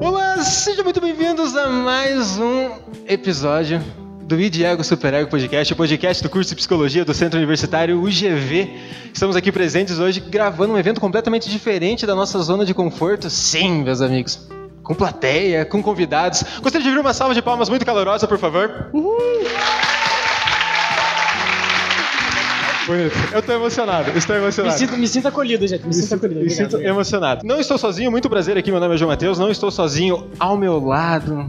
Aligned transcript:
Olá, 0.00 0.38
sejam 0.44 0.84
muito 0.84 1.00
bem-vindos 1.00 1.56
a 1.56 1.68
mais 1.68 2.38
um 2.38 2.70
episódio 3.08 4.01
do 4.34 4.40
ID 4.40 4.62
Ego 4.62 4.82
Super 4.82 5.12
Ego 5.12 5.28
Podcast, 5.30 5.72
o 5.72 5.76
podcast 5.76 6.22
do 6.22 6.30
curso 6.30 6.48
de 6.50 6.56
Psicologia 6.56 7.04
do 7.04 7.12
Centro 7.12 7.36
Universitário 7.38 8.02
UGV. 8.02 8.70
Estamos 9.12 9.36
aqui 9.36 9.52
presentes 9.52 9.98
hoje 9.98 10.20
gravando 10.20 10.72
um 10.72 10.78
evento 10.78 11.00
completamente 11.02 11.50
diferente 11.50 12.06
da 12.06 12.14
nossa 12.14 12.38
zona 12.38 12.64
de 12.64 12.72
conforto. 12.72 13.28
Sim, 13.28 13.82
meus 13.82 14.00
amigos. 14.00 14.48
Com 14.82 14.94
plateia, 14.94 15.66
com 15.66 15.82
convidados. 15.82 16.42
Gostaria 16.62 16.82
de 16.82 16.88
ouvir 16.88 17.00
uma 17.00 17.12
salva 17.12 17.34
de 17.34 17.42
palmas 17.42 17.68
muito 17.68 17.84
calorosa, 17.84 18.26
por 18.26 18.38
favor. 18.38 18.86
Bonito. 22.86 23.14
Eu 23.32 23.38
estou 23.40 23.54
emocionado, 23.54 24.10
estou 24.16 24.34
Me 24.34 24.42
emocionado. 24.42 24.78
sinto, 24.78 24.96
me 24.96 25.06
sinto 25.06 25.28
acolhido, 25.28 25.66
gente. 25.68 25.86
Me, 25.86 25.92
sinto 25.94 26.14
acolhido. 26.14 26.40
Me 26.40 26.46
Obrigado, 26.46 26.64
sinto 26.64 26.74
obrigado. 26.76 26.94
emocionado. 26.94 27.46
Não 27.46 27.60
estou 27.60 27.76
sozinho, 27.78 28.10
muito 28.10 28.28
prazer 28.30 28.56
aqui. 28.56 28.70
Meu 28.72 28.80
nome 28.80 28.94
é 28.94 28.98
João 28.98 29.10
Matheus. 29.10 29.38
Não 29.38 29.50
estou 29.50 29.70
sozinho 29.70 30.30
ao 30.40 30.56
meu 30.56 30.84
lado. 30.84 31.48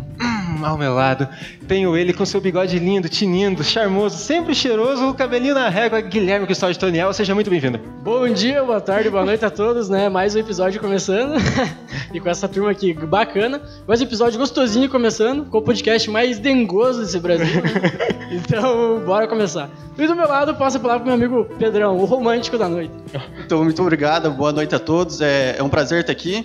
Ao 0.63 0.77
meu 0.77 0.94
lado. 0.94 1.27
Tenho 1.67 1.95
ele 1.98 2.13
com 2.13 2.26
seu 2.26 2.40
bigode 2.40 2.80
lindo, 2.80 3.09
tinindo, 3.09 3.63
charmoso, 3.63 4.17
sempre 4.17 4.55
cheiroso, 4.55 5.09
o 5.09 5.13
cabelinho 5.13 5.53
na 5.53 5.67
régua, 5.67 5.99
Guilherme 5.99 6.47
Custódio 6.47 6.80
Toniel. 6.80 7.11
Seja 7.11 7.36
muito 7.36 7.50
bem-vindo. 7.50 7.80
Bom 8.02 8.30
dia, 8.30 8.64
boa 8.64 8.80
tarde, 8.80 9.09
boa 9.09 9.25
noite 9.25 9.44
a 9.44 9.50
todos, 9.50 9.89
né? 9.89 10.08
Mais 10.08 10.36
um 10.36 10.39
episódio 10.39 10.80
começando. 10.80 11.36
e 12.14 12.20
com 12.20 12.30
essa 12.30 12.47
turma 12.47 12.72
aqui 12.72 12.94
bacana. 12.94 13.61
Mais 13.86 14.00
um 14.00 14.05
episódio 14.05 14.39
gostosinho 14.39 14.89
começando, 14.89 15.45
com 15.50 15.58
o 15.58 15.61
podcast 15.61 16.09
mais 16.09 16.39
dengoso 16.39 17.02
desse 17.02 17.20
Brasil. 17.20 17.61
né? 17.61 18.14
Então, 18.33 19.00
bora 19.05 19.27
começar. 19.27 19.70
E 19.95 20.08
do 20.08 20.16
meu 20.16 20.27
lado, 20.27 20.55
passo 20.55 20.77
a 20.77 20.80
palavra 20.80 21.03
pro 21.03 21.16
meu 21.16 21.27
amigo 21.27 21.55
Pedrão, 21.59 21.98
o 21.98 22.05
romântico 22.05 22.58
da 22.58 22.67
noite. 22.67 22.92
Então, 23.45 23.64
muito 23.64 23.80
obrigado, 23.80 24.31
boa 24.31 24.52
noite 24.52 24.73
a 24.73 24.80
todos. 24.80 25.22
É, 25.22 25.55
é 25.59 25.61
um 25.61 25.70
prazer 25.70 26.00
estar 26.02 26.11
aqui. 26.11 26.44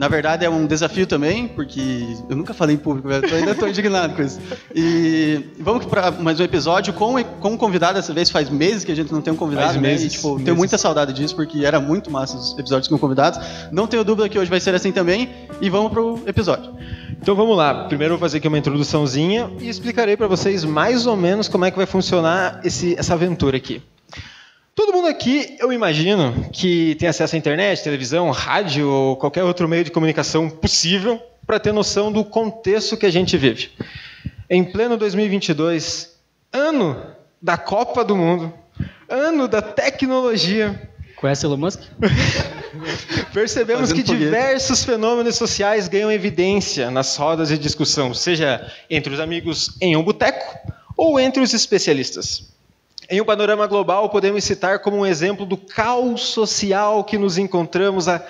Na 0.00 0.08
verdade, 0.08 0.46
é 0.46 0.48
um 0.48 0.66
desafio 0.66 1.06
também, 1.06 1.46
porque 1.46 2.16
eu 2.26 2.34
nunca 2.34 2.54
falei 2.54 2.74
em 2.74 2.78
público. 2.78 3.06
Eu 3.10 3.36
ainda 3.36 3.50
estou 3.50 3.68
indignado 3.68 4.14
com 4.14 4.22
isso. 4.22 4.40
E 4.74 5.44
vamos 5.58 5.84
para 5.84 6.10
mais 6.10 6.40
um 6.40 6.42
episódio 6.42 6.94
com, 6.94 7.22
com 7.22 7.50
um 7.50 7.56
convidado. 7.58 7.96
Dessa 7.96 8.14
vez 8.14 8.30
faz 8.30 8.48
meses 8.48 8.82
que 8.82 8.90
a 8.90 8.94
gente 8.94 9.12
não 9.12 9.20
tem 9.20 9.30
um 9.30 9.36
convidado, 9.36 9.66
Faz 9.74 9.76
né? 9.76 9.88
meses, 9.90 10.06
E, 10.06 10.16
tipo, 10.16 10.30
meses. 10.30 10.44
tenho 10.46 10.56
muita 10.56 10.78
saudade 10.78 11.12
disso, 11.12 11.36
porque 11.36 11.66
era 11.66 11.78
muito 11.78 12.10
massa 12.10 12.38
os 12.38 12.58
episódios 12.58 12.88
com 12.88 12.96
convidados. 12.96 13.38
Não 13.70 13.86
tenho 13.86 14.02
dúvida 14.02 14.26
que 14.26 14.38
hoje 14.38 14.48
vai 14.48 14.58
ser 14.58 14.74
assim 14.74 14.90
também. 14.90 15.28
E 15.60 15.68
vamos 15.68 15.92
pro 15.92 16.18
episódio. 16.26 16.72
Então 17.20 17.34
vamos 17.34 17.54
lá. 17.54 17.84
Primeiro 17.84 18.14
eu 18.14 18.18
vou 18.18 18.26
fazer 18.26 18.38
aqui 18.38 18.48
uma 18.48 18.56
introduçãozinha 18.56 19.50
e 19.60 19.68
explicarei 19.68 20.16
para 20.16 20.26
vocês 20.26 20.64
mais 20.64 21.06
ou 21.06 21.14
menos 21.14 21.46
como 21.46 21.66
é 21.66 21.70
que 21.70 21.76
vai 21.76 21.84
funcionar 21.84 22.62
esse, 22.64 22.98
essa 22.98 23.12
aventura 23.12 23.58
aqui. 23.58 23.82
Todo 24.74 24.92
mundo 24.92 25.08
aqui, 25.08 25.56
eu 25.58 25.72
imagino, 25.72 26.48
que 26.52 26.94
tem 26.94 27.08
acesso 27.08 27.34
à 27.34 27.38
internet, 27.38 27.82
televisão, 27.82 28.30
rádio 28.30 28.88
ou 28.88 29.16
qualquer 29.16 29.44
outro 29.44 29.68
meio 29.68 29.84
de 29.84 29.90
comunicação 29.90 30.48
possível 30.48 31.20
para 31.46 31.58
ter 31.58 31.72
noção 31.72 32.12
do 32.12 32.24
contexto 32.24 32.96
que 32.96 33.06
a 33.06 33.10
gente 33.10 33.36
vive. 33.36 33.70
Em 34.48 34.64
pleno 34.64 34.96
2022, 34.96 36.16
ano 36.52 36.96
da 37.42 37.56
Copa 37.56 38.04
do 38.04 38.16
Mundo, 38.16 38.52
ano 39.08 39.48
da 39.48 39.60
tecnologia, 39.60 40.88
Conhece 41.20 41.44
Elon 41.44 41.58
Musk? 41.58 41.80
Percebemos 43.34 43.90
Fazendo 43.90 43.96
que 43.96 44.06
foguete. 44.06 44.24
diversos 44.24 44.84
fenômenos 44.84 45.36
sociais 45.36 45.86
ganham 45.86 46.10
evidência 46.10 46.90
nas 46.90 47.14
rodas 47.14 47.48
de 47.48 47.58
discussão, 47.58 48.14
seja 48.14 48.72
entre 48.88 49.12
os 49.12 49.20
amigos 49.20 49.76
em 49.82 49.94
um 49.96 50.02
boteco 50.02 50.58
ou 50.96 51.20
entre 51.20 51.42
os 51.42 51.52
especialistas. 51.52 52.50
Em 53.12 53.20
um 53.20 53.24
panorama 53.24 53.66
global, 53.66 54.08
podemos 54.08 54.44
citar 54.44 54.78
como 54.78 54.98
um 54.98 55.04
exemplo 55.04 55.44
do 55.44 55.56
caos 55.56 56.28
social 56.28 57.02
que 57.02 57.18
nos 57.18 57.38
encontramos 57.38 58.06
a- 58.06 58.24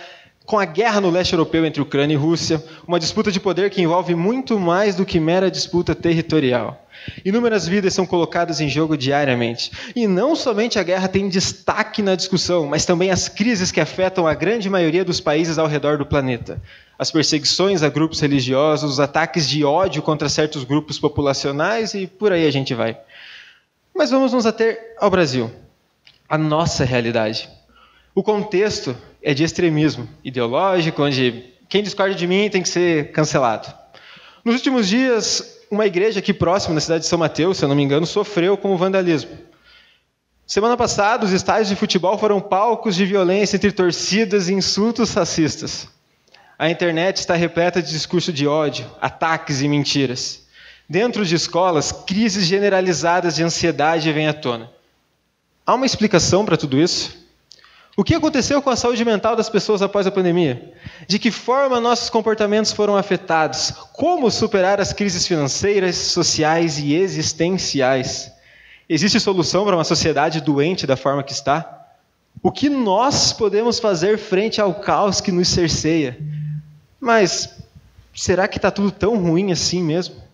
com 0.46 0.58
a 0.58 0.64
guerra 0.64 1.02
no 1.02 1.10
leste 1.10 1.34
europeu 1.34 1.66
entre 1.66 1.82
Ucrânia 1.82 2.14
e 2.14 2.16
Rússia, 2.16 2.64
uma 2.88 2.98
disputa 2.98 3.30
de 3.30 3.38
poder 3.38 3.68
que 3.68 3.82
envolve 3.82 4.14
muito 4.14 4.58
mais 4.58 4.96
do 4.96 5.04
que 5.04 5.20
mera 5.20 5.50
disputa 5.50 5.94
territorial. 5.94 6.82
Inúmeras 7.26 7.68
vidas 7.68 7.92
são 7.92 8.06
colocadas 8.06 8.58
em 8.58 8.70
jogo 8.70 8.96
diariamente. 8.96 9.70
E 9.94 10.06
não 10.06 10.34
somente 10.34 10.78
a 10.78 10.82
guerra 10.82 11.08
tem 11.08 11.28
destaque 11.28 12.00
na 12.00 12.14
discussão, 12.14 12.66
mas 12.66 12.86
também 12.86 13.10
as 13.10 13.28
crises 13.28 13.70
que 13.70 13.82
afetam 13.82 14.26
a 14.26 14.32
grande 14.32 14.70
maioria 14.70 15.04
dos 15.04 15.20
países 15.20 15.58
ao 15.58 15.66
redor 15.66 15.98
do 15.98 16.06
planeta. 16.06 16.60
As 16.98 17.10
perseguições 17.10 17.82
a 17.82 17.90
grupos 17.90 18.18
religiosos, 18.20 18.92
os 18.92 19.00
ataques 19.00 19.46
de 19.46 19.62
ódio 19.62 20.00
contra 20.00 20.28
certos 20.28 20.64
grupos 20.64 20.98
populacionais 20.98 21.92
e 21.92 22.06
por 22.06 22.32
aí 22.32 22.46
a 22.46 22.50
gente 22.50 22.74
vai. 22.74 22.98
Mas 23.94 24.10
vamos 24.10 24.32
nos 24.32 24.46
ater 24.46 24.94
ao 24.98 25.10
Brasil, 25.10 25.50
a 26.28 26.38
nossa 26.38 26.84
realidade. 26.84 27.48
O 28.14 28.22
contexto 28.22 28.96
é 29.22 29.34
de 29.34 29.44
extremismo 29.44 30.08
ideológico, 30.24 31.02
onde 31.02 31.52
quem 31.68 31.82
discorda 31.82 32.14
de 32.14 32.26
mim 32.26 32.48
tem 32.50 32.62
que 32.62 32.68
ser 32.68 33.12
cancelado. 33.12 33.72
Nos 34.44 34.56
últimos 34.56 34.88
dias, 34.88 35.60
uma 35.70 35.86
igreja 35.86 36.18
aqui 36.18 36.32
próxima, 36.32 36.74
na 36.74 36.80
cidade 36.80 37.04
de 37.04 37.08
São 37.08 37.18
Mateus, 37.18 37.58
se 37.58 37.64
eu 37.64 37.68
não 37.68 37.76
me 37.76 37.82
engano, 37.82 38.06
sofreu 38.06 38.56
com 38.56 38.72
o 38.72 38.76
vandalismo. 38.76 39.38
Semana 40.46 40.76
passada, 40.76 41.24
os 41.24 41.30
estádios 41.30 41.68
de 41.68 41.76
futebol 41.76 42.18
foram 42.18 42.40
palcos 42.40 42.96
de 42.96 43.06
violência 43.06 43.54
entre 43.54 43.70
torcidas 43.70 44.48
e 44.48 44.52
insultos 44.52 45.14
racistas. 45.14 45.86
A 46.58 46.68
internet 46.68 47.18
está 47.18 47.34
repleta 47.34 47.80
de 47.80 47.88
discurso 47.88 48.32
de 48.32 48.48
ódio, 48.48 48.84
ataques 49.00 49.62
e 49.62 49.68
mentiras. 49.68 50.39
Dentro 50.90 51.24
de 51.24 51.36
escolas, 51.36 51.92
crises 51.92 52.46
generalizadas 52.46 53.36
de 53.36 53.44
ansiedade 53.44 54.12
vêm 54.12 54.26
à 54.26 54.34
tona. 54.34 54.68
Há 55.64 55.76
uma 55.76 55.86
explicação 55.86 56.44
para 56.44 56.56
tudo 56.56 56.76
isso? 56.76 57.16
O 57.96 58.02
que 58.02 58.12
aconteceu 58.12 58.60
com 58.60 58.70
a 58.70 58.74
saúde 58.74 59.04
mental 59.04 59.36
das 59.36 59.48
pessoas 59.48 59.82
após 59.82 60.04
a 60.08 60.10
pandemia? 60.10 60.74
De 61.06 61.20
que 61.20 61.30
forma 61.30 61.78
nossos 61.78 62.10
comportamentos 62.10 62.72
foram 62.72 62.96
afetados? 62.96 63.72
Como 63.92 64.28
superar 64.32 64.80
as 64.80 64.92
crises 64.92 65.28
financeiras, 65.28 65.94
sociais 65.94 66.80
e 66.80 66.92
existenciais? 66.96 68.32
Existe 68.88 69.20
solução 69.20 69.64
para 69.64 69.76
uma 69.76 69.84
sociedade 69.84 70.40
doente 70.40 70.88
da 70.88 70.96
forma 70.96 71.22
que 71.22 71.32
está? 71.32 71.86
O 72.42 72.50
que 72.50 72.68
nós 72.68 73.32
podemos 73.32 73.78
fazer 73.78 74.18
frente 74.18 74.60
ao 74.60 74.74
caos 74.74 75.20
que 75.20 75.30
nos 75.30 75.46
cerceia? 75.46 76.18
Mas 76.98 77.60
será 78.12 78.48
que 78.48 78.58
está 78.58 78.72
tudo 78.72 78.90
tão 78.90 79.16
ruim 79.16 79.52
assim 79.52 79.84
mesmo? 79.84 80.29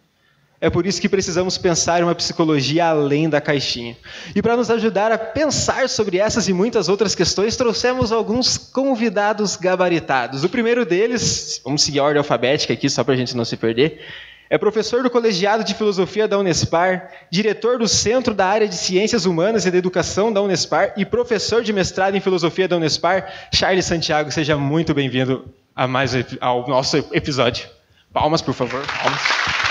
É 0.60 0.70
por 0.70 0.86
isso 0.86 1.00
que 1.00 1.08
precisamos 1.08 1.58
pensar 1.58 2.00
em 2.00 2.04
uma 2.04 2.14
psicologia 2.14 2.86
além 2.86 3.28
da 3.28 3.40
caixinha. 3.40 3.96
E 4.34 4.40
para 4.40 4.56
nos 4.56 4.70
ajudar 4.70 5.12
a 5.12 5.18
pensar 5.18 5.88
sobre 5.88 6.18
essas 6.18 6.48
e 6.48 6.52
muitas 6.52 6.88
outras 6.88 7.14
questões, 7.14 7.56
trouxemos 7.56 8.10
alguns 8.10 8.56
convidados 8.56 9.56
gabaritados. 9.56 10.44
O 10.44 10.48
primeiro 10.48 10.86
deles, 10.86 11.60
vamos 11.62 11.82
seguir 11.82 11.98
a 11.98 12.04
ordem 12.04 12.18
alfabética 12.18 12.72
aqui 12.72 12.88
só 12.88 13.04
para 13.04 13.14
a 13.14 13.16
gente 13.16 13.36
não 13.36 13.44
se 13.44 13.56
perder, 13.56 14.00
é 14.48 14.56
professor 14.56 15.02
do 15.02 15.10
Colegiado 15.10 15.64
de 15.64 15.74
Filosofia 15.74 16.28
da 16.28 16.38
Unespar, 16.38 17.10
diretor 17.30 17.78
do 17.78 17.88
Centro 17.88 18.32
da 18.32 18.46
Área 18.46 18.68
de 18.68 18.76
Ciências 18.76 19.26
Humanas 19.26 19.66
e 19.66 19.70
da 19.70 19.76
Educação 19.76 20.32
da 20.32 20.40
Unespar 20.40 20.94
e 20.96 21.04
professor 21.04 21.64
de 21.64 21.72
mestrado 21.72 22.14
em 22.14 22.20
Filosofia 22.20 22.68
da 22.68 22.76
Unespar, 22.76 23.48
Charles 23.52 23.84
Santiago. 23.84 24.30
Seja 24.30 24.56
muito 24.56 24.94
bem-vindo 24.94 25.52
a 25.74 25.88
mais 25.88 26.12
ao 26.40 26.66
nosso 26.68 26.96
episódio. 27.12 27.68
Palmas, 28.12 28.40
por 28.40 28.54
favor. 28.54 28.86
Palmas. 28.86 29.65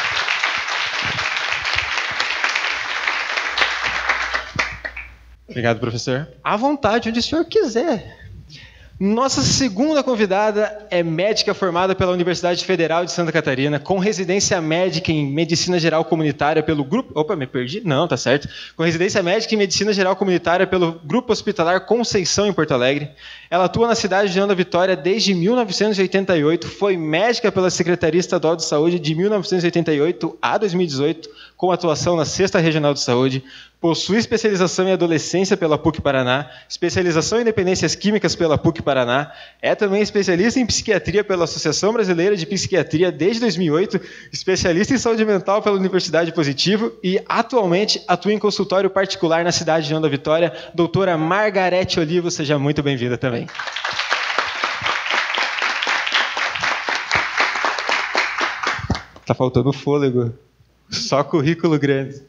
Obrigado, 5.56 5.80
professor. 5.80 6.28
À 6.44 6.58
vontade, 6.58 7.08
onde 7.08 7.20
o 7.20 7.24
senhor 7.24 7.46
quiser. 7.46 8.26
Nossa 9.00 9.42
segunda 9.42 10.04
convidada 10.04 10.86
é 10.92 11.02
médica 11.02 11.54
formada 11.54 11.96
pela 11.96 12.12
Universidade 12.12 12.66
Federal 12.66 13.06
de 13.06 13.14
Santa 13.14 13.32
Catarina, 13.32 13.80
com 13.80 13.98
residência 13.98 14.60
médica 14.60 15.14
em 15.14 15.26
Medicina 15.26 15.80
Geral 15.80 16.04
Comunitária 16.04 16.62
pelo 16.62 16.84
grupo. 16.84 17.18
Opa, 17.18 17.38
me 17.38 17.48
perdi? 17.48 17.82
Não, 17.86 18.06
tá 18.06 18.18
certo. 18.18 18.50
Com 18.76 18.84
residência 18.84 19.24
médica 19.24 19.56
em 19.56 19.58
Medicina 19.58 19.94
Geral 19.94 20.18
Comunitária 20.18 20.68
pelo 20.68 21.00
Grupo 21.06 21.32
Hospitalar 21.32 21.86
Conceição 21.86 22.48
em 22.48 22.54
Porto 22.54 22.74
Alegre. 22.74 23.12
Ela 23.50 23.66
atua 23.66 23.88
na 23.88 23.96
cidade 23.96 24.34
de 24.34 24.40
Ana 24.40 24.56
Vitória 24.56 24.96
desde 24.96 25.34
1988, 25.34 26.68
foi 26.68 26.98
médica 26.98 27.52
pela 27.52 27.70
Secretaria 27.70 28.20
Estadual 28.20 28.56
de 28.56 28.66
Saúde 28.66 29.00
de 29.00 29.14
1988 29.14 30.38
a 30.42 30.58
2018, 30.58 31.30
com 31.56 31.72
atuação 31.72 32.16
na 32.16 32.26
Sexta 32.26 32.60
Regional 32.60 32.94
de 32.94 33.02
Saúde, 33.02 33.44
possui 33.80 34.18
especialização 34.18 34.88
em 34.88 34.94
adolescência 34.94 35.56
pela 35.56 35.78
PUC 35.78 36.02
Paraná, 36.02 36.50
especialização 36.68 37.40
em 37.40 37.44
dependências 37.44 37.94
químicas 37.94 38.36
pela 38.36 38.58
PUC 38.58 38.82
Paraná, 38.82 39.32
é 39.62 39.76
também 39.76 40.02
especialista 40.02 40.60
em 40.60 40.66
psiquiatria 40.66 41.24
pela 41.24 41.44
Associação 41.44 41.94
Brasileira 41.94 42.36
de 42.36 42.48
Psiquiatria 42.48 43.12
desde 43.12 43.42
2008, 43.42 44.02
especialista 44.34 44.96
em 44.96 44.98
saúde 44.98 45.24
mental 45.24 45.62
pela 45.62 45.76
Universidade 45.76 46.34
Positivo 46.34 46.94
e 47.04 47.22
atualmente 47.30 48.02
atua 48.08 48.34
em 48.34 48.40
consultório 48.40 48.90
particular 48.90 49.44
na 49.44 49.52
cidade 49.52 49.88
de 49.88 49.94
Onda 49.94 50.10
Vitória. 50.10 50.52
Doutora 50.74 51.16
Margarete 51.16 52.00
Olivo, 52.00 52.32
seja 52.32 52.58
muito 52.58 52.82
bem-vinda 52.82 53.20
também. 53.20 53.45
Tá 59.26 59.34
faltando 59.34 59.74
fôlego. 59.74 60.34
Só 60.90 61.24
currículo 61.24 61.80
grande. 61.80 62.22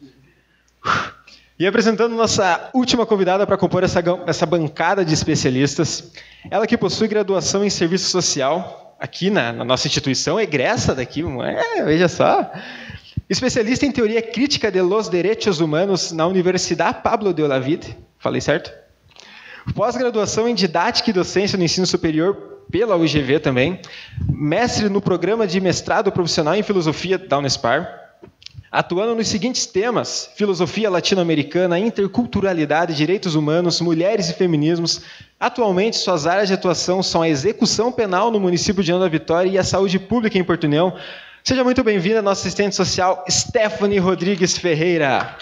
E 1.58 1.66
apresentando 1.66 2.14
nossa 2.14 2.70
última 2.74 3.06
convidada 3.06 3.46
para 3.46 3.56
compor 3.56 3.82
essa, 3.82 4.02
essa 4.26 4.44
bancada 4.44 5.04
de 5.04 5.14
especialistas, 5.14 6.12
ela 6.50 6.66
que 6.66 6.76
possui 6.76 7.08
graduação 7.08 7.64
em 7.64 7.70
serviço 7.70 8.10
social 8.10 8.96
aqui 9.00 9.30
na, 9.30 9.52
na 9.52 9.64
nossa 9.64 9.86
instituição, 9.86 10.40
egressa 10.40 10.94
daqui, 10.94 11.22
é, 11.42 11.82
veja 11.84 12.08
só. 12.08 12.50
Especialista 13.28 13.84
em 13.84 13.92
teoria 13.92 14.22
crítica 14.22 14.70
de 14.70 14.80
los 14.80 15.08
derechos 15.08 15.60
humanos 15.60 16.12
na 16.12 16.26
Universidade 16.26 17.02
Pablo 17.02 17.34
de 17.34 17.42
Olavide. 17.42 17.96
Falei 18.18 18.40
certo? 18.40 18.70
Pós-graduação 19.74 20.48
em 20.48 20.54
didática 20.54 21.10
e 21.10 21.12
docência 21.12 21.58
no 21.58 21.64
ensino 21.64 21.86
superior 21.86 22.34
pela 22.70 22.96
UGV 22.96 23.40
também, 23.40 23.80
mestre 24.28 24.88
no 24.88 25.00
programa 25.00 25.46
de 25.46 25.60
mestrado 25.60 26.10
profissional 26.10 26.54
em 26.54 26.62
filosofia 26.62 27.18
da 27.18 27.38
Unespar, 27.38 27.88
atuando 28.70 29.14
nos 29.14 29.28
seguintes 29.28 29.66
temas: 29.66 30.30
filosofia 30.36 30.90
latino-americana, 30.90 31.78
interculturalidade, 31.78 32.94
direitos 32.94 33.34
humanos, 33.34 33.80
mulheres 33.80 34.28
e 34.28 34.34
feminismos. 34.34 35.02
Atualmente, 35.38 35.96
suas 35.96 36.26
áreas 36.26 36.48
de 36.48 36.54
atuação 36.54 37.02
são 37.02 37.22
a 37.22 37.28
execução 37.28 37.92
penal 37.92 38.30
no 38.30 38.40
município 38.40 38.82
de 38.82 38.92
Ana 38.92 39.08
Vitória 39.08 39.50
e 39.50 39.58
a 39.58 39.64
saúde 39.64 39.98
pública 39.98 40.38
em 40.38 40.44
Porto 40.44 40.64
União. 40.64 40.94
Seja 41.44 41.62
muito 41.62 41.84
bem-vinda, 41.84 42.20
nossa 42.20 42.40
assistente 42.40 42.74
social, 42.74 43.24
Stephanie 43.30 43.98
Rodrigues 43.98 44.58
Ferreira. 44.58 45.36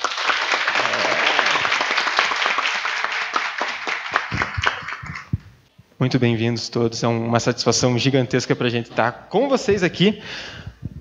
Muito 6.05 6.19
bem-vindos 6.19 6.69
todos. 6.69 7.03
É 7.03 7.09
uma 7.09 7.41
satisfação 7.41 7.97
gigantesca 7.97 8.55
para 8.55 8.67
a 8.67 8.71
gente 8.71 8.91
estar 8.91 9.27
com 9.31 9.49
vocês 9.49 9.83
aqui. 9.83 10.23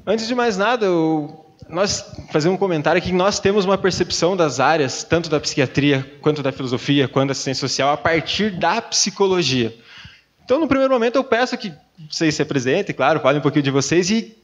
Antes 0.08 0.30
de 0.30 0.34
mais 0.34 0.56
nada, 0.56 0.86
eu, 0.86 1.46
nós 1.68 2.10
fazer 2.32 2.48
um 2.48 2.56
comentário 2.56 3.00
aqui. 3.00 3.12
Nós 3.12 3.38
temos 3.38 3.66
uma 3.66 3.78
percepção 3.78 4.34
das 4.34 4.62
áreas, 4.62 5.04
tanto 5.04 5.30
da 5.30 5.42
psiquiatria, 5.42 6.10
quanto 6.22 6.42
da 6.42 6.54
filosofia, 6.54 7.06
quanto 7.06 7.28
da 7.28 7.32
assistência 7.34 7.68
social, 7.68 7.90
a 7.92 7.98
partir 7.98 8.52
da 8.52 8.82
psicologia. 8.82 9.76
Então, 10.46 10.58
no 10.58 10.70
primeiro 10.70 10.94
momento, 10.94 11.18
eu 11.18 11.24
peço 11.26 11.58
que 11.58 11.74
vocês 12.10 12.34
se 12.34 12.42
apresentem, 12.42 12.96
claro, 12.96 13.20
falem 13.20 13.40
um 13.40 13.44
pouquinho 13.44 13.64
de 13.64 13.72
vocês 13.72 14.10
e 14.10 14.38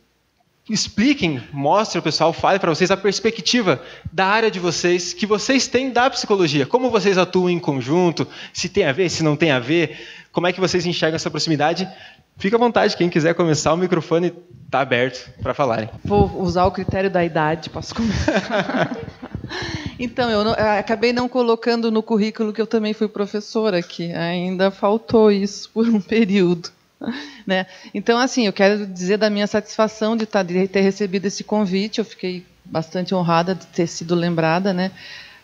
expliquem, 0.70 1.42
mostrem 1.52 2.00
o 2.00 2.04
pessoal, 2.04 2.32
falem 2.32 2.60
para 2.60 2.70
vocês 2.74 2.92
a 2.92 2.98
perspectiva 2.98 3.82
da 4.12 4.26
área 4.26 4.52
de 4.52 4.60
vocês, 4.60 5.14
que 5.14 5.26
vocês 5.26 5.68
têm 5.68 5.92
da 5.92 6.10
psicologia, 6.10 6.66
como 6.66 6.90
vocês 6.90 7.18
atuam 7.18 7.50
em 7.50 7.60
conjunto, 7.60 8.28
se 8.54 8.70
tem 8.70 8.86
a 8.86 8.92
ver, 8.92 9.10
se 9.10 9.24
não 9.24 9.36
tem 9.36 9.52
a 9.52 9.60
ver, 9.60 9.98
como 10.32 10.48
é 10.48 10.54
que 10.54 10.60
vocês 10.60 10.86
enxergam 10.86 11.16
essa 11.16 11.30
proximidade. 11.30 11.90
Fica 12.38 12.56
à 12.56 12.60
vontade, 12.60 12.96
quem 12.96 13.10
quiser 13.10 13.34
começar, 13.34 13.74
o 13.74 13.78
microfone 13.78 14.34
está 14.66 14.80
aberto 14.80 15.30
para 15.42 15.54
falarem. 15.54 15.90
Vou 16.06 16.42
usar 16.42 16.66
o 16.66 16.72
critério 16.72 17.10
da 17.10 17.26
idade, 17.26 17.70
posso 17.70 17.94
começar? 17.96 18.96
então, 20.00 20.30
eu, 20.30 20.44
não, 20.44 20.54
eu, 20.54 20.80
acabei 20.80 21.12
não 21.12 21.28
colocando 21.28 21.92
no 21.92 22.02
currículo 22.02 22.54
que 22.54 22.62
eu 22.62 22.68
também 22.68 22.94
fui 22.94 23.08
professora 23.10 23.80
aqui, 23.80 24.14
ainda 24.14 24.72
faltou 24.72 25.32
isso 25.32 25.70
por 25.72 25.88
um 25.88 26.00
período. 26.00 26.70
Né? 27.48 27.66
Então, 27.94 28.20
assim, 28.20 28.46
eu 28.46 28.54
quero 28.54 28.86
dizer 28.86 29.18
da 29.18 29.30
minha 29.30 29.48
satisfação 29.48 30.16
de, 30.16 30.26
tá, 30.26 30.44
de 30.44 30.68
ter 30.68 30.82
recebido 30.82 31.26
esse 31.26 31.44
convite, 31.44 32.00
eu 32.00 32.06
fiquei 32.06 32.46
bastante 32.64 33.16
honrada 33.16 33.56
de 33.56 33.66
ter 33.68 33.88
sido 33.88 34.14
lembrada, 34.14 34.74
né? 34.74 34.92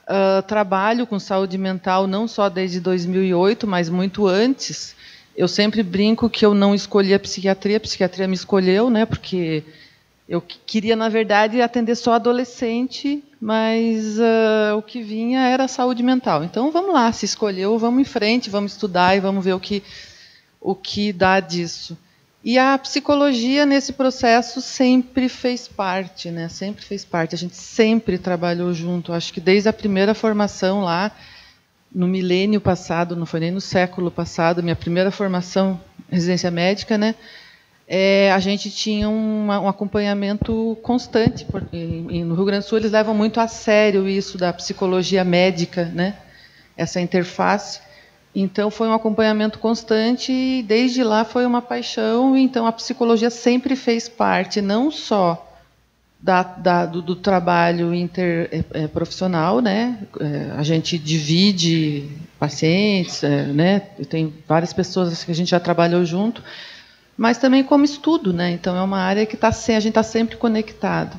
Uh, 0.07 0.43
trabalho 0.43 1.07
com 1.07 1.17
saúde 1.17 1.57
mental 1.57 2.05
não 2.05 2.27
só 2.27 2.47
desde 2.47 2.79
2008, 2.79 3.65
mas 3.65 3.89
muito 3.89 4.27
antes. 4.27 4.95
Eu 5.35 5.47
sempre 5.47 5.81
brinco 5.81 6.29
que 6.29 6.45
eu 6.45 6.53
não 6.53 6.75
escolhi 6.75 7.13
a 7.13 7.19
psiquiatria, 7.19 7.77
a 7.77 7.79
psiquiatria 7.79 8.27
me 8.27 8.35
escolheu, 8.35 8.89
né? 8.91 9.05
Porque 9.05 9.63
eu 10.29 10.41
queria, 10.41 10.95
na 10.95 11.09
verdade, 11.09 11.59
atender 11.59 11.95
só 11.95 12.13
adolescente, 12.13 13.23
mas 13.41 14.19
uh, 14.19 14.77
o 14.77 14.81
que 14.83 15.01
vinha 15.01 15.47
era 15.47 15.67
saúde 15.67 16.03
mental. 16.03 16.43
Então, 16.43 16.71
vamos 16.71 16.93
lá, 16.93 17.11
se 17.11 17.25
escolheu, 17.25 17.77
vamos 17.79 18.01
em 18.01 18.05
frente, 18.05 18.49
vamos 18.49 18.73
estudar 18.73 19.15
e 19.15 19.19
vamos 19.19 19.43
ver 19.43 19.53
o 19.53 19.59
que 19.59 19.81
o 20.65 20.73
que 20.73 21.13
dá 21.13 21.39
disso. 21.39 21.95
E 22.43 22.57
a 22.57 22.77
psicologia 22.77 23.65
nesse 23.65 23.93
processo 23.93 24.61
sempre 24.61 25.29
fez 25.29 25.67
parte, 25.67 26.31
né? 26.31 26.49
Sempre 26.49 26.83
fez 26.83 27.05
parte. 27.05 27.35
A 27.35 27.37
gente 27.37 27.55
sempre 27.55 28.17
trabalhou 28.17 28.73
junto. 28.73 29.13
Acho 29.13 29.31
que 29.31 29.39
desde 29.39 29.69
a 29.69 29.73
primeira 29.73 30.15
formação 30.15 30.81
lá, 30.81 31.11
no 31.93 32.07
milênio 32.07 32.59
passado, 32.59 33.15
não 33.15 33.25
foi 33.27 33.39
nem 33.39 33.51
no 33.51 33.61
século 33.61 34.09
passado, 34.09 34.63
minha 34.63 34.75
primeira 34.75 35.11
formação, 35.11 35.79
residência 36.09 36.49
médica, 36.49 36.97
né? 36.97 37.15
É, 37.87 38.31
a 38.31 38.39
gente 38.39 38.71
tinha 38.71 39.07
um, 39.07 39.47
um 39.47 39.67
acompanhamento 39.67 40.77
constante. 40.81 41.45
Porque 41.45 41.77
no 41.77 42.33
Rio 42.33 42.45
Grande 42.45 42.65
do 42.65 42.69
Sul 42.69 42.79
eles 42.79 42.91
levam 42.91 43.13
muito 43.13 43.39
a 43.39 43.47
sério 43.47 44.07
isso 44.07 44.35
da 44.35 44.51
psicologia 44.51 45.23
médica, 45.23 45.85
né? 45.85 46.15
Essa 46.75 46.99
interface. 46.99 47.84
Então 48.35 48.69
foi 48.69 48.89
um 48.89 48.93
acompanhamento 48.93 49.59
constante 49.59 50.31
e 50.31 50.61
desde 50.61 51.01
lá 51.03 51.23
foi 51.23 51.45
uma 51.45 51.61
paixão. 51.61 52.35
Então 52.35 52.67
a 52.67 52.71
psicologia 52.71 53.29
sempre 53.29 53.77
fez 53.77 54.09
parte 54.09 54.61
não 54.61 54.91
só 54.91 55.41
da, 56.19 56.43
da, 56.43 56.85
do, 56.85 57.01
do, 57.01 57.15
trabalho 57.15 57.93
interprofissional, 57.93 59.59
é, 59.59 59.61
né? 59.61 59.99
É, 60.19 60.51
a 60.57 60.63
gente 60.63 60.97
divide 60.97 62.09
pacientes, 62.39 63.23
é, 63.23 63.43
né? 63.43 63.79
Tem 64.09 64.33
várias 64.47 64.73
pessoas 64.73 65.23
que 65.23 65.31
a 65.31 65.35
gente 65.35 65.51
já 65.51 65.59
trabalhou 65.59 66.03
junto, 66.03 66.43
mas 67.15 67.37
também 67.37 67.63
como 67.63 67.85
estudo, 67.85 68.33
né? 68.33 68.51
Então 68.51 68.75
é 68.75 68.81
uma 68.81 68.99
área 68.99 69.25
que 69.25 69.37
tá, 69.37 69.49
a 69.49 69.51
gente 69.51 69.89
está 69.89 70.03
sempre 70.03 70.35
conectado. 70.35 71.15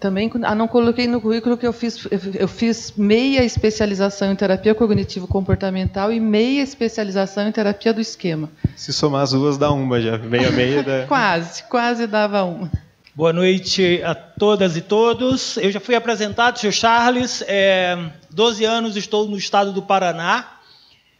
Também, 0.00 0.30
ah, 0.44 0.54
não 0.54 0.68
coloquei 0.68 1.08
no 1.08 1.20
currículo 1.20 1.56
que 1.56 1.66
eu 1.66 1.72
fiz, 1.72 2.06
eu 2.38 2.46
fiz 2.46 2.92
meia 2.96 3.44
especialização 3.44 4.30
em 4.30 4.36
terapia 4.36 4.72
cognitivo-comportamental 4.72 6.12
e 6.12 6.20
meia 6.20 6.62
especialização 6.62 7.48
em 7.48 7.52
terapia 7.52 7.92
do 7.92 8.00
esquema. 8.00 8.48
Se 8.76 8.92
somar 8.92 9.22
as 9.22 9.32
duas, 9.32 9.58
dá 9.58 9.72
uma 9.72 10.00
já. 10.00 10.16
Meia, 10.16 10.52
meia 10.52 10.84
dá... 10.84 11.06
quase, 11.08 11.64
quase 11.64 12.06
dava 12.06 12.44
uma. 12.44 12.70
Boa 13.12 13.32
noite 13.32 14.00
a 14.04 14.14
todas 14.14 14.76
e 14.76 14.80
todos. 14.80 15.56
Eu 15.56 15.72
já 15.72 15.80
fui 15.80 15.96
apresentado, 15.96 16.60
sou 16.60 16.70
Charles, 16.70 17.42
é, 17.48 17.98
12 18.30 18.64
anos 18.64 18.96
estou 18.96 19.26
no 19.26 19.36
estado 19.36 19.72
do 19.72 19.82
Paraná, 19.82 20.58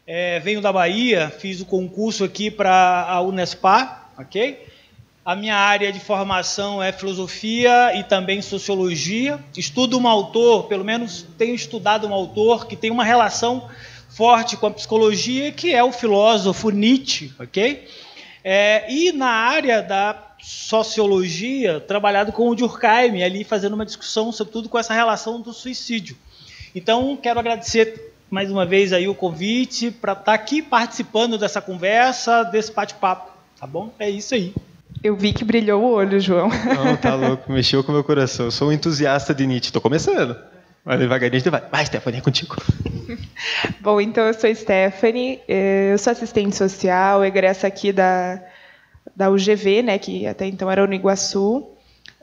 é, 0.06 0.38
venho 0.38 0.60
da 0.60 0.72
Bahia, 0.72 1.28
fiz 1.36 1.60
o 1.60 1.66
concurso 1.66 2.22
aqui 2.22 2.48
para 2.48 3.02
a 3.08 3.20
Unespar, 3.22 4.12
ok? 4.16 4.68
A 5.28 5.36
minha 5.36 5.56
área 5.56 5.92
de 5.92 6.00
formação 6.00 6.82
é 6.82 6.90
filosofia 6.90 7.94
e 7.94 8.02
também 8.02 8.40
sociologia. 8.40 9.38
Estudo 9.54 9.98
um 9.98 10.08
autor, 10.08 10.68
pelo 10.68 10.82
menos 10.82 11.26
tenho 11.36 11.54
estudado 11.54 12.06
um 12.08 12.14
autor 12.14 12.66
que 12.66 12.74
tem 12.74 12.90
uma 12.90 13.04
relação 13.04 13.68
forte 14.08 14.56
com 14.56 14.68
a 14.68 14.70
psicologia, 14.70 15.52
que 15.52 15.74
é 15.74 15.84
o 15.84 15.92
filósofo 15.92 16.70
Nietzsche, 16.70 17.30
ok? 17.38 17.86
É, 18.42 18.90
e 18.90 19.12
na 19.12 19.28
área 19.28 19.82
da 19.82 20.16
sociologia, 20.40 21.78
trabalhado 21.78 22.32
com 22.32 22.48
o 22.48 22.54
Durkheim, 22.54 23.22
ali 23.22 23.44
fazendo 23.44 23.74
uma 23.74 23.84
discussão, 23.84 24.32
sobretudo 24.32 24.70
com 24.70 24.78
essa 24.78 24.94
relação 24.94 25.42
do 25.42 25.52
suicídio. 25.52 26.16
Então, 26.74 27.14
quero 27.22 27.38
agradecer 27.38 28.14
mais 28.30 28.50
uma 28.50 28.64
vez 28.64 28.94
aí 28.94 29.06
o 29.06 29.14
convite 29.14 29.90
para 29.90 30.12
estar 30.12 30.24
tá 30.24 30.32
aqui 30.32 30.62
participando 30.62 31.36
dessa 31.36 31.60
conversa, 31.60 32.44
desse 32.44 32.72
bate-papo, 32.72 33.30
tá 33.60 33.66
bom? 33.66 33.92
É 33.98 34.08
isso 34.08 34.34
aí. 34.34 34.54
Eu 35.02 35.14
vi 35.16 35.32
que 35.32 35.44
brilhou 35.44 35.82
o 35.82 35.92
olho, 35.92 36.20
João. 36.20 36.48
Não, 36.48 36.96
tá 36.96 37.14
louco, 37.14 37.52
mexeu 37.52 37.84
com 37.84 37.92
o 37.92 37.94
meu 37.94 38.04
coração. 38.04 38.46
Eu 38.46 38.50
sou 38.50 38.68
um 38.68 38.72
entusiasta 38.72 39.34
de 39.34 39.46
Nietzsche, 39.46 39.72
tô 39.72 39.80
começando. 39.80 40.36
Mas 40.84 40.98
devagarinho 40.98 41.36
a 41.36 41.38
gente 41.38 41.50
vai. 41.50 41.60
Vai, 41.70 41.86
Stephanie, 41.86 42.18
é 42.18 42.22
contigo. 42.22 42.56
Bom, 43.80 44.00
então 44.00 44.24
eu 44.24 44.34
sou 44.34 44.52
Stephanie, 44.54 45.40
eh, 45.46 45.90
eu 45.92 45.98
sou 45.98 46.12
assistente 46.12 46.56
social, 46.56 47.24
egressa 47.24 47.66
aqui 47.66 47.92
da, 47.92 48.42
da 49.14 49.30
UGV, 49.30 49.82
né, 49.82 49.98
que 49.98 50.26
até 50.26 50.46
então 50.46 50.70
era 50.70 50.82
Uniguaçu. 50.82 51.58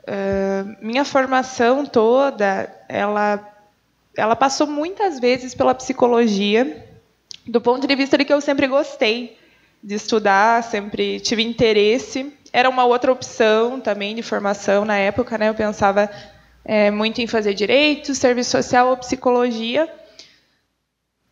Uh, 0.08 0.76
minha 0.80 1.04
formação 1.04 1.84
toda, 1.84 2.72
ela, 2.88 3.40
ela 4.16 4.36
passou 4.36 4.66
muitas 4.66 5.18
vezes 5.18 5.54
pela 5.54 5.74
psicologia, 5.74 6.84
do 7.46 7.60
ponto 7.60 7.86
de 7.86 7.96
vista 7.96 8.16
de 8.16 8.24
que 8.24 8.32
eu 8.32 8.40
sempre 8.40 8.68
gostei 8.68 9.36
de 9.82 9.94
estudar, 9.94 10.62
sempre 10.62 11.18
tive 11.20 11.42
interesse 11.42 12.32
era 12.56 12.70
uma 12.70 12.86
outra 12.86 13.12
opção 13.12 13.78
também 13.78 14.14
de 14.14 14.22
formação 14.22 14.82
na 14.86 14.96
época, 14.96 15.36
né? 15.36 15.50
Eu 15.50 15.54
pensava, 15.54 16.10
é, 16.64 16.90
muito 16.90 17.20
em 17.20 17.26
fazer 17.26 17.52
direito, 17.52 18.14
serviço 18.14 18.52
social 18.52 18.88
ou 18.88 18.96
psicologia. 18.96 19.86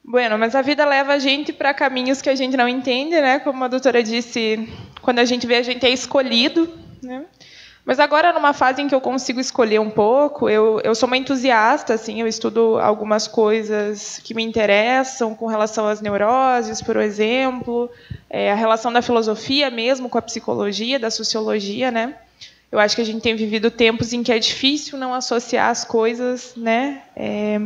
Bueno, 0.05 0.37
mas 0.37 0.55
a 0.55 0.61
vida 0.61 0.85
leva 0.85 1.15
a 1.15 1.19
gente 1.19 1.51
para 1.51 1.73
caminhos 1.73 2.21
que 2.21 2.29
a 2.29 2.35
gente 2.35 2.59
não 2.59 2.69
entende, 2.69 3.19
né? 3.19 3.39
Como 3.39 3.65
a 3.65 3.69
doutora 3.69 4.03
disse, 4.03 4.69
quando 5.01 5.19
a 5.19 5.25
gente 5.25 5.47
vê, 5.47 5.55
a 5.57 5.63
gente 5.63 5.87
é 5.87 5.89
escolhido, 5.89 6.69
né? 7.03 7.25
Mas 7.85 8.01
agora, 8.01 8.33
numa 8.33 8.55
fase 8.55 8.81
em 8.81 8.89
que 8.89 8.95
eu 8.95 9.01
consigo 9.01 9.39
escolher 9.39 9.79
um 9.79 9.91
pouco, 9.91 10.49
eu, 10.49 10.81
eu 10.83 10.95
sou 10.95 11.07
uma 11.07 11.19
entusiasta, 11.19 11.93
assim, 11.93 12.19
eu 12.21 12.27
estudo 12.27 12.79
algumas 12.79 13.29
coisas 13.29 14.19
que 14.25 14.33
me 14.33 14.43
interessam 14.43 15.35
com 15.35 15.47
relação 15.47 15.87
às 15.87 16.01
neuroses, 16.01 16.81
por 16.81 16.97
exemplo, 16.97 17.91
é, 18.31 18.51
a 18.51 18.55
relação 18.55 18.91
da 18.91 19.03
filosofia 19.03 19.71
mesmo 19.71 20.09
com 20.09 20.17
a 20.17 20.23
psicologia, 20.23 20.99
da 20.99 21.11
sociologia, 21.11 21.91
né? 21.91 22.15
Eu 22.73 22.79
acho 22.79 22.97
que 22.97 23.03
a 23.03 23.05
gente 23.05 23.21
tem 23.21 23.37
vivido 23.37 23.71
tempos 23.71 24.15
em 24.15 24.23
que 24.23 24.33
é 24.33 24.39
difícil 24.39 24.97
não 24.97 25.13
associar 25.13 25.69
as 25.69 25.85
coisas, 25.85 26.55
né? 26.57 27.03
É, 27.15 27.61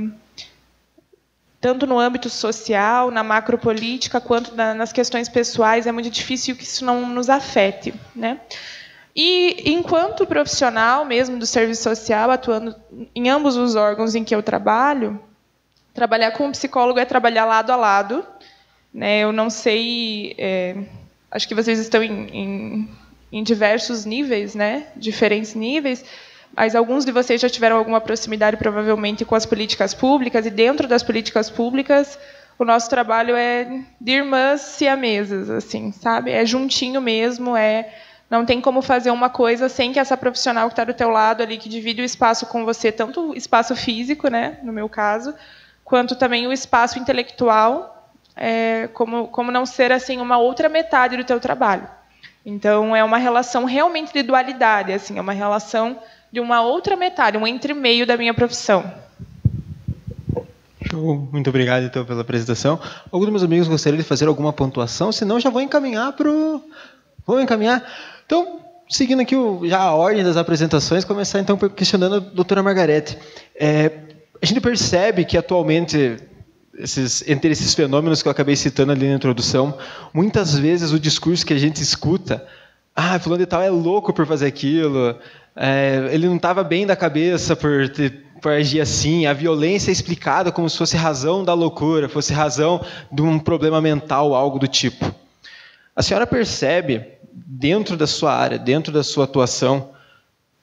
tanto 1.60 1.86
no 1.86 1.98
âmbito 1.98 2.28
social, 2.28 3.10
na 3.10 3.22
macropolítica, 3.22 4.20
quanto 4.20 4.54
na, 4.54 4.74
nas 4.74 4.92
questões 4.92 5.28
pessoais, 5.28 5.86
é 5.86 5.92
muito 5.92 6.10
difícil 6.10 6.56
que 6.56 6.62
isso 6.62 6.84
não 6.84 7.08
nos 7.08 7.28
afete. 7.28 7.94
Né? 8.14 8.40
E, 9.20 9.72
enquanto 9.72 10.24
profissional 10.24 11.04
mesmo 11.04 11.40
do 11.40 11.44
serviço 11.44 11.82
social, 11.82 12.30
atuando 12.30 12.72
em 13.12 13.28
ambos 13.28 13.56
os 13.56 13.74
órgãos 13.74 14.14
em 14.14 14.22
que 14.22 14.32
eu 14.32 14.44
trabalho, 14.44 15.20
trabalhar 15.92 16.30
com 16.30 16.46
um 16.46 16.52
psicólogo 16.52 17.00
é 17.00 17.04
trabalhar 17.04 17.44
lado 17.44 17.72
a 17.72 17.76
lado. 17.76 18.24
Né? 18.94 19.24
Eu 19.24 19.32
não 19.32 19.50
sei, 19.50 20.36
é, 20.38 20.76
acho 21.32 21.48
que 21.48 21.54
vocês 21.56 21.80
estão 21.80 22.00
em, 22.00 22.28
em, 22.28 22.88
em 23.32 23.42
diversos 23.42 24.04
níveis, 24.04 24.54
né? 24.54 24.86
diferentes 24.94 25.52
níveis, 25.52 26.04
mas 26.56 26.76
alguns 26.76 27.04
de 27.04 27.10
vocês 27.10 27.40
já 27.40 27.48
tiveram 27.48 27.76
alguma 27.76 28.00
proximidade, 28.00 28.56
provavelmente, 28.56 29.24
com 29.24 29.34
as 29.34 29.44
políticas 29.44 29.94
públicas, 29.94 30.46
e 30.46 30.50
dentro 30.50 30.86
das 30.86 31.02
políticas 31.02 31.50
públicas, 31.50 32.16
o 32.56 32.64
nosso 32.64 32.88
trabalho 32.88 33.34
é 33.34 33.82
de 34.00 34.12
irmãs 34.12 34.60
siamesas, 34.60 35.50
assim, 35.50 35.90
sabe? 35.90 36.30
É 36.30 36.46
juntinho 36.46 37.00
mesmo, 37.00 37.56
é 37.56 37.92
não 38.30 38.44
tem 38.44 38.60
como 38.60 38.82
fazer 38.82 39.10
uma 39.10 39.30
coisa 39.30 39.68
sem 39.68 39.92
que 39.92 39.98
essa 39.98 40.16
profissional 40.16 40.68
que 40.68 40.72
está 40.72 40.84
do 40.84 40.94
teu 40.94 41.08
lado 41.08 41.42
ali, 41.42 41.56
que 41.56 41.68
divide 41.68 42.02
o 42.02 42.04
espaço 42.04 42.46
com 42.46 42.64
você, 42.64 42.92
tanto 42.92 43.30
o 43.30 43.34
espaço 43.34 43.74
físico, 43.74 44.28
né, 44.28 44.58
no 44.62 44.72
meu 44.72 44.88
caso, 44.88 45.34
quanto 45.84 46.14
também 46.14 46.46
o 46.46 46.52
espaço 46.52 46.98
intelectual, 46.98 48.12
é, 48.36 48.88
como, 48.92 49.28
como 49.28 49.50
não 49.50 49.64
ser 49.64 49.90
assim 49.90 50.18
uma 50.18 50.38
outra 50.38 50.68
metade 50.68 51.16
do 51.16 51.24
teu 51.24 51.40
trabalho. 51.40 51.88
Então 52.44 52.94
é 52.94 53.02
uma 53.02 53.18
relação 53.18 53.64
realmente 53.64 54.12
de 54.12 54.22
dualidade, 54.22 54.92
assim, 54.92 55.18
é 55.18 55.20
uma 55.20 55.32
relação 55.32 55.98
de 56.30 56.40
uma 56.40 56.60
outra 56.60 56.96
metade, 56.96 57.38
um 57.38 57.46
entre-meio 57.46 58.06
da 58.06 58.16
minha 58.16 58.34
profissão. 58.34 58.92
Show. 60.90 61.28
Muito 61.32 61.50
obrigado, 61.50 61.84
então, 61.84 62.04
pela 62.04 62.22
apresentação. 62.22 62.80
Alguns 63.10 63.26
dos 63.26 63.32
meus 63.32 63.42
amigos 63.42 63.68
gostariam 63.68 63.98
de 63.98 64.04
fazer 64.04 64.26
alguma 64.26 64.52
pontuação, 64.52 65.12
senão 65.12 65.40
já 65.40 65.50
vou 65.50 65.60
encaminhar 65.60 66.12
para 66.12 66.30
o... 66.30 66.62
Vou 67.26 67.40
encaminhar. 67.40 67.84
Então, 68.28 68.60
seguindo 68.86 69.22
aqui 69.22 69.34
o, 69.34 69.66
já 69.66 69.78
a 69.80 69.94
ordem 69.94 70.22
das 70.22 70.36
apresentações, 70.36 71.02
começar 71.02 71.40
então 71.40 71.56
questionando 71.56 72.16
a 72.16 72.18
doutora 72.18 72.62
Margarete. 72.62 73.16
É, 73.58 73.90
a 74.40 74.44
gente 74.44 74.60
percebe 74.60 75.24
que 75.24 75.38
atualmente 75.38 76.18
esses, 76.78 77.26
entre 77.26 77.50
esses 77.50 77.72
fenômenos 77.72 78.20
que 78.20 78.28
eu 78.28 78.32
acabei 78.32 78.54
citando 78.54 78.92
ali 78.92 79.08
na 79.08 79.14
introdução, 79.14 79.78
muitas 80.12 80.54
vezes 80.58 80.92
o 80.92 81.00
discurso 81.00 81.46
que 81.46 81.54
a 81.54 81.58
gente 81.58 81.82
escuta, 81.82 82.46
ah, 82.94 83.18
fulano 83.18 83.40
de 83.40 83.46
tal 83.46 83.62
é 83.62 83.70
louco 83.70 84.12
por 84.12 84.26
fazer 84.26 84.44
aquilo, 84.46 85.16
é, 85.56 86.10
ele 86.12 86.28
não 86.28 86.36
estava 86.36 86.62
bem 86.62 86.86
da 86.86 86.94
cabeça 86.94 87.56
por, 87.56 87.88
ter, 87.88 88.26
por 88.42 88.52
agir 88.52 88.82
assim. 88.82 89.24
A 89.24 89.32
violência 89.32 89.90
é 89.90 89.92
explicada 89.92 90.52
como 90.52 90.68
se 90.68 90.76
fosse 90.76 90.98
razão 90.98 91.42
da 91.42 91.54
loucura, 91.54 92.10
fosse 92.10 92.34
razão 92.34 92.84
de 93.10 93.22
um 93.22 93.38
problema 93.38 93.80
mental, 93.80 94.34
algo 94.34 94.58
do 94.58 94.68
tipo. 94.68 95.14
A 95.98 96.02
senhora 96.02 96.28
percebe, 96.28 97.04
dentro 97.32 97.96
da 97.96 98.06
sua 98.06 98.32
área, 98.32 98.56
dentro 98.56 98.92
da 98.92 99.02
sua 99.02 99.24
atuação, 99.24 99.90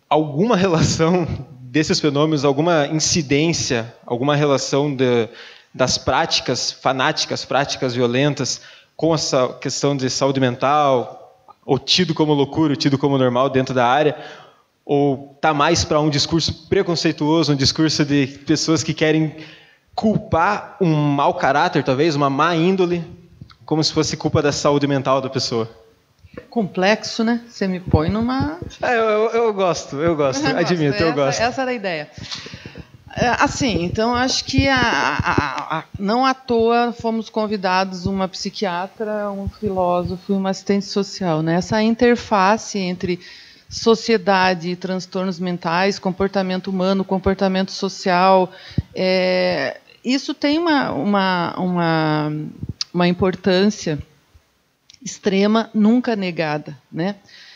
alguma 0.10 0.56
relação 0.56 1.27
desses 1.60 2.00
fenômenos, 2.00 2.46
alguma 2.46 2.88
incidência, 2.88 3.94
alguma 4.06 4.34
relação 4.34 4.96
de, 4.96 5.27
das 5.74 5.98
práticas 5.98 6.72
fanáticas, 6.72 7.44
práticas 7.44 7.94
violentas, 7.94 8.62
com 8.96 9.13
essa 9.13 9.50
questão 9.60 9.98
de 9.98 10.10
saúde 10.10 10.39
mental, 10.39 11.46
ou 11.65 11.77
tido 11.77 12.13
como 12.13 12.32
loucura, 12.32 12.72
ou 12.72 12.77
tido 12.77 12.98
como 12.98 13.18
normal 13.18 13.50
dentro 13.50 13.75
da 13.75 13.86
área, 13.86 14.18
ou 14.86 15.34
está 15.36 15.54
mais 15.54 15.84
para 15.84 16.00
um 16.00 16.10
discurso 16.10 16.65
preconceituoso, 16.70 17.51
um 17.51 17.58
discurso 17.58 18.06
de 18.06 18.25
pessoas 18.48 18.84
que 18.84 18.94
querem 18.94 19.36
culpar 19.94 20.77
um 20.80 20.96
mau 20.96 21.34
caráter, 21.34 21.84
talvez, 21.84 22.15
uma 22.15 22.30
má 22.30 22.56
índole, 22.56 23.04
como 23.65 23.84
se 23.84 23.91
fosse 23.91 24.15
culpa 24.15 24.41
da 24.41 24.51
saúde 24.51 24.88
mental 24.88 25.22
da 25.22 25.29
pessoa. 25.29 25.69
Complexo, 26.50 27.24
né? 27.24 27.41
Você 27.48 27.67
me 27.67 27.79
põe 27.79 28.10
numa. 28.10 28.60
É, 28.81 28.98
eu, 28.98 29.03
eu, 29.03 29.29
eu 29.31 29.53
gosto, 29.53 29.95
eu 29.98 30.15
gosto, 30.15 30.45
eu 30.45 30.57
admito, 30.57 31.01
eu 31.01 31.07
essa, 31.07 31.15
gosto. 31.15 31.41
Essa 31.41 31.62
era 31.62 31.72
a 31.72 31.74
ideia. 31.74 32.10
É, 33.17 33.27
assim, 33.39 33.86
então 33.86 34.13
acho 34.13 34.43
que 34.43 34.67
a, 34.67 34.77
a, 34.77 35.77
a, 35.77 35.84
não 35.98 36.25
à 36.25 36.34
toa 36.34 36.91
fomos 36.91 37.29
convidados 37.29 38.05
uma 38.05 38.27
psiquiatra, 38.27 39.31
um 39.31 39.48
filósofo 39.48 40.34
e 40.34 40.36
uma 40.36 40.50
assistente 40.50 40.86
social. 40.86 41.41
Né? 41.41 41.55
Essa 41.55 41.81
interface 41.81 42.77
entre 42.77 43.22
sociedade 43.69 44.72
e 44.72 44.75
transtornos 44.75 45.39
mentais, 45.39 45.98
comportamento 45.98 46.67
humano, 46.67 47.05
comportamento 47.05 47.72
social. 47.72 48.51
É, 48.93 49.77
isso 50.03 50.34
tem 50.34 50.60
uma, 50.60 50.91
uma, 50.91 51.55
uma, 51.57 52.31
uma 52.95 53.09
importância 53.09 53.99
extrema, 55.03 55.69
nunca 55.73 56.15
negada. 56.15 56.77
Né? 56.89 57.15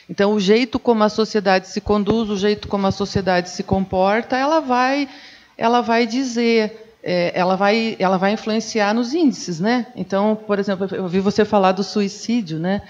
Então, 0.09 0.33
o 0.33 0.39
jeito 0.39 0.77
como 0.77 1.01
a 1.01 1.07
sociedade 1.07 1.69
se 1.69 1.79
conduz, 1.79 2.29
o 2.29 2.35
jeito 2.35 2.67
como 2.67 2.85
a 2.85 2.91
sociedade 2.91 3.49
se 3.49 3.63
comporta, 3.63 4.35
ela 4.35 4.59
vai, 4.59 5.07
ela 5.57 5.79
vai 5.79 6.05
dizer, 6.05 6.97
é, 7.01 7.31
ela, 7.33 7.55
vai, 7.55 7.95
ela 7.99 8.17
vai 8.17 8.33
influenciar 8.33 8.93
nos 8.93 9.13
índices. 9.13 9.61
Né? 9.61 9.87
Então, 9.95 10.35
por 10.35 10.59
exemplo, 10.59 10.89
eu 10.91 11.03
ouvi 11.03 11.21
você 11.21 11.45
falar 11.45 11.71
do 11.71 11.85
suicídio. 11.85 12.59
Né? 12.59 12.81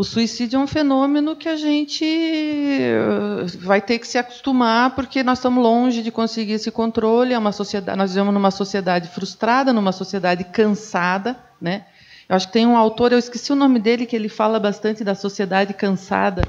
O 0.00 0.02
suicídio 0.02 0.56
é 0.56 0.62
um 0.62 0.66
fenômeno 0.66 1.36
que 1.36 1.46
a 1.46 1.56
gente 1.56 2.06
eh, 2.06 3.44
vai 3.58 3.82
ter 3.82 3.98
que 3.98 4.08
se 4.08 4.16
acostumar, 4.16 4.94
porque 4.94 5.22
nós 5.22 5.36
estamos 5.36 5.62
longe 5.62 6.02
de 6.02 6.10
conseguir 6.10 6.54
esse 6.54 6.70
controle. 6.70 7.34
É 7.34 7.38
uma 7.38 7.52
sociedade, 7.52 7.98
nós 7.98 8.12
vivemos 8.12 8.32
numa 8.32 8.50
sociedade 8.50 9.10
frustrada, 9.10 9.74
numa 9.74 9.92
sociedade 9.92 10.42
cansada, 10.44 11.36
né? 11.60 11.84
Eu 12.26 12.34
acho 12.34 12.46
que 12.46 12.52
tem 12.54 12.66
um 12.66 12.78
autor, 12.78 13.12
eu 13.12 13.18
esqueci 13.18 13.52
o 13.52 13.54
nome 13.54 13.78
dele, 13.78 14.06
que 14.06 14.16
ele 14.16 14.30
fala 14.30 14.58
bastante 14.58 15.04
da 15.04 15.14
sociedade 15.14 15.74
cansada. 15.74 16.48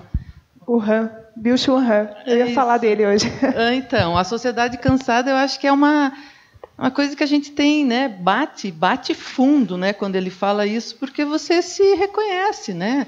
O 0.65 0.79
Han, 0.79 1.09
Bill 1.35 1.57
Han. 1.75 2.07
Eu 2.25 2.37
ia 2.37 2.51
É 2.51 2.53
falar 2.53 2.77
dele 2.77 3.05
hoje. 3.05 3.25
Ah, 3.43 3.75
Então, 3.75 4.17
a 4.17 4.23
sociedade 4.23 4.77
cansada, 4.77 5.29
eu 5.29 5.35
acho 5.35 5.59
que 5.59 5.67
é 5.67 5.73
uma 5.73 6.13
uma 6.77 6.89
coisa 6.89 7.17
que 7.17 7.23
a 7.23 7.27
gente 7.27 7.51
tem, 7.51 7.85
né? 7.85 8.07
Bate, 8.07 8.71
bate 8.71 9.13
fundo, 9.13 9.77
né? 9.77 9.91
Quando 9.91 10.15
ele 10.15 10.29
fala 10.29 10.65
isso, 10.65 10.95
porque 10.95 11.25
você 11.25 11.61
se 11.61 11.95
reconhece, 11.95 12.73
né? 12.73 13.05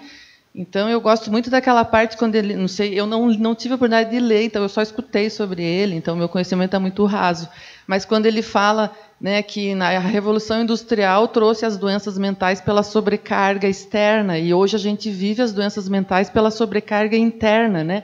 Então 0.55 0.87
eu 0.87 1.01
gosto 1.01 1.31
muito 1.31 1.49
daquela 1.49 1.83
parte 1.83 2.15
quando 2.15 2.35
ele, 2.35 2.55
não 2.55 2.67
sei, 2.67 2.93
eu 2.93 3.07
não, 3.07 3.27
não 3.29 3.55
tive 3.55 3.73
a 3.73 3.75
oportunidade 3.75 4.11
de 4.11 4.19
ler, 4.19 4.43
então 4.43 4.61
eu 4.61 4.69
só 4.69 4.83
escutei 4.83 5.27
sobre 5.27 5.63
ele, 5.63 5.95
então 5.95 6.15
meu 6.15 6.29
conhecimento 6.29 6.75
é 6.75 6.79
muito 6.79 7.03
raso. 7.05 7.49
Mas 7.87 8.05
quando 8.05 8.27
ele 8.27 8.43
fala, 8.43 8.95
né, 9.19 9.41
que 9.41 9.73
na 9.73 9.87
a 9.87 9.99
revolução 9.99 10.61
industrial 10.61 11.27
trouxe 11.27 11.65
as 11.65 11.75
doenças 11.75 12.19
mentais 12.19 12.61
pela 12.61 12.83
sobrecarga 12.83 13.67
externa 13.67 14.37
e 14.37 14.53
hoje 14.53 14.75
a 14.75 14.79
gente 14.79 15.09
vive 15.09 15.41
as 15.41 15.51
doenças 15.51 15.89
mentais 15.89 16.29
pela 16.29 16.51
sobrecarga 16.51 17.17
interna, 17.17 17.83
né? 17.83 18.03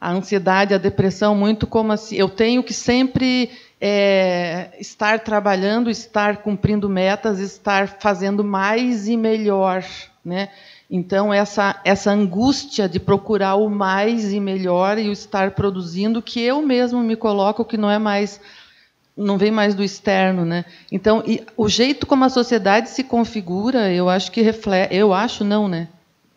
A 0.00 0.12
ansiedade, 0.12 0.74
a 0.74 0.78
depressão, 0.78 1.34
muito 1.34 1.66
como 1.66 1.92
assim, 1.92 2.16
eu 2.16 2.28
tenho 2.28 2.62
que 2.62 2.72
sempre 2.72 3.50
é, 3.78 4.70
estar 4.80 5.20
trabalhando, 5.20 5.90
estar 5.90 6.38
cumprindo 6.38 6.88
metas, 6.88 7.38
estar 7.38 7.86
fazendo 8.00 8.42
mais 8.42 9.08
e 9.08 9.16
melhor, 9.16 9.84
né? 10.24 10.48
Então, 10.94 11.32
essa, 11.32 11.80
essa 11.86 12.10
angústia 12.10 12.86
de 12.86 13.00
procurar 13.00 13.54
o 13.54 13.70
mais 13.70 14.30
e 14.30 14.38
melhor 14.38 14.98
e 14.98 15.08
o 15.08 15.12
estar 15.12 15.52
produzindo, 15.52 16.20
que 16.20 16.38
eu 16.38 16.60
mesmo 16.60 17.00
me 17.00 17.16
coloco, 17.16 17.64
que 17.64 17.78
não 17.78 17.90
é 17.90 17.98
mais. 17.98 18.38
não 19.16 19.38
vem 19.38 19.50
mais 19.50 19.74
do 19.74 19.82
externo. 19.82 20.44
Né? 20.44 20.66
Então, 20.92 21.24
o 21.56 21.66
jeito 21.66 22.06
como 22.06 22.26
a 22.26 22.28
sociedade 22.28 22.90
se 22.90 23.02
configura, 23.02 23.90
eu 23.90 24.10
acho 24.10 24.30
que 24.30 24.42
reflete. 24.42 24.94
Eu 24.94 25.14
acho 25.14 25.42
não, 25.42 25.66
né? 25.66 25.88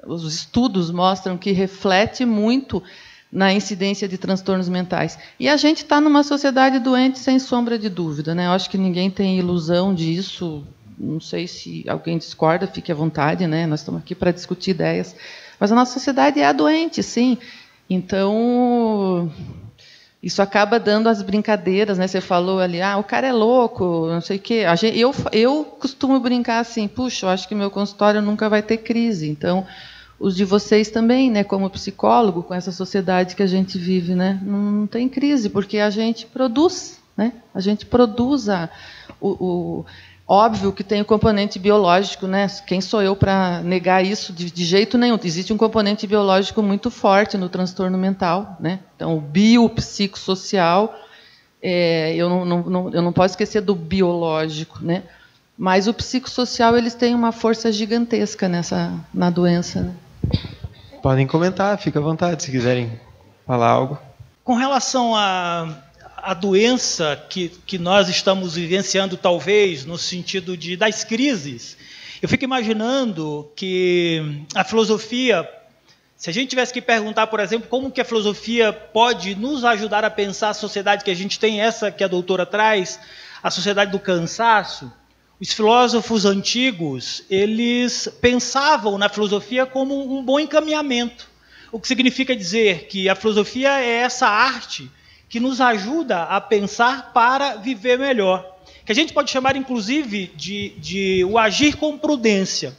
Os 0.07 0.23
estudos 0.23 0.89
mostram 0.89 1.37
que 1.37 1.51
reflete 1.51 2.23
muito 2.23 2.81
na 3.29 3.51
incidência 3.53 4.07
de 4.07 4.17
transtornos 4.17 4.69
mentais. 4.69 5.19
E 5.37 5.49
a 5.49 5.57
gente 5.57 5.79
está 5.79 5.99
numa 5.99 6.23
sociedade 6.23 6.79
doente, 6.79 7.19
sem 7.19 7.39
sombra 7.39 7.77
de 7.77 7.89
dúvida. 7.89 8.33
Né? 8.33 8.45
Eu 8.45 8.51
acho 8.51 8.69
que 8.69 8.77
ninguém 8.77 9.11
tem 9.11 9.37
ilusão 9.37 9.93
disso. 9.93 10.63
Não 10.97 11.19
sei 11.19 11.47
se 11.47 11.83
alguém 11.87 12.17
discorda, 12.17 12.67
fique 12.67 12.91
à 12.91 12.95
vontade, 12.95 13.45
né? 13.47 13.65
Nós 13.67 13.81
estamos 13.81 14.01
aqui 14.01 14.15
para 14.15 14.31
discutir 14.31 14.71
ideias. 14.71 15.15
Mas 15.59 15.71
a 15.71 15.75
nossa 15.75 15.93
sociedade 15.93 16.39
é 16.39 16.53
doente, 16.53 17.01
sim. 17.03 17.37
Então, 17.89 19.31
isso 20.21 20.41
acaba 20.41 20.79
dando 20.79 21.07
as 21.07 21.21
brincadeiras, 21.21 21.97
né? 21.97 22.07
Você 22.07 22.19
falou 22.19 22.59
ali, 22.59 22.81
ah, 22.81 22.97
o 22.97 23.03
cara 23.03 23.27
é 23.27 23.31
louco, 23.31 24.07
não 24.07 24.21
sei 24.21 24.37
o 24.37 24.39
quê. 24.39 24.63
Eu, 24.95 25.13
eu 25.31 25.65
costumo 25.79 26.19
brincar 26.19 26.59
assim, 26.59 26.87
puxa, 26.87 27.25
eu 27.25 27.29
acho 27.29 27.47
que 27.47 27.53
meu 27.53 27.69
consultório 27.69 28.21
nunca 28.21 28.49
vai 28.49 28.63
ter 28.63 28.77
crise. 28.77 29.29
Então, 29.29 29.65
os 30.19 30.35
de 30.35 30.43
vocês 30.43 30.89
também, 30.89 31.29
né? 31.29 31.43
Como 31.43 31.69
psicólogo, 31.69 32.41
com 32.41 32.53
essa 32.53 32.71
sociedade 32.71 33.35
que 33.35 33.43
a 33.43 33.47
gente 33.47 33.77
vive, 33.77 34.15
né? 34.15 34.39
Não, 34.41 34.57
não 34.57 34.87
tem 34.87 35.07
crise, 35.07 35.49
porque 35.49 35.77
a 35.77 35.89
gente 35.89 36.25
produz, 36.25 36.99
né? 37.15 37.33
A 37.53 37.59
gente 37.59 37.85
produz 37.85 38.49
a, 38.49 38.69
o, 39.21 39.29
o 39.29 39.85
Óbvio 40.27 40.73
que 40.73 40.83
tem 40.83 41.01
o 41.01 41.05
componente 41.05 41.59
biológico, 41.59 42.25
né? 42.25 42.47
Quem 42.65 42.81
sou 42.81 42.99
eu 42.99 43.15
para 43.15 43.61
negar 43.61 44.03
isso 44.03 44.33
de, 44.33 44.49
de, 44.49 44.65
jeito 44.65 44.97
nenhum? 44.97 45.19
Existe 45.23 45.53
um 45.53 45.57
componente 45.57 46.07
biológico 46.07 46.63
muito 46.63 46.89
forte 46.89 47.37
no 47.37 47.47
transtorno 47.47 47.95
mental, 47.95 48.57
né? 48.59 48.79
Então, 48.95 49.15
o 49.15 49.21
biopsicossocial, 49.21 50.95
é, 51.61 52.15
eu, 52.15 52.27
não, 52.27 52.43
não, 52.43 52.89
eu 52.91 53.01
não 53.03 53.13
posso 53.13 53.33
esquecer 53.33 53.61
do 53.61 53.75
biológico, 53.75 54.79
né? 54.81 55.03
Mas 55.55 55.87
o 55.87 55.93
psicossocial 55.93 56.75
eles 56.75 56.95
têm 56.95 57.13
uma 57.13 57.31
força 57.31 57.71
gigantesca 57.71 58.49
nessa 58.49 58.91
na 59.13 59.29
doença. 59.29 59.81
Né? 59.81 59.93
Podem 61.03 61.27
comentar, 61.27 61.77
fica 61.77 61.99
à 61.99 62.01
vontade 62.01 62.43
se 62.43 62.49
quiserem 62.49 62.91
falar 63.45 63.69
algo. 63.69 63.97
Com 64.43 64.55
relação 64.55 65.15
a 65.15 65.69
a 66.25 66.33
doença 66.33 67.23
que, 67.29 67.49
que 67.67 67.77
nós 67.77 68.09
estamos 68.09 68.55
vivenciando, 68.55 69.15
talvez, 69.15 69.85
no 69.85 69.95
sentido 69.95 70.57
de, 70.57 70.75
das 70.75 71.03
crises. 71.03 71.77
Eu 72.19 72.27
fico 72.27 72.43
imaginando 72.43 73.51
que 73.55 74.41
a 74.55 74.63
filosofia, 74.63 75.47
se 76.17 76.27
a 76.31 76.33
gente 76.33 76.49
tivesse 76.49 76.73
que 76.73 76.81
perguntar, 76.81 77.27
por 77.27 77.39
exemplo, 77.39 77.69
como 77.69 77.91
que 77.91 78.01
a 78.01 78.05
filosofia 78.05 78.73
pode 78.73 79.35
nos 79.35 79.63
ajudar 79.63 80.03
a 80.03 80.09
pensar 80.09 80.49
a 80.49 80.55
sociedade 80.55 81.03
que 81.03 81.11
a 81.11 81.15
gente 81.15 81.39
tem, 81.39 81.61
essa 81.61 81.91
que 81.91 82.03
a 82.03 82.07
doutora 82.07 82.43
traz, 82.43 82.99
a 83.43 83.51
sociedade 83.51 83.91
do 83.91 83.99
cansaço, 83.99 84.91
os 85.39 85.53
filósofos 85.53 86.25
antigos, 86.25 87.23
eles 87.29 88.09
pensavam 88.19 88.97
na 88.97 89.09
filosofia 89.09 89.67
como 89.67 90.17
um 90.17 90.25
bom 90.25 90.39
encaminhamento. 90.39 91.29
O 91.71 91.79
que 91.79 91.87
significa 91.87 92.35
dizer 92.35 92.87
que 92.87 93.07
a 93.07 93.13
filosofia 93.13 93.79
é 93.79 93.97
essa 93.97 94.27
arte 94.27 94.89
que 95.29 95.39
nos 95.39 95.59
ajuda 95.59 96.23
a 96.23 96.39
pensar 96.39 97.11
para 97.13 97.55
viver 97.55 97.97
melhor. 97.97 98.55
Que 98.85 98.91
a 98.91 98.95
gente 98.95 99.13
pode 99.13 99.31
chamar, 99.31 99.55
inclusive, 99.55 100.31
de, 100.35 100.69
de 100.77 101.25
o 101.25 101.37
agir 101.37 101.75
com 101.75 101.97
prudência. 101.97 102.75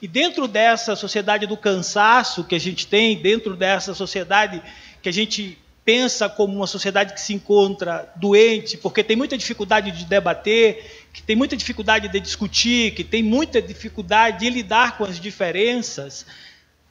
E 0.00 0.08
dentro 0.08 0.48
dessa 0.48 0.96
sociedade 0.96 1.46
do 1.46 1.56
cansaço 1.56 2.44
que 2.44 2.54
a 2.54 2.60
gente 2.60 2.86
tem, 2.86 3.16
dentro 3.16 3.54
dessa 3.54 3.94
sociedade 3.94 4.62
que 5.00 5.08
a 5.08 5.12
gente 5.12 5.58
pensa 5.84 6.28
como 6.28 6.54
uma 6.54 6.66
sociedade 6.66 7.12
que 7.12 7.20
se 7.20 7.34
encontra 7.34 8.12
doente, 8.16 8.76
porque 8.76 9.02
tem 9.02 9.16
muita 9.16 9.36
dificuldade 9.36 9.90
de 9.90 10.04
debater, 10.04 11.06
que 11.12 11.22
tem 11.22 11.36
muita 11.36 11.56
dificuldade 11.56 12.08
de 12.08 12.20
discutir, 12.20 12.94
que 12.94 13.04
tem 13.04 13.22
muita 13.22 13.60
dificuldade 13.60 14.40
de 14.40 14.50
lidar 14.50 14.96
com 14.96 15.04
as 15.04 15.20
diferenças, 15.20 16.24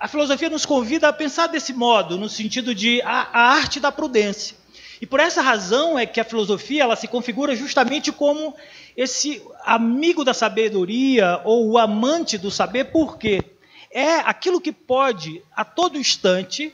a 0.02 0.08
filosofia 0.08 0.50
nos 0.50 0.66
convida 0.66 1.08
a 1.08 1.14
pensar 1.14 1.46
desse 1.46 1.74
modo, 1.74 2.18
no 2.18 2.28
sentido 2.28 2.74
de 2.74 3.02
a, 3.04 3.28
a 3.32 3.42
arte 3.54 3.80
da 3.80 3.92
prudência. 3.92 4.58
E 5.02 5.06
por 5.08 5.20
essa 5.20 5.42
razão 5.42 5.98
é 5.98 6.06
que 6.06 6.20
a 6.20 6.24
filosofia 6.24 6.84
ela 6.84 6.96
se 6.96 7.08
configura 7.08 7.56
justamente 7.56 8.12
como 8.12 8.56
esse 8.96 9.42
amigo 9.66 10.24
da 10.24 10.34
sabedoria 10.34 11.42
ou 11.44 11.72
o 11.72 11.78
amante 11.80 12.38
do 12.38 12.52
saber, 12.52 12.86
porque 12.92 13.44
é 13.90 14.18
aquilo 14.18 14.62
que 14.62 14.72
pode, 14.72 15.42
a 15.56 15.66
todo 15.66 15.98
instante, 15.98 16.72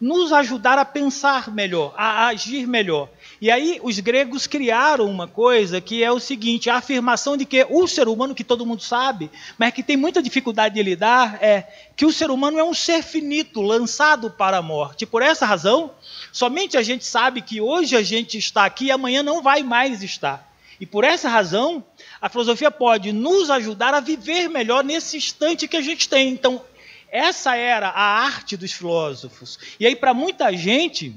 nos 0.00 0.32
ajudar 0.32 0.78
a 0.78 0.84
pensar 0.84 1.52
melhor, 1.52 1.92
a 1.96 2.28
agir 2.28 2.66
melhor. 2.66 3.10
E 3.40 3.50
aí 3.50 3.78
os 3.82 3.98
gregos 3.98 4.46
criaram 4.46 5.04
uma 5.06 5.28
coisa 5.28 5.80
que 5.80 6.02
é 6.02 6.10
o 6.10 6.18
seguinte: 6.18 6.70
a 6.70 6.76
afirmação 6.76 7.36
de 7.36 7.44
que 7.44 7.66
o 7.68 7.86
ser 7.86 8.08
humano, 8.08 8.34
que 8.34 8.44
todo 8.44 8.64
mundo 8.64 8.82
sabe, 8.82 9.30
mas 9.58 9.74
que 9.74 9.82
tem 9.82 9.96
muita 9.96 10.22
dificuldade 10.22 10.74
de 10.74 10.82
lidar, 10.82 11.38
é 11.42 11.66
que 11.94 12.06
o 12.06 12.12
ser 12.12 12.30
humano 12.30 12.58
é 12.58 12.64
um 12.64 12.72
ser 12.72 13.02
finito, 13.02 13.60
lançado 13.60 14.30
para 14.30 14.56
a 14.56 14.62
morte. 14.62 15.04
Por 15.04 15.20
essa 15.22 15.44
razão, 15.44 15.90
somente 16.32 16.76
a 16.76 16.82
gente 16.82 17.04
sabe 17.04 17.42
que 17.42 17.60
hoje 17.60 17.96
a 17.96 18.02
gente 18.02 18.38
está 18.38 18.64
aqui 18.64 18.86
e 18.86 18.90
amanhã 18.90 19.22
não 19.22 19.42
vai 19.42 19.62
mais 19.62 20.02
estar. 20.02 20.48
E 20.80 20.86
por 20.86 21.04
essa 21.04 21.28
razão, 21.28 21.84
a 22.20 22.28
filosofia 22.28 22.70
pode 22.70 23.12
nos 23.12 23.50
ajudar 23.50 23.92
a 23.92 24.00
viver 24.00 24.48
melhor 24.48 24.82
nesse 24.82 25.16
instante 25.16 25.68
que 25.68 25.76
a 25.76 25.82
gente 25.82 26.08
tem. 26.08 26.30
Então, 26.30 26.62
essa 27.10 27.54
era 27.54 27.88
a 27.88 28.24
arte 28.24 28.56
dos 28.56 28.72
filósofos. 28.72 29.58
E 29.78 29.86
aí, 29.86 29.94
para 29.94 30.14
muita 30.14 30.50
gente, 30.56 31.14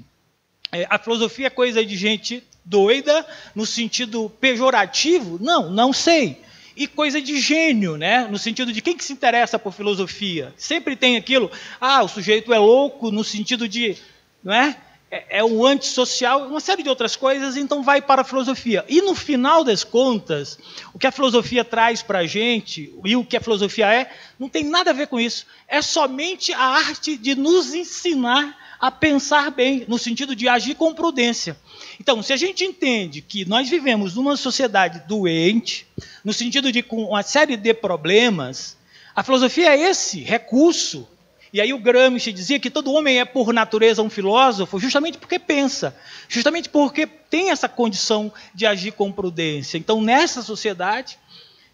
é, 0.71 0.85
a 0.89 0.99
filosofia 0.99 1.47
é 1.47 1.49
coisa 1.49 1.85
de 1.85 1.95
gente 1.95 2.43
doida, 2.65 3.25
no 3.53 3.65
sentido 3.65 4.29
pejorativo? 4.41 5.37
Não, 5.41 5.69
não 5.69 5.93
sei. 5.93 6.41
E 6.75 6.87
coisa 6.87 7.21
de 7.21 7.39
gênio, 7.39 7.97
né? 7.97 8.27
No 8.29 8.39
sentido 8.39 8.73
de 8.73 8.81
quem 8.81 8.97
que 8.97 9.03
se 9.03 9.13
interessa 9.13 9.59
por 9.59 9.73
filosofia? 9.73 10.53
Sempre 10.57 10.95
tem 10.95 11.15
aquilo, 11.15 11.51
ah, 11.79 12.03
o 12.03 12.07
sujeito 12.07 12.51
é 12.53 12.57
louco 12.57 13.11
no 13.11 13.23
sentido 13.23 13.67
de, 13.67 13.95
não 14.43 14.53
é? 14.53 14.75
É, 15.13 15.37
é 15.37 15.43
um 15.43 15.63
antissocial, 15.63 16.47
uma 16.47 16.59
série 16.59 16.81
de 16.81 16.89
outras 16.89 17.15
coisas, 17.15 17.55
então 17.55 17.83
vai 17.83 18.01
para 18.01 18.23
a 18.23 18.25
filosofia. 18.25 18.83
E 18.89 18.99
no 18.99 19.13
final 19.13 19.63
das 19.63 19.83
contas, 19.83 20.57
o 20.91 20.97
que 20.97 21.05
a 21.05 21.11
filosofia 21.11 21.63
traz 21.63 22.01
para 22.01 22.19
a 22.19 22.25
gente, 22.25 22.91
e 23.05 23.15
o 23.15 23.23
que 23.23 23.37
a 23.37 23.41
filosofia 23.41 23.93
é, 23.93 24.11
não 24.39 24.49
tem 24.49 24.63
nada 24.63 24.89
a 24.89 24.93
ver 24.93 25.05
com 25.05 25.19
isso. 25.19 25.45
É 25.67 25.83
somente 25.83 26.51
a 26.51 26.63
arte 26.63 27.15
de 27.15 27.35
nos 27.35 27.75
ensinar 27.75 28.57
a 28.79 28.89
pensar 28.89 29.51
bem, 29.51 29.85
no 29.87 29.99
sentido 29.99 30.35
de 30.35 30.49
agir 30.49 30.73
com 30.73 30.95
prudência. 30.95 31.55
Então, 31.99 32.23
se 32.23 32.33
a 32.33 32.37
gente 32.37 32.63
entende 32.63 33.21
que 33.21 33.45
nós 33.45 33.69
vivemos 33.69 34.15
numa 34.15 34.35
sociedade 34.35 35.07
doente, 35.07 35.85
no 36.25 36.33
sentido 36.33 36.71
de 36.71 36.81
com 36.81 37.03
uma 37.03 37.21
série 37.21 37.55
de 37.55 37.71
problemas, 37.71 38.75
a 39.15 39.21
filosofia 39.21 39.75
é 39.75 39.91
esse 39.91 40.21
recurso. 40.21 41.07
E 41.53 41.61
aí 41.61 41.71
o 41.71 41.77
Gramsci 41.77 42.33
dizia 42.33 42.59
que 42.59 42.71
todo 42.71 42.91
homem 42.91 43.19
é 43.19 43.25
por 43.25 43.53
natureza 43.53 44.01
um 44.01 44.09
filósofo, 44.09 44.79
justamente 44.79 45.19
porque 45.19 45.37
pensa, 45.37 45.95
justamente 46.27 46.67
porque 46.67 47.05
tem 47.05 47.51
essa 47.51 47.69
condição 47.69 48.33
de 48.55 48.65
agir 48.65 48.91
com 48.93 49.11
prudência. 49.11 49.77
Então, 49.77 50.01
nessa 50.01 50.41
sociedade 50.41 51.19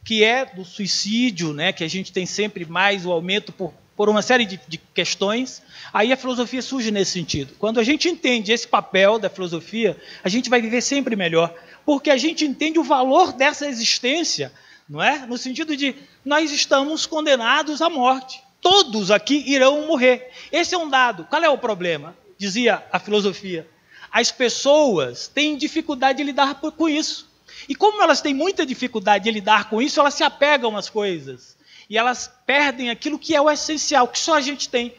que 0.03 0.21
é 0.21 0.45
do 0.45 0.65
suicídio, 0.65 1.53
né, 1.53 1.71
que 1.71 1.83
a 1.83 1.87
gente 1.87 2.11
tem 2.11 2.25
sempre 2.25 2.65
mais 2.65 3.05
o 3.05 3.11
aumento 3.11 3.53
por 3.53 3.73
por 3.99 4.07
uma 4.07 4.21
série 4.21 4.45
de, 4.45 4.57
de, 4.65 4.77
questões, 4.77 5.61
aí 5.91 6.13
a 6.13 6.15
filosofia 6.15 6.61
surge 6.61 6.89
nesse 6.89 7.11
sentido. 7.11 7.53
Quando 7.59 7.81
a 7.81 7.83
gente 7.83 8.07
entende 8.07 8.53
esse 8.53 8.65
papel 8.65 9.19
da 9.19 9.29
filosofia, 9.29 9.97
a 10.23 10.29
gente 10.29 10.49
vai 10.49 10.61
viver 10.61 10.79
sempre 10.79 11.17
melhor, 11.17 11.53
porque 11.85 12.09
a 12.09 12.15
gente 12.15 12.45
entende 12.45 12.79
o 12.79 12.83
valor 12.83 13.33
dessa 13.33 13.67
existência, 13.67 14.53
não 14.87 15.03
é? 15.03 15.27
No 15.27 15.37
sentido 15.37 15.75
de 15.75 15.93
nós 16.23 16.49
estamos 16.49 17.05
condenados 17.05 17.81
à 17.81 17.89
morte. 17.89 18.41
Todos 18.61 19.11
aqui 19.11 19.43
irão 19.47 19.87
morrer. 19.87 20.31
Esse 20.51 20.75
é 20.75 20.77
um 20.77 20.89
dado. 20.89 21.25
Qual 21.25 21.43
é 21.43 21.49
o 21.49 21.57
problema? 21.57 22.15
Dizia 22.37 22.83
a 22.91 22.99
filosofia. 22.99 23.67
As 24.11 24.31
pessoas 24.31 25.27
têm 25.27 25.57
dificuldade 25.57 26.17
de 26.17 26.23
lidar 26.23 26.55
com 26.55 26.89
isso. 26.89 27.29
E 27.67 27.75
como 27.75 28.01
elas 28.01 28.21
têm 28.21 28.33
muita 28.33 28.65
dificuldade 28.65 29.25
de 29.25 29.31
lidar 29.31 29.69
com 29.69 29.81
isso, 29.81 29.99
elas 29.99 30.13
se 30.13 30.23
apegam 30.23 30.75
às 30.75 30.89
coisas 30.89 31.57
e 31.89 31.97
elas 31.97 32.31
perdem 32.45 32.89
aquilo 32.89 33.17
que 33.17 33.35
é 33.35 33.41
o 33.41 33.49
essencial, 33.49 34.07
que 34.07 34.19
só 34.19 34.35
a 34.35 34.41
gente 34.41 34.69
tem, 34.69 34.93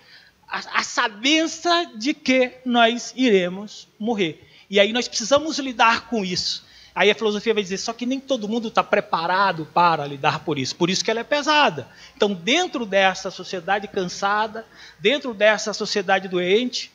a, 0.49 0.81
a 0.81 0.83
sabença 0.83 1.91
de 1.95 2.13
que 2.13 2.53
nós 2.65 3.15
iremos 3.17 3.89
morrer. 3.99 4.45
E 4.69 4.81
aí 4.81 4.93
nós 4.93 5.07
precisamos 5.07 5.59
lidar 5.59 6.09
com 6.09 6.25
isso. 6.25 6.65
Aí 7.01 7.11
a 7.11 7.15
filosofia 7.15 7.55
vai 7.55 7.63
dizer, 7.63 7.79
só 7.79 7.95
que 7.95 8.05
nem 8.05 8.21
todo 8.21 8.47
mundo 8.47 8.69
está 8.69 8.85
preparado 8.85 9.67
para 9.73 10.07
lidar 10.07 10.41
por 10.41 10.59
isso, 10.59 10.77
por 10.77 10.91
isso 10.91 11.03
que 11.03 11.11
ela 11.11 11.21
é 11.21 11.25
pesada. 11.25 11.89
Então, 12.15 12.35
dentro 12.35 12.85
dessa 12.85 13.31
sociedade 13.31 13.89
cansada, 13.89 14.67
dentro 14.99 15.33
dessa 15.33 15.73
sociedade 15.73 16.29
doente, 16.29 16.93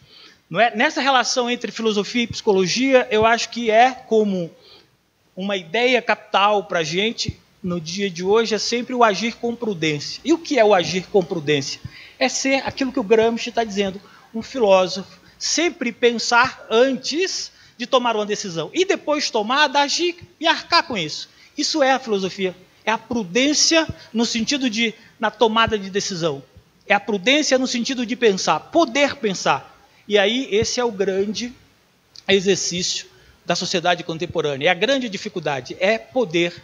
não 0.48 0.60
é? 0.60 0.70
nessa 0.76 1.02
relação 1.02 1.50
entre 1.50 1.72
filosofia 1.72 2.22
e 2.22 2.28
psicologia, 2.28 3.08
eu 3.10 3.26
acho 3.26 3.50
que 3.50 3.72
é 3.72 3.94
como 3.94 4.52
uma 5.36 5.58
ideia 5.58 6.00
capital 6.04 6.66
para 6.66 6.82
a 6.82 6.84
gente 6.84 7.40
no 7.64 7.82
dia 7.82 8.08
de 8.08 8.24
hoje 8.24 8.54
é 8.54 8.60
sempre 8.60 8.94
o 8.94 9.04
agir 9.04 9.34
com 9.38 9.56
prudência. 9.56 10.22
E 10.24 10.32
o 10.34 10.38
que 10.38 10.60
é 10.60 10.64
o 10.64 10.76
agir 10.76 11.08
com 11.08 11.26
prudência? 11.26 11.82
É 12.20 12.30
ser 12.30 12.58
aquilo 12.58 12.92
que 12.92 13.00
o 13.00 13.04
Gramsci 13.04 13.50
está 13.50 13.64
dizendo, 13.64 14.00
um 14.36 14.44
filósofo. 14.44 15.20
Sempre 15.40 15.92
pensar 15.92 16.64
antes 16.70 17.55
de 17.78 17.86
tomar 17.86 18.16
uma 18.16 18.26
decisão. 18.26 18.70
E 18.74 18.86
depois 18.86 19.30
tomar, 19.30 19.76
agir 19.76 20.18
e 20.40 20.48
arcar 20.48 20.84
com 20.84 20.98
isso. 20.98 21.30
Isso 21.58 21.82
é 21.84 21.92
a 21.92 22.00
filosofia. 22.00 22.56
É 22.86 22.92
a 22.92 22.98
prudência 22.98 23.88
no 24.14 24.26
sentido 24.26 24.70
de 24.70 24.94
na 25.20 25.32
tomada 25.32 25.78
de 25.78 25.90
decisão. 25.90 26.44
É 26.88 26.94
a 26.94 27.00
prudência 27.00 27.58
no 27.58 27.66
sentido 27.66 28.06
de 28.06 28.16
pensar, 28.16 28.60
poder 28.60 29.16
pensar. 29.16 29.76
E 30.08 30.18
aí 30.18 30.48
esse 30.52 30.80
é 30.80 30.84
o 30.84 30.92
grande 30.92 31.52
exercício 32.28 33.08
da 33.46 33.56
sociedade 33.56 34.04
contemporânea. 34.04 34.68
É 34.68 34.72
a 34.72 34.76
grande 34.76 35.10
dificuldade, 35.10 35.76
é 35.80 35.98
poder 35.98 36.64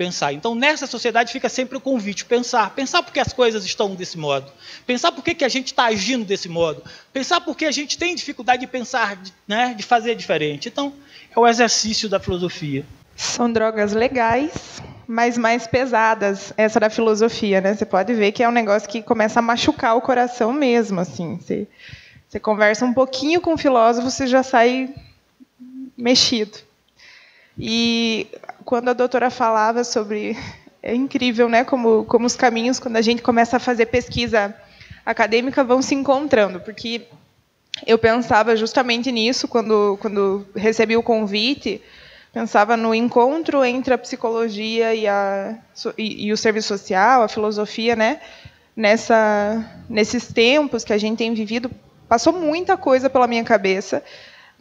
pensar. 0.00 0.32
Então, 0.32 0.54
nessa 0.54 0.86
sociedade 0.86 1.30
fica 1.30 1.46
sempre 1.50 1.76
o 1.76 1.80
convite, 1.80 2.24
pensar. 2.24 2.70
Pensar 2.70 3.02
porque 3.02 3.20
as 3.20 3.34
coisas 3.34 3.66
estão 3.66 3.94
desse 3.94 4.16
modo. 4.16 4.50
Pensar 4.86 5.12
por 5.12 5.22
que 5.22 5.44
a 5.44 5.48
gente 5.48 5.66
está 5.66 5.84
agindo 5.84 6.24
desse 6.24 6.48
modo. 6.48 6.82
Pensar 7.12 7.42
porque 7.42 7.66
a 7.66 7.70
gente 7.70 7.98
tem 7.98 8.14
dificuldade 8.14 8.62
de 8.62 8.66
pensar, 8.66 9.20
né, 9.46 9.74
de 9.76 9.82
fazer 9.82 10.14
diferente. 10.14 10.70
Então, 10.70 10.94
é 11.36 11.38
o 11.38 11.46
exercício 11.46 12.08
da 12.08 12.18
filosofia. 12.18 12.82
São 13.14 13.52
drogas 13.52 13.92
legais, 13.92 14.80
mas 15.06 15.36
mais 15.36 15.66
pesadas, 15.66 16.50
essa 16.56 16.80
da 16.80 16.88
filosofia, 16.88 17.60
né? 17.60 17.74
Você 17.74 17.84
pode 17.84 18.14
ver 18.14 18.32
que 18.32 18.42
é 18.42 18.48
um 18.48 18.52
negócio 18.52 18.88
que 18.88 19.02
começa 19.02 19.40
a 19.40 19.42
machucar 19.42 19.98
o 19.98 20.00
coração 20.00 20.50
mesmo, 20.50 20.98
assim. 20.98 21.36
Você, 21.36 21.68
você 22.26 22.40
conversa 22.40 22.86
um 22.86 22.94
pouquinho 22.94 23.38
com 23.42 23.52
o 23.52 23.58
filósofo, 23.58 24.10
você 24.10 24.26
já 24.26 24.42
sai 24.42 24.94
mexido. 25.94 26.56
E 27.58 28.26
quando 28.70 28.88
a 28.88 28.92
doutora 28.92 29.30
falava 29.30 29.82
sobre. 29.82 30.38
É 30.80 30.94
incrível, 30.94 31.48
né? 31.48 31.64
Como, 31.64 32.04
como 32.04 32.24
os 32.24 32.36
caminhos, 32.36 32.78
quando 32.78 32.96
a 32.96 33.02
gente 33.02 33.20
começa 33.20 33.56
a 33.56 33.60
fazer 33.60 33.86
pesquisa 33.86 34.54
acadêmica, 35.04 35.64
vão 35.64 35.82
se 35.82 35.92
encontrando. 35.92 36.60
Porque 36.60 37.02
eu 37.84 37.98
pensava 37.98 38.54
justamente 38.54 39.10
nisso 39.10 39.48
quando, 39.48 39.98
quando 40.00 40.46
recebi 40.54 40.96
o 40.96 41.02
convite. 41.02 41.82
Pensava 42.32 42.76
no 42.76 42.94
encontro 42.94 43.64
entre 43.64 43.92
a 43.92 43.98
psicologia 43.98 44.94
e, 44.94 45.08
a, 45.08 45.58
e, 45.98 46.28
e 46.28 46.32
o 46.32 46.36
serviço 46.36 46.68
social, 46.68 47.24
a 47.24 47.28
filosofia, 47.28 47.96
né? 47.96 48.20
Nessa, 48.76 49.68
nesses 49.88 50.28
tempos 50.28 50.84
que 50.84 50.92
a 50.92 50.98
gente 50.98 51.18
tem 51.18 51.34
vivido, 51.34 51.68
passou 52.08 52.32
muita 52.32 52.76
coisa 52.76 53.10
pela 53.10 53.26
minha 53.26 53.42
cabeça. 53.42 54.00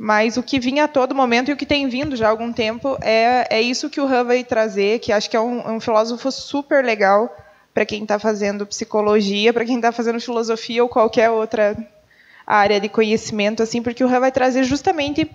Mas 0.01 0.37
o 0.37 0.43
que 0.43 0.61
vinha 0.61 0.85
a 0.85 0.87
todo 0.87 1.13
momento 1.13 1.49
e 1.49 1.53
o 1.53 1.57
que 1.57 1.65
tem 1.65 1.89
vindo 1.89 2.15
já 2.15 2.27
há 2.27 2.29
algum 2.29 2.53
tempo 2.53 2.97
é, 3.01 3.45
é 3.49 3.61
isso 3.61 3.89
que 3.89 3.99
o 3.99 4.05
Han 4.05 4.23
vai 4.23 4.45
trazer, 4.45 4.99
que 4.99 5.11
acho 5.11 5.29
que 5.29 5.35
é 5.35 5.41
um, 5.41 5.59
é 5.59 5.71
um 5.71 5.79
filósofo 5.81 6.31
super 6.31 6.85
legal 6.85 7.29
para 7.73 7.85
quem 7.85 8.03
está 8.03 8.17
fazendo 8.17 8.65
psicologia, 8.65 9.51
para 9.51 9.65
quem 9.65 9.75
está 9.75 9.91
fazendo 9.91 10.17
filosofia 10.21 10.81
ou 10.81 10.87
qualquer 10.87 11.29
outra 11.29 11.77
área 12.47 12.79
de 12.79 12.87
conhecimento, 12.87 13.61
assim, 13.61 13.81
porque 13.81 14.01
o 14.01 14.07
Han 14.07 14.21
vai 14.21 14.31
trazer 14.31 14.63
justamente 14.63 15.29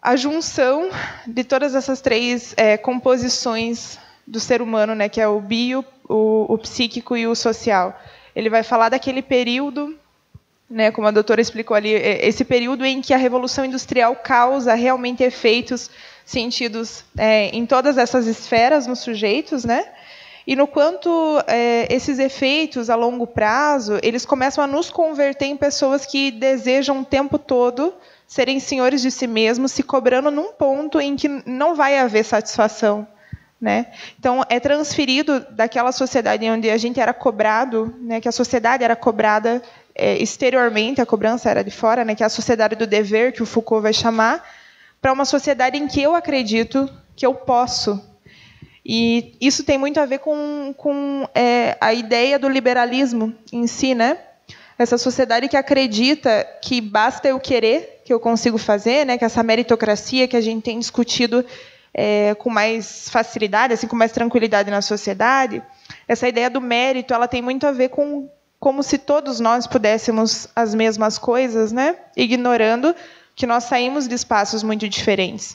a 0.00 0.14
junção 0.14 0.88
de 1.26 1.42
todas 1.42 1.74
essas 1.74 2.00
três 2.00 2.54
é, 2.56 2.76
composições 2.76 3.98
do 4.24 4.38
ser 4.38 4.62
humano, 4.62 4.94
né, 4.94 5.08
que 5.08 5.20
é 5.20 5.26
o 5.26 5.40
bio, 5.40 5.84
o, 6.08 6.54
o 6.54 6.56
psíquico 6.56 7.16
e 7.16 7.26
o 7.26 7.34
social. 7.34 8.00
Ele 8.34 8.48
vai 8.48 8.62
falar 8.62 8.90
daquele 8.90 9.22
período 9.22 9.98
né, 10.68 10.90
como 10.90 11.06
a 11.06 11.10
doutora 11.10 11.40
explicou 11.40 11.76
ali, 11.76 11.94
é, 11.94 12.26
esse 12.26 12.44
período 12.44 12.84
em 12.84 13.00
que 13.00 13.12
a 13.12 13.18
Revolução 13.18 13.64
Industrial 13.64 14.14
causa 14.16 14.74
realmente 14.74 15.22
efeitos 15.22 15.90
sentidos 16.24 17.04
é, 17.16 17.48
em 17.48 17.66
todas 17.66 17.98
essas 17.98 18.26
esferas 18.26 18.86
nos 18.86 19.00
sujeitos, 19.00 19.64
né? 19.64 19.86
E 20.46 20.54
no 20.54 20.66
quanto 20.66 21.42
é, 21.46 21.86
esses 21.90 22.18
efeitos 22.18 22.90
a 22.90 22.94
longo 22.94 23.26
prazo, 23.26 23.98
eles 24.02 24.26
começam 24.26 24.62
a 24.62 24.66
nos 24.66 24.90
converter 24.90 25.46
em 25.46 25.56
pessoas 25.56 26.04
que 26.04 26.30
desejam 26.30 27.00
o 27.00 27.04
tempo 27.04 27.38
todo 27.38 27.94
serem 28.26 28.60
senhores 28.60 29.00
de 29.00 29.10
si 29.10 29.26
mesmos, 29.26 29.72
se 29.72 29.82
cobrando 29.82 30.30
num 30.30 30.52
ponto 30.52 31.00
em 31.00 31.16
que 31.16 31.28
não 31.46 31.74
vai 31.74 31.98
haver 31.98 32.24
satisfação. 32.24 33.06
Né? 33.60 33.86
Então, 34.18 34.42
é 34.50 34.60
transferido 34.60 35.40
daquela 35.50 35.92
sociedade 35.92 36.44
onde 36.50 36.68
a 36.68 36.76
gente 36.76 37.00
era 37.00 37.14
cobrado, 37.14 37.94
né, 37.98 38.20
que 38.20 38.28
a 38.28 38.32
sociedade 38.32 38.84
era 38.84 38.94
cobrada 38.94 39.62
é, 39.94 40.20
exteriormente, 40.20 41.00
a 41.00 41.06
cobrança 41.06 41.48
era 41.48 41.62
de 41.62 41.70
fora, 41.70 42.04
né, 42.04 42.14
que 42.14 42.22
é 42.22 42.26
a 42.26 42.30
sociedade 42.30 42.74
do 42.74 42.86
dever, 42.86 43.32
que 43.32 43.42
o 43.42 43.46
Foucault 43.46 43.82
vai 43.82 43.92
chamar, 43.92 44.44
para 45.00 45.12
uma 45.12 45.24
sociedade 45.24 45.78
em 45.78 45.86
que 45.86 46.02
eu 46.02 46.14
acredito 46.14 46.90
que 47.14 47.24
eu 47.24 47.34
posso. 47.34 48.02
E 48.84 49.36
isso 49.40 49.64
tem 49.64 49.78
muito 49.78 49.98
a 50.00 50.06
ver 50.06 50.18
com, 50.18 50.74
com 50.76 51.28
é, 51.34 51.76
a 51.80 51.94
ideia 51.94 52.38
do 52.38 52.48
liberalismo 52.48 53.34
em 53.52 53.66
si, 53.66 53.94
né? 53.94 54.18
Essa 54.78 54.98
sociedade 54.98 55.48
que 55.48 55.56
acredita 55.56 56.46
que 56.60 56.80
basta 56.80 57.28
eu 57.28 57.38
querer, 57.38 58.02
que 58.04 58.12
eu 58.12 58.18
consigo 58.18 58.58
fazer, 58.58 59.06
né? 59.06 59.16
Que 59.16 59.24
essa 59.24 59.42
meritocracia 59.42 60.28
que 60.28 60.36
a 60.36 60.40
gente 60.40 60.64
tem 60.64 60.78
discutido 60.78 61.44
é, 61.94 62.34
com 62.34 62.50
mais 62.50 63.08
facilidade, 63.08 63.72
assim, 63.72 63.86
com 63.86 63.96
mais 63.96 64.12
tranquilidade 64.12 64.70
na 64.70 64.82
sociedade, 64.82 65.62
essa 66.08 66.28
ideia 66.28 66.50
do 66.50 66.60
mérito, 66.60 67.14
ela 67.14 67.28
tem 67.28 67.40
muito 67.40 67.66
a 67.66 67.72
ver 67.72 67.88
com 67.88 68.28
como 68.64 68.82
se 68.82 68.96
todos 68.96 69.40
nós 69.40 69.66
pudéssemos 69.66 70.48
as 70.56 70.74
mesmas 70.74 71.18
coisas, 71.18 71.70
né? 71.70 71.96
ignorando 72.16 72.96
que 73.36 73.46
nós 73.46 73.64
saímos 73.64 74.08
de 74.08 74.14
espaços 74.14 74.62
muito 74.62 74.88
diferentes. 74.88 75.54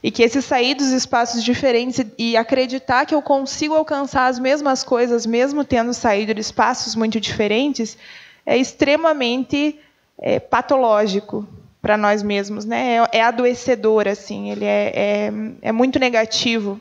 E 0.00 0.08
que 0.08 0.22
esse 0.22 0.40
sair 0.40 0.76
dos 0.76 0.92
espaços 0.92 1.42
diferentes 1.42 2.06
e 2.16 2.36
acreditar 2.36 3.06
que 3.06 3.14
eu 3.14 3.20
consigo 3.20 3.74
alcançar 3.74 4.28
as 4.28 4.38
mesmas 4.38 4.84
coisas, 4.84 5.26
mesmo 5.26 5.64
tendo 5.64 5.92
saído 5.92 6.32
de 6.32 6.40
espaços 6.40 6.94
muito 6.94 7.18
diferentes, 7.18 7.98
é 8.46 8.56
extremamente 8.56 9.76
é, 10.16 10.38
patológico 10.38 11.48
para 11.82 11.96
nós 11.96 12.22
mesmos, 12.22 12.64
né? 12.64 12.98
É, 12.98 13.18
é, 13.18 13.22
adoecedor, 13.22 14.06
assim, 14.06 14.52
ele 14.52 14.64
é, 14.64 14.92
é, 14.94 15.32
é 15.60 15.72
muito 15.72 15.98
negativo. 15.98 16.80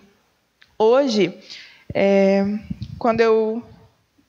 Hoje, 0.78 1.36
é, 1.96 2.46
quando 3.00 3.22
eu 3.22 3.64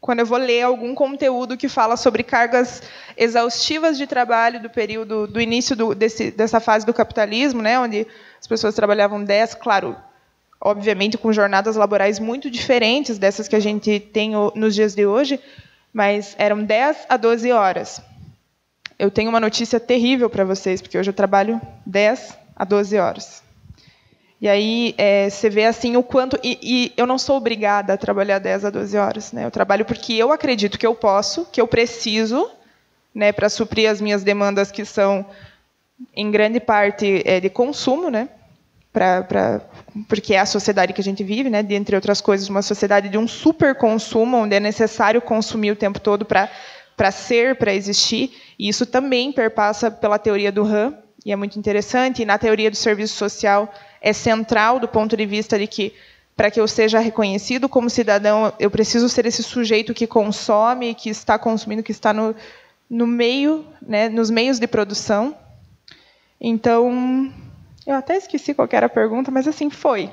quando 0.05 0.21
eu 0.21 0.27
vou 0.27 0.37
ler 0.37 0.61
algum 0.61 0.95
conteúdo 0.95 1.57
que 1.57 1.67
fala 1.67 1.97
sobre 1.97 2.23
cargas 2.23 2.83
exaustivas 3.17 3.97
de 3.97 4.07
trabalho 4.07 4.61
do 4.61 4.69
período 4.69 5.27
do 5.27 5.41
início 5.41 5.75
do, 5.75 5.95
desse, 5.95 6.31
dessa 6.31 6.61
fase 6.61 6.85
do 6.85 6.93
capitalismo, 6.93 7.63
né, 7.63 7.79
onde 7.79 8.07
as 8.39 8.47
pessoas 8.47 8.75
trabalhavam 8.75 9.25
10, 9.25 9.55
claro, 9.55 9.97
obviamente 10.61 11.17
com 11.17 11.33
jornadas 11.33 11.75
laborais 11.75 12.19
muito 12.19 12.51
diferentes 12.51 13.17
dessas 13.17 13.49
que 13.49 13.57
a 13.57 13.61
gente 13.61 13.99
tem 13.99 14.33
nos 14.55 14.75
dias 14.75 14.95
de 14.95 15.07
hoje, 15.07 15.41
mas 15.91 16.37
eram 16.39 16.63
10 16.63 17.07
a 17.09 17.17
12 17.17 17.51
horas. 17.51 18.03
Eu 18.99 19.11
tenho 19.11 19.31
uma 19.31 19.41
notícia 19.41 19.81
terrível 19.81 20.29
para 20.29 20.45
vocês, 20.45 20.83
porque 20.83 20.99
hoje 20.99 21.09
eu 21.09 21.15
trabalho 21.15 21.59
10 21.87 22.37
a 22.55 22.65
12 22.67 22.99
horas. 22.99 23.44
E 24.45 24.49
aí 24.49 24.95
é, 24.99 25.31
você 25.31 25.49
vê 25.49 25.65
assim 25.65 25.97
o 25.97 26.03
quanto. 26.03 26.39
E, 26.43 26.59
e, 26.63 26.93
eu 26.99 27.07
não 27.07 27.17
sou 27.17 27.39
obrigada 27.39 27.95
a 27.95 27.97
trabalhar 27.97 28.39
10 28.39 28.67
a 28.67 28.71
12 28.71 28.95
horas. 28.95 29.33
Né? 29.33 29.47
Eu 29.47 29.51
trabalho 29.51 29.87
porque 29.87 30.13
eu 30.13 30.31
acredito 30.31 30.79
que 30.79 30.87
eu 30.87 30.95
posso, 30.95 31.47
que 31.51 31.59
eu 31.59 31.67
preciso, 31.67 32.51
né, 33.15 33.33
para 33.33 33.49
suprir 33.49 33.89
as 33.89 34.03
minhas 34.03 34.23
demandas 34.23 34.71
que 34.71 34.85
são, 34.85 35.25
em 36.15 36.31
grande 36.31 36.61
parte, 36.61 37.23
é, 37.25 37.41
de 37.41 37.49
consumo, 37.49 38.11
né? 38.11 38.29
Pra, 38.93 39.23
pra, 39.23 39.63
porque 40.11 40.35
é 40.35 40.41
a 40.41 40.45
sociedade 40.45 40.93
que 40.93 41.01
a 41.01 41.05
gente 41.05 41.25
vive, 41.25 41.49
né? 41.49 41.63
De, 41.63 41.75
entre 41.75 41.97
outras 41.97 42.21
coisas, 42.21 42.47
uma 42.47 42.61
sociedade 42.61 43.09
de 43.09 43.17
um 43.17 43.27
super 43.27 43.75
consumo, 43.75 44.37
onde 44.37 44.55
é 44.55 44.61
necessário 44.61 45.23
consumir 45.23 45.71
o 45.71 45.77
tempo 45.77 45.99
todo 45.99 46.27
para 46.27 47.11
ser, 47.11 47.57
para 47.57 47.73
existir. 47.73 48.31
E 48.59 48.69
isso 48.69 48.85
também 48.85 49.33
perpassa 49.33 49.91
pela 49.91 50.19
teoria 50.19 50.53
do 50.53 50.65
RAM, 50.65 50.99
e 51.25 51.33
é 51.33 51.37
muito 51.37 51.59
interessante. 51.59 52.23
E 52.23 52.25
na 52.25 52.39
teoria 52.39 52.71
do 52.71 52.77
serviço 52.77 53.17
social 53.17 53.73
é 54.01 54.13
central 54.13 54.79
do 54.79 54.87
ponto 54.87 55.17
de 55.17 55.25
vista 55.25 55.59
de 55.59 55.67
que 55.67 55.95
para 56.37 56.51
que 56.51 56.61
eu 56.61 56.67
seja 56.67 56.99
reconhecido 56.99 57.69
como 57.69 57.89
cidadão, 57.89 58.53
eu 58.59 58.71
preciso 58.71 59.09
ser 59.09 59.25
esse 59.25 59.43
sujeito 59.43 59.95
que 59.95 60.07
consome, 60.07 60.95
que 60.95 61.09
está 61.09 61.39
consumindo, 61.39 61.83
que 61.83 61.93
está 61.93 62.13
no, 62.13 62.35
no 62.91 63.07
meio, 63.07 63.65
né, 63.81 64.09
nos 64.09 64.31
meios 64.31 64.59
de 64.59 64.67
produção. 64.67 65.37
Então, 66.41 67.33
eu 67.87 67.95
até 67.95 68.17
esqueci 68.17 68.53
qual 68.53 68.69
era 68.73 68.87
a 68.87 68.91
pergunta, 68.91 69.31
mas 69.31 69.47
assim 69.47 69.71
foi. 69.71 70.11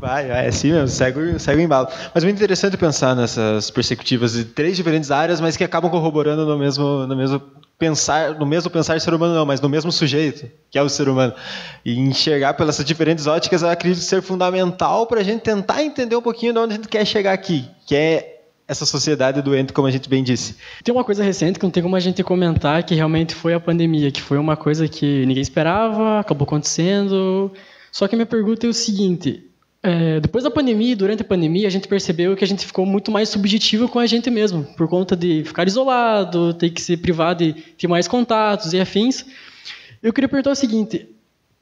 Vai, 0.00 0.26
vai, 0.28 0.46
é 0.46 0.48
assim 0.48 0.72
mesmo, 0.72 0.88
segue, 0.88 1.38
segue 1.38 1.60
o 1.60 1.64
embalo. 1.64 1.88
Mas 2.12 2.24
muito 2.24 2.36
interessante 2.36 2.76
pensar 2.76 3.14
nessas 3.14 3.70
perspectivas 3.70 4.32
de 4.32 4.46
três 4.46 4.76
diferentes 4.76 5.12
áreas, 5.12 5.40
mas 5.40 5.56
que 5.56 5.62
acabam 5.62 5.90
corroborando 5.92 6.44
no 6.44 6.58
mesmo, 6.58 7.06
no 7.06 7.16
mesmo 7.16 7.40
pensar, 7.78 8.34
no 8.34 8.46
mesmo 8.46 8.70
pensar 8.70 9.00
ser 9.00 9.12
humano 9.12 9.34
não, 9.34 9.44
mas 9.46 9.60
no 9.60 9.68
mesmo 9.68 9.92
sujeito, 9.92 10.50
que 10.70 10.78
é 10.78 10.82
o 10.82 10.88
ser 10.88 11.08
humano. 11.08 11.34
E 11.84 11.98
enxergar 11.98 12.54
pelas 12.54 12.82
diferentes 12.84 13.26
óticas, 13.26 13.62
eu 13.62 13.68
acredito 13.68 14.00
ser 14.00 14.22
fundamental 14.22 15.06
para 15.06 15.20
a 15.20 15.24
gente 15.24 15.42
tentar 15.42 15.82
entender 15.82 16.16
um 16.16 16.22
pouquinho 16.22 16.52
de 16.52 16.58
onde 16.58 16.72
a 16.72 16.76
gente 16.76 16.88
quer 16.88 17.04
chegar 17.04 17.32
aqui, 17.32 17.68
que 17.86 17.94
é 17.94 18.36
essa 18.68 18.84
sociedade 18.84 19.40
doente, 19.42 19.72
como 19.72 19.86
a 19.86 19.90
gente 19.90 20.08
bem 20.08 20.24
disse. 20.24 20.56
Tem 20.82 20.92
uma 20.92 21.04
coisa 21.04 21.22
recente 21.22 21.58
que 21.58 21.64
não 21.64 21.70
tem 21.70 21.82
como 21.82 21.94
a 21.94 22.00
gente 22.00 22.22
comentar, 22.24 22.82
que 22.82 22.94
realmente 22.94 23.34
foi 23.34 23.54
a 23.54 23.60
pandemia, 23.60 24.10
que 24.10 24.20
foi 24.20 24.38
uma 24.38 24.56
coisa 24.56 24.88
que 24.88 25.24
ninguém 25.24 25.42
esperava, 25.42 26.18
acabou 26.18 26.44
acontecendo. 26.44 27.52
Só 27.92 28.08
que 28.08 28.16
minha 28.16 28.26
pergunta 28.26 28.66
é 28.66 28.70
o 28.70 28.74
seguinte: 28.74 29.44
é, 29.86 30.18
depois 30.18 30.42
da 30.42 30.50
pandemia, 30.50 30.96
durante 30.96 31.22
a 31.22 31.24
pandemia, 31.24 31.68
a 31.68 31.70
gente 31.70 31.86
percebeu 31.86 32.34
que 32.34 32.42
a 32.42 32.46
gente 32.46 32.66
ficou 32.66 32.84
muito 32.84 33.12
mais 33.12 33.28
subjetivo 33.28 33.88
com 33.88 34.00
a 34.00 34.06
gente 34.06 34.28
mesmo, 34.28 34.64
por 34.76 34.88
conta 34.88 35.14
de 35.14 35.44
ficar 35.44 35.68
isolado, 35.68 36.52
ter 36.54 36.70
que 36.70 36.82
se 36.82 36.96
privar 36.96 37.36
de 37.36 37.52
ter 37.52 37.86
mais 37.86 38.08
contatos 38.08 38.72
e 38.72 38.80
afins. 38.80 39.24
Eu 40.02 40.12
queria 40.12 40.28
perguntar 40.28 40.50
o 40.50 40.56
seguinte: 40.56 41.08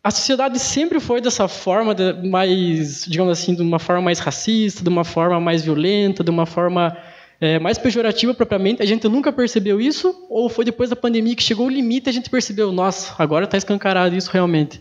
a 0.02 0.10
sociedade 0.10 0.58
sempre 0.58 1.00
foi 1.00 1.20
dessa 1.20 1.46
forma, 1.46 1.94
de 1.94 2.14
mais, 2.26 3.04
digamos 3.04 3.30
assim, 3.30 3.54
de 3.54 3.60
uma 3.60 3.78
forma 3.78 4.00
mais 4.00 4.20
racista, 4.20 4.82
de 4.82 4.88
uma 4.88 5.04
forma 5.04 5.38
mais 5.38 5.62
violenta, 5.62 6.24
de 6.24 6.30
uma 6.30 6.46
forma 6.46 6.96
é, 7.38 7.58
mais 7.58 7.76
pejorativa 7.76 8.32
propriamente? 8.32 8.82
A 8.82 8.86
gente 8.86 9.06
nunca 9.06 9.30
percebeu 9.30 9.78
isso? 9.78 10.26
Ou 10.30 10.48
foi 10.48 10.64
depois 10.64 10.88
da 10.88 10.96
pandemia 10.96 11.36
que 11.36 11.42
chegou 11.42 11.66
o 11.66 11.70
limite 11.70 12.08
e 12.08 12.10
a 12.10 12.12
gente 12.14 12.30
percebeu, 12.30 12.72
nossa, 12.72 13.14
agora 13.18 13.44
está 13.44 13.58
escancarado 13.58 14.16
isso 14.16 14.30
realmente? 14.30 14.80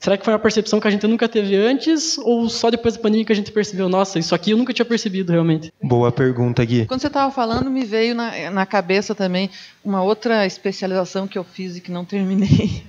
Será 0.00 0.16
que 0.16 0.24
foi 0.24 0.32
uma 0.32 0.38
percepção 0.38 0.78
que 0.78 0.86
a 0.86 0.90
gente 0.90 1.06
nunca 1.08 1.28
teve 1.28 1.56
antes 1.56 2.18
ou 2.18 2.48
só 2.48 2.70
depois 2.70 2.94
da 2.94 3.02
pandemia 3.02 3.24
que 3.24 3.32
a 3.32 3.36
gente 3.36 3.50
percebeu, 3.50 3.88
nossa, 3.88 4.18
isso 4.18 4.32
aqui 4.32 4.52
eu 4.52 4.56
nunca 4.56 4.72
tinha 4.72 4.84
percebido 4.84 5.32
realmente? 5.32 5.72
Boa 5.82 6.12
pergunta, 6.12 6.64
Gui. 6.64 6.86
Quando 6.86 7.00
você 7.00 7.08
estava 7.08 7.32
falando, 7.32 7.68
me 7.68 7.84
veio 7.84 8.14
na, 8.14 8.50
na 8.50 8.64
cabeça 8.64 9.12
também 9.12 9.50
uma 9.84 10.02
outra 10.02 10.46
especialização 10.46 11.26
que 11.26 11.36
eu 11.36 11.42
fiz 11.42 11.76
e 11.76 11.80
que 11.80 11.90
não 11.90 12.04
terminei. 12.04 12.84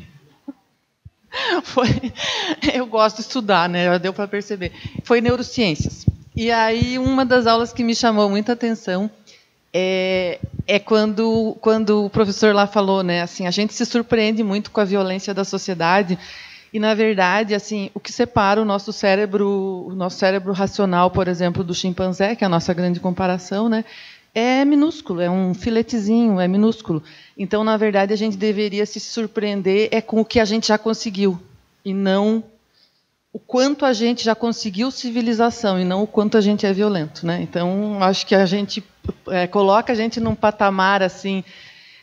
Foi, 1.64 1.88
eu 2.74 2.86
gosto 2.86 3.18
de 3.18 3.22
estudar, 3.24 3.68
né? 3.68 3.86
Já 3.86 3.98
deu 3.98 4.14
para 4.14 4.28
perceber. 4.28 4.72
Foi 5.04 5.20
neurociências. 5.20 6.06
E 6.36 6.52
aí 6.52 7.00
uma 7.00 7.26
das 7.26 7.48
aulas 7.48 7.74
que 7.74 7.84
me 7.84 7.96
chamou 7.96 8.30
muita 8.30 8.54
atenção 8.54 9.10
é, 9.74 10.40
é 10.68 10.80
quando, 10.80 11.58
quando 11.60 12.06
o 12.06 12.10
professor 12.10 12.54
lá 12.54 12.68
falou, 12.68 13.02
né? 13.02 13.24
Assim, 13.24 13.48
a 13.48 13.52
gente 13.52 13.74
se 13.74 13.86
surpreende 13.86 14.44
muito 14.44 14.70
com 14.70 14.80
a 14.80 14.86
violência 14.86 15.34
da 15.34 15.44
sociedade 15.44 16.18
e 16.72 16.80
na 16.80 16.94
verdade, 16.94 17.56
assim, 17.56 17.90
o 17.94 18.00
que 18.00 18.12
separa 18.12 18.62
o 18.62 18.66
nosso 18.66 18.94
cérebro, 18.94 19.88
o 19.88 19.96
nosso 19.96 20.18
cérebro 20.18 20.54
racional, 20.54 21.10
por 21.10 21.28
exemplo, 21.28 21.64
do 21.64 21.74
chimpanzé, 21.74 22.36
que 22.36 22.44
é 22.44 22.48
a 22.48 22.50
nossa 22.50 22.74
grande 22.74 23.00
comparação, 23.00 23.68
né? 23.68 23.84
É 24.34 24.64
minúsculo, 24.64 25.22
é 25.22 25.30
um 25.30 25.54
filetezinho, 25.56 26.40
é 26.40 26.48
minúsculo. 26.48 27.02
Então, 27.36 27.64
na 27.64 27.76
verdade, 27.78 28.14
a 28.14 28.16
gente 28.16 28.38
deveria 28.38 28.86
se 28.86 29.00
surpreender 29.00 29.90
é 29.92 30.02
com 30.02 30.22
o 30.22 30.26
que 30.26 30.40
a 30.40 30.46
gente 30.46 30.68
já 30.68 30.78
conseguiu 30.78 31.40
e 31.84 31.94
não 31.94 32.44
o 33.32 33.40
quanto 33.40 33.86
a 33.86 33.94
gente 33.94 34.24
já 34.24 34.36
conseguiu 34.36 34.92
civilização 34.92 35.80
e 35.80 35.86
não 35.86 36.04
o 36.04 36.08
quanto 36.08 36.38
a 36.38 36.42
gente 36.42 36.66
é 36.66 36.74
violento, 36.74 37.26
né? 37.26 37.42
Então, 37.42 38.02
acho 38.02 38.26
que 38.26 38.36
a 38.36 38.46
gente 38.46 38.84
é, 39.28 39.48
coloca 39.48 39.94
a 39.94 39.96
gente 39.96 40.20
num 40.20 40.36
patamar 40.36 41.02
assim 41.02 41.44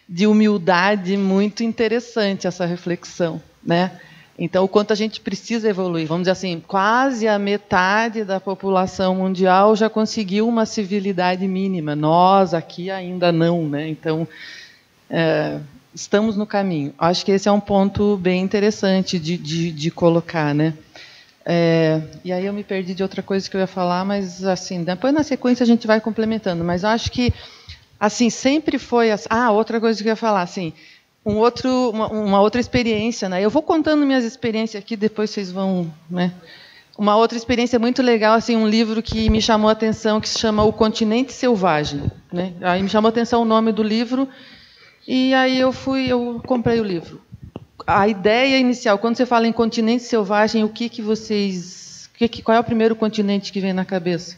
de 0.08 0.26
humildade 0.26 1.16
muito 1.16 1.64
interessante 1.64 2.46
essa 2.46 2.64
reflexão, 2.64 3.42
né? 3.62 4.00
Então, 4.38 4.64
o 4.64 4.68
quanto 4.68 4.92
a 4.92 4.96
gente 4.96 5.20
precisa 5.20 5.68
evoluir. 5.68 6.06
Vamos 6.06 6.24
dizer 6.24 6.32
assim, 6.32 6.62
quase 6.66 7.26
a 7.26 7.38
metade 7.38 8.22
da 8.22 8.38
população 8.38 9.14
mundial 9.14 9.74
já 9.74 9.88
conseguiu 9.88 10.46
uma 10.46 10.66
civilidade 10.66 11.48
mínima. 11.48 11.96
Nós 11.96 12.52
aqui 12.52 12.90
ainda 12.90 13.32
não, 13.32 13.66
né? 13.66 13.88
Então, 13.88 14.28
é, 15.08 15.58
estamos 15.94 16.36
no 16.36 16.46
caminho. 16.46 16.92
Acho 16.98 17.24
que 17.24 17.32
esse 17.32 17.48
é 17.48 17.52
um 17.52 17.60
ponto 17.60 18.18
bem 18.18 18.42
interessante 18.42 19.18
de, 19.18 19.38
de, 19.38 19.72
de 19.72 19.90
colocar, 19.90 20.54
né? 20.54 20.74
É, 21.48 22.02
e 22.22 22.30
aí 22.30 22.44
eu 22.44 22.52
me 22.52 22.64
perdi 22.64 22.92
de 22.92 23.02
outra 23.02 23.22
coisa 23.22 23.48
que 23.48 23.56
eu 23.56 23.60
ia 23.60 23.66
falar, 23.66 24.04
mas 24.04 24.44
assim, 24.44 24.84
depois 24.84 25.14
na 25.14 25.22
sequência 25.22 25.64
a 25.64 25.66
gente 25.66 25.86
vai 25.86 25.98
complementando. 25.98 26.62
Mas 26.62 26.84
acho 26.84 27.10
que 27.10 27.32
assim 27.98 28.28
sempre 28.28 28.78
foi. 28.78 29.10
Assim, 29.12 29.28
ah, 29.30 29.50
outra 29.50 29.80
coisa 29.80 30.02
que 30.02 30.08
eu 30.08 30.12
ia 30.12 30.16
falar, 30.16 30.42
assim 30.42 30.74
um 31.26 31.38
outro, 31.38 31.90
uma, 31.90 32.06
uma, 32.06 32.40
outra 32.40 32.60
experiência, 32.60 33.28
né? 33.28 33.44
Eu 33.44 33.50
vou 33.50 33.60
contando 33.60 34.06
minhas 34.06 34.24
experiências 34.24 34.80
aqui, 34.80 34.96
depois 34.96 35.28
vocês 35.28 35.50
vão, 35.50 35.92
né? 36.08 36.32
Uma 36.96 37.16
outra 37.16 37.36
experiência 37.36 37.80
muito 37.80 38.00
legal, 38.00 38.34
assim, 38.34 38.56
um 38.56 38.66
livro 38.66 39.02
que 39.02 39.28
me 39.28 39.42
chamou 39.42 39.68
a 39.68 39.72
atenção, 39.72 40.20
que 40.20 40.28
se 40.28 40.38
chama 40.38 40.62
O 40.62 40.72
Continente 40.72 41.32
Selvagem, 41.32 42.10
né? 42.32 42.54
Aí 42.62 42.80
me 42.80 42.88
chamou 42.88 43.08
a 43.08 43.10
atenção 43.10 43.42
o 43.42 43.44
nome 43.44 43.72
do 43.72 43.82
livro 43.82 44.28
e 45.06 45.34
aí 45.34 45.58
eu 45.58 45.72
fui, 45.72 46.06
eu 46.06 46.40
comprei 46.46 46.78
o 46.78 46.84
livro. 46.84 47.20
A 47.84 48.06
ideia 48.06 48.56
inicial, 48.58 48.96
quando 48.96 49.16
você 49.16 49.26
fala 49.26 49.48
em 49.48 49.52
continente 49.52 50.04
selvagem, 50.04 50.62
o 50.62 50.68
que 50.68 50.88
que 50.88 51.02
vocês, 51.02 52.08
que, 52.14 52.40
qual 52.40 52.56
é 52.56 52.60
o 52.60 52.64
primeiro 52.64 52.94
continente 52.94 53.52
que 53.52 53.60
vem 53.60 53.72
na 53.72 53.84
cabeça? 53.84 54.36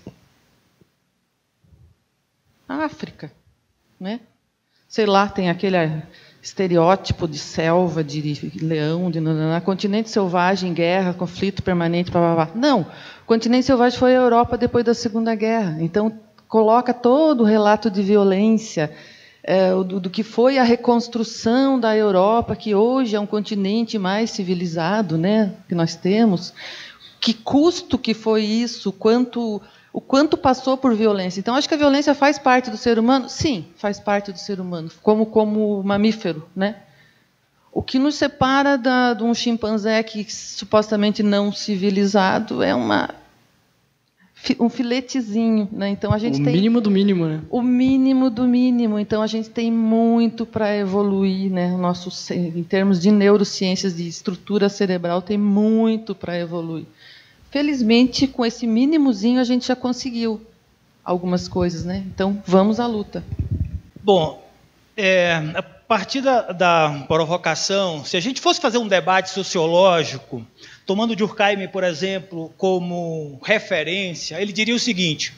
A 2.67 2.85
África, 2.85 3.31
né? 4.01 4.21
Sei 4.89 5.05
lá, 5.05 5.29
tem 5.29 5.51
aquele 5.51 5.77
estereótipo 6.43 7.27
de 7.27 7.39
selva, 7.39 8.03
de 8.05 8.51
leão, 8.63 9.11
de 9.11 9.21
nanana, 9.21 9.61
continente 9.61 10.11
selvagem, 10.11 10.73
guerra, 10.73 11.13
conflito 11.13 11.63
permanente, 11.63 12.11
blá, 12.11 12.21
blá, 12.21 12.47
blá. 12.47 12.55
Não, 12.55 12.83
o 12.83 13.27
continente 13.27 13.67
selvagem 13.67 13.99
foi 13.99 14.17
a 14.17 14.21
Europa 14.21 14.57
depois 14.57 14.85
da 14.85 14.95
Segunda 14.95 15.35
Guerra. 15.35 15.77
Então 15.81 16.13
coloca 16.47 16.95
todo 16.95 17.43
o 17.43 17.47
relato 17.47 17.91
de 17.91 18.03
violência 18.03 18.91
é, 19.43 19.71
do, 19.71 20.01
do, 20.01 20.11
que 20.11 20.23
foi 20.23 20.59
a 20.59 20.63
reconstrução 20.63 21.79
da 21.79 21.97
Europa, 21.97 22.57
que 22.57 22.75
hoje 22.75 23.17
é 23.17 23.21
um 23.21 23.27
continente 23.27 23.99
mais 23.99 24.31
civilizado, 24.31 25.17
né, 25.17 25.55
que 25.69 25.75
nós 25.75 25.95
temos. 25.95 26.53
Que 27.21 27.35
custo 27.35 27.99
que 27.99 28.15
foi 28.15 28.45
isso? 28.45 28.93
Quanto 28.93 29.61
o 29.93 30.01
quanto 30.01 30.37
passou 30.37 30.77
por 30.77 30.95
violência. 30.95 31.41
Então, 31.41 31.55
acho 31.55 31.69
que 31.69 31.75
a 31.75 31.79
violência 31.79 32.15
faz 32.15 32.39
parte 32.39 32.71
do 32.71 32.77
ser 32.77 32.99
humano? 32.99 33.29
Sim, 33.29 33.67
faz 33.77 33.99
parte 33.99 34.33
do 34.33 34.39
ser 34.39 34.61
humano, 34.61 34.91
como, 35.03 35.27
como 35.27 35.83
mamífero. 35.83 36.47
Né? 36.55 36.77
O 37.73 37.83
que 37.83 37.99
nos 37.99 38.15
separa 38.15 38.77
da, 38.77 39.15
de 39.15 39.23
um 39.23 39.35
chimpanzé 39.35 40.03
que 40.03 40.25
supostamente 40.33 41.23
não 41.23 41.53
civilizado 41.53 42.63
é 42.63 42.75
uma 42.75 43.15
um 44.61 44.69
filetezinho, 44.69 45.69
né? 45.73 45.89
Então 45.89 46.13
a 46.13 46.19
gente 46.19 46.41
o 46.41 46.45
tem 46.45 46.55
mínimo 46.55 46.81
do 46.81 46.91
mínimo, 46.91 47.27
né? 47.27 47.41
O 47.51 47.61
mínimo 47.61 48.31
do 48.31 48.45
mínimo. 48.45 48.99
Então 48.99 49.21
a 49.21 49.27
gente 49.27 49.51
tem 49.51 49.71
muito 49.71 50.47
para 50.47 50.77
evoluir, 50.77 51.51
né? 51.51 51.73
O 51.75 51.79
nosso 51.79 52.11
em 52.33 52.63
termos 52.63 53.01
de 53.01 53.11
neurociências 53.11 53.97
de 53.97 54.07
estrutura 54.07 54.69
cerebral 54.69 55.21
tem 55.21 55.37
muito 55.37 56.15
para 56.15 56.39
evoluir. 56.39 56.87
Felizmente, 57.51 58.27
com 58.27 58.45
esse 58.45 58.67
mínimozinho, 58.67 59.41
a 59.41 59.45
gente 59.45 59.67
já 59.67 59.77
conseguiu 59.77 60.41
algumas 61.03 61.49
coisas, 61.49 61.85
né? 61.85 62.05
Então, 62.07 62.43
vamos 62.47 62.79
à 62.79 62.87
luta. 62.87 63.25
Bom, 64.03 64.47
é, 64.97 65.35
a 65.55 65.63
partir 65.63 66.21
da, 66.21 66.53
da, 66.53 67.05
provocação, 67.09 68.05
se 68.05 68.17
a 68.17 68.21
gente 68.21 68.43
fosse 68.43 68.61
fazer 68.61 68.77
um 68.77 68.87
debate 68.87 69.31
sociológico, 69.31 70.47
tomando 70.85 71.17
Durkheim, 71.17 71.67
por 71.69 71.83
exemplo, 71.83 72.53
como 72.59 73.41
referência, 73.43 74.41
ele 74.41 74.53
diria 74.53 74.75
o 74.75 74.79
seguinte: 74.79 75.33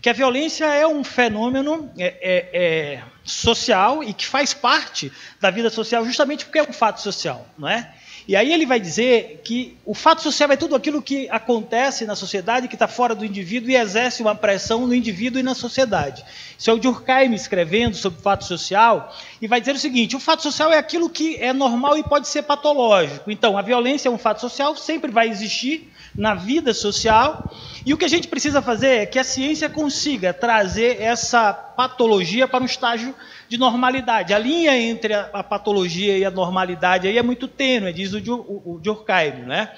que 0.00 0.08
a 0.08 0.14
violência 0.14 0.64
é 0.64 0.86
um 0.86 1.04
fenômeno 1.04 1.90
é, 1.98 2.14
é, 2.22 2.48
é 2.52 3.02
social 3.22 4.02
e 4.02 4.14
que 4.14 4.26
faz 4.26 4.54
parte 4.54 5.12
da 5.38 5.50
vida 5.50 5.68
social 5.68 6.04
justamente 6.06 6.46
porque 6.46 6.58
é 6.58 6.62
um 6.62 6.72
fato 6.72 7.02
social, 7.02 7.46
não 7.58 7.68
é? 7.68 7.92
E 8.28 8.36
aí 8.36 8.52
ele 8.52 8.66
vai 8.66 8.78
dizer 8.78 9.40
que 9.44 9.76
o 9.84 9.94
fato 9.94 10.22
social 10.22 10.50
é 10.50 10.56
tudo 10.56 10.76
aquilo 10.76 11.02
que 11.02 11.28
acontece 11.30 12.04
na 12.06 12.14
sociedade, 12.14 12.68
que 12.68 12.74
está 12.74 12.86
fora 12.86 13.14
do 13.14 13.24
indivíduo 13.24 13.70
e 13.70 13.76
exerce 13.76 14.22
uma 14.22 14.34
pressão 14.34 14.86
no 14.86 14.94
indivíduo 14.94 15.40
e 15.40 15.42
na 15.42 15.54
sociedade. 15.54 16.24
Isso 16.58 16.70
é 16.70 16.72
o 16.72 16.78
Durkheim 16.78 17.34
escrevendo 17.34 17.96
sobre 17.96 18.20
o 18.20 18.22
fato 18.22 18.44
social, 18.44 19.14
e 19.40 19.48
vai 19.48 19.60
dizer 19.60 19.74
o 19.74 19.78
seguinte: 19.78 20.16
o 20.16 20.20
fato 20.20 20.42
social 20.42 20.72
é 20.72 20.78
aquilo 20.78 21.10
que 21.10 21.36
é 21.36 21.52
normal 21.52 21.96
e 21.96 22.02
pode 22.02 22.28
ser 22.28 22.42
patológico. 22.42 23.30
Então, 23.30 23.58
a 23.58 23.62
violência 23.62 24.08
é 24.08 24.12
um 24.12 24.18
fato 24.18 24.40
social, 24.40 24.76
sempre 24.76 25.10
vai 25.10 25.28
existir 25.28 25.89
na 26.16 26.34
vida 26.34 26.74
social, 26.74 27.50
e 27.84 27.94
o 27.94 27.96
que 27.96 28.04
a 28.04 28.08
gente 28.08 28.28
precisa 28.28 28.60
fazer 28.60 28.88
é 28.88 29.06
que 29.06 29.18
a 29.18 29.24
ciência 29.24 29.68
consiga 29.68 30.32
trazer 30.32 31.00
essa 31.00 31.52
patologia 31.52 32.46
para 32.46 32.62
um 32.62 32.66
estágio 32.66 33.14
de 33.48 33.56
normalidade. 33.56 34.34
A 34.34 34.38
linha 34.38 34.76
entre 34.76 35.14
a, 35.14 35.42
patologia 35.42 36.16
e 36.18 36.24
a 36.24 36.30
normalidade 36.30 37.08
aí 37.08 37.16
é 37.16 37.22
muito 37.22 37.48
tênue, 37.48 37.92
diz 37.92 38.12
o 38.12 38.78
Durkheim, 38.80 39.42
né? 39.46 39.70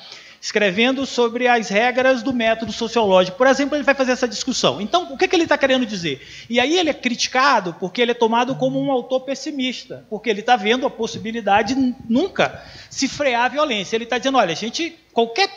escrevendo 0.42 1.06
sobre 1.06 1.46
as 1.46 1.68
regras 1.68 2.20
do 2.20 2.32
método 2.32 2.72
sociológico. 2.72 3.38
Por 3.38 3.46
exemplo, 3.46 3.76
ele 3.76 3.84
vai 3.84 3.94
fazer 3.94 4.10
essa 4.10 4.26
discussão. 4.26 4.80
Então, 4.80 5.12
o 5.12 5.16
que, 5.16 5.28
que 5.28 5.36
ele 5.36 5.44
está 5.44 5.56
querendo 5.56 5.86
dizer? 5.86 6.20
E 6.50 6.58
aí 6.58 6.76
ele 6.76 6.90
é 6.90 6.94
criticado 6.94 7.76
porque 7.78 8.02
ele 8.02 8.10
é 8.10 8.14
tomado 8.14 8.56
como 8.56 8.82
um 8.82 8.90
autor 8.90 9.20
pessimista, 9.20 10.04
porque 10.10 10.28
ele 10.28 10.40
está 10.40 10.56
vendo 10.56 10.84
a 10.84 10.90
possibilidade 10.90 11.76
de 11.76 11.94
nunca 12.08 12.60
se 12.90 13.06
frear 13.06 13.44
a 13.44 13.48
violência. 13.48 13.94
Ele 13.94 14.02
está 14.02 14.18
dizendo, 14.18 14.36
olha, 14.36 14.52
gente, 14.56 14.98
qualquer 15.12 15.48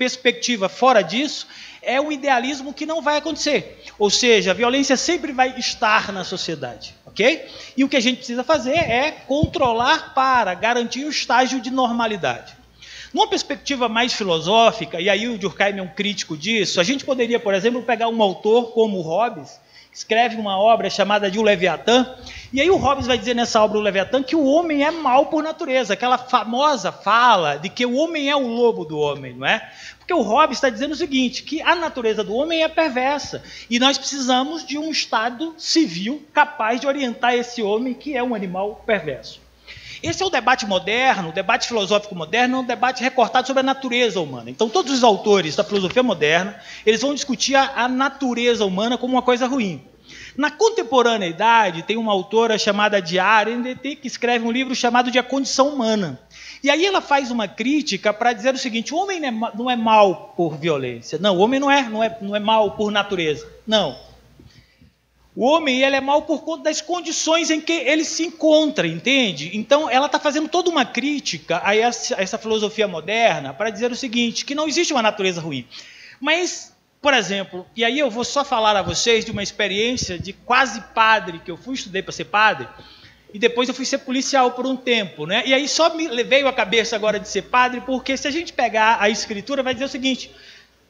perspectiva 0.00 0.66
fora 0.66 1.02
disso 1.02 1.46
é 1.82 2.00
um 2.00 2.10
idealismo 2.10 2.72
que 2.72 2.86
não 2.86 3.02
vai 3.02 3.18
acontecer. 3.18 3.84
Ou 3.98 4.08
seja, 4.08 4.52
a 4.52 4.54
violência 4.54 4.96
sempre 4.96 5.30
vai 5.30 5.58
estar 5.58 6.10
na 6.10 6.24
sociedade, 6.24 6.94
ok? 7.04 7.46
E 7.76 7.84
o 7.84 7.88
que 7.88 7.98
a 7.98 8.00
gente 8.00 8.16
precisa 8.16 8.42
fazer 8.42 8.78
é 8.78 9.10
controlar 9.10 10.14
para 10.14 10.54
garantir 10.54 11.04
o 11.04 11.10
estágio 11.10 11.60
de 11.60 11.70
normalidade. 11.70 12.54
Numa 13.12 13.28
perspectiva 13.28 13.90
mais 13.90 14.14
filosófica, 14.14 14.98
e 14.98 15.10
aí 15.10 15.28
o 15.28 15.36
Durkheim 15.36 15.78
é 15.78 15.82
um 15.82 15.88
crítico 15.88 16.34
disso, 16.34 16.80
a 16.80 16.84
gente 16.84 17.04
poderia, 17.04 17.38
por 17.38 17.52
exemplo, 17.52 17.82
pegar 17.82 18.08
um 18.08 18.22
autor 18.22 18.72
como 18.72 19.02
Hobbes, 19.02 19.60
escreve 19.92 20.36
uma 20.36 20.58
obra 20.58 20.88
chamada 20.88 21.30
de 21.30 21.38
O 21.38 21.42
Leviatã, 21.42 22.14
e 22.52 22.60
aí 22.60 22.70
o 22.70 22.76
Hobbes 22.76 23.06
vai 23.06 23.18
dizer 23.18 23.34
nessa 23.34 23.60
obra 23.62 23.78
O 23.78 23.80
Leviatã 23.80 24.22
que 24.22 24.36
o 24.36 24.44
homem 24.44 24.84
é 24.84 24.90
mau 24.90 25.26
por 25.26 25.42
natureza, 25.42 25.94
aquela 25.94 26.18
famosa 26.18 26.92
fala 26.92 27.56
de 27.56 27.68
que 27.68 27.84
o 27.84 27.96
homem 27.96 28.30
é 28.30 28.36
o 28.36 28.46
lobo 28.46 28.84
do 28.84 28.98
homem, 28.98 29.34
não 29.34 29.46
é? 29.46 29.68
Porque 29.98 30.14
o 30.14 30.22
Hobbes 30.22 30.56
está 30.56 30.70
dizendo 30.70 30.92
o 30.92 30.96
seguinte, 30.96 31.42
que 31.42 31.60
a 31.62 31.74
natureza 31.74 32.24
do 32.24 32.34
homem 32.34 32.62
é 32.62 32.68
perversa, 32.68 33.42
e 33.68 33.78
nós 33.78 33.98
precisamos 33.98 34.64
de 34.64 34.78
um 34.78 34.90
Estado 34.90 35.54
civil 35.58 36.22
capaz 36.32 36.80
de 36.80 36.86
orientar 36.86 37.34
esse 37.34 37.62
homem 37.62 37.94
que 37.94 38.16
é 38.16 38.22
um 38.22 38.34
animal 38.34 38.82
perverso. 38.86 39.40
Esse 40.02 40.22
é 40.22 40.26
o 40.26 40.30
debate 40.30 40.66
moderno, 40.66 41.28
o 41.28 41.32
debate 41.32 41.68
filosófico 41.68 42.14
moderno, 42.14 42.56
é 42.56 42.60
um 42.60 42.64
debate 42.64 43.02
recortado 43.02 43.46
sobre 43.46 43.60
a 43.60 43.64
natureza 43.64 44.20
humana. 44.20 44.48
Então, 44.48 44.68
todos 44.68 44.92
os 44.92 45.04
autores 45.04 45.56
da 45.56 45.64
filosofia 45.64 46.02
moderna, 46.02 46.58
eles 46.86 47.02
vão 47.02 47.14
discutir 47.14 47.54
a, 47.54 47.84
a 47.84 47.88
natureza 47.88 48.64
humana 48.64 48.96
como 48.96 49.14
uma 49.14 49.22
coisa 49.22 49.46
ruim. 49.46 49.82
Na 50.36 50.50
contemporaneidade, 50.50 51.82
tem 51.82 51.96
uma 51.96 52.12
autora 52.12 52.58
chamada 52.58 53.00
de 53.00 53.18
Arendt 53.18 53.96
que 53.96 54.06
escreve 54.06 54.46
um 54.46 54.50
livro 54.50 54.74
chamado 54.74 55.10
de 55.10 55.18
A 55.18 55.22
Condição 55.22 55.68
Humana. 55.68 56.18
E 56.62 56.70
aí 56.70 56.84
ela 56.84 57.00
faz 57.00 57.30
uma 57.30 57.48
crítica 57.48 58.12
para 58.12 58.32
dizer 58.32 58.54
o 58.54 58.58
seguinte: 58.58 58.94
o 58.94 58.96
homem 58.96 59.20
não 59.54 59.70
é 59.70 59.76
mal 59.76 60.34
por 60.36 60.56
violência. 60.56 61.18
Não, 61.18 61.36
o 61.36 61.40
homem 61.40 61.60
não 61.60 61.70
é, 61.70 61.82
não 61.82 62.02
é, 62.02 62.18
não 62.20 62.36
é 62.36 62.40
mal 62.40 62.72
por 62.72 62.90
natureza. 62.90 63.46
Não. 63.66 63.96
O 65.34 65.44
homem 65.44 65.82
ele 65.82 65.94
é 65.94 66.00
mal 66.00 66.22
por 66.22 66.42
conta 66.42 66.64
das 66.64 66.80
condições 66.80 67.50
em 67.50 67.60
que 67.60 67.72
ele 67.72 68.04
se 68.04 68.24
encontra, 68.24 68.86
entende? 68.86 69.50
Então 69.54 69.88
ela 69.88 70.06
está 70.06 70.18
fazendo 70.18 70.48
toda 70.48 70.68
uma 70.68 70.84
crítica 70.84 71.60
a 71.64 71.76
essa, 71.76 72.16
a 72.16 72.22
essa 72.22 72.36
filosofia 72.36 72.88
moderna 72.88 73.54
para 73.54 73.70
dizer 73.70 73.92
o 73.92 73.96
seguinte: 73.96 74.44
que 74.44 74.54
não 74.54 74.66
existe 74.66 74.92
uma 74.92 75.02
natureza 75.02 75.40
ruim. 75.40 75.66
Mas, 76.20 76.74
por 77.00 77.14
exemplo, 77.14 77.64
e 77.76 77.84
aí 77.84 77.98
eu 77.98 78.10
vou 78.10 78.24
só 78.24 78.44
falar 78.44 78.76
a 78.76 78.82
vocês 78.82 79.24
de 79.24 79.30
uma 79.30 79.42
experiência 79.42 80.18
de 80.18 80.32
quase 80.32 80.80
padre 80.94 81.40
que 81.44 81.50
eu 81.50 81.56
fui 81.56 81.74
estudei 81.74 82.02
para 82.02 82.12
ser 82.12 82.24
padre 82.24 82.66
e 83.32 83.38
depois 83.38 83.68
eu 83.68 83.74
fui 83.74 83.84
ser 83.84 83.98
policial 83.98 84.50
por 84.52 84.66
um 84.66 84.76
tempo, 84.76 85.26
né? 85.26 85.42
E 85.46 85.54
aí 85.54 85.68
só 85.68 85.94
me 85.94 86.08
veio 86.24 86.48
a 86.48 86.52
cabeça 86.52 86.96
agora 86.96 87.18
de 87.18 87.28
ser 87.28 87.42
padre, 87.42 87.80
porque 87.80 88.16
se 88.16 88.26
a 88.26 88.30
gente 88.30 88.52
pegar 88.52 88.98
a 89.00 89.08
escritura, 89.08 89.62
vai 89.62 89.72
dizer 89.72 89.86
o 89.86 89.88
seguinte: 89.88 90.30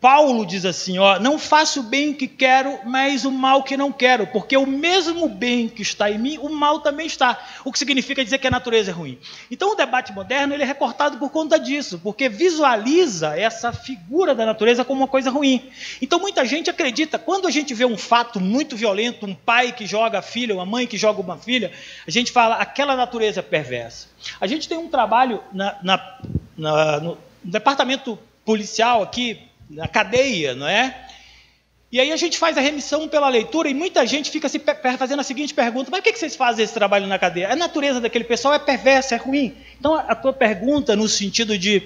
Paulo 0.01 0.47
diz 0.47 0.65
assim: 0.65 0.99
ó, 0.99 1.19
não 1.19 1.39
faço 1.39 1.81
o 1.81 1.83
bem 1.83 2.15
que 2.15 2.27
quero, 2.27 2.79
mas 2.87 3.25
o 3.27 3.31
mal 3.31 3.63
que 3.63 3.77
não 3.77 3.93
quero, 3.93 4.27
porque 4.27 4.57
o 4.57 4.67
mesmo 4.67 5.29
bem 5.29 5.69
que 5.69 5.83
está 5.83 6.11
em 6.11 6.19
mim, 6.19 6.39
o 6.39 6.49
mal 6.49 6.81
também 6.81 7.07
está. 7.07 7.39
O 7.65 7.71
que 7.71 7.79
significa 7.79 8.25
dizer 8.25 8.39
que 8.39 8.47
a 8.47 8.51
natureza 8.51 8.91
é 8.91 8.95
ruim. 8.95 9.19
Então 9.51 9.73
o 9.73 9.75
debate 9.75 10.13
moderno 10.13 10.55
ele 10.55 10.63
é 10.63 10.67
recortado 10.67 11.19
por 11.19 11.31
conta 11.31 11.59
disso, 11.59 12.01
porque 12.03 12.29
visualiza 12.31 13.39
essa 13.39 13.73
figura 13.73 14.35
da 14.35 14.47
natureza 14.47 14.85
como 14.85 15.03
uma 15.03 15.09
coisa 15.09 15.31
ruim. 15.31 15.71
Então 16.01 16.19
muita 16.19 16.47
gente 16.47 16.71
acredita, 16.71 17.19
quando 17.19 17.47
a 17.47 17.51
gente 17.51 17.75
vê 17.75 17.85
um 17.85 17.99
fato 17.99 18.41
muito 18.41 18.77
violento, 18.77 19.27
um 19.27 19.35
pai 19.35 19.73
que 19.73 19.87
joga 19.87 20.21
a 20.21 20.23
filha, 20.23 20.55
uma 20.55 20.65
mãe 20.65 20.87
que 20.87 20.97
joga 20.97 21.21
uma 21.21 21.37
filha, 21.37 21.73
a 22.07 22.11
gente 22.11 22.33
fala 22.33 22.55
aquela 22.55 22.97
natureza 22.97 23.41
é 23.41 23.43
perversa. 23.43 24.09
A 24.41 24.47
gente 24.47 24.67
tem 24.67 24.79
um 24.79 24.89
trabalho 24.89 25.43
na, 25.53 25.77
na, 25.83 26.19
na 26.57 27.01
no 27.01 27.19
departamento 27.45 28.19
policial 28.45 29.03
aqui 29.03 29.50
na 29.71 29.87
cadeia, 29.87 30.55
não 30.55 30.67
é? 30.67 31.07
E 31.93 31.99
aí 31.99 32.13
a 32.13 32.17
gente 32.17 32.39
faz 32.39 32.57
a 32.57 32.61
remissão 32.61 33.09
pela 33.09 33.29
leitura 33.29 33.69
e 33.69 33.75
muita 33.75 34.07
gente 34.07 34.31
fica 34.31 34.49
se 34.49 34.61
fazendo 34.99 35.21
a 35.21 35.25
seguinte 35.25 35.55
pergunta: 35.55 35.91
mas 35.91 36.01
por 36.01 36.13
que 36.13 36.19
vocês 36.19 36.37
fazem 36.37 36.65
esse 36.65 36.75
trabalho 36.75 37.07
na 37.07 37.19
cadeia? 37.19 37.53
A 37.53 37.57
natureza 37.57 38.01
daquele 38.01 38.25
pessoal 38.25 38.55
é 38.55 38.59
perversa, 38.59 39.15
é 39.15 39.19
ruim. 39.19 39.57
Então 39.79 39.95
a 39.95 40.15
tua 40.15 40.33
pergunta 40.33 40.95
no 40.95 41.09
sentido 41.09 41.57
de 41.59 41.83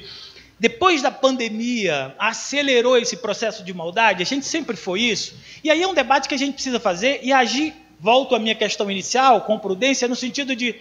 depois 0.59 1.03
da 1.03 1.11
pandemia 1.11 2.15
acelerou 2.19 2.97
esse 2.97 3.17
processo 3.17 3.65
de 3.65 3.73
maldade, 3.73 4.23
a 4.23 4.27
gente 4.27 4.47
sempre 4.47 4.77
foi 4.77 5.01
isso. 5.01 5.37
E 5.63 5.71
aí 5.71 5.83
é 5.83 5.87
um 5.87 5.95
debate 5.95 6.29
que 6.29 6.35
a 6.35 6.39
gente 6.39 6.55
precisa 6.55 6.79
fazer 6.79 7.21
e 7.23 7.33
agir. 7.33 7.75
Volto 7.99 8.35
à 8.35 8.39
minha 8.39 8.55
questão 8.55 8.91
inicial, 8.91 9.43
com 9.43 9.59
prudência, 9.59 10.07
no 10.07 10.17
sentido 10.17 10.55
de 10.55 10.75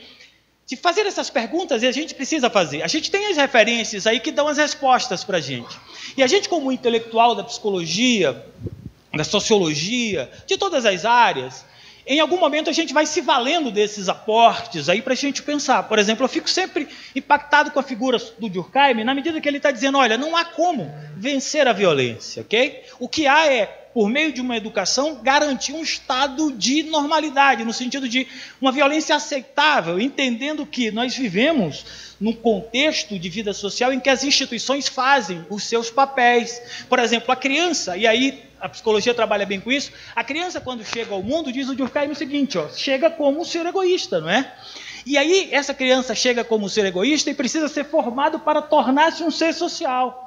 de 0.66 0.76
fazer 0.76 1.06
essas 1.06 1.30
perguntas 1.30 1.84
e 1.84 1.88
a 1.88 1.92
gente 1.92 2.16
precisa 2.16 2.50
fazer. 2.50 2.82
A 2.82 2.88
gente 2.88 3.12
tem 3.12 3.28
as 3.28 3.38
referências 3.38 4.08
aí 4.08 4.20
que 4.20 4.32
dão 4.32 4.48
as 4.48 4.58
respostas 4.58 5.24
para 5.24 5.38
a 5.38 5.42
gente. 5.42 5.78
E 6.16 6.24
a 6.24 6.28
gente, 6.28 6.48
como 6.48 6.72
intelectual 6.72 7.36
da 7.36 7.44
psicologia, 7.44 8.46
da 9.14 9.24
sociologia, 9.24 10.32
de 10.48 10.58
todas 10.58 10.86
as 10.86 11.06
áreas, 11.06 11.66
em 12.06 12.20
algum 12.20 12.38
momento 12.38 12.70
a 12.70 12.74
gente 12.74 12.94
vai 12.94 13.06
se 13.06 13.22
valendo 13.22 13.72
desses 13.72 14.10
aportes 14.10 14.90
aí 14.90 15.02
para 15.02 15.14
a 15.14 15.16
gente 15.16 15.42
pensar. 15.44 15.84
Por 15.84 16.00
exemplo, 16.00 16.24
eu 16.24 16.30
fico 16.30 16.50
sempre 16.50 16.88
impactado 17.16 17.72
com 17.72 17.80
a 17.80 17.84
figura 17.84 18.18
do 18.40 18.50
Durkheim 18.50 19.04
na 19.04 19.14
medida 19.14 19.40
que 19.40 19.48
ele 19.48 19.58
está 19.58 19.72
dizendo: 19.72 19.98
olha, 19.98 20.18
não 20.18 20.36
há 20.36 20.44
como 20.44 20.94
vencer 21.16 21.68
a 21.68 21.74
violência, 21.74 22.42
ok? 22.42 22.84
O 23.00 23.08
que 23.08 23.28
há 23.28 23.48
é 23.48 23.83
por 23.94 24.10
meio 24.10 24.34
de 24.34 24.42
uma 24.42 24.58
educação, 24.58 25.20
garantir 25.22 25.74
um 25.74 25.84
estado 25.84 26.52
de 26.52 26.84
normalidade, 26.84 27.64
no 27.64 27.72
sentido 27.72 28.10
de 28.10 28.28
uma 28.60 28.72
violência 28.72 29.16
aceitável, 29.16 30.00
entendendo 30.00 30.66
que 30.66 30.92
nós 30.92 31.16
vivemos 31.16 31.86
num 32.20 32.34
contexto 32.34 33.20
de 33.20 33.30
vida 33.30 33.54
social 33.54 33.94
em 33.94 34.00
que 34.00 34.10
as 34.10 34.24
instituições 34.24 34.88
fazem 34.88 35.46
os 35.50 35.64
seus 35.64 35.92
papéis. 35.92 36.62
Por 36.90 36.98
exemplo, 36.98 37.32
a 37.32 37.36
criança, 37.36 37.96
e 37.96 38.08
aí 38.08 38.44
a 38.60 38.70
psicologia 38.70 39.14
trabalha 39.14 39.46
bem 39.46 39.60
com 39.60 39.72
isso, 39.72 39.92
a 40.16 40.24
criança, 40.24 40.62
quando 40.62 40.86
chega 40.86 41.14
ao 41.14 41.22
mundo, 41.22 41.52
diz 41.52 41.68
o 41.68 41.76
Durkheim 41.76 42.12
o 42.12 42.16
seguinte: 42.16 42.58
ó, 42.58 42.70
chega 42.70 43.10
como 43.10 43.42
um 43.42 43.46
ser 43.46 43.66
egoísta, 43.66 44.22
não 44.22 44.30
é? 44.30 44.54
E 45.06 45.18
aí, 45.18 45.50
essa 45.52 45.74
criança 45.74 46.16
chega 46.16 46.46
como 46.46 46.66
um 46.66 46.70
ser 46.70 46.86
egoísta 46.86 47.30
e 47.30 47.34
precisa 47.34 47.68
ser 47.68 47.84
formado 47.84 48.40
para 48.40 48.62
tornar-se 48.62 49.22
um 49.22 49.30
ser 49.30 49.54
social. 49.54 50.23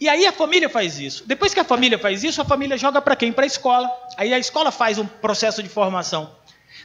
E 0.00 0.08
aí 0.08 0.26
a 0.26 0.32
família 0.32 0.68
faz 0.68 0.98
isso. 0.98 1.24
Depois 1.26 1.54
que 1.54 1.60
a 1.60 1.64
família 1.64 1.98
faz 1.98 2.24
isso, 2.24 2.40
a 2.40 2.44
família 2.44 2.76
joga 2.76 3.00
para 3.00 3.14
quem? 3.14 3.32
Para 3.32 3.44
a 3.44 3.46
escola. 3.46 3.90
Aí 4.16 4.34
a 4.34 4.38
escola 4.38 4.70
faz 4.70 4.98
um 4.98 5.06
processo 5.06 5.62
de 5.62 5.68
formação. 5.68 6.30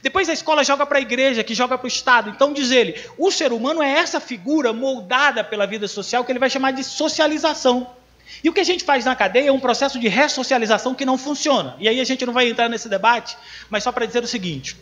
Depois 0.02 0.30
a 0.30 0.34
escola 0.34 0.64
joga 0.64 0.86
para 0.86 1.00
a 1.00 1.02
igreja, 1.02 1.44
que 1.44 1.54
joga 1.54 1.78
para 1.78 1.86
o 1.86 1.88
Estado. 1.88 2.30
Então 2.30 2.54
diz 2.54 2.72
ele, 2.72 2.96
o 3.18 3.32
ser 3.32 3.52
humano 3.52 3.82
é 3.82 3.90
essa 3.90 4.20
figura 4.20 4.72
moldada 4.72 5.44
pela 5.44 5.66
vida 5.66 5.88
social 5.88 6.24
que 6.24 6.32
ele 6.32 6.40
vai 6.40 6.50
chamar 6.50 6.72
de 6.72 6.84
socialização. 6.84 7.88
E 8.44 8.50
o 8.50 8.54
que 8.54 8.60
a 8.60 8.64
gente 8.64 8.84
faz 8.84 9.04
na 9.06 9.16
cadeia 9.16 9.50
é 9.50 9.52
um 9.52 9.60
processo 9.60 10.00
de 10.00 10.08
ressocialização 10.08 10.94
que 10.94 11.04
não 11.04 11.18
funciona. 11.18 11.76
E 11.80 11.90
aí 11.90 12.00
a 12.00 12.04
gente 12.04 12.26
não 12.26 12.34
vai 12.34 12.48
entrar 12.48 12.70
nesse 12.70 12.88
debate, 12.88 13.36
mas 13.70 13.84
só 13.84 13.92
para 13.92 14.06
dizer 14.06 14.24
o 14.24 14.28
seguinte: 14.28 14.78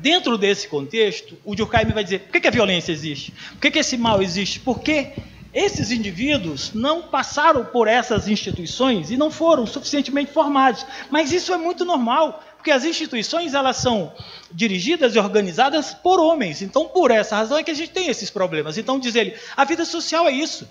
dentro 0.00 0.36
desse 0.36 0.66
contexto, 0.66 1.38
o 1.44 1.54
Durkheim 1.54 1.86
vai 1.92 2.02
dizer 2.02 2.20
por 2.20 2.32
que, 2.32 2.40
que 2.40 2.48
a 2.48 2.50
violência 2.50 2.90
existe? 2.90 3.32
Por 3.52 3.60
que, 3.60 3.70
que 3.70 3.78
esse 3.78 3.96
mal 3.96 4.22
existe? 4.22 4.58
Porque 4.58 5.12
esses 5.52 5.90
indivíduos 5.90 6.72
não 6.72 7.02
passaram 7.02 7.64
por 7.64 7.86
essas 7.86 8.26
instituições 8.26 9.10
e 9.10 9.16
não 9.16 9.30
foram 9.30 9.66
suficientemente 9.66 10.32
formados. 10.32 10.86
Mas 11.10 11.30
isso 11.30 11.52
é 11.52 11.58
muito 11.58 11.84
normal, 11.84 12.42
porque 12.56 12.70
as 12.70 12.84
instituições 12.84 13.52
elas 13.52 13.76
são 13.76 14.12
dirigidas 14.50 15.14
e 15.14 15.18
organizadas 15.18 15.92
por 15.92 16.18
homens. 16.18 16.62
Então, 16.62 16.88
por 16.88 17.10
essa 17.10 17.36
razão 17.36 17.58
é 17.58 17.62
que 17.62 17.70
a 17.70 17.74
gente 17.74 17.90
tem 17.90 18.08
esses 18.08 18.30
problemas. 18.30 18.78
Então, 18.78 18.98
diz 18.98 19.14
ele, 19.14 19.34
a 19.54 19.64
vida 19.64 19.84
social 19.84 20.26
é 20.26 20.32
isso. 20.32 20.66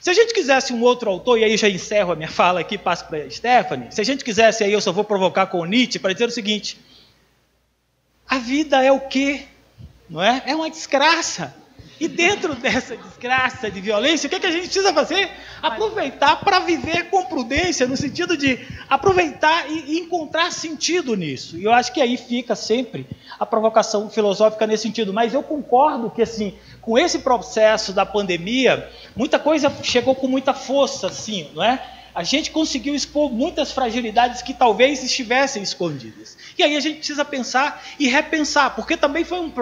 Se 0.00 0.08
a 0.08 0.14
gente 0.14 0.32
quisesse 0.32 0.72
um 0.72 0.80
outro 0.80 1.10
autor, 1.10 1.38
e 1.38 1.44
aí 1.44 1.56
já 1.56 1.68
encerro 1.68 2.12
a 2.12 2.16
minha 2.16 2.28
fala 2.30 2.60
aqui, 2.60 2.78
passo 2.78 3.06
para 3.06 3.24
a 3.24 3.30
Stephanie, 3.30 3.90
se 3.90 4.00
a 4.00 4.04
gente 4.04 4.24
quisesse, 4.24 4.62
aí 4.62 4.72
eu 4.72 4.80
só 4.80 4.92
vou 4.92 5.02
provocar 5.02 5.46
com 5.46 5.58
o 5.58 5.64
Nietzsche 5.64 5.98
para 5.98 6.12
dizer 6.12 6.28
o 6.28 6.30
seguinte: 6.30 6.78
a 8.28 8.38
vida 8.38 8.80
é 8.82 8.92
o 8.92 9.00
quê? 9.00 9.42
Não 10.08 10.22
é? 10.22 10.42
É 10.46 10.54
uma 10.54 10.70
desgraça. 10.70 11.59
E 12.00 12.08
dentro 12.08 12.54
dessa 12.54 12.96
desgraça 12.96 13.70
de 13.70 13.78
violência, 13.78 14.26
o 14.26 14.30
que, 14.30 14.36
é 14.36 14.40
que 14.40 14.46
a 14.46 14.50
gente 14.50 14.64
precisa 14.64 14.90
fazer? 14.94 15.30
Aproveitar 15.60 16.36
para 16.36 16.58
viver 16.60 17.10
com 17.10 17.22
prudência, 17.26 17.86
no 17.86 17.94
sentido 17.94 18.38
de 18.38 18.58
aproveitar 18.88 19.70
e, 19.70 19.98
encontrar 19.98 20.50
sentido 20.50 21.14
nisso. 21.14 21.58
E 21.58 21.64
eu 21.64 21.72
acho 21.72 21.92
que 21.92 22.00
aí 22.00 22.16
fica 22.16 22.56
sempre 22.56 23.06
a 23.38 23.44
provocação 23.44 24.08
filosófica 24.08 24.66
nesse 24.66 24.84
sentido. 24.84 25.12
Mas 25.12 25.34
eu 25.34 25.42
concordo 25.42 26.10
que, 26.10 26.22
assim, 26.22 26.54
com 26.80 26.98
esse 26.98 27.18
processo 27.18 27.92
da 27.92 28.06
pandemia, 28.06 28.88
muita 29.14 29.38
coisa 29.38 29.70
chegou 29.82 30.14
com 30.14 30.26
muita 30.26 30.54
força, 30.54 31.08
assim, 31.08 31.50
não 31.54 31.62
é? 31.62 31.82
a 32.14 32.24
gente 32.24 32.50
conseguiu 32.50 32.94
expor 32.94 33.30
muitas 33.30 33.70
fragilidades 33.70 34.42
que 34.42 34.52
talvez 34.52 35.04
estivessem 35.04 35.62
escondidas. 35.62 36.36
E 36.58 36.62
aí 36.62 36.76
a 36.76 36.80
gente 36.80 36.96
precisa 36.96 37.24
pensar 37.24 37.84
e 38.00 38.08
repensar, 38.08 38.74
porque 38.74 38.96
também 38.96 39.22
foi 39.22 39.38
um, 39.38 39.52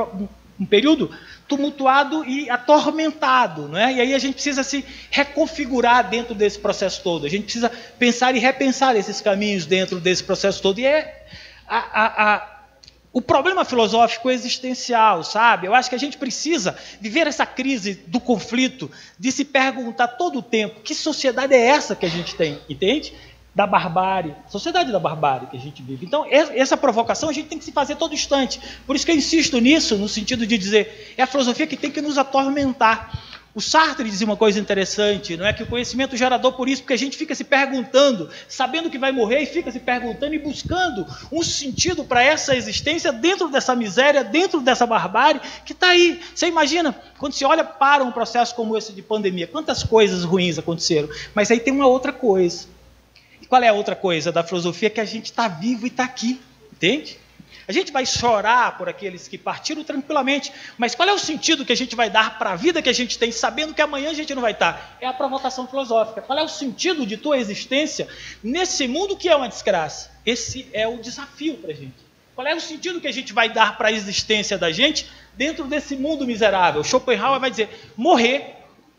um 0.58 0.66
período 0.66 1.10
tumultuado 1.48 2.24
e 2.26 2.48
atormentado, 2.50 3.68
não 3.68 3.78
é? 3.78 3.94
E 3.94 4.00
aí 4.02 4.14
a 4.14 4.18
gente 4.18 4.34
precisa 4.34 4.62
se 4.62 4.84
reconfigurar 5.10 6.08
dentro 6.08 6.34
desse 6.34 6.58
processo 6.58 7.02
todo. 7.02 7.24
A 7.24 7.30
gente 7.30 7.44
precisa 7.44 7.72
pensar 7.98 8.36
e 8.36 8.38
repensar 8.38 8.94
esses 8.94 9.20
caminhos 9.20 9.64
dentro 9.64 9.98
desse 9.98 10.22
processo 10.22 10.60
todo. 10.60 10.78
E 10.78 10.86
é 10.86 11.24
a, 11.66 11.78
a, 11.78 12.34
a, 12.34 12.58
o 13.12 13.22
problema 13.22 13.64
filosófico 13.64 14.30
existencial, 14.30 15.24
sabe? 15.24 15.66
Eu 15.66 15.74
acho 15.74 15.88
que 15.88 15.96
a 15.96 15.98
gente 15.98 16.18
precisa 16.18 16.76
viver 17.00 17.26
essa 17.26 17.46
crise 17.46 17.94
do 18.06 18.20
conflito, 18.20 18.90
de 19.18 19.32
se 19.32 19.44
perguntar 19.44 20.08
todo 20.08 20.40
o 20.40 20.42
tempo 20.42 20.80
que 20.82 20.94
sociedade 20.94 21.54
é 21.54 21.66
essa 21.66 21.96
que 21.96 22.04
a 22.04 22.10
gente 22.10 22.34
tem, 22.34 22.60
entende? 22.68 23.14
Da 23.54 23.66
barbárie, 23.66 24.34
sociedade 24.48 24.92
da 24.92 25.00
barbárie 25.00 25.48
que 25.48 25.56
a 25.56 25.60
gente 25.60 25.82
vive. 25.82 26.06
Então, 26.06 26.24
essa 26.30 26.76
provocação 26.76 27.28
a 27.28 27.32
gente 27.32 27.48
tem 27.48 27.58
que 27.58 27.64
se 27.64 27.72
fazer 27.72 27.96
todo 27.96 28.14
instante. 28.14 28.60
Por 28.86 28.94
isso 28.94 29.04
que 29.04 29.10
eu 29.10 29.16
insisto 29.16 29.58
nisso, 29.58 29.96
no 29.96 30.08
sentido 30.08 30.46
de 30.46 30.56
dizer, 30.56 31.14
é 31.16 31.22
a 31.22 31.26
filosofia 31.26 31.66
que 31.66 31.76
tem 31.76 31.90
que 31.90 32.00
nos 32.00 32.18
atormentar. 32.18 33.10
O 33.54 33.60
Sartre 33.60 34.08
dizia 34.08 34.24
uma 34.24 34.36
coisa 34.36 34.60
interessante, 34.60 35.36
não 35.36 35.44
é 35.44 35.52
que 35.52 35.64
o 35.64 35.66
conhecimento 35.66 36.16
gerador 36.16 36.52
por 36.52 36.68
isso, 36.68 36.82
porque 36.82 36.92
a 36.92 36.98
gente 36.98 37.16
fica 37.16 37.34
se 37.34 37.42
perguntando, 37.42 38.30
sabendo 38.46 38.88
que 38.88 38.98
vai 38.98 39.10
morrer 39.10 39.40
e 39.40 39.46
fica 39.46 39.72
se 39.72 39.80
perguntando 39.80 40.32
e 40.32 40.38
buscando 40.38 41.04
um 41.32 41.42
sentido 41.42 42.04
para 42.04 42.22
essa 42.22 42.54
existência 42.54 43.10
dentro 43.10 43.48
dessa 43.48 43.74
miséria, 43.74 44.22
dentro 44.22 44.60
dessa 44.60 44.86
barbárie 44.86 45.40
que 45.64 45.72
está 45.72 45.88
aí. 45.88 46.20
Você 46.32 46.46
imagina, 46.46 46.94
quando 47.18 47.32
se 47.32 47.44
olha 47.44 47.64
para 47.64 48.04
um 48.04 48.12
processo 48.12 48.54
como 48.54 48.76
esse 48.76 48.92
de 48.92 49.02
pandemia, 49.02 49.48
quantas 49.48 49.82
coisas 49.82 50.22
ruins 50.22 50.56
aconteceram, 50.56 51.08
mas 51.34 51.50
aí 51.50 51.58
tem 51.58 51.72
uma 51.72 51.88
outra 51.88 52.12
coisa 52.12 52.77
qual 53.48 53.62
é 53.62 53.68
a 53.68 53.72
outra 53.72 53.96
coisa 53.96 54.30
da 54.30 54.42
filosofia? 54.42 54.90
Que 54.90 55.00
a 55.00 55.04
gente 55.04 55.26
está 55.26 55.48
vivo 55.48 55.86
e 55.86 55.88
está 55.88 56.04
aqui, 56.04 56.40
entende? 56.72 57.18
A 57.66 57.72
gente 57.72 57.92
vai 57.92 58.06
chorar 58.06 58.78
por 58.78 58.88
aqueles 58.88 59.28
que 59.28 59.36
partiram 59.36 59.84
tranquilamente, 59.84 60.50
mas 60.78 60.94
qual 60.94 61.06
é 61.06 61.12
o 61.12 61.18
sentido 61.18 61.66
que 61.66 61.72
a 61.72 61.76
gente 61.76 61.94
vai 61.94 62.08
dar 62.08 62.38
para 62.38 62.52
a 62.52 62.56
vida 62.56 62.80
que 62.80 62.88
a 62.88 62.94
gente 62.94 63.18
tem, 63.18 63.30
sabendo 63.30 63.74
que 63.74 63.82
amanhã 63.82 64.10
a 64.10 64.14
gente 64.14 64.34
não 64.34 64.40
vai 64.40 64.52
estar? 64.52 64.72
Tá? 64.72 64.96
É 65.02 65.06
a 65.06 65.12
provocação 65.12 65.68
filosófica. 65.68 66.22
Qual 66.22 66.38
é 66.38 66.42
o 66.42 66.48
sentido 66.48 67.04
de 67.04 67.18
tua 67.18 67.36
existência 67.36 68.08
nesse 68.42 68.88
mundo 68.88 69.16
que 69.16 69.28
é 69.28 69.36
uma 69.36 69.48
desgraça? 69.48 70.10
Esse 70.24 70.66
é 70.72 70.88
o 70.88 70.96
desafio 70.96 71.56
para 71.56 71.72
a 71.72 71.74
gente. 71.74 72.08
Qual 72.34 72.46
é 72.46 72.54
o 72.54 72.60
sentido 72.60 73.00
que 73.00 73.08
a 73.08 73.12
gente 73.12 73.34
vai 73.34 73.50
dar 73.50 73.76
para 73.76 73.88
a 73.88 73.92
existência 73.92 74.56
da 74.56 74.72
gente 74.72 75.06
dentro 75.34 75.64
desse 75.64 75.94
mundo 75.94 76.26
miserável? 76.26 76.82
Schopenhauer 76.82 77.38
vai 77.38 77.50
dizer: 77.50 77.68
morrer 77.96 78.54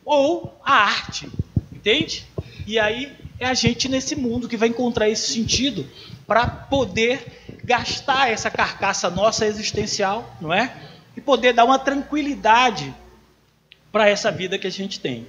ou 0.05 0.59
a 0.63 0.73
arte, 0.73 1.28
entende? 1.73 2.23
E 2.67 2.78
aí 2.78 3.17
é 3.39 3.45
a 3.45 3.53
gente 3.53 3.87
nesse 3.87 4.15
mundo 4.15 4.47
que 4.47 4.57
vai 4.57 4.67
encontrar 4.69 5.09
esse 5.09 5.31
sentido 5.33 5.85
para 6.27 6.45
poder 6.45 7.21
gastar 7.63 8.29
essa 8.29 8.49
carcaça 8.51 9.09
nossa 9.09 9.45
existencial, 9.45 10.35
não 10.41 10.53
é? 10.53 10.73
E 11.15 11.21
poder 11.21 11.53
dar 11.53 11.65
uma 11.65 11.79
tranquilidade 11.79 12.93
para 13.91 14.09
essa 14.09 14.31
vida 14.31 14.57
que 14.57 14.67
a 14.67 14.71
gente 14.71 14.99
tem. 14.99 15.25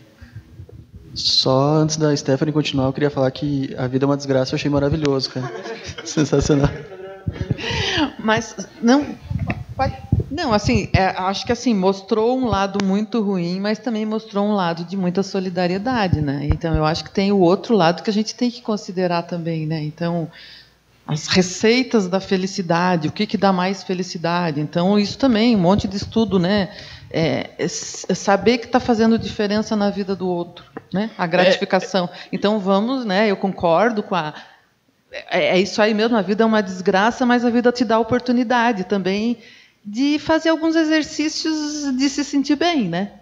Só 1.14 1.74
antes 1.74 1.96
da 1.96 2.14
Stephanie 2.16 2.52
continuar, 2.52 2.86
eu 2.86 2.92
queria 2.92 3.10
falar 3.10 3.30
que 3.30 3.74
a 3.76 3.86
vida 3.86 4.04
é 4.04 4.06
uma 4.06 4.16
desgraça, 4.16 4.54
eu 4.54 4.56
achei 4.56 4.70
maravilhoso, 4.70 5.30
cara. 5.30 5.50
Sensacional. 6.04 6.70
Mas 8.18 8.54
não, 8.80 9.16
não, 10.30 10.52
assim, 10.52 10.88
é, 10.92 11.06
acho 11.06 11.44
que 11.44 11.50
assim 11.50 11.74
mostrou 11.74 12.38
um 12.38 12.46
lado 12.46 12.84
muito 12.84 13.20
ruim, 13.20 13.58
mas 13.58 13.80
também 13.80 14.06
mostrou 14.06 14.46
um 14.46 14.52
lado 14.52 14.84
de 14.84 14.96
muita 14.96 15.24
solidariedade, 15.24 16.20
né? 16.20 16.42
Então 16.44 16.74
eu 16.74 16.84
acho 16.84 17.02
que 17.02 17.10
tem 17.10 17.32
o 17.32 17.38
outro 17.40 17.74
lado 17.74 18.02
que 18.02 18.10
a 18.10 18.12
gente 18.12 18.34
tem 18.34 18.48
que 18.48 18.62
considerar 18.62 19.22
também, 19.22 19.66
né? 19.66 19.82
Então 19.82 20.30
as 21.04 21.26
receitas 21.26 22.06
da 22.06 22.20
felicidade, 22.20 23.08
o 23.08 23.12
que, 23.12 23.26
que 23.26 23.36
dá 23.36 23.52
mais 23.52 23.82
felicidade. 23.82 24.60
Então 24.60 24.96
isso 24.96 25.18
também, 25.18 25.56
um 25.56 25.60
monte 25.60 25.88
de 25.88 25.96
estudo, 25.96 26.38
né? 26.38 26.70
É, 27.10 27.50
é 27.58 27.66
saber 27.66 28.58
que 28.58 28.66
está 28.66 28.78
fazendo 28.78 29.18
diferença 29.18 29.74
na 29.74 29.90
vida 29.90 30.14
do 30.14 30.28
outro, 30.28 30.64
né? 30.94 31.10
A 31.18 31.26
gratificação. 31.26 32.08
Então 32.30 32.60
vamos, 32.60 33.04
né? 33.04 33.28
Eu 33.28 33.36
concordo 33.36 34.00
com 34.00 34.14
a 34.14 34.32
é, 35.28 35.56
é 35.56 35.58
isso 35.58 35.82
aí 35.82 35.92
mesmo. 35.92 36.16
A 36.16 36.22
vida 36.22 36.44
é 36.44 36.46
uma 36.46 36.62
desgraça, 36.62 37.26
mas 37.26 37.44
a 37.44 37.50
vida 37.50 37.72
te 37.72 37.84
dá 37.84 37.98
oportunidade 37.98 38.84
também 38.84 39.38
de 39.84 40.18
fazer 40.18 40.50
alguns 40.50 40.76
exercícios 40.76 41.96
de 41.96 42.08
se 42.08 42.24
sentir 42.24 42.56
bem, 42.56 42.88
né? 42.88 43.12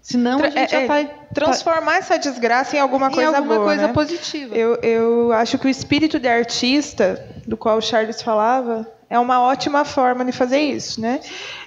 Senão 0.00 0.38
a 0.38 0.48
gente 0.48 0.74
é, 0.74 0.82
já 0.82 0.86
vai 0.86 1.10
transformar 1.34 1.96
essa 1.96 2.16
desgraça 2.16 2.76
em 2.76 2.78
alguma 2.78 3.10
coisa 3.10 3.32
em 3.32 3.34
alguma 3.34 3.54
boa, 3.56 3.66
coisa 3.66 3.88
né? 3.88 3.92
positiva. 3.92 4.54
Eu, 4.54 4.76
eu 4.76 5.32
acho 5.32 5.58
que 5.58 5.66
o 5.66 5.68
espírito 5.68 6.20
de 6.20 6.28
artista, 6.28 7.26
do 7.44 7.56
qual 7.56 7.78
o 7.78 7.82
Charles 7.82 8.22
falava, 8.22 8.86
é 9.10 9.18
uma 9.18 9.40
ótima 9.40 9.84
forma 9.84 10.24
de 10.24 10.30
fazer 10.30 10.60
isso, 10.60 11.00
né? 11.00 11.20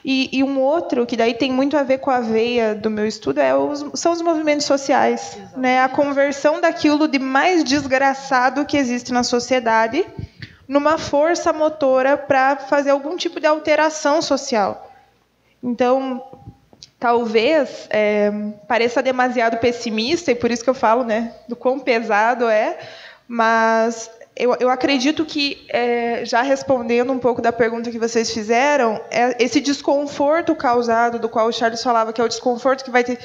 E, 0.05 0.29
e, 0.31 0.41
um 0.41 0.59
outro 0.59 1.05
que 1.05 1.17
daí 1.17 1.33
tem 1.33 1.51
muito 1.51 1.75
a 1.77 1.83
ver 1.83 1.97
com 1.97 2.09
a 2.11 2.21
veia 2.21 2.73
do 2.73 2.89
meu 2.89 3.05
estudo 3.05 3.39
é 3.39 3.53
os, 3.53 3.85
são 3.95 4.13
os 4.13 4.21
movimentos 4.21 4.65
sociais, 4.65 5.37
né? 5.55 5.81
A 5.81 5.89
conversão 5.89 6.61
daquilo 6.61 7.09
de 7.09 7.19
mais 7.19 7.63
desgraçado 7.63 8.65
que 8.65 8.77
existe 8.77 9.11
na 9.11 9.23
sociedade 9.23 10.05
numa 10.69 10.99
força 10.99 11.51
motora 11.51 12.15
para 12.15 12.55
fazer 12.55 12.91
algum 12.91 13.17
tipo 13.17 13.39
de 13.39 13.47
alteração 13.47 14.21
social. 14.21 14.93
Então, 15.63 16.23
talvez 16.99 17.87
é, 17.89 18.31
pareça 18.67 19.01
demasiado 19.01 19.57
pessimista, 19.57 20.31
e 20.31 20.35
por 20.35 20.51
isso 20.51 20.63
que 20.63 20.69
eu 20.69 20.75
falo 20.75 21.03
né, 21.03 21.33
do 21.47 21.55
quão 21.55 21.79
pesado 21.79 22.47
é, 22.47 22.77
mas 23.27 24.11
eu, 24.39 24.55
eu 24.57 24.69
acredito 24.69 25.25
que, 25.25 25.67
é, 25.67 26.23
já 26.23 26.41
respondendo 26.41 27.11
um 27.11 27.19
pouco 27.19 27.41
da 27.41 27.51
pergunta 27.51 27.91
que 27.91 27.99
vocês 27.99 28.31
fizeram, 28.31 29.01
é 29.11 29.35
esse 29.43 29.59
desconforto 29.59 30.55
causado, 30.55 31.19
do 31.19 31.27
qual 31.27 31.47
o 31.47 31.51
Charles 31.51 31.83
falava, 31.83 32.13
que 32.13 32.21
é 32.21 32.23
o 32.23 32.27
desconforto 32.29 32.85
que 32.85 32.89
vai 32.89 33.03
te, 33.03 33.19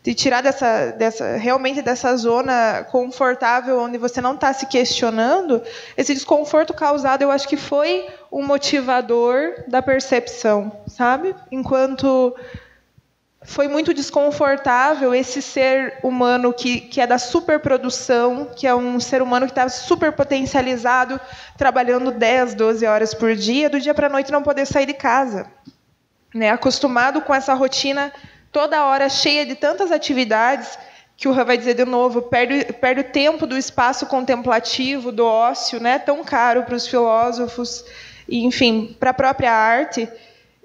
te 0.00 0.14
tirar 0.14 0.42
dessa, 0.42 0.92
dessa, 0.92 1.36
realmente 1.36 1.82
dessa 1.82 2.16
zona 2.16 2.86
confortável, 2.88 3.80
onde 3.80 3.98
você 3.98 4.20
não 4.20 4.34
está 4.34 4.52
se 4.52 4.66
questionando, 4.66 5.60
esse 5.96 6.14
desconforto 6.14 6.72
causado, 6.72 7.22
eu 7.22 7.32
acho 7.32 7.48
que 7.48 7.56
foi 7.56 8.06
um 8.30 8.46
motivador 8.46 9.64
da 9.66 9.82
percepção, 9.82 10.70
sabe? 10.86 11.34
Enquanto 11.50 12.32
foi 13.42 13.68
muito 13.68 13.94
desconfortável 13.94 15.14
esse 15.14 15.40
ser 15.40 15.98
humano 16.02 16.52
que, 16.52 16.80
que 16.80 17.00
é 17.00 17.06
da 17.06 17.18
superprodução, 17.18 18.50
que 18.54 18.66
é 18.66 18.74
um 18.74 19.00
ser 19.00 19.22
humano 19.22 19.46
que 19.46 19.52
está 19.52 19.68
super 19.68 20.12
potencializado, 20.12 21.18
trabalhando 21.56 22.10
10, 22.10 22.54
12 22.54 22.86
horas 22.86 23.14
por 23.14 23.34
dia, 23.34 23.70
do 23.70 23.80
dia 23.80 23.94
para 23.94 24.08
a 24.08 24.10
noite 24.10 24.30
não 24.30 24.42
poder 24.42 24.66
sair 24.66 24.84
de 24.84 24.92
casa. 24.92 25.50
Né? 26.34 26.50
Acostumado 26.50 27.22
com 27.22 27.34
essa 27.34 27.54
rotina 27.54 28.12
toda 28.52 28.84
hora 28.84 29.08
cheia 29.08 29.46
de 29.46 29.54
tantas 29.54 29.90
atividades, 29.90 30.78
que 31.16 31.26
o 31.26 31.32
Han 31.32 31.44
vai 31.44 31.56
dizer 31.56 31.74
de 31.74 31.84
novo, 31.84 32.22
perde, 32.22 32.72
perde 32.74 33.00
o 33.00 33.04
tempo 33.04 33.46
do 33.46 33.56
espaço 33.56 34.06
contemplativo, 34.06 35.10
do 35.10 35.24
ócio, 35.24 35.80
né? 35.80 35.98
tão 35.98 36.22
caro 36.24 36.64
para 36.64 36.74
os 36.74 36.86
filósofos, 36.86 37.86
enfim, 38.28 38.94
para 39.00 39.10
a 39.10 39.14
própria 39.14 39.52
arte. 39.52 40.06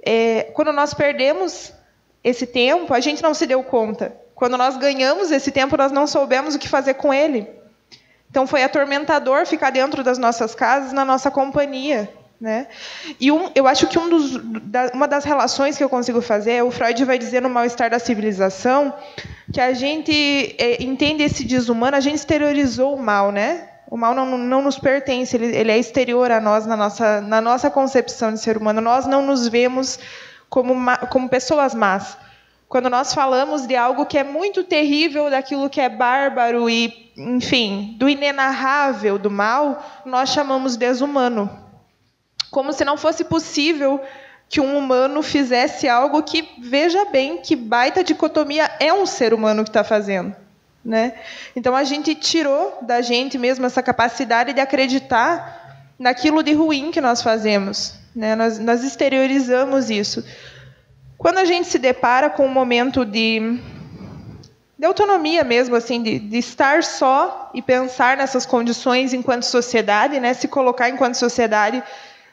É, 0.06 0.52
quando 0.54 0.74
nós 0.74 0.94
perdemos 0.94 1.74
esse 2.26 2.48
tempo, 2.48 2.92
a 2.92 3.00
gente 3.00 3.22
não 3.22 3.36
se 3.36 3.46
deu 3.46 3.62
conta. 3.62 4.18
Quando 4.34 4.58
nós 4.58 4.76
ganhamos 4.78 5.32
esse 5.32 5.52
tempo, 5.52 5.78
nós 5.78 5.92
não 5.92 6.08
soubemos 6.08 6.56
o 6.56 6.60
que 6.60 6.68
fazer 6.68 6.96
com 6.96 7.14
ele. 7.14 7.48
Então 8.28 8.48
foi 8.48 8.64
atormentador 8.64 9.46
ficar 9.46 9.70
dentro 9.70 10.04
das 10.04 10.18
nossas 10.18 10.56
casas, 10.56 10.92
na 10.92 11.06
nossa 11.06 11.30
companhia. 11.30 12.10
Né? 12.42 12.68
E 13.20 13.32
um, 13.32 13.52
eu 13.54 13.68
acho 13.68 13.86
que 13.86 14.00
um 14.00 14.10
dos, 14.10 14.38
da, 14.64 14.92
uma 14.94 15.08
das 15.08 15.24
relações 15.24 15.78
que 15.78 15.84
eu 15.84 15.88
consigo 15.88 16.20
fazer, 16.20 16.64
o 16.64 16.72
Freud 16.72 17.06
vai 17.06 17.20
dizer 17.20 17.44
no 17.44 17.50
Mal-Estar 17.50 17.92
da 17.92 18.00
Civilização, 18.00 18.92
que 19.54 19.62
a 19.62 19.72
gente 19.74 20.56
é, 20.58 20.84
entende 20.84 21.22
esse 21.22 21.46
desumano, 21.46 21.96
a 21.96 22.00
gente 22.00 22.16
exteriorizou 22.16 22.96
o 22.96 23.02
mal, 23.02 23.32
né? 23.32 23.70
O 23.88 23.96
mal 23.96 24.16
não, 24.16 24.36
não 24.36 24.64
nos 24.64 24.80
pertence, 24.80 25.38
ele, 25.38 25.56
ele, 25.56 25.72
é 25.72 25.78
exterior 25.78 26.32
a 26.32 26.42
nós 26.42 26.66
na 26.66 26.76
nossa, 26.76 27.22
na 27.22 27.40
nossa 27.40 27.70
concepção 27.70 28.34
de 28.34 28.40
ser 28.40 28.58
humano. 28.58 28.82
Nós 28.82 29.06
não 29.06 29.24
nos 29.24 29.48
vemos 29.48 30.00
como, 30.50 30.76
como 31.10 31.30
pessoas 31.30 31.74
más. 31.74 32.18
Quando 32.68 32.90
nós 32.90 33.14
falamos 33.14 33.68
de 33.68 33.76
algo 33.76 34.06
que 34.06 34.18
é 34.18 34.24
muito 34.24 34.64
terrível, 34.64 35.30
daquilo 35.30 35.70
que 35.70 35.80
é 35.80 35.88
bárbaro 35.88 36.70
e, 36.70 37.12
enfim, 37.16 37.96
do 37.98 38.10
inenarrável, 38.10 39.18
do 39.18 39.30
mal, 39.30 39.84
nós 40.06 40.30
chamamos 40.30 40.76
desumano. 40.76 41.50
Como 42.50 42.74
se 42.74 42.84
não 42.84 42.98
fosse 42.98 43.24
possível 43.24 44.02
que 44.50 44.60
um 44.60 44.78
humano 44.78 45.22
fizesse 45.22 45.88
algo 45.88 46.24
que, 46.24 46.50
veja 46.60 47.06
bem, 47.06 47.38
que 47.38 47.56
baita 47.56 48.04
dicotomia 48.04 48.70
é 48.80 48.94
um 48.94 49.06
ser 49.06 49.34
humano 49.34 49.64
que 49.64 49.70
está 49.70 49.84
fazendo. 49.84 50.36
Né? 50.84 51.14
Então 51.56 51.76
a 51.76 51.84
gente 51.84 52.14
tirou 52.14 52.78
da 52.82 53.02
gente 53.02 53.38
mesmo 53.38 53.66
essa 53.66 53.82
capacidade 53.82 54.54
de 54.54 54.62
acreditar 54.62 55.94
naquilo 55.98 56.44
de 56.44 56.54
ruim 56.54 56.92
que 56.92 57.02
nós 57.02 57.22
fazemos. 57.22 57.96
Né? 58.16 58.36
Nós, 58.36 58.58
nós 58.60 58.84
exteriorizamos 58.84 59.90
isso. 59.90 60.24
Quando 61.18 61.40
a 61.40 61.46
gente 61.46 61.68
se 61.68 61.78
depara 61.78 62.30
com 62.30 62.46
um 62.46 62.50
momento 62.50 63.04
de, 63.04 63.60
de 64.78 64.86
autonomia 64.86 65.44
mesmo, 65.44 65.76
assim, 65.76 66.02
de, 66.02 66.20
de 66.20 66.38
estar 66.38 66.84
só 66.84 67.52
e 67.54 67.62
pensar 67.62 68.16
nessas 68.16 68.46
condições 68.46 69.14
enquanto 69.14 69.44
sociedade, 69.44 70.20
né? 70.20 70.34
se 70.34 70.48
colocar 70.48 70.90
enquanto 70.90 71.16
sociedade, 71.16 71.84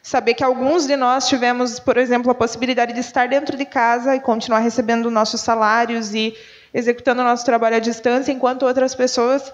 saber 0.02 0.34
que 0.34 0.44
alguns 0.44 0.86
de 0.86 0.96
nós 0.96 1.28
tivemos, 1.28 1.78
por 1.78 1.96
exemplo, 1.96 2.30
a 2.30 2.34
possibilidade 2.34 2.92
de 2.92 3.00
estar 3.00 3.28
dentro 3.28 3.56
de 3.56 3.64
casa 3.64 4.14
e 4.14 4.20
continuar 4.20 4.58
recebendo 4.58 5.10
nossos 5.10 5.40
salários 5.40 6.14
e 6.14 6.34
executando 6.74 7.22
nosso 7.22 7.44
trabalho 7.44 7.76
à 7.76 7.78
distância, 7.78 8.32
enquanto 8.32 8.64
outras 8.64 8.94
pessoas, 8.94 9.52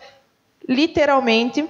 literalmente, 0.67 1.69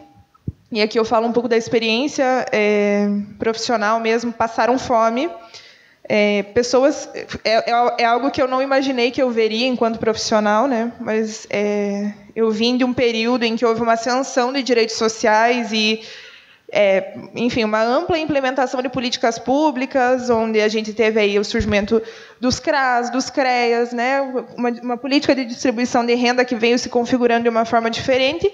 e 0.70 0.82
aqui 0.82 0.98
eu 0.98 1.04
falo 1.04 1.26
um 1.26 1.32
pouco 1.32 1.48
da 1.48 1.56
experiência 1.56 2.44
é, 2.52 3.08
profissional 3.38 3.98
mesmo, 4.00 4.32
passaram 4.32 4.78
fome. 4.78 5.30
É, 6.04 6.42
pessoas 6.42 7.08
é, 7.44 7.70
é, 7.70 7.94
é, 7.98 8.04
algo 8.04 8.30
que 8.30 8.40
eu 8.40 8.48
não 8.48 8.62
imaginei 8.62 9.10
que 9.10 9.20
eu 9.20 9.30
veria 9.30 9.66
enquanto 9.66 9.98
profissional, 9.98 10.66
né? 10.66 10.92
Mas 11.00 11.46
é, 11.50 12.12
eu 12.36 12.50
vim 12.50 12.76
de 12.76 12.84
um 12.84 12.92
período 12.92 13.44
em 13.44 13.56
que 13.56 13.64
houve 13.64 13.82
uma 13.82 13.94
ascensão 13.94 14.52
de 14.52 14.62
direitos 14.62 14.96
sociais 14.96 15.70
e, 15.72 16.02
é, 16.70 17.14
enfim, 17.34 17.64
uma 17.64 17.82
ampla 17.82 18.18
implementação 18.18 18.82
de 18.82 18.88
políticas 18.90 19.38
públicas, 19.38 20.28
onde 20.30 20.60
a 20.60 20.68
gente 20.68 20.92
teve 20.92 21.20
aí 21.20 21.38
o 21.38 21.44
surgimento 21.44 22.02
dos 22.38 22.58
CRAS, 22.58 23.10
dos 23.10 23.28
CREAS, 23.30 23.92
né? 23.92 24.20
Uma, 24.56 24.70
uma 24.82 24.96
política 24.96 25.34
de 25.34 25.46
distribuição 25.46 26.04
de 26.04 26.14
renda 26.14 26.44
que 26.44 26.54
veio 26.54 26.78
se 26.78 26.90
configurando 26.90 27.44
de 27.44 27.48
uma 27.50 27.64
forma 27.64 27.90
diferente 27.90 28.50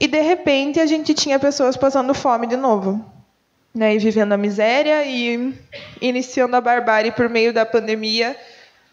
e 0.00 0.06
de 0.06 0.20
repente 0.20 0.78
a 0.80 0.86
gente 0.86 1.12
tinha 1.14 1.38
pessoas 1.38 1.76
passando 1.76 2.14
fome 2.14 2.46
de 2.46 2.56
novo, 2.56 3.04
né, 3.74 3.94
e 3.94 3.98
vivendo 3.98 4.32
a 4.32 4.36
miséria 4.36 5.04
e 5.04 5.54
iniciando 6.00 6.56
a 6.56 6.60
barbárie 6.60 7.12
por 7.12 7.28
meio 7.28 7.52
da 7.52 7.66
pandemia, 7.66 8.36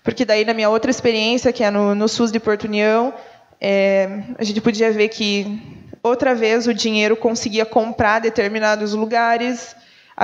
porque 0.03 0.25
daí 0.25 0.45
na 0.45 0.53
minha 0.53 0.69
outra 0.69 0.91
experiência, 0.91 1.53
que 1.53 1.63
é 1.63 1.71
no, 1.71 1.95
no 1.95 2.07
SUS 2.07 2.31
de 2.31 2.39
Porto 2.39 2.65
União, 2.65 3.13
é, 3.59 4.23
a 4.37 4.43
gente 4.43 4.61
podia 4.61 4.91
ver 4.91 5.09
que 5.09 5.59
outra 6.03 6.35
vez 6.35 6.67
o 6.67 6.73
dinheiro 6.73 7.15
conseguia 7.15 7.65
comprar 7.65 8.19
determinados 8.19 8.93
lugares, 8.93 9.75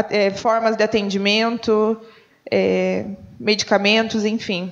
é, 0.09 0.29
formas 0.29 0.75
de 0.75 0.83
atendimento, 0.83 1.99
é, 2.49 3.05
medicamentos, 3.39 4.25
enfim. 4.25 4.71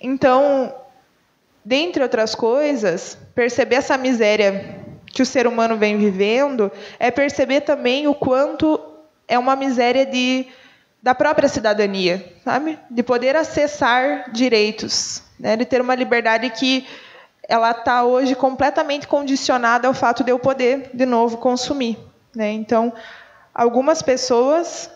Então, 0.00 0.74
dentre 1.64 2.02
outras 2.02 2.34
coisas, 2.34 3.16
perceber 3.34 3.76
essa 3.76 3.96
miséria 3.96 4.81
que 5.12 5.22
o 5.22 5.26
ser 5.26 5.46
humano 5.46 5.76
vem 5.76 5.98
vivendo 5.98 6.72
é 6.98 7.10
perceber 7.10 7.60
também 7.60 8.08
o 8.08 8.14
quanto 8.14 8.80
é 9.28 9.38
uma 9.38 9.54
miséria 9.54 10.06
de, 10.06 10.46
da 11.02 11.14
própria 11.14 11.48
cidadania, 11.48 12.34
sabe? 12.44 12.78
De 12.90 13.02
poder 13.02 13.36
acessar 13.36 14.30
direitos, 14.32 15.22
né, 15.38 15.56
de 15.56 15.64
ter 15.64 15.80
uma 15.80 15.94
liberdade 15.94 16.50
que 16.50 16.86
ela 17.48 17.72
está 17.72 18.04
hoje 18.04 18.34
completamente 18.34 19.06
condicionada 19.06 19.86
ao 19.86 19.94
fato 19.94 20.24
de 20.24 20.30
eu 20.30 20.38
poder, 20.38 20.90
de 20.94 21.04
novo, 21.04 21.36
consumir. 21.36 21.98
Né? 22.34 22.52
Então, 22.52 22.92
algumas 23.52 24.00
pessoas 24.00 24.90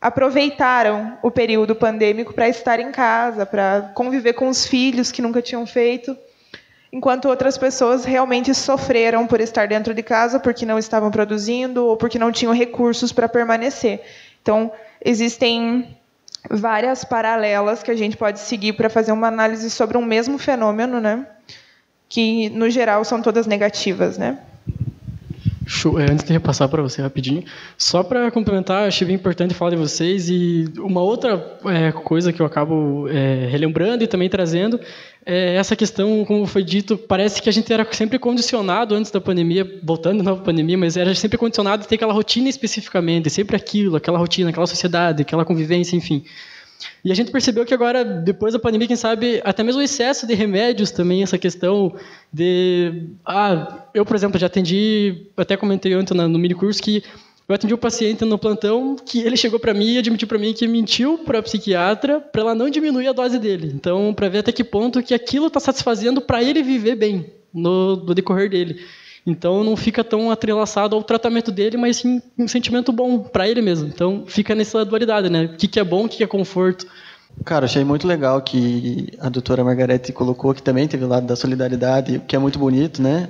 aproveitaram 0.00 1.18
o 1.22 1.30
período 1.30 1.74
pandêmico 1.74 2.34
para 2.34 2.48
estar 2.48 2.78
em 2.78 2.92
casa, 2.92 3.46
para 3.46 3.90
conviver 3.94 4.34
com 4.34 4.48
os 4.48 4.66
filhos 4.66 5.10
que 5.10 5.22
nunca 5.22 5.40
tinham 5.40 5.66
feito, 5.66 6.16
enquanto 6.96 7.28
outras 7.28 7.58
pessoas 7.58 8.06
realmente 8.06 8.54
sofreram 8.54 9.26
por 9.26 9.38
estar 9.38 9.68
dentro 9.68 9.92
de 9.92 10.02
casa 10.02 10.40
porque 10.40 10.64
não 10.64 10.78
estavam 10.78 11.10
produzindo 11.10 11.84
ou 11.84 11.94
porque 11.94 12.18
não 12.18 12.32
tinham 12.32 12.54
recursos 12.54 13.12
para 13.12 13.28
permanecer. 13.28 14.00
Então, 14.40 14.72
existem 15.04 15.94
várias 16.48 17.04
paralelas 17.04 17.82
que 17.82 17.90
a 17.90 17.94
gente 17.94 18.16
pode 18.16 18.40
seguir 18.40 18.72
para 18.72 18.88
fazer 18.88 19.12
uma 19.12 19.28
análise 19.28 19.68
sobre 19.68 19.98
um 19.98 20.04
mesmo 20.06 20.38
fenômeno, 20.38 20.98
né? 20.98 21.26
Que 22.08 22.48
no 22.48 22.70
geral 22.70 23.04
são 23.04 23.20
todas 23.20 23.46
negativas, 23.46 24.16
né? 24.16 24.38
É, 25.98 26.12
antes 26.12 26.24
de 26.24 26.32
repassar 26.32 26.68
para 26.68 26.80
você 26.80 27.02
rapidinho, 27.02 27.44
só 27.76 28.02
para 28.04 28.30
complementar, 28.30 28.86
achei 28.86 29.04
bem 29.04 29.16
importante 29.16 29.52
falar 29.52 29.72
de 29.72 29.76
vocês 29.76 30.30
e 30.30 30.72
uma 30.78 31.02
outra 31.02 31.58
é, 31.66 31.90
coisa 31.90 32.32
que 32.32 32.40
eu 32.40 32.46
acabo 32.46 33.08
é, 33.08 33.48
relembrando 33.50 34.04
e 34.04 34.06
também 34.06 34.30
trazendo 34.30 34.80
é 35.28 35.56
essa 35.56 35.74
questão, 35.74 36.24
como 36.24 36.46
foi 36.46 36.62
dito, 36.62 36.96
parece 36.96 37.42
que 37.42 37.48
a 37.48 37.52
gente 37.52 37.72
era 37.72 37.84
sempre 37.92 38.16
condicionado 38.16 38.94
antes 38.94 39.10
da 39.10 39.20
pandemia, 39.20 39.80
voltando 39.82 40.22
na 40.22 40.36
pandemia, 40.36 40.78
mas 40.78 40.96
era 40.96 41.12
sempre 41.16 41.36
condicionado 41.36 41.82
a 41.82 41.86
ter 41.86 41.96
aquela 41.96 42.12
rotina 42.12 42.48
especificamente, 42.48 43.28
sempre 43.28 43.56
aquilo, 43.56 43.96
aquela 43.96 44.18
rotina, 44.18 44.50
aquela 44.50 44.68
sociedade, 44.68 45.22
aquela 45.22 45.44
convivência, 45.44 45.96
enfim. 45.96 46.24
E 47.04 47.10
a 47.10 47.14
gente 47.14 47.32
percebeu 47.32 47.64
que 47.64 47.74
agora, 47.74 48.04
depois 48.04 48.52
da 48.52 48.60
pandemia, 48.60 48.86
quem 48.86 48.96
sabe, 48.96 49.40
até 49.44 49.64
mesmo 49.64 49.80
o 49.80 49.84
excesso 49.84 50.28
de 50.28 50.34
remédios 50.34 50.92
também, 50.92 51.24
essa 51.24 51.38
questão 51.38 51.96
de. 52.32 53.08
Ah, 53.24 53.86
eu, 53.94 54.04
por 54.04 54.14
exemplo, 54.14 54.38
já 54.38 54.46
atendi, 54.46 55.26
até 55.36 55.56
comentei 55.56 55.96
ontem 55.96 56.14
no 56.14 56.38
mini 56.38 56.54
curso 56.54 56.80
que 56.80 57.02
eu 57.48 57.54
atendi 57.54 57.72
um 57.72 57.78
paciente 57.78 58.24
no 58.24 58.38
plantão 58.38 58.96
que 58.96 59.20
ele 59.20 59.36
chegou 59.36 59.60
para 59.60 59.72
mim 59.72 59.92
e 59.92 59.98
admitiu 59.98 60.26
para 60.26 60.38
mim 60.38 60.52
que 60.52 60.66
mentiu 60.66 61.18
para 61.18 61.38
a 61.38 61.42
psiquiatra 61.42 62.20
para 62.20 62.42
ela 62.42 62.54
não 62.54 62.68
diminuir 62.68 63.06
a 63.06 63.12
dose 63.12 63.38
dele. 63.38 63.72
Então, 63.74 64.12
para 64.12 64.28
ver 64.28 64.38
até 64.38 64.50
que 64.50 64.64
ponto 64.64 65.02
que 65.02 65.14
aquilo 65.14 65.46
está 65.46 65.60
satisfazendo 65.60 66.20
para 66.20 66.42
ele 66.42 66.62
viver 66.62 66.96
bem 66.96 67.26
no, 67.54 67.96
no 67.96 68.14
decorrer 68.14 68.50
dele. 68.50 68.80
Então 69.26 69.64
não 69.64 69.76
fica 69.76 70.04
tão 70.04 70.30
atrelaçado 70.30 70.94
ao 70.94 71.02
tratamento 71.02 71.50
dele, 71.50 71.76
mas 71.76 71.96
sim 71.96 72.22
um 72.38 72.46
sentimento 72.46 72.92
bom 72.92 73.18
para 73.18 73.48
ele 73.48 73.60
mesmo. 73.60 73.88
Então 73.88 74.24
fica 74.26 74.54
nessa 74.54 74.84
dualidade, 74.84 75.28
né? 75.28 75.46
O 75.46 75.56
que, 75.56 75.66
que 75.66 75.80
é 75.80 75.84
bom, 75.84 76.04
o 76.04 76.08
que, 76.08 76.18
que 76.18 76.24
é 76.24 76.28
conforto. 76.28 76.86
Cara, 77.44 77.64
achei 77.66 77.84
muito 77.84 78.06
legal 78.06 78.40
que 78.40 79.08
a 79.18 79.28
doutora 79.28 79.64
Margarete 79.64 80.12
colocou 80.12 80.54
que 80.54 80.62
também 80.62 80.86
teve 80.86 81.04
o 81.04 81.08
lado 81.08 81.26
da 81.26 81.34
solidariedade, 81.34 82.22
que 82.26 82.36
é 82.36 82.38
muito 82.38 82.58
bonito, 82.58 83.02
né? 83.02 83.28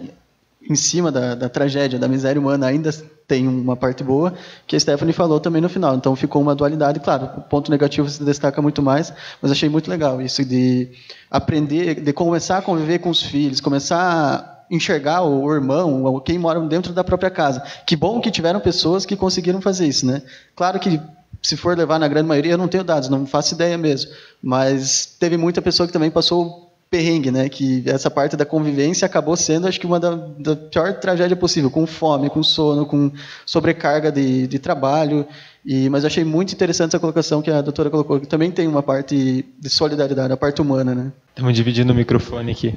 Em 0.69 0.75
cima 0.75 1.13
da, 1.13 1.35
da 1.35 1.49
tragédia, 1.49 1.99
da 1.99 2.09
miséria 2.09 2.41
humana, 2.41 2.67
ainda 2.67 2.91
tem 3.27 3.47
uma 3.47 3.77
parte 3.77 4.05
boa, 4.05 4.35
que 4.67 4.77
a 4.77 4.81
Stephanie 4.81 5.13
falou 5.13 5.41
também 5.41 5.61
no 5.61 5.69
final. 5.69 5.95
Então 5.95 6.15
ficou 6.15 6.41
uma 6.41 6.55
dualidade, 6.55 7.01
claro, 7.01 7.31
o 7.39 7.41
ponto 7.41 7.71
negativo 7.71 8.09
se 8.09 8.23
destaca 8.25 8.61
muito 8.63 8.83
mais, 8.83 9.13
mas 9.41 9.51
achei 9.51 9.69
muito 9.69 9.91
legal 9.91 10.21
isso 10.23 10.45
de 10.45 10.91
aprender, 11.31 12.01
de 12.01 12.13
começar 12.13 12.59
a 12.59 12.63
conviver 12.63 12.99
com 12.99 13.11
os 13.11 13.23
filhos, 13.23 13.61
começar 13.61 14.55
enxergar 14.71 15.23
o 15.23 15.53
irmão, 15.53 16.03
ou 16.03 16.21
quem 16.21 16.39
mora 16.39 16.61
dentro 16.61 16.93
da 16.93 17.05
própria 17.05 17.31
casa. 17.31 17.63
Que 17.87 17.95
bom 17.95 18.21
que 18.21 18.31
tiveram 18.33 18.59
pessoas 18.59 19.07
que 19.07 19.17
conseguiram 19.17 19.61
fazer 19.61 19.87
isso, 19.87 20.05
né? 20.05 20.23
Claro 20.57 20.81
que 20.81 21.01
se 21.43 21.57
for 21.57 21.77
levar 21.77 21.99
na 21.99 22.09
grande 22.09 22.27
maioria, 22.29 22.53
eu 22.53 22.59
não 22.59 22.69
tenho 22.69 22.83
dados, 22.83 23.09
não 23.09 23.27
faço 23.27 23.55
ideia 23.55 23.79
mesmo. 23.79 24.11
Mas 24.43 25.07
teve 25.19 25.37
muita 25.37 25.63
pessoa 25.63 25.87
que 25.87 25.93
também 25.93 26.11
passou 26.11 26.66
perrengue, 26.97 27.31
né? 27.31 27.49
Que 27.49 27.83
essa 27.87 28.11
parte 28.11 28.37
da 28.37 28.47
convivência 28.47 29.05
acabou 29.05 29.37
sendo, 29.37 29.69
acho 29.69 29.79
que 29.79 29.87
uma 29.87 30.01
da, 30.01 30.15
da 30.39 30.57
pior 30.57 30.95
tragédia 30.95 31.37
possível, 31.37 31.71
com 31.71 31.87
fome, 31.87 32.31
com 32.31 32.43
sono, 32.43 32.87
com 32.87 33.13
sobrecarga 33.45 34.11
de, 34.11 34.47
de 34.47 34.59
trabalho. 34.59 35.27
E, 35.65 35.91
mas 35.91 36.05
eu 36.05 36.07
achei 36.07 36.25
muito 36.25 36.55
interessante 36.55 36.91
essa 36.91 36.99
colocação 36.99 37.43
que 37.43 37.51
a 37.51 37.61
doutora 37.61 37.91
colocou, 37.91 38.19
que 38.19 38.27
também 38.27 38.51
tem 38.51 38.67
uma 38.67 38.83
parte 38.83 39.45
de 39.59 39.69
solidariedade, 39.69 40.33
a 40.33 40.37
parte 40.37 40.63
humana, 40.63 40.95
né? 40.95 41.13
Estamos 41.29 41.55
dividindo 41.55 41.93
o 41.93 41.97
microfone 41.97 42.53
aqui. 42.53 42.75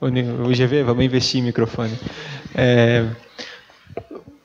O, 0.00 0.08
GV, 0.08 0.82
vamos 0.82 1.04
investir 1.04 1.40
em 1.40 1.44
microfone. 1.44 1.98
É, 2.54 3.06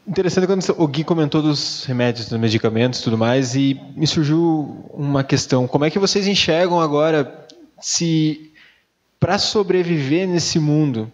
interessante 0.07 0.47
quando 0.47 0.64
o 0.78 0.88
Gui 0.88 1.03
comentou 1.03 1.41
dos 1.41 1.84
remédios, 1.86 2.30
dos 2.30 2.39
medicamentos 2.39 2.99
e 2.99 3.03
tudo 3.03 3.18
mais, 3.18 3.55
e 3.55 3.80
me 3.95 4.07
surgiu 4.07 4.86
uma 4.93 5.24
questão. 5.24 5.68
Como 5.68 5.84
é 5.84 5.89
que 5.89 5.99
vocês 5.99 6.28
enxergam 6.28 6.80
agora 6.80 7.41
se, 7.82 8.51
para 9.22 9.38
sobreviver 9.38 10.28
nesse 10.28 10.57
mundo, 10.57 11.11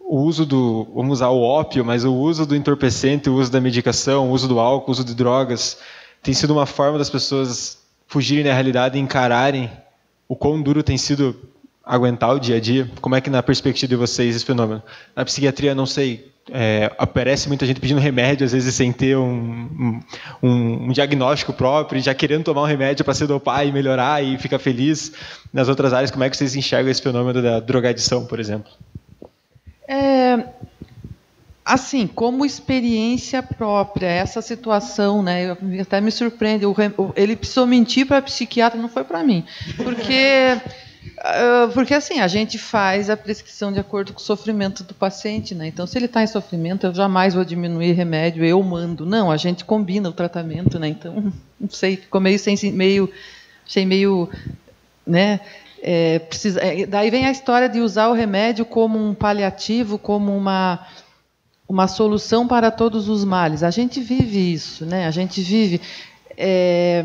o 0.00 0.22
uso 0.22 0.44
do, 0.44 0.84
vamos 0.92 1.18
usar 1.18 1.28
o 1.28 1.40
ópio, 1.40 1.84
mas 1.84 2.04
o 2.04 2.12
uso 2.12 2.44
do 2.44 2.56
entorpecente, 2.56 3.30
o 3.30 3.36
uso 3.36 3.52
da 3.52 3.60
medicação, 3.60 4.28
o 4.28 4.32
uso 4.32 4.48
do 4.48 4.58
álcool, 4.58 4.88
o 4.88 4.90
uso 4.90 5.04
de 5.04 5.14
drogas, 5.14 5.78
tem 6.20 6.34
sido 6.34 6.52
uma 6.52 6.66
forma 6.66 6.98
das 6.98 7.08
pessoas 7.08 7.78
fugirem 8.08 8.42
da 8.42 8.52
realidade 8.52 8.98
e 8.98 9.00
encararem 9.00 9.70
o 10.26 10.34
quão 10.34 10.60
duro 10.60 10.82
tem 10.82 10.98
sido 10.98 11.36
aguentar 11.84 12.34
o 12.34 12.38
dia 12.38 12.56
a 12.56 12.60
dia? 12.60 12.90
Como 13.00 13.14
é 13.14 13.20
que, 13.20 13.30
na 13.30 13.42
perspectiva 13.42 13.88
de 13.88 13.96
vocês, 13.96 14.36
esse 14.36 14.44
fenômeno? 14.44 14.82
Na 15.14 15.24
psiquiatria, 15.24 15.74
não 15.74 15.86
sei, 15.86 16.32
é, 16.50 16.90
aparece 16.98 17.48
muita 17.48 17.66
gente 17.66 17.80
pedindo 17.80 18.00
remédio, 18.00 18.44
às 18.44 18.52
vezes 18.52 18.74
sem 18.74 18.92
ter 18.92 19.16
um, 19.16 20.00
um, 20.42 20.86
um 20.86 20.92
diagnóstico 20.92 21.52
próprio, 21.52 22.00
já 22.00 22.14
querendo 22.14 22.44
tomar 22.44 22.62
um 22.62 22.66
remédio 22.66 23.04
para 23.04 23.14
se 23.14 23.26
dopar 23.26 23.66
e 23.66 23.72
melhorar 23.72 24.22
e 24.22 24.38
ficar 24.38 24.58
feliz. 24.58 25.12
Nas 25.52 25.68
outras 25.68 25.92
áreas, 25.92 26.10
como 26.10 26.24
é 26.24 26.30
que 26.30 26.36
vocês 26.36 26.54
enxergam 26.54 26.90
esse 26.90 27.02
fenômeno 27.02 27.40
da 27.40 27.60
drogadição, 27.60 28.26
por 28.26 28.40
exemplo? 28.40 28.70
É, 29.88 30.44
assim, 31.64 32.06
como 32.06 32.44
experiência 32.44 33.42
própria, 33.42 34.06
essa 34.06 34.42
situação, 34.42 35.22
né? 35.22 35.56
Até 35.80 36.00
me 36.00 36.10
surpreende. 36.10 36.64
Ele 37.16 37.36
precisou 37.36 37.66
mentir 37.66 38.06
para 38.06 38.20
psiquiatra, 38.20 38.80
não 38.80 38.88
foi 38.88 39.04
para 39.04 39.22
mim, 39.22 39.44
porque 39.76 40.60
porque 41.72 41.94
assim, 41.94 42.20
a 42.20 42.28
gente 42.28 42.58
faz 42.58 43.08
a 43.08 43.16
prescrição 43.16 43.72
de 43.72 43.78
acordo 43.78 44.12
com 44.12 44.18
o 44.18 44.22
sofrimento 44.22 44.84
do 44.84 44.94
paciente, 44.94 45.54
né? 45.54 45.66
Então, 45.66 45.86
se 45.86 45.98
ele 45.98 46.06
está 46.06 46.22
em 46.22 46.26
sofrimento, 46.26 46.86
eu 46.86 46.94
jamais 46.94 47.34
vou 47.34 47.44
diminuir 47.44 47.92
remédio, 47.92 48.44
eu 48.44 48.62
mando. 48.62 49.06
Não, 49.06 49.30
a 49.30 49.36
gente 49.36 49.64
combina 49.64 50.08
o 50.08 50.12
tratamento, 50.12 50.78
né? 50.78 50.88
Então, 50.88 51.32
não 51.60 51.70
sei, 51.70 51.96
ficou 51.96 52.20
meio 52.20 52.38
sem 52.38 52.56
meio 52.72 53.10
achei 53.66 53.84
meio, 53.84 54.28
né? 55.06 55.40
É, 55.82 56.18
precisa, 56.18 56.60
é, 56.60 56.86
daí 56.86 57.10
vem 57.10 57.26
a 57.26 57.30
história 57.30 57.68
de 57.68 57.80
usar 57.80 58.08
o 58.08 58.14
remédio 58.14 58.64
como 58.64 58.98
um 58.98 59.14
paliativo, 59.14 59.98
como 59.98 60.34
uma 60.34 60.86
uma 61.66 61.88
solução 61.88 62.46
para 62.46 62.70
todos 62.70 63.08
os 63.08 63.24
males. 63.24 63.62
A 63.62 63.70
gente 63.70 64.00
vive 64.00 64.52
isso, 64.52 64.84
né? 64.84 65.06
A 65.06 65.10
gente 65.10 65.40
vive 65.40 65.80
é, 66.36 67.04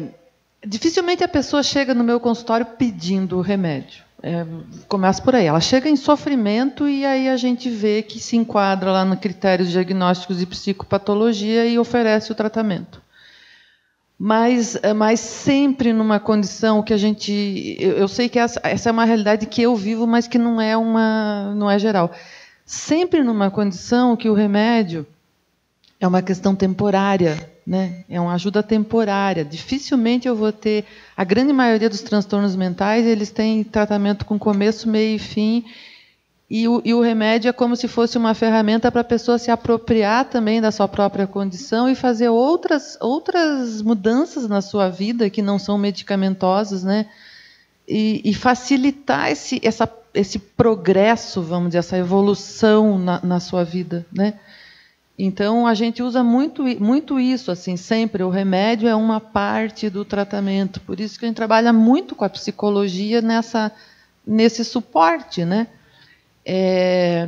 Dificilmente 0.66 1.24
a 1.24 1.28
pessoa 1.28 1.64
chega 1.64 1.93
no 1.93 2.03
meu 2.03 2.20
consultório 2.20 2.66
pedindo 2.66 3.38
o 3.38 3.41
remédio. 3.41 4.03
É, 4.22 4.45
começa 4.88 5.22
por 5.22 5.34
aí. 5.34 5.45
Ela 5.45 5.62
chega 5.62 5.89
em 5.89 5.95
sofrimento 5.95 6.88
e 6.88 7.05
aí 7.05 7.30
a 7.30 7.38
gente 7.38 7.70
vê 7.70 8.01
que 8.01 8.20
se 8.20 8.36
enquadra 8.36 8.91
lá 8.91 9.05
no 9.05 9.16
critérios 9.16 9.72
diagnósticos 9.72 10.39
de 10.39 10.45
psicopatologia 10.45 11.66
e 11.66 11.80
oferece 11.80 12.32
o 12.32 12.36
tratamento. 12.36 13.01
Mas, 14.18 14.76
é, 14.84 14.93
mas 14.93 15.22
sempre 15.22 15.93
numa 15.93 16.20
condição 16.20 16.84
que 16.84 16.93
a 16.93 16.97
gente. 16.97 17.78
Eu, 17.80 17.91
eu 17.91 18.07
sei 18.10 18.28
que 18.28 18.38
essa, 18.38 18.60
essa, 18.66 18.89
é 18.89 18.91
uma 18.91 19.05
realidade 19.05 19.45
que 19.45 19.62
eu 19.62 19.74
vivo, 19.78 20.05
mas 20.05 20.28
que 20.28 20.38
não 20.38 20.60
é, 20.60 20.76
uma, 20.76 21.53
não 21.55 21.72
é 21.72 21.80
geral. 21.80 22.12
Sempre 22.66 23.24
numa 23.24 23.49
condição 23.49 24.18
que 24.18 24.30
o 24.30 24.34
remédio 24.34 25.07
é 26.01 26.05
uma 26.05 26.22
questão 26.22 26.53
temporária 26.53 27.49
né? 27.70 28.03
É 28.09 28.20
uma 28.20 28.34
ajuda 28.34 28.63
temporária. 28.63 29.45
Dificilmente 29.45 30.28
eu 30.28 30.36
vou 30.36 30.51
ter. 30.51 30.86
A 31.15 31.24
grande 31.24 31.53
maioria 31.53 31.88
dos 31.88 32.01
transtornos 32.01 32.55
mentais 32.55 33.05
eles 33.05 33.30
têm 33.30 33.63
tratamento 33.63 34.26
com 34.26 34.39
começo, 34.39 34.89
meio 34.89 35.17
e 35.17 35.20
fim. 35.20 35.63
E 36.49 36.67
o, 36.67 36.82
e 36.84 36.95
o 36.95 37.01
remédio 37.01 37.47
é 37.47 37.53
como 37.53 37.76
se 37.76 37.88
fosse 37.88 38.17
uma 38.17 38.34
ferramenta 38.34 38.91
para 38.91 39.01
a 39.01 39.03
pessoa 39.03 39.38
se 39.38 39.51
apropriar 39.51 40.26
também 40.26 40.59
da 40.59 40.72
sua 40.72 40.88
própria 40.88 41.28
condição 41.28 41.88
e 41.88 41.93
fazer 41.93 42.30
outras, 42.30 42.97
outras 42.99 43.84
mudanças 43.84 44.49
na 44.49 44.63
sua 44.63 44.89
vida 44.89 45.30
que 45.30 45.43
não 45.43 45.59
são 45.59 45.78
medicamentosas, 45.78 46.84
né? 46.84 47.05
E, 47.88 48.20
e 48.26 48.34
facilitar 48.34 49.30
esse, 49.30 49.61
essa, 49.63 49.88
esse 50.11 50.39
progresso, 50.39 51.39
vamos 51.43 51.70
dizer, 51.70 51.80
essa 51.80 51.97
evolução 51.99 52.97
na, 52.97 53.20
na 53.24 53.39
sua 53.39 53.63
vida, 53.63 54.03
né? 54.11 54.34
Então 55.22 55.67
a 55.67 55.74
gente 55.74 56.01
usa 56.01 56.24
muito, 56.24 56.63
muito 56.82 57.20
isso, 57.20 57.51
assim, 57.51 57.76
sempre. 57.76 58.24
O 58.24 58.30
remédio 58.30 58.88
é 58.88 58.95
uma 58.95 59.20
parte 59.20 59.89
do 59.89 60.05
tratamento. 60.05 60.80
Por 60.80 60.97
isso 60.97 61.20
que 61.20 61.26
a 61.26 61.28
gente 61.28 61.36
trabalha 61.36 61.74
muito 61.74 62.15
com 62.15 62.24
a 62.24 62.30
psicologia 62.30 63.22
nessa, 63.22 63.70
nesse 64.26 64.63
suporte, 64.63 65.43
né? 65.43 65.67
É, 66.45 67.28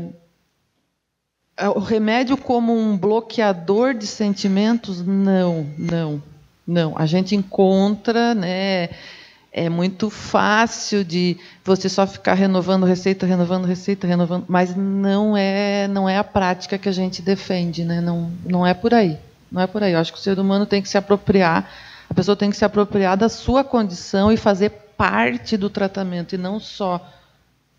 o 1.76 1.80
remédio 1.80 2.38
como 2.38 2.74
um 2.74 2.98
bloqueador 2.98 3.94
de 3.94 4.08
sentimentos, 4.08 5.06
não, 5.06 5.68
não, 5.78 6.24
não. 6.66 6.98
A 6.98 7.06
gente 7.06 7.36
encontra, 7.36 8.34
né? 8.34 8.88
É 9.52 9.68
muito 9.68 10.10
fácil 10.10 11.04
de 11.04 11.38
você 11.64 11.90
só 11.90 12.08
ficar 12.08 12.36
renovando 12.36 12.86
receita, 12.86 13.26
renovando 13.26 13.66
receita, 13.66 14.08
renovando, 14.08 14.46
mas 14.48 14.74
não 14.76 15.36
é 15.36 15.88
não 15.90 16.08
é 16.08 16.18
a 16.18 16.24
prática 16.24 16.78
que 16.78 16.88
a 16.88 16.92
gente 16.92 17.22
defende, 17.22 17.84
né? 17.84 18.00
Não 18.00 18.32
não 18.46 18.66
é 18.66 18.74
por 18.74 18.94
aí. 18.94 19.18
Não 19.52 19.62
é 19.62 19.68
por 19.68 19.84
aí. 19.84 19.92
Eu 19.92 20.00
acho 20.00 20.14
que 20.14 20.20
o 20.20 20.22
ser 20.22 20.40
humano 20.40 20.66
tem 20.66 20.82
que 20.82 20.88
se 20.88 20.98
apropriar, 20.98 21.70
a 22.10 22.14
pessoa 22.14 22.36
tem 22.36 22.50
que 22.50 22.56
se 22.56 22.64
apropriar 22.64 23.18
da 23.18 23.28
sua 23.28 23.64
condição 23.64 24.32
e 24.32 24.38
fazer 24.38 24.70
parte 24.96 25.58
do 25.58 25.70
tratamento 25.70 26.34
e 26.34 26.38
não 26.38 26.60
só 26.60 27.06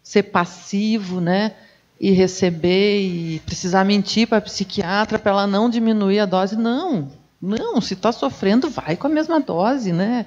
ser 0.02 0.24
passivo, 0.24 1.20
né? 1.20 1.52
E 1.98 2.10
receber 2.10 3.00
e 3.00 3.40
precisar 3.46 3.84
mentir 3.84 4.26
para 4.26 4.38
a 4.38 4.42
psiquiatra 4.42 5.18
para 5.18 5.32
ela 5.32 5.46
não 5.46 5.70
diminuir 5.70 6.18
a 6.18 6.26
dose. 6.26 6.54
Não, 6.56 7.08
não. 7.40 7.80
Se 7.80 7.94
está 7.94 8.12
sofrendo, 8.12 8.68
vai 8.68 8.94
com 8.96 9.06
a 9.06 9.10
mesma 9.10 9.40
dose, 9.40 9.92
né? 9.92 10.26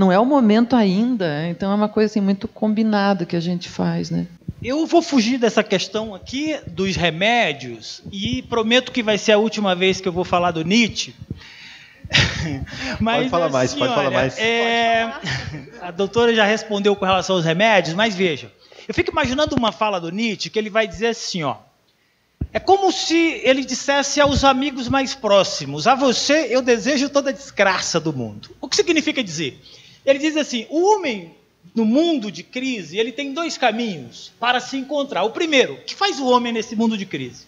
Não 0.00 0.10
é 0.10 0.18
o 0.18 0.24
momento 0.24 0.74
ainda. 0.74 1.46
Então 1.48 1.70
é 1.70 1.74
uma 1.74 1.86
coisa 1.86 2.10
assim, 2.10 2.22
muito 2.22 2.48
combinada 2.48 3.26
que 3.26 3.36
a 3.36 3.40
gente 3.40 3.68
faz, 3.68 4.10
né? 4.10 4.26
Eu 4.62 4.86
vou 4.86 5.02
fugir 5.02 5.36
dessa 5.36 5.62
questão 5.62 6.14
aqui 6.14 6.58
dos 6.66 6.96
remédios 6.96 8.02
e 8.10 8.40
prometo 8.40 8.92
que 8.92 9.02
vai 9.02 9.18
ser 9.18 9.32
a 9.32 9.38
última 9.38 9.74
vez 9.74 10.00
que 10.00 10.08
eu 10.08 10.12
vou 10.12 10.24
falar 10.24 10.52
do 10.52 10.64
Nietzsche. 10.64 11.14
mas, 12.98 13.18
pode 13.18 13.28
falar 13.28 13.46
assim, 13.46 13.52
mais, 13.52 13.74
pode 13.74 13.82
olha, 13.82 13.94
falar 13.94 14.10
mais. 14.10 14.38
É... 14.38 15.12
A 15.82 15.90
doutora 15.90 16.34
já 16.34 16.46
respondeu 16.46 16.96
com 16.96 17.04
relação 17.04 17.36
aos 17.36 17.44
remédios, 17.44 17.94
mas 17.94 18.14
veja, 18.14 18.50
eu 18.88 18.94
fico 18.94 19.10
imaginando 19.10 19.54
uma 19.54 19.70
fala 19.70 20.00
do 20.00 20.10
Nietzsche 20.10 20.48
que 20.48 20.58
ele 20.58 20.70
vai 20.70 20.88
dizer 20.88 21.08
assim, 21.08 21.42
ó. 21.42 21.56
É 22.54 22.58
como 22.58 22.90
se 22.90 23.38
ele 23.44 23.66
dissesse 23.66 24.18
aos 24.18 24.44
amigos 24.44 24.88
mais 24.88 25.14
próximos: 25.14 25.86
A 25.86 25.94
você 25.94 26.46
eu 26.48 26.62
desejo 26.62 27.10
toda 27.10 27.28
a 27.28 27.34
desgraça 27.34 28.00
do 28.00 28.14
mundo. 28.14 28.48
O 28.62 28.66
que 28.66 28.76
significa 28.76 29.22
dizer? 29.22 29.60
Ele 30.04 30.18
diz 30.18 30.36
assim: 30.36 30.66
o 30.70 30.82
homem 30.92 31.34
no 31.74 31.84
mundo 31.84 32.30
de 32.30 32.42
crise, 32.42 32.98
ele 32.98 33.12
tem 33.12 33.32
dois 33.32 33.56
caminhos 33.56 34.32
para 34.40 34.60
se 34.60 34.76
encontrar. 34.76 35.22
O 35.24 35.30
primeiro, 35.30 35.74
o 35.74 35.84
que 35.84 35.94
faz 35.94 36.18
o 36.18 36.26
homem 36.28 36.52
nesse 36.52 36.74
mundo 36.74 36.96
de 36.96 37.06
crise? 37.06 37.46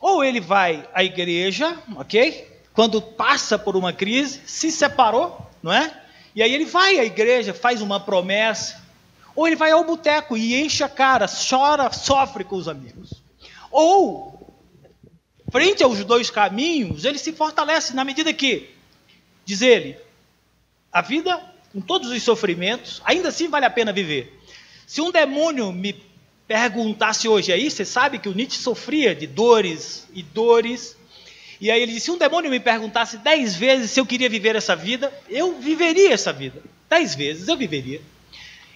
Ou 0.00 0.24
ele 0.24 0.40
vai 0.40 0.88
à 0.92 1.02
igreja, 1.02 1.78
ok? 1.96 2.48
Quando 2.72 3.00
passa 3.00 3.58
por 3.58 3.76
uma 3.76 3.92
crise, 3.92 4.40
se 4.46 4.70
separou, 4.70 5.38
não 5.62 5.72
é? 5.72 6.02
E 6.34 6.42
aí 6.42 6.54
ele 6.54 6.64
vai 6.64 6.98
à 6.98 7.04
igreja, 7.04 7.52
faz 7.52 7.82
uma 7.82 8.00
promessa, 8.00 8.82
ou 9.34 9.46
ele 9.46 9.56
vai 9.56 9.70
ao 9.70 9.84
boteco 9.84 10.36
e 10.36 10.60
enche 10.60 10.82
a 10.82 10.88
cara, 10.88 11.26
chora, 11.26 11.92
sofre 11.92 12.44
com 12.44 12.56
os 12.56 12.68
amigos. 12.68 13.12
Ou, 13.70 14.54
frente 15.50 15.82
aos 15.82 16.04
dois 16.04 16.30
caminhos, 16.30 17.04
ele 17.04 17.18
se 17.18 17.32
fortalece 17.32 17.94
na 17.94 18.04
medida 18.04 18.32
que, 18.32 18.70
diz 19.44 19.60
ele, 19.62 19.96
a 20.90 21.00
vida, 21.02 21.51
com 21.72 21.80
todos 21.80 22.10
os 22.10 22.22
sofrimentos, 22.22 23.00
ainda 23.04 23.28
assim 23.28 23.48
vale 23.48 23.64
a 23.64 23.70
pena 23.70 23.92
viver. 23.92 24.38
Se 24.86 25.00
um 25.00 25.10
demônio 25.10 25.72
me 25.72 25.94
perguntasse 26.46 27.26
hoje 27.26 27.52
aí, 27.52 27.70
você 27.70 27.84
sabe 27.84 28.18
que 28.18 28.28
o 28.28 28.34
Nietzsche 28.34 28.58
sofria 28.58 29.14
de 29.14 29.26
dores 29.26 30.06
e 30.12 30.22
dores. 30.22 30.96
E 31.60 31.70
aí 31.70 31.80
ele 31.80 31.92
disse: 31.92 32.06
se 32.06 32.10
um 32.10 32.18
demônio 32.18 32.50
me 32.50 32.60
perguntasse 32.60 33.16
dez 33.18 33.54
vezes 33.54 33.90
se 33.90 33.98
eu 33.98 34.04
queria 34.04 34.28
viver 34.28 34.54
essa 34.54 34.76
vida, 34.76 35.12
eu 35.30 35.58
viveria 35.58 36.12
essa 36.12 36.32
vida. 36.32 36.62
Dez 36.90 37.14
vezes 37.14 37.48
eu 37.48 37.56
viveria. 37.56 38.02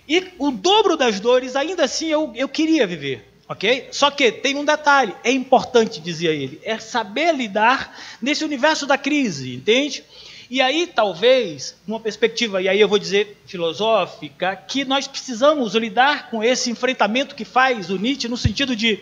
E 0.08 0.28
o 0.38 0.50
dobro 0.50 0.96
das 0.96 1.20
dores, 1.20 1.56
ainda 1.56 1.84
assim, 1.84 2.06
eu, 2.06 2.32
eu 2.34 2.48
queria 2.48 2.86
viver. 2.86 3.32
Ok? 3.48 3.88
Só 3.92 4.10
que 4.10 4.32
tem 4.32 4.56
um 4.56 4.64
detalhe, 4.64 5.14
é 5.22 5.30
importante, 5.30 6.00
dizia 6.00 6.30
ele, 6.30 6.60
é 6.64 6.78
saber 6.78 7.32
lidar 7.32 7.96
nesse 8.20 8.44
universo 8.44 8.86
da 8.86 8.98
crise, 8.98 9.54
entende? 9.54 10.02
E 10.48 10.60
aí, 10.60 10.86
talvez, 10.86 11.76
numa 11.86 11.98
perspectiva, 11.98 12.62
e 12.62 12.68
aí 12.68 12.80
eu 12.80 12.88
vou 12.88 12.98
dizer 12.98 13.40
filosófica, 13.46 14.54
que 14.54 14.84
nós 14.84 15.08
precisamos 15.08 15.74
lidar 15.74 16.30
com 16.30 16.42
esse 16.42 16.70
enfrentamento 16.70 17.34
que 17.34 17.44
faz 17.44 17.90
o 17.90 17.96
Nietzsche 17.96 18.28
no 18.28 18.36
sentido 18.36 18.76
de 18.76 19.00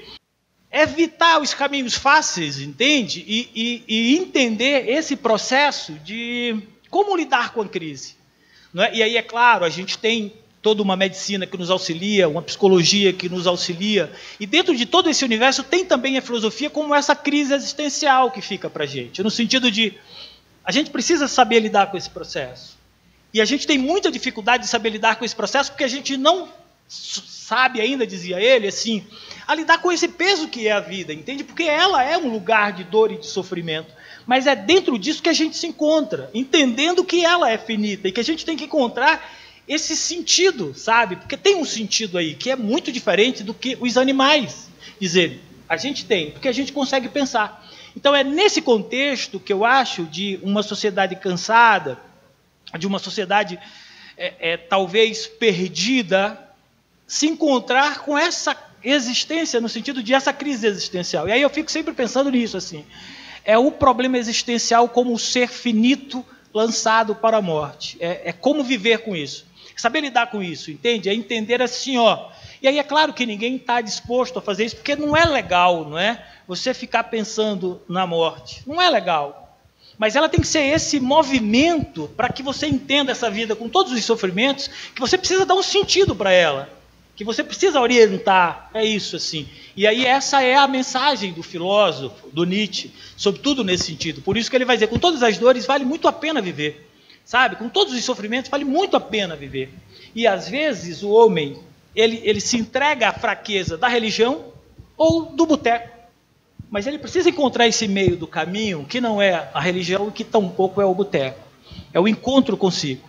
evitar 0.72 1.40
os 1.40 1.54
caminhos 1.54 1.94
fáceis, 1.94 2.58
entende? 2.58 3.24
E, 3.26 3.50
e, 3.54 3.84
e 3.86 4.16
entender 4.16 4.88
esse 4.88 5.14
processo 5.14 5.92
de 6.04 6.56
como 6.90 7.16
lidar 7.16 7.52
com 7.52 7.60
a 7.60 7.68
crise. 7.68 8.16
É? 8.76 8.96
E 8.96 9.02
aí, 9.02 9.16
é 9.16 9.22
claro, 9.22 9.64
a 9.64 9.70
gente 9.70 9.98
tem 9.98 10.32
toda 10.64 10.82
uma 10.82 10.96
medicina 10.96 11.46
que 11.46 11.58
nos 11.58 11.70
auxilia, 11.70 12.26
uma 12.26 12.40
psicologia 12.40 13.12
que 13.12 13.28
nos 13.28 13.46
auxilia. 13.46 14.10
E 14.40 14.46
dentro 14.46 14.74
de 14.74 14.86
todo 14.86 15.10
esse 15.10 15.22
universo 15.22 15.62
tem 15.62 15.84
também 15.84 16.16
a 16.16 16.22
filosofia 16.22 16.70
como 16.70 16.94
essa 16.94 17.14
crise 17.14 17.52
existencial 17.52 18.30
que 18.30 18.40
fica 18.40 18.70
para 18.70 18.84
a 18.84 18.86
gente, 18.86 19.22
no 19.22 19.30
sentido 19.30 19.70
de 19.70 19.92
a 20.64 20.72
gente 20.72 20.90
precisa 20.90 21.28
saber 21.28 21.60
lidar 21.60 21.90
com 21.90 21.96
esse 21.96 22.10
processo. 22.10 22.76
E 23.32 23.40
a 23.40 23.44
gente 23.44 23.66
tem 23.66 23.76
muita 23.76 24.10
dificuldade 24.10 24.64
de 24.64 24.68
saber 24.68 24.90
lidar 24.90 25.16
com 25.16 25.24
esse 25.24 25.34
processo 25.34 25.70
porque 25.70 25.84
a 25.84 25.88
gente 25.88 26.16
não 26.16 26.48
sabe 26.88 27.80
ainda, 27.80 28.06
dizia 28.06 28.40
ele, 28.40 28.68
assim, 28.68 29.04
a 29.46 29.54
lidar 29.54 29.78
com 29.78 29.90
esse 29.90 30.08
peso 30.08 30.48
que 30.48 30.68
é 30.68 30.72
a 30.72 30.80
vida, 30.80 31.12
entende? 31.12 31.44
Porque 31.44 31.64
ela 31.64 32.02
é 32.02 32.16
um 32.16 32.28
lugar 32.28 32.72
de 32.72 32.84
dor 32.84 33.10
e 33.10 33.18
de 33.18 33.26
sofrimento. 33.26 33.92
Mas 34.26 34.46
é 34.46 34.54
dentro 34.54 34.98
disso 34.98 35.22
que 35.22 35.28
a 35.28 35.34
gente 35.34 35.56
se 35.56 35.66
encontra, 35.66 36.30
entendendo 36.32 37.04
que 37.04 37.24
ela 37.24 37.50
é 37.50 37.58
finita 37.58 38.08
e 38.08 38.12
que 38.12 38.20
a 38.20 38.24
gente 38.24 38.44
tem 38.44 38.56
que 38.56 38.64
encontrar 38.64 39.30
esse 39.66 39.96
sentido, 39.96 40.74
sabe? 40.74 41.16
Porque 41.16 41.36
tem 41.36 41.56
um 41.56 41.64
sentido 41.64 42.18
aí 42.18 42.34
que 42.34 42.50
é 42.50 42.56
muito 42.56 42.92
diferente 42.92 43.42
do 43.42 43.52
que 43.52 43.76
os 43.80 43.96
animais, 43.96 44.68
diz 45.00 45.14
ele. 45.14 45.40
A 45.68 45.76
gente 45.76 46.04
tem, 46.04 46.30
porque 46.30 46.48
a 46.48 46.52
gente 46.52 46.72
consegue 46.72 47.08
pensar. 47.08 47.63
Então 47.96 48.14
é 48.14 48.24
nesse 48.24 48.60
contexto 48.60 49.38
que 49.38 49.52
eu 49.52 49.64
acho 49.64 50.04
de 50.04 50.38
uma 50.42 50.62
sociedade 50.62 51.16
cansada, 51.16 51.98
de 52.78 52.86
uma 52.86 52.98
sociedade 52.98 53.58
é, 54.16 54.52
é, 54.52 54.56
talvez 54.56 55.26
perdida, 55.26 56.38
se 57.06 57.26
encontrar 57.26 58.00
com 58.00 58.16
essa 58.16 58.56
existência 58.82 59.60
no 59.60 59.68
sentido 59.68 60.02
de 60.02 60.12
essa 60.14 60.32
crise 60.32 60.66
existencial. 60.66 61.28
E 61.28 61.32
aí 61.32 61.42
eu 61.42 61.50
fico 61.50 61.70
sempre 61.70 61.94
pensando 61.94 62.30
nisso 62.30 62.56
assim. 62.56 62.84
É 63.44 63.56
o 63.58 63.70
problema 63.70 64.18
existencial 64.18 64.88
como 64.88 65.12
o 65.12 65.18
ser 65.18 65.48
finito 65.48 66.24
lançado 66.52 67.14
para 67.14 67.38
a 67.38 67.42
morte. 67.42 67.96
É, 68.00 68.30
é 68.30 68.32
como 68.32 68.62
viver 68.64 68.98
com 68.98 69.14
isso. 69.14 69.46
Saber 69.76 70.00
lidar 70.00 70.30
com 70.30 70.42
isso, 70.42 70.70
entende? 70.70 71.08
É 71.08 71.14
entender 71.14 71.60
assim, 71.60 71.98
ó. 71.98 72.30
E 72.64 72.66
aí 72.66 72.78
é 72.78 72.82
claro 72.82 73.12
que 73.12 73.26
ninguém 73.26 73.56
está 73.56 73.82
disposto 73.82 74.38
a 74.38 74.42
fazer 74.42 74.64
isso, 74.64 74.76
porque 74.76 74.96
não 74.96 75.14
é 75.14 75.26
legal, 75.26 75.86
não 75.86 75.98
é? 75.98 76.24
Você 76.48 76.72
ficar 76.72 77.04
pensando 77.04 77.82
na 77.86 78.06
morte. 78.06 78.62
Não 78.66 78.80
é 78.80 78.88
legal. 78.88 79.60
Mas 79.98 80.16
ela 80.16 80.30
tem 80.30 80.40
que 80.40 80.46
ser 80.46 80.62
esse 80.62 80.98
movimento 80.98 82.10
para 82.16 82.30
que 82.30 82.42
você 82.42 82.66
entenda 82.66 83.12
essa 83.12 83.30
vida 83.30 83.54
com 83.54 83.68
todos 83.68 83.92
os 83.92 84.02
sofrimentos, 84.02 84.70
que 84.94 85.00
você 85.02 85.18
precisa 85.18 85.44
dar 85.44 85.52
um 85.52 85.62
sentido 85.62 86.16
para 86.16 86.32
ela, 86.32 86.70
que 87.14 87.22
você 87.22 87.44
precisa 87.44 87.78
orientar. 87.82 88.70
É 88.72 88.82
isso 88.82 89.14
assim. 89.14 89.46
E 89.76 89.86
aí 89.86 90.06
essa 90.06 90.42
é 90.42 90.54
a 90.54 90.66
mensagem 90.66 91.34
do 91.34 91.42
filósofo, 91.42 92.30
do 92.30 92.44
Nietzsche, 92.44 92.90
sobretudo 93.14 93.62
nesse 93.62 93.84
sentido. 93.84 94.22
Por 94.22 94.38
isso 94.38 94.48
que 94.48 94.56
ele 94.56 94.64
vai 94.64 94.76
dizer, 94.76 94.86
com 94.86 94.98
todas 94.98 95.22
as 95.22 95.36
dores 95.36 95.66
vale 95.66 95.84
muito 95.84 96.08
a 96.08 96.12
pena 96.14 96.40
viver. 96.40 96.90
Sabe? 97.26 97.56
Com 97.56 97.68
todos 97.68 97.92
os 97.92 98.02
sofrimentos, 98.02 98.50
vale 98.50 98.64
muito 98.64 98.96
a 98.96 99.00
pena 99.00 99.36
viver. 99.36 99.70
E 100.14 100.26
às 100.26 100.48
vezes 100.48 101.02
o 101.02 101.10
homem, 101.10 101.58
ele, 101.94 102.20
ele 102.24 102.40
se 102.40 102.56
entrega 102.56 103.08
à 103.08 103.12
fraqueza 103.12 103.76
da 103.76 103.88
religião 103.88 104.46
ou 104.96 105.26
do 105.26 105.46
boteco. 105.46 105.88
Mas 106.70 106.86
ele 106.86 106.98
precisa 106.98 107.28
encontrar 107.28 107.66
esse 107.66 107.86
meio 107.86 108.16
do 108.16 108.26
caminho, 108.26 108.84
que 108.84 109.00
não 109.00 109.22
é 109.22 109.48
a 109.54 109.60
religião 109.60 110.08
e 110.08 110.12
que 110.12 110.24
tampouco 110.24 110.80
é 110.80 110.84
o 110.84 110.94
boteco. 110.94 111.38
É 111.92 112.00
o 112.00 112.08
encontro 112.08 112.56
consigo. 112.56 113.02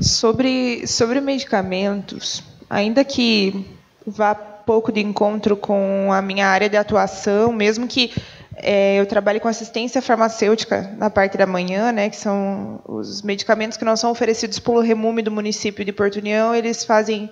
Sobre, 0.00 0.86
sobre 0.86 1.20
medicamentos, 1.20 2.42
ainda 2.70 3.04
que 3.04 3.66
vá 4.06 4.34
pouco 4.34 4.92
de 4.92 5.00
encontro 5.00 5.56
com 5.56 6.12
a 6.12 6.20
minha 6.20 6.46
área 6.46 6.68
de 6.68 6.76
atuação, 6.76 7.52
mesmo 7.52 7.88
que 7.88 8.12
é, 8.60 9.00
eu 9.00 9.06
trabalho 9.06 9.40
com 9.40 9.48
assistência 9.48 10.02
farmacêutica 10.02 10.94
na 10.98 11.08
parte 11.08 11.38
da 11.38 11.46
manhã, 11.46 11.92
né, 11.92 12.10
que 12.10 12.16
são 12.16 12.80
os 12.86 13.22
medicamentos 13.22 13.78
que 13.78 13.84
não 13.84 13.96
são 13.96 14.10
oferecidos 14.10 14.58
pelo 14.58 14.80
Remume 14.80 15.22
do 15.22 15.30
município 15.30 15.84
de 15.84 15.92
Porto 15.92 16.16
União. 16.16 16.54
Eles 16.54 16.84
fazem, 16.84 17.30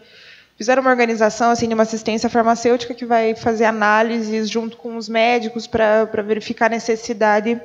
fizeram 0.57 0.83
uma 0.83 0.91
organização 0.91 1.51
assim 1.51 1.69
de 1.69 1.75
uma 1.75 1.83
assistência 1.83 2.31
farmacêutica 2.31 2.95
que 2.95 3.05
vai 3.05 3.35
fazer 3.35 3.65
análises 3.65 4.49
junto 4.49 4.77
com 4.77 4.97
os 4.97 5.09
médicos 5.09 5.67
para 5.67 6.23
verificar 6.23 6.67
a 6.67 6.71
necessidade 6.71 7.61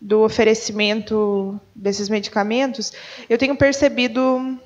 do 0.00 0.22
oferecimento 0.22 1.60
desses 1.74 2.08
medicamentos. 2.08 2.92
Eu 3.28 3.36
tenho 3.36 3.56
percebido 3.56 4.58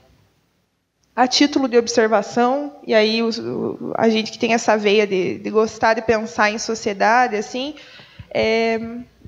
a 1.17 1.29
título 1.29 1.69
de 1.69 1.79
observação, 1.79 2.77
e 2.87 2.93
aí 2.93 3.21
a 3.97 4.09
gente 4.09 4.33
que 4.33 4.39
tem 4.39 4.53
essa 4.53 4.77
veia 4.77 5.07
de, 5.07 5.39
de 5.39 5.51
gostar 5.51 5.95
de 5.95 6.03
pensar 6.03 6.51
em 6.51 6.59
sociedade, 6.59 7.37
assim, 7.37 7.77
é, 8.31 8.81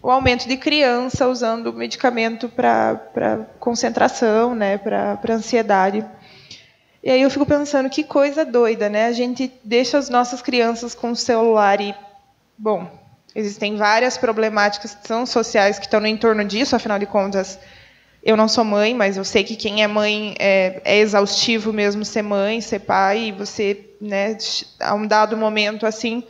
o 0.03 0.11
aumento 0.11 0.49
de 0.49 0.57
criança 0.57 1.29
usando 1.29 1.72
medicamento 1.72 2.49
para 2.49 3.47
concentração, 3.61 4.55
né, 4.55 4.79
para 4.79 5.35
ansiedade. 5.35 6.05
E 7.07 7.11
aí 7.12 7.22
eu 7.22 7.30
fico 7.30 7.46
pensando 7.46 7.88
que 7.88 8.02
coisa 8.02 8.44
doida, 8.44 8.88
né? 8.88 9.07
A 9.07 9.12
gente 9.12 9.52
deixa 9.62 9.96
as 9.96 10.09
nossas 10.09 10.42
crianças 10.42 10.92
com 10.92 11.12
o 11.12 11.14
celular 11.14 11.80
e, 11.80 11.94
bom, 12.59 12.90
existem 13.32 13.76
várias 13.76 14.18
problemáticas 14.18 14.92
que 14.92 15.07
são 15.07 15.24
sociais 15.24 15.78
que 15.78 15.86
estão 15.86 16.00
no 16.00 16.09
entorno 16.09 16.44
disso, 16.44 16.74
afinal 16.74 16.98
de 16.98 17.07
contas, 17.07 17.61
Eu 18.24 18.36
não 18.36 18.48
sou 18.48 18.64
mãe, 18.64 18.92
mas 18.92 19.16
eu 19.16 19.24
sei 19.24 19.44
que 19.44 19.54
quem 19.54 19.84
é 19.84 19.86
mãe 19.86 20.34
é, 20.40 20.82
é 20.84 20.98
exaustivo 20.98 21.72
mesmo 21.72 22.04
ser 22.04 22.22
mãe, 22.22 22.61
ser 22.61 22.80
pai, 22.80 23.26
e 23.28 23.30
você, 23.30 23.88
né, 24.00 24.36
a 24.80 24.92
um 24.92 25.07
dado 25.07 25.36
momento 25.36 25.86
assim, 25.86 26.24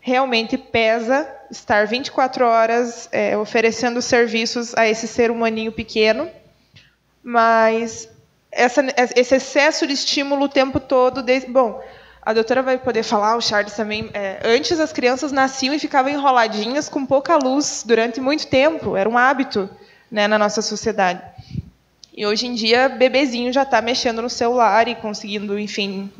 realmente 0.00 0.58
pesa 0.58 1.32
estar 1.52 1.86
24 1.86 2.44
horas 2.44 3.08
é, 3.12 3.38
oferecendo 3.38 4.02
serviços 4.02 4.74
a 4.74 4.88
esse 4.88 5.06
ser 5.06 5.30
humaninho 5.30 5.70
pequeno, 5.70 6.28
mas 7.22 8.08
essa, 8.52 8.84
esse 9.16 9.34
excesso 9.34 9.86
de 9.86 9.92
estímulo 9.92 10.46
o 10.46 10.48
tempo 10.48 10.80
todo, 10.80 11.24
bom, 11.48 11.80
a 12.22 12.32
doutora 12.32 12.62
vai 12.62 12.76
poder 12.76 13.02
falar, 13.02 13.36
o 13.36 13.40
Charles 13.40 13.74
também. 13.74 14.10
É, 14.12 14.40
antes 14.44 14.78
as 14.78 14.92
crianças 14.92 15.32
nasciam 15.32 15.74
e 15.74 15.78
ficavam 15.78 16.12
enroladinhas 16.12 16.88
com 16.88 17.06
pouca 17.06 17.36
luz 17.36 17.82
durante 17.86 18.20
muito 18.20 18.46
tempo, 18.46 18.96
era 18.96 19.08
um 19.08 19.16
hábito 19.16 19.70
né, 20.10 20.26
na 20.26 20.38
nossa 20.38 20.60
sociedade. 20.60 21.22
E 22.14 22.26
hoje 22.26 22.46
em 22.46 22.54
dia, 22.54 22.88
bebezinho 22.88 23.52
já 23.52 23.62
está 23.62 23.80
mexendo 23.80 24.20
no 24.20 24.28
celular 24.28 24.88
e 24.88 24.94
conseguindo, 24.94 25.58
enfim, 25.58 26.10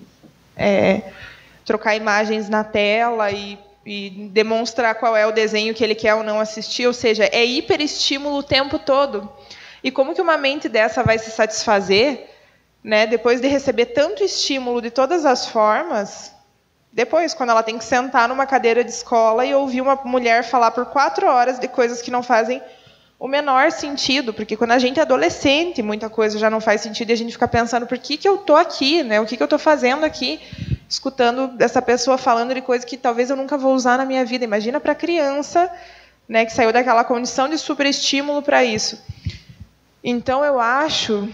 é, 0.57 1.03
trocar 1.65 1.97
imagens 1.97 2.49
na 2.49 2.65
tela 2.65 3.31
e, 3.31 3.59
e, 3.85 4.31
demonstrar 4.33 4.95
qual 4.95 5.17
é 5.17 5.27
o 5.27 5.33
desenho 5.33 5.75
que 5.75 5.85
ele 5.85 5.95
quer 5.95 6.15
ou 6.15 6.23
não 6.23 6.41
assistir. 6.41 6.87
Ou 6.87 6.93
seja, 6.95 7.29
é 7.31 7.45
hiperestímulo 7.45 8.39
o 8.39 8.43
tempo 8.43 8.79
todo. 8.79 9.31
E 9.83 9.91
como 9.91 10.15
que 10.15 10.21
uma 10.21 10.37
mente 10.37 10.69
dessa 10.69 11.03
vai 11.03 11.19
se 11.19 11.31
satisfazer, 11.31 12.29
né, 12.83 13.07
depois 13.07 13.41
de 13.41 13.49
receber 13.49 13.87
tanto 13.87 14.23
estímulo 14.23 14.81
de 14.81 14.91
todas 14.91 15.25
as 15.25 15.47
formas? 15.47 16.33
Depois, 16.93 17.35
quando 17.35 17.51
ela 17.51 17.63
tem 17.63 17.79
que 17.79 17.85
sentar 17.85 18.29
numa 18.29 18.47
cadeira 18.47 18.83
de 18.83 18.91
escola 18.91 19.47
e 19.47 19.55
ouvir 19.55 19.81
uma 19.81 19.95
mulher 20.05 20.43
falar 20.43 20.73
por 20.73 20.87
quatro 20.87 21.27
horas 21.27 21.59
de 21.59 21.69
coisas 21.69 22.03
que 22.03 22.11
não 22.11 22.23
fazem 22.23 22.61
o 23.21 23.29
menor 23.29 23.71
sentido, 23.71 24.33
porque 24.33 24.57
quando 24.57 24.73
a 24.73 24.79
gente 24.79 24.99
é 24.99 25.03
adolescente, 25.03 25.83
muita 25.83 26.09
coisa 26.09 26.39
já 26.39 26.49
não 26.49 26.59
faz 26.59 26.81
sentido 26.81 27.11
e 27.11 27.13
a 27.13 27.17
gente 27.17 27.33
fica 27.33 27.47
pensando 27.47 27.87
por 27.87 27.99
que, 27.99 28.17
que 28.17 28.27
eu 28.27 28.37
estou 28.37 28.57
aqui, 28.57 29.03
né? 29.03 29.21
o 29.21 29.27
que, 29.27 29.37
que 29.37 29.43
eu 29.43 29.45
estou 29.45 29.59
fazendo 29.59 30.05
aqui, 30.05 30.41
escutando 30.89 31.53
essa 31.59 31.83
pessoa 31.83 32.17
falando 32.17 32.55
de 32.55 32.63
coisas 32.63 32.85
que 32.85 32.97
talvez 32.97 33.29
eu 33.29 33.37
nunca 33.37 33.59
vou 33.59 33.75
usar 33.75 33.99
na 33.99 34.07
minha 34.07 34.25
vida. 34.25 34.43
Imagina 34.43 34.81
para 34.81 34.95
criança 34.95 35.71
né, 36.27 36.47
que 36.47 36.53
saiu 36.53 36.73
daquela 36.73 37.05
condição 37.05 37.47
de 37.47 37.59
superestímulo 37.59 38.41
para 38.41 38.65
isso. 38.65 38.99
Então, 40.03 40.45
eu 40.45 40.59
acho 40.59 41.29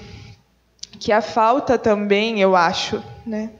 que 0.99 1.13
a 1.13 1.21
falta 1.21 1.79
também, 1.79 2.41
eu 2.41 2.57
acho, 2.57 3.03
né? 3.25 3.51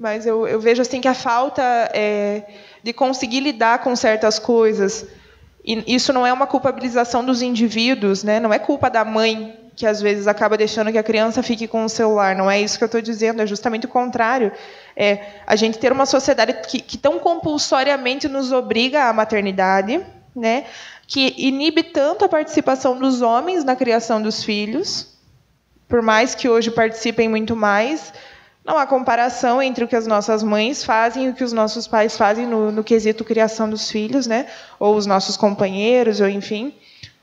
mas 0.00 0.24
eu, 0.24 0.48
eu 0.48 0.58
vejo 0.58 0.80
assim 0.80 0.98
que 0.98 1.08
a 1.08 1.14
falta 1.14 1.62
é, 1.92 2.44
de 2.82 2.90
conseguir 2.90 3.40
lidar 3.40 3.80
com 3.80 3.94
certas 3.94 4.38
coisas 4.38 5.06
e 5.62 5.94
isso 5.94 6.10
não 6.10 6.26
é 6.26 6.32
uma 6.32 6.46
culpabilização 6.46 7.24
dos 7.24 7.42
indivíduos, 7.42 8.24
né? 8.24 8.40
não 8.40 8.52
é 8.52 8.58
culpa 8.58 8.88
da 8.88 9.04
mãe 9.04 9.56
que 9.76 9.86
às 9.86 10.00
vezes 10.00 10.26
acaba 10.26 10.56
deixando 10.56 10.90
que 10.90 10.98
a 10.98 11.02
criança 11.02 11.42
fique 11.42 11.66
com 11.66 11.84
o 11.84 11.88
celular. 11.88 12.34
Não 12.34 12.50
é 12.50 12.60
isso 12.60 12.76
que 12.76 12.84
eu 12.84 12.86
estou 12.86 13.00
dizendo, 13.00 13.40
é 13.42 13.46
justamente 13.46 13.86
o 13.86 13.88
contrário. 13.88 14.52
É 14.96 15.20
a 15.46 15.56
gente 15.56 15.78
ter 15.78 15.92
uma 15.92 16.06
sociedade 16.06 16.54
que, 16.66 16.80
que 16.80 16.98
tão 16.98 17.18
compulsoriamente 17.18 18.28
nos 18.28 18.52
obriga 18.52 19.04
à 19.04 19.12
maternidade, 19.12 20.00
né? 20.34 20.64
Que 21.10 21.34
inibe 21.36 21.82
tanto 21.82 22.24
a 22.24 22.28
participação 22.28 22.96
dos 22.96 23.20
homens 23.20 23.64
na 23.64 23.74
criação 23.74 24.22
dos 24.22 24.44
filhos, 24.44 25.08
por 25.88 26.00
mais 26.00 26.36
que 26.36 26.48
hoje 26.48 26.70
participem 26.70 27.28
muito 27.28 27.56
mais, 27.56 28.14
não 28.64 28.78
há 28.78 28.86
comparação 28.86 29.60
entre 29.60 29.82
o 29.82 29.88
que 29.88 29.96
as 29.96 30.06
nossas 30.06 30.40
mães 30.40 30.84
fazem 30.84 31.24
e 31.24 31.28
o 31.30 31.34
que 31.34 31.42
os 31.42 31.52
nossos 31.52 31.88
pais 31.88 32.16
fazem 32.16 32.46
no, 32.46 32.70
no 32.70 32.84
quesito 32.84 33.24
criação 33.24 33.68
dos 33.68 33.90
filhos, 33.90 34.28
né? 34.28 34.46
Ou 34.78 34.94
os 34.94 35.04
nossos 35.04 35.36
companheiros, 35.36 36.20
ou 36.20 36.28
enfim. 36.28 36.72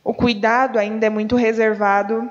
O 0.04 0.14
cuidado 0.14 0.78
ainda 0.78 1.06
é 1.06 1.10
muito 1.10 1.38
reservado 1.38 2.30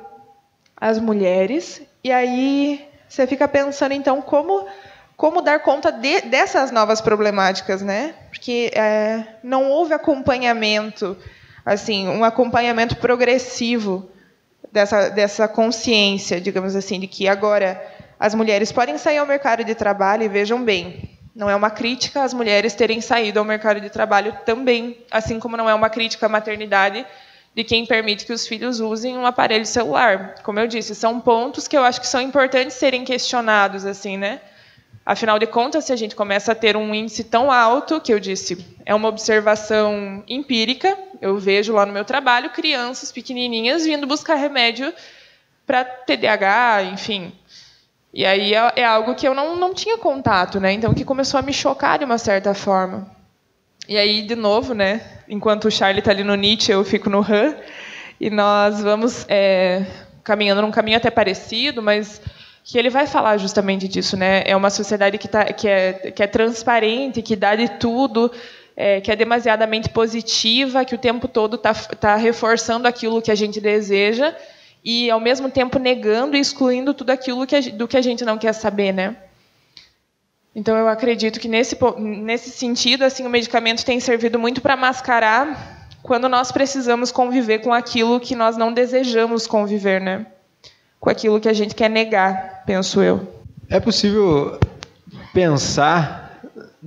às 0.76 0.98
mulheres. 0.98 1.80
E 2.04 2.12
aí 2.12 2.86
você 3.08 3.26
fica 3.26 3.48
pensando, 3.48 3.92
então, 3.92 4.20
como 4.20 4.66
como 5.16 5.40
dar 5.40 5.60
conta 5.60 5.90
de, 5.90 6.20
dessas 6.22 6.70
novas 6.70 7.00
problemáticas, 7.00 7.80
né? 7.80 8.14
Porque 8.28 8.70
é, 8.74 9.24
não 9.42 9.70
houve 9.70 9.94
acompanhamento, 9.94 11.16
assim, 11.66 12.06
um 12.06 12.22
acompanhamento 12.22 12.94
progressivo 12.96 14.08
dessa, 14.72 15.08
dessa 15.08 15.48
consciência, 15.48 16.40
digamos 16.40 16.76
assim, 16.76 17.00
de 17.00 17.08
que 17.08 17.26
agora 17.26 17.84
as 18.20 18.36
mulheres 18.36 18.70
podem 18.70 18.96
sair 18.96 19.18
ao 19.18 19.26
mercado 19.26 19.64
de 19.64 19.74
trabalho 19.74 20.22
e 20.22 20.28
vejam 20.28 20.64
bem, 20.64 21.10
não 21.34 21.50
é 21.50 21.56
uma 21.56 21.68
crítica 21.68 22.22
as 22.22 22.32
mulheres 22.32 22.74
terem 22.74 23.00
saído 23.00 23.40
ao 23.40 23.44
mercado 23.44 23.80
de 23.80 23.90
trabalho 23.90 24.38
também, 24.46 25.04
assim 25.10 25.40
como 25.40 25.56
não 25.56 25.68
é 25.68 25.74
uma 25.74 25.90
crítica 25.90 26.26
à 26.26 26.28
maternidade 26.28 27.04
de 27.52 27.64
quem 27.64 27.84
permite 27.84 28.24
que 28.24 28.32
os 28.32 28.46
filhos 28.46 28.80
usem 28.80 29.16
um 29.16 29.26
aparelho 29.26 29.66
celular. 29.66 30.36
Como 30.42 30.60
eu 30.60 30.66
disse, 30.66 30.94
são 30.94 31.18
pontos 31.20 31.66
que 31.66 31.76
eu 31.76 31.82
acho 31.82 32.00
que 32.00 32.06
são 32.06 32.20
importantes 32.20 32.76
serem 32.76 33.02
questionados, 33.02 33.84
assim, 33.86 34.16
né? 34.16 34.40
Afinal 35.06 35.38
de 35.38 35.46
contas, 35.46 35.84
se 35.84 35.92
a 35.92 35.96
gente 35.96 36.14
começa 36.14 36.52
a 36.52 36.54
ter 36.54 36.76
um 36.76 36.94
índice 36.94 37.24
tão 37.24 37.50
alto, 37.50 38.00
que 38.00 38.12
eu 38.12 38.20
disse, 38.20 38.58
é 38.84 38.94
uma 38.94 39.08
observação 39.08 40.22
empírica, 40.26 40.98
eu 41.20 41.38
vejo 41.38 41.72
lá 41.72 41.86
no 41.86 41.92
meu 41.92 42.04
trabalho 42.04 42.50
crianças 42.50 43.12
pequenininhas 43.12 43.84
vindo 43.84 44.06
buscar 44.06 44.34
remédio 44.34 44.92
para 45.66 45.84
TDAH, 45.84 46.84
enfim, 46.84 47.32
e 48.16 48.24
aí 48.24 48.54
é, 48.54 48.72
é, 48.76 48.84
algo 48.84 49.14
que 49.14 49.28
eu 49.28 49.34
não, 49.34 49.56
não 49.56 49.74
tinha 49.74 49.98
contato, 49.98 50.58
né? 50.58 50.72
Então 50.72 50.94
que 50.94 51.04
começou 51.04 51.38
a 51.38 51.42
me 51.42 51.52
chocar 51.52 51.98
de 51.98 52.04
uma 52.06 52.16
certa 52.16 52.54
forma. 52.54 53.14
E 53.86 53.98
aí, 53.98 54.22
de 54.22 54.34
novo, 54.34 54.72
né? 54.72 55.02
Enquanto 55.28 55.66
o 55.66 55.70
Charlie 55.70 55.98
está 55.98 56.12
ali 56.12 56.24
no 56.24 56.34
Nietzsche, 56.34 56.72
eu 56.72 56.82
fico 56.82 57.10
no 57.10 57.20
Han. 57.20 57.54
E 58.18 58.30
nós 58.30 58.82
vamos 58.82 59.26
é, 59.28 59.84
caminhando 60.24 60.62
num 60.62 60.70
caminho 60.70 60.96
até 60.96 61.10
parecido, 61.10 61.82
mas 61.82 62.22
que 62.64 62.78
ele 62.78 62.88
vai 62.88 63.06
falar 63.06 63.36
justamente 63.36 63.86
disso, 63.86 64.16
né? 64.16 64.42
É 64.46 64.56
uma 64.56 64.70
sociedade 64.70 65.18
que, 65.18 65.28
tá, 65.28 65.44
que, 65.52 65.68
é, 65.68 65.92
que 66.10 66.22
é 66.22 66.26
transparente, 66.26 67.20
que 67.20 67.36
dá 67.36 67.54
de 67.54 67.68
tudo, 67.78 68.32
é, 68.76 69.00
que 69.00 69.10
é 69.10 69.16
demasiadamente 69.16 69.88
positiva, 69.88 70.84
que 70.84 70.94
o 70.94 70.98
tempo 70.98 71.26
todo 71.26 71.56
está 71.56 71.72
tá 71.72 72.16
reforçando 72.16 72.86
aquilo 72.86 73.22
que 73.22 73.30
a 73.30 73.34
gente 73.34 73.60
deseja 73.60 74.34
e 74.84 75.10
ao 75.10 75.18
mesmo 75.18 75.50
tempo 75.50 75.78
negando 75.78 76.36
e 76.36 76.40
excluindo 76.40 76.92
tudo 76.92 77.10
aquilo 77.10 77.46
que 77.46 77.56
a, 77.56 77.60
do 77.60 77.88
que 77.88 77.96
a 77.96 78.02
gente 78.02 78.24
não 78.24 78.36
quer 78.36 78.52
saber, 78.52 78.92
né? 78.92 79.16
Então 80.54 80.76
eu 80.76 80.88
acredito 80.88 81.40
que 81.40 81.48
nesse 81.48 81.76
nesse 81.98 82.50
sentido 82.50 83.02
assim 83.02 83.26
o 83.26 83.30
medicamento 83.30 83.84
tem 83.84 83.98
servido 83.98 84.38
muito 84.38 84.60
para 84.60 84.76
mascarar 84.76 85.88
quando 86.02 86.28
nós 86.28 86.52
precisamos 86.52 87.10
conviver 87.10 87.60
com 87.60 87.72
aquilo 87.72 88.20
que 88.20 88.36
nós 88.36 88.56
não 88.56 88.72
desejamos 88.72 89.46
conviver, 89.46 90.00
né? 90.00 90.26
Com 91.00 91.10
aquilo 91.10 91.40
que 91.40 91.48
a 91.48 91.52
gente 91.52 91.74
quer 91.74 91.90
negar, 91.90 92.62
penso 92.66 93.02
eu. 93.02 93.26
É 93.68 93.80
possível 93.80 94.58
pensar 95.34 96.25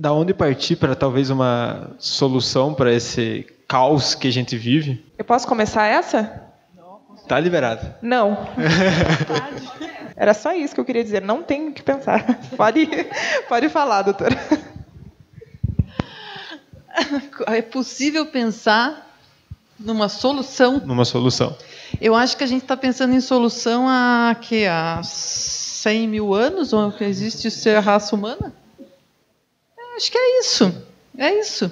da 0.00 0.14
onde 0.14 0.32
partir 0.32 0.76
para 0.76 0.96
talvez 0.96 1.28
uma 1.28 1.90
solução 1.98 2.72
para 2.72 2.90
esse 2.90 3.46
caos 3.68 4.14
que 4.14 4.26
a 4.28 4.32
gente 4.32 4.56
vive? 4.56 5.04
Eu 5.18 5.24
posso 5.26 5.46
começar 5.46 5.86
essa? 5.86 6.42
Tá 7.28 7.38
liberado. 7.38 7.86
Não. 8.00 8.48
Era 10.16 10.32
só 10.32 10.54
isso 10.54 10.74
que 10.74 10.80
eu 10.80 10.86
queria 10.86 11.04
dizer. 11.04 11.20
Não 11.20 11.42
tenho 11.42 11.68
o 11.68 11.72
que 11.72 11.82
pensar. 11.82 12.40
Pode, 12.56 12.88
pode 13.46 13.68
falar, 13.68 14.00
doutora. 14.00 14.34
É 17.48 17.60
possível 17.60 18.24
pensar 18.24 19.06
numa 19.78 20.08
solução? 20.08 20.80
Numa 20.84 21.04
solução. 21.04 21.54
Eu 22.00 22.14
acho 22.14 22.38
que 22.38 22.44
a 22.44 22.46
gente 22.46 22.62
está 22.62 22.76
pensando 22.76 23.14
em 23.14 23.20
solução 23.20 23.86
há, 23.86 24.34
que, 24.40 24.66
há 24.66 25.02
100 25.04 26.08
mil 26.08 26.32
anos, 26.32 26.72
ou 26.72 26.90
que 26.90 27.04
existe 27.04 27.50
ser 27.50 27.76
a 27.76 27.80
raça 27.80 28.16
humana? 28.16 28.52
Acho 30.00 30.10
que 30.10 30.16
é 30.16 30.40
isso. 30.40 30.74
É 31.18 31.38
isso. 31.38 31.70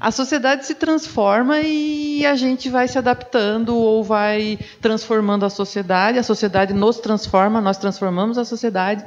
A 0.00 0.10
sociedade 0.10 0.66
se 0.66 0.74
transforma 0.74 1.60
e 1.60 2.26
a 2.26 2.34
gente 2.34 2.68
vai 2.68 2.88
se 2.88 2.98
adaptando 2.98 3.76
ou 3.76 4.02
vai 4.02 4.58
transformando 4.80 5.46
a 5.46 5.50
sociedade. 5.50 6.18
A 6.18 6.22
sociedade 6.24 6.72
nos 6.72 6.98
transforma, 6.98 7.60
nós 7.60 7.78
transformamos 7.78 8.38
a 8.38 8.44
sociedade. 8.44 9.04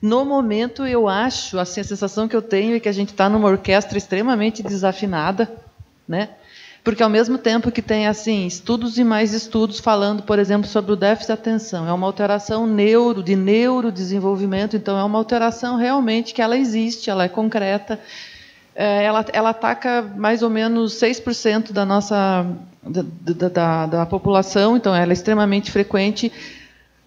No 0.00 0.24
momento, 0.24 0.86
eu 0.86 1.08
acho, 1.08 1.58
assim, 1.58 1.82
a 1.82 1.84
sensação 1.84 2.26
que 2.26 2.34
eu 2.34 2.40
tenho 2.40 2.74
é 2.74 2.80
que 2.80 2.88
a 2.88 2.92
gente 2.92 3.10
está 3.10 3.28
numa 3.28 3.48
orquestra 3.48 3.98
extremamente 3.98 4.62
desafinada, 4.62 5.52
né? 6.06 6.30
Porque 6.84 7.02
ao 7.02 7.10
mesmo 7.10 7.36
tempo 7.36 7.70
que 7.70 7.82
tem 7.82 8.06
assim 8.06 8.46
estudos 8.46 8.98
e 8.98 9.04
mais 9.04 9.34
estudos 9.34 9.78
falando, 9.78 10.22
por 10.22 10.38
exemplo, 10.38 10.68
sobre 10.68 10.92
o 10.92 10.96
déficit 10.96 11.26
de 11.26 11.32
atenção, 11.32 11.88
é 11.88 11.92
uma 11.92 12.06
alteração 12.06 12.66
neuro 12.66 13.22
de 13.22 13.36
neurodesenvolvimento, 13.36 14.76
então 14.76 14.98
é 14.98 15.04
uma 15.04 15.18
alteração 15.18 15.76
realmente 15.76 16.32
que 16.32 16.40
ela 16.40 16.56
existe, 16.56 17.10
ela 17.10 17.24
é 17.24 17.28
concreta. 17.28 18.00
É, 18.74 19.02
ela, 19.02 19.26
ela 19.32 19.50
ataca 19.50 20.02
mais 20.16 20.42
ou 20.42 20.48
menos 20.48 20.94
6% 20.94 21.72
da 21.72 21.84
nossa 21.84 22.46
da, 22.80 23.04
da, 23.48 23.86
da, 23.86 24.06
população, 24.06 24.76
então 24.76 24.94
ela 24.94 25.12
é 25.12 25.12
extremamente 25.12 25.70
frequente. 25.70 26.32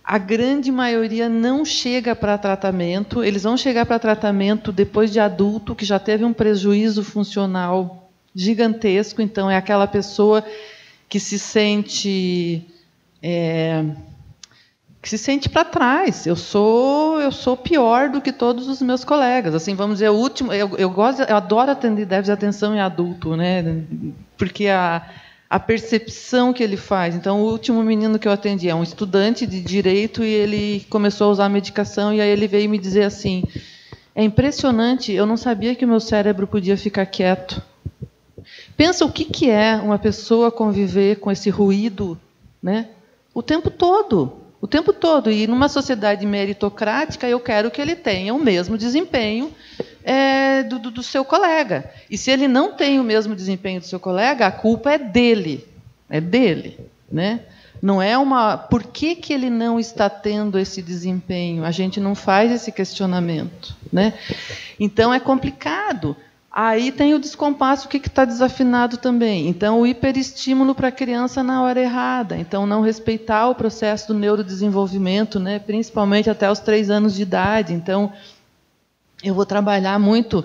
A 0.03 0.17
grande 0.17 0.71
maioria 0.71 1.29
não 1.29 1.63
chega 1.63 2.13
para 2.13 2.37
tratamento, 2.37 3.23
eles 3.23 3.43
vão 3.43 3.55
chegar 3.55 3.85
para 3.85 3.97
tratamento 3.97 4.71
depois 4.71 5.11
de 5.11 5.19
adulto, 5.19 5.73
que 5.73 5.85
já 5.85 5.97
teve 5.97 6.25
um 6.25 6.33
prejuízo 6.33 7.03
funcional 7.03 8.00
gigantesco, 8.35 9.21
então 9.21 9.49
é 9.49 9.57
aquela 9.57 9.87
pessoa 9.87 10.43
que 11.09 11.19
se 11.19 11.37
sente 11.37 12.65
é, 13.21 13.83
que 15.01 15.09
se 15.09 15.17
sente 15.17 15.49
para 15.49 15.65
trás. 15.65 16.25
Eu 16.25 16.35
sou 16.35 17.19
eu 17.19 17.31
sou 17.31 17.57
pior 17.57 18.09
do 18.09 18.21
que 18.21 18.31
todos 18.31 18.67
os 18.67 18.81
meus 18.81 19.03
colegas. 19.03 19.53
Assim, 19.53 19.75
vamos 19.75 19.95
dizer, 19.95 20.09
o 20.09 20.15
último, 20.15 20.53
eu, 20.53 20.77
eu 20.77 20.89
gosto, 20.89 21.21
eu 21.23 21.35
adoro 21.35 21.71
atender 21.71 22.05
déficit 22.05 22.25
de 22.25 22.31
atenção 22.31 22.75
em 22.75 22.79
adulto, 22.79 23.35
né? 23.35 23.83
Porque 24.37 24.67
a 24.67 25.05
a 25.51 25.59
percepção 25.59 26.53
que 26.53 26.63
ele 26.63 26.77
faz. 26.77 27.13
Então, 27.13 27.41
o 27.41 27.51
último 27.51 27.83
menino 27.83 28.17
que 28.17 28.25
eu 28.25 28.31
atendi 28.31 28.69
é 28.69 28.73
um 28.73 28.83
estudante 28.83 29.45
de 29.45 29.59
direito 29.59 30.23
e 30.23 30.29
ele 30.29 30.85
começou 30.89 31.27
a 31.27 31.31
usar 31.31 31.45
a 31.47 31.49
medicação 31.49 32.13
e 32.13 32.21
aí 32.21 32.29
ele 32.29 32.47
veio 32.47 32.69
me 32.69 32.77
dizer 32.77 33.03
assim: 33.03 33.43
"É 34.15 34.23
impressionante, 34.23 35.11
eu 35.11 35.25
não 35.25 35.35
sabia 35.35 35.75
que 35.75 35.83
o 35.83 35.87
meu 35.89 35.99
cérebro 35.99 36.47
podia 36.47 36.77
ficar 36.77 37.05
quieto". 37.05 37.61
Pensa 38.81 39.05
o 39.05 39.11
que 39.11 39.25
que 39.25 39.47
é 39.47 39.75
uma 39.75 39.99
pessoa 39.99 40.51
conviver 40.51 41.17
com 41.17 41.31
esse 41.31 41.51
ruído, 41.51 42.19
né? 42.63 42.87
O 43.31 43.43
tempo 43.43 43.69
todo. 43.69 44.41
O 44.59 44.65
tempo 44.65 44.91
todo. 44.91 45.29
E 45.29 45.45
numa 45.45 45.69
sociedade 45.69 46.25
meritocrática, 46.25 47.29
eu 47.29 47.39
quero 47.39 47.69
que 47.69 47.79
ele 47.79 47.95
tenha 47.95 48.33
o 48.33 48.39
mesmo 48.39 48.79
desempenho 48.79 49.53
é, 50.03 50.63
do, 50.63 50.79
do, 50.79 50.89
do, 50.89 51.03
seu 51.03 51.23
colega. 51.23 51.91
E 52.09 52.17
se 52.17 52.31
ele 52.31 52.47
não 52.47 52.73
tem 52.73 52.99
o 52.99 53.03
mesmo 53.03 53.35
desempenho 53.35 53.79
do 53.79 53.85
seu 53.85 53.99
colega, 53.99 54.47
a 54.47 54.51
culpa 54.51 54.93
é 54.93 54.97
dele. 54.97 55.63
É 56.09 56.19
dele. 56.19 56.79
Né? 57.11 57.41
Não 57.79 58.01
é 58.01 58.17
uma. 58.17 58.57
Por 58.57 58.81
que, 58.81 59.15
que 59.15 59.31
ele 59.31 59.51
não 59.51 59.79
está 59.79 60.09
tendo 60.09 60.57
esse 60.57 60.81
desempenho? 60.81 61.63
A 61.63 61.69
gente 61.69 61.99
não 61.99 62.15
faz 62.15 62.51
esse 62.51 62.71
questionamento. 62.71 63.75
Né? 63.93 64.15
Então 64.79 65.13
é 65.13 65.19
complicado. 65.19 66.17
Aí 66.53 66.91
tem 66.91 67.13
o 67.13 67.19
descompasso, 67.19 67.87
o 67.87 67.89
que 67.89 67.95
está 67.95 68.25
desafinado 68.25 68.97
também. 68.97 69.47
Então, 69.47 69.79
o 69.79 69.87
hiperestímulo 69.87 70.75
para 70.75 70.89
a 70.89 70.91
criança 70.91 71.41
na 71.41 71.63
hora 71.63 71.79
errada. 71.79 72.37
Então, 72.37 72.67
não 72.67 72.81
respeitar 72.81 73.47
o 73.47 73.55
processo 73.55 74.09
do 74.09 74.13
neurodesenvolvimento, 74.13 75.39
né, 75.39 75.59
principalmente 75.59 76.29
até 76.29 76.51
os 76.51 76.59
três 76.59 76.89
anos 76.89 77.15
de 77.15 77.21
idade. 77.21 77.73
Então, 77.73 78.11
eu 79.23 79.33
vou 79.33 79.45
trabalhar 79.45 79.97
muito 79.97 80.43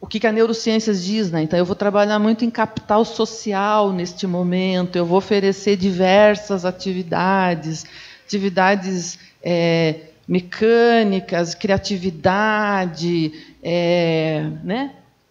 o 0.00 0.06
que, 0.06 0.18
que 0.18 0.26
a 0.26 0.32
neurociências 0.32 1.04
diz, 1.04 1.30
né? 1.30 1.42
Então, 1.42 1.58
eu 1.58 1.64
vou 1.64 1.76
trabalhar 1.76 2.18
muito 2.18 2.44
em 2.44 2.50
capital 2.50 3.04
social 3.04 3.92
neste 3.92 4.26
momento. 4.26 4.96
Eu 4.96 5.06
vou 5.06 5.18
oferecer 5.18 5.76
diversas 5.76 6.64
atividades, 6.64 7.86
atividades 8.26 9.18
é, 9.42 10.06
mecânicas, 10.26 11.54
criatividade, 11.54 13.32
é, 13.62 14.50
né? 14.64 14.90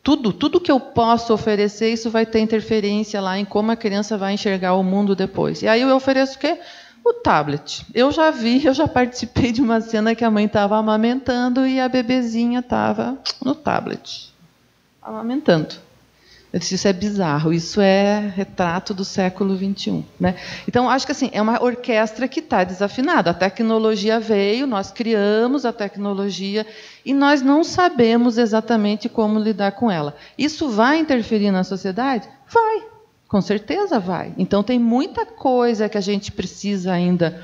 Tudo, 0.10 0.34
tudo 0.34 0.60
que 0.60 0.72
eu 0.72 0.80
posso 0.80 1.32
oferecer, 1.32 1.94
isso 1.94 2.10
vai 2.10 2.26
ter 2.26 2.40
interferência 2.40 3.22
lá 3.22 3.38
em 3.38 3.46
como 3.46 3.72
a 3.72 3.76
criança 3.76 4.18
vai 4.18 4.34
enxergar 4.34 4.74
o 4.74 4.82
mundo 4.82 5.16
depois. 5.16 5.62
E 5.62 5.68
aí 5.68 5.82
eu 5.82 5.96
ofereço 5.96 6.36
o 6.36 6.40
quê? 6.40 6.60
O 7.06 7.14
tablet. 7.14 7.86
Eu 7.94 8.12
já 8.12 8.32
vi, 8.32 8.66
eu 8.66 8.74
já 8.74 8.88
participei 8.88 9.52
de 9.52 9.62
uma 9.62 9.80
cena 9.82 10.16
que 10.16 10.26
a 10.26 10.32
mãe 10.32 10.46
estava 10.46 10.78
amamentando 10.78 11.64
e 11.68 11.80
a 11.80 11.88
bebezinha 11.88 12.60
estava 12.60 13.20
no 13.46 13.54
tablet, 13.54 14.34
amamentando. 15.00 15.76
Eu 16.52 16.60
disse, 16.60 16.76
isso 16.76 16.88
é 16.88 16.94
bizarro, 16.94 17.54
isso 17.54 17.80
é 17.80 18.34
retrato 18.36 18.92
do 18.92 19.06
século 19.06 19.56
XXI. 19.56 20.04
Né? 20.20 20.36
Então, 20.68 20.90
acho 20.90 21.06
que 21.06 21.12
assim, 21.12 21.30
é 21.32 21.40
uma 21.40 21.62
orquestra 21.64 22.28
que 22.28 22.40
está 22.40 22.64
desafinada. 22.64 23.30
A 23.30 23.36
tecnologia 23.36 24.20
veio, 24.20 24.66
nós 24.66 24.92
criamos 24.92 25.64
a 25.64 25.72
tecnologia 25.72 26.66
e 27.06 27.14
nós 27.14 27.44
não 27.44 27.64
sabemos 27.64 28.40
exatamente 28.40 29.08
como 29.08 29.40
lidar 29.40 29.74
com 29.74 29.92
ela. 29.92 30.16
Isso 30.36 30.70
vai 30.70 30.98
interferir 31.00 31.52
na 31.52 31.64
sociedade? 31.64 32.28
Vai, 32.52 32.84
com 33.28 33.42
certeza 33.42 34.00
vai. 34.00 34.34
Então, 34.36 34.64
tem 34.64 34.80
muita 34.80 35.28
coisa 35.28 35.88
que 35.88 36.00
a 36.00 36.02
gente 36.02 36.32
precisa 36.32 36.92
ainda 36.92 37.44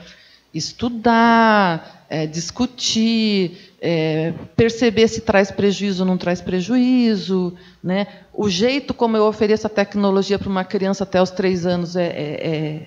estudar, 0.51 2.05
é, 2.09 2.25
discutir, 2.25 3.74
é, 3.87 4.33
perceber 4.55 5.07
se 5.07 5.21
traz 5.21 5.51
prejuízo 5.51 6.01
ou 6.01 6.07
não 6.07 6.17
traz 6.17 6.41
prejuízo. 6.41 7.53
Né? 7.83 8.07
O 8.33 8.49
jeito 8.49 8.95
como 8.95 9.15
eu 9.15 9.25
ofereço 9.25 9.67
a 9.67 9.69
tecnologia 9.69 10.39
para 10.39 10.49
uma 10.49 10.63
criança 10.63 11.03
até 11.03 11.21
os 11.21 11.29
três 11.29 11.67
anos 11.67 11.95
é, 11.95 12.07
é, 12.07 12.47
é, 12.47 12.81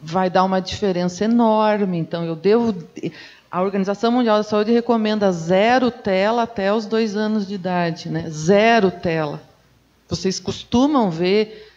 vai 0.00 0.30
dar 0.30 0.44
uma 0.44 0.60
diferença 0.60 1.24
enorme. 1.24 1.98
Então, 1.98 2.24
eu 2.24 2.36
devo. 2.36 2.72
A 3.50 3.62
Organização 3.62 4.12
Mundial 4.12 4.36
da 4.36 4.42
Saúde 4.44 4.70
recomenda 4.70 5.32
zero 5.32 5.90
tela 5.90 6.44
até 6.44 6.72
os 6.72 6.86
dois 6.86 7.16
anos 7.16 7.44
de 7.44 7.54
idade. 7.54 8.08
Né? 8.08 8.30
Zero 8.30 8.92
tela. 8.92 9.42
Vocês 10.08 10.38
costumam 10.38 11.10
ver 11.10 11.68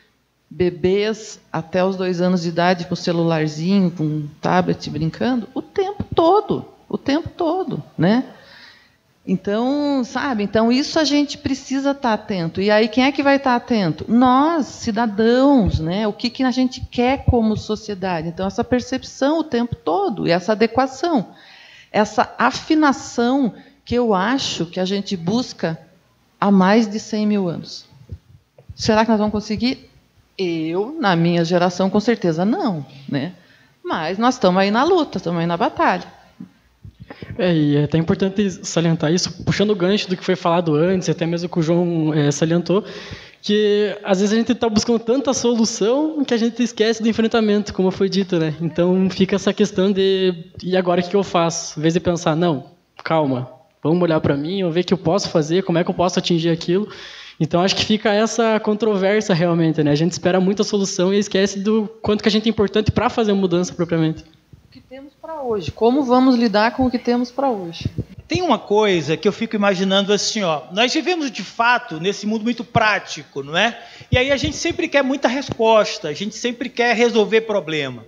bebês 0.47 1.39
até 1.51 1.83
os 1.83 1.95
dois 1.95 2.21
anos 2.21 2.43
de 2.43 2.49
idade 2.49 2.85
com 2.85 2.95
celularzinho, 2.95 3.89
com 3.89 4.27
tablet 4.39 4.87
brincando, 4.89 5.47
o 5.53 5.61
tempo 5.61 6.03
todo, 6.15 6.65
o 6.89 6.97
tempo 6.97 7.29
todo, 7.29 7.81
né? 7.97 8.25
Então, 9.25 10.03
sabe? 10.03 10.43
Então 10.43 10.71
isso 10.71 10.97
a 10.97 11.03
gente 11.03 11.37
precisa 11.37 11.91
estar 11.91 12.13
atento. 12.13 12.59
E 12.59 12.71
aí 12.71 12.87
quem 12.87 13.03
é 13.03 13.11
que 13.11 13.21
vai 13.21 13.35
estar 13.35 13.55
atento? 13.55 14.05
Nós, 14.07 14.65
cidadãos, 14.65 15.79
né? 15.79 16.07
O 16.07 16.13
que 16.13 16.31
que 16.31 16.43
a 16.43 16.49
gente 16.49 16.81
quer 16.81 17.25
como 17.25 17.55
sociedade? 17.55 18.27
Então 18.27 18.47
essa 18.47 18.63
percepção 18.63 19.39
o 19.39 19.43
tempo 19.43 19.75
todo 19.75 20.27
e 20.27 20.31
essa 20.31 20.53
adequação, 20.53 21.27
essa 21.91 22.33
afinação 22.39 23.53
que 23.85 23.93
eu 23.93 24.15
acho 24.15 24.65
que 24.65 24.79
a 24.79 24.85
gente 24.85 25.15
busca 25.15 25.79
há 26.41 26.49
mais 26.49 26.87
de 26.87 26.99
100 26.99 27.27
mil 27.27 27.47
anos. 27.47 27.85
Será 28.73 29.03
que 29.03 29.11
nós 29.11 29.19
vamos 29.19 29.33
conseguir? 29.33 29.89
Eu, 30.37 30.95
na 30.97 31.15
minha 31.15 31.43
geração, 31.43 31.89
com 31.89 31.99
certeza 31.99 32.45
não, 32.45 32.85
né? 33.07 33.33
Mas 33.83 34.17
nós 34.17 34.35
estamos 34.35 34.61
aí 34.61 34.71
na 34.71 34.83
luta, 34.83 35.17
estamos 35.17 35.39
aí 35.41 35.45
na 35.45 35.57
batalha. 35.57 36.18
É, 37.37 37.53
e 37.53 37.77
é 37.77 37.83
até 37.83 37.97
importante 37.97 38.49
salientar 38.65 39.13
isso, 39.13 39.43
puxando 39.43 39.71
o 39.71 39.75
gancho 39.75 40.09
do 40.09 40.17
que 40.17 40.23
foi 40.23 40.35
falado 40.35 40.75
antes, 40.75 41.09
até 41.09 41.25
mesmo 41.25 41.49
que 41.49 41.59
o 41.59 41.61
João 41.61 42.13
é, 42.13 42.31
salientou, 42.31 42.83
que 43.41 43.95
às 44.03 44.19
vezes 44.19 44.33
a 44.33 44.37
gente 44.37 44.51
está 44.51 44.67
buscando 44.69 44.99
tanta 44.99 45.33
solução 45.33 46.23
que 46.25 46.33
a 46.33 46.37
gente 46.37 46.61
esquece 46.61 47.01
do 47.01 47.07
enfrentamento, 47.07 47.73
como 47.73 47.91
foi 47.91 48.09
dito, 48.09 48.37
né? 48.37 48.53
Então 48.61 49.09
fica 49.09 49.35
essa 49.35 49.53
questão 49.53 49.91
de 49.91 50.33
e 50.61 50.75
agora 50.75 51.01
o 51.01 51.03
que 51.07 51.15
eu 51.15 51.23
faço? 51.23 51.79
Em 51.79 51.81
vez 51.81 51.93
de 51.93 51.99
pensar, 51.99 52.35
não, 52.35 52.71
calma, 53.03 53.49
vamos 53.81 54.01
olhar 54.01 54.19
para 54.19 54.35
mim, 54.35 54.59
vamos 54.61 54.73
ver 54.73 54.81
o 54.81 54.83
que 54.83 54.93
eu 54.93 54.97
posso 54.97 55.29
fazer, 55.29 55.63
como 55.63 55.77
é 55.77 55.83
que 55.83 55.89
eu 55.89 55.95
posso 55.95 56.19
atingir 56.19 56.49
aquilo. 56.49 56.89
Então 57.39 57.61
acho 57.61 57.75
que 57.75 57.85
fica 57.85 58.11
essa 58.11 58.59
controvérsia 58.59 59.33
realmente, 59.33 59.81
né? 59.81 59.91
A 59.91 59.95
gente 59.95 60.11
espera 60.11 60.41
muita 60.41 60.63
solução 60.63 61.13
e 61.13 61.17
esquece 61.17 61.59
do 61.61 61.89
quanto 62.01 62.21
que 62.21 62.27
a 62.27 62.31
gente 62.31 62.47
é 62.47 62.49
importante 62.49 62.91
para 62.91 63.09
fazer 63.09 63.31
a 63.31 63.35
mudança 63.35 63.73
propriamente. 63.73 64.25
Que 64.71 64.79
temos 64.79 65.13
para 65.19 65.41
hoje? 65.41 65.71
Como 65.71 66.03
vamos 66.03 66.35
lidar 66.35 66.75
com 66.75 66.85
o 66.85 66.91
que 66.91 66.99
temos 66.99 67.31
para 67.31 67.49
hoje? 67.49 67.89
Tem 68.27 68.43
uma 68.43 68.59
coisa 68.59 69.17
que 69.17 69.27
eu 69.27 69.31
fico 69.31 69.55
imaginando 69.55 70.13
assim, 70.13 70.43
ó. 70.43 70.65
Nós 70.71 70.93
vivemos 70.93 71.31
de 71.31 71.43
fato 71.43 71.99
nesse 71.99 72.27
mundo 72.27 72.43
muito 72.43 72.63
prático, 72.63 73.41
não 73.41 73.57
é? 73.57 73.81
E 74.11 74.17
aí 74.17 74.31
a 74.31 74.37
gente 74.37 74.55
sempre 74.55 74.87
quer 74.87 75.03
muita 75.03 75.27
resposta, 75.27 76.07
a 76.07 76.13
gente 76.13 76.35
sempre 76.35 76.69
quer 76.69 76.95
resolver 76.95 77.41
problema. 77.41 78.05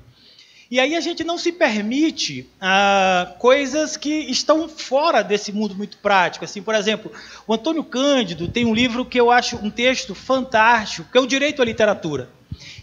E 0.69 0.79
aí 0.79 0.95
a 0.95 1.01
gente 1.01 1.23
não 1.23 1.35
se 1.35 1.51
permite 1.51 2.47
ah, 2.61 3.33
coisas 3.39 3.97
que 3.97 4.29
estão 4.29 4.69
fora 4.69 5.23
desse 5.23 5.51
mundo 5.51 5.73
muito 5.73 5.97
prático. 5.97 6.45
Assim, 6.45 6.61
por 6.61 6.75
exemplo, 6.75 7.11
o 7.47 7.55
Antônio 7.55 7.83
Cândido 7.83 8.47
tem 8.47 8.65
um 8.65 8.73
livro 8.73 9.03
que 9.03 9.19
eu 9.19 9.31
acho 9.31 9.57
um 9.57 9.71
texto 9.71 10.13
fantástico, 10.13 11.09
que 11.11 11.17
é 11.17 11.21
o 11.21 11.25
Direito 11.25 11.59
à 11.59 11.65
Literatura. 11.65 12.29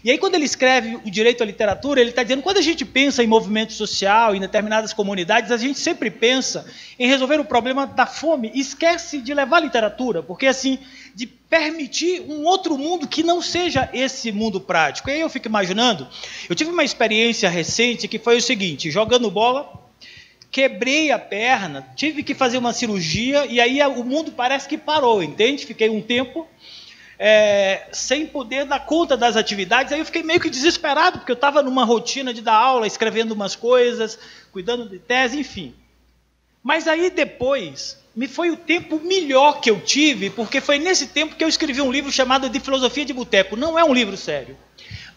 E 0.03 0.11
aí, 0.11 0.17
quando 0.17 0.35
ele 0.35 0.45
escreve 0.45 0.95
o 1.05 1.11
direito 1.11 1.43
à 1.43 1.45
literatura, 1.45 1.99
ele 1.99 2.11
está 2.11 2.23
dizendo 2.23 2.41
quando 2.41 2.57
a 2.57 2.61
gente 2.61 2.85
pensa 2.85 3.23
em 3.23 3.27
movimento 3.27 3.73
social, 3.73 4.33
em 4.33 4.39
determinadas 4.39 4.93
comunidades, 4.93 5.51
a 5.51 5.57
gente 5.57 5.79
sempre 5.79 6.09
pensa 6.09 6.65
em 6.97 7.07
resolver 7.07 7.39
o 7.39 7.45
problema 7.45 7.85
da 7.85 8.05
fome 8.05 8.51
e 8.53 8.61
esquece 8.61 9.19
de 9.19 9.33
levar 9.33 9.59
literatura, 9.59 10.23
porque 10.23 10.45
assim 10.45 10.79
de 11.13 11.25
permitir 11.25 12.21
um 12.21 12.45
outro 12.45 12.77
mundo 12.77 13.07
que 13.07 13.23
não 13.23 13.41
seja 13.41 13.89
esse 13.91 14.31
mundo 14.31 14.61
prático. 14.61 15.09
E 15.09 15.13
aí 15.13 15.19
eu 15.19 15.29
fico 15.29 15.47
imaginando, 15.47 16.07
eu 16.47 16.55
tive 16.55 16.69
uma 16.71 16.83
experiência 16.83 17.49
recente 17.49 18.07
que 18.07 18.19
foi 18.19 18.37
o 18.37 18.41
seguinte, 18.41 18.89
jogando 18.89 19.29
bola, 19.29 19.89
quebrei 20.51 21.11
a 21.11 21.19
perna, 21.19 21.87
tive 21.95 22.23
que 22.23 22.33
fazer 22.33 22.57
uma 22.57 22.73
cirurgia 22.73 23.45
e 23.45 23.59
aí 23.59 23.81
o 23.81 24.03
mundo 24.03 24.31
parece 24.31 24.67
que 24.67 24.77
parou, 24.77 25.21
entende? 25.21 25.65
Fiquei 25.65 25.89
um 25.89 26.01
tempo 26.01 26.47
é, 27.21 27.89
sem 27.91 28.25
poder 28.25 28.65
dar 28.65 28.85
conta 28.85 29.17
das 29.17 29.35
atividades, 29.35 29.91
aí 29.91 29.99
eu 29.99 30.05
fiquei 30.05 30.23
meio 30.23 30.39
que 30.39 30.49
desesperado, 30.49 31.19
porque 31.19 31.33
eu 31.33 31.35
estava 31.35 31.61
numa 31.61 31.83
rotina 31.83 32.33
de 32.33 32.39
dar 32.39 32.55
aula, 32.55 32.87
escrevendo 32.87 33.33
umas 33.33 33.57
coisas, 33.57 34.17
cuidando 34.53 34.87
de 34.87 34.99
tese, 34.99 35.37
enfim. 35.37 35.75
Mas 36.63 36.87
aí 36.87 37.09
depois 37.09 37.99
me 38.15 38.25
foi 38.27 38.49
o 38.51 38.57
tempo 38.57 39.01
melhor 39.01 39.59
que 39.59 39.69
eu 39.69 39.81
tive, 39.81 40.29
porque 40.29 40.61
foi 40.61 40.79
nesse 40.79 41.07
tempo 41.07 41.35
que 41.35 41.43
eu 41.43 41.49
escrevi 41.49 41.81
um 41.81 41.91
livro 41.91 42.11
chamado 42.11 42.49
De 42.49 42.59
Filosofia 42.59 43.03
de 43.03 43.13
Boteco. 43.13 43.57
Não 43.57 43.77
é 43.77 43.83
um 43.83 43.93
livro 43.93 44.15
sério. 44.15 44.57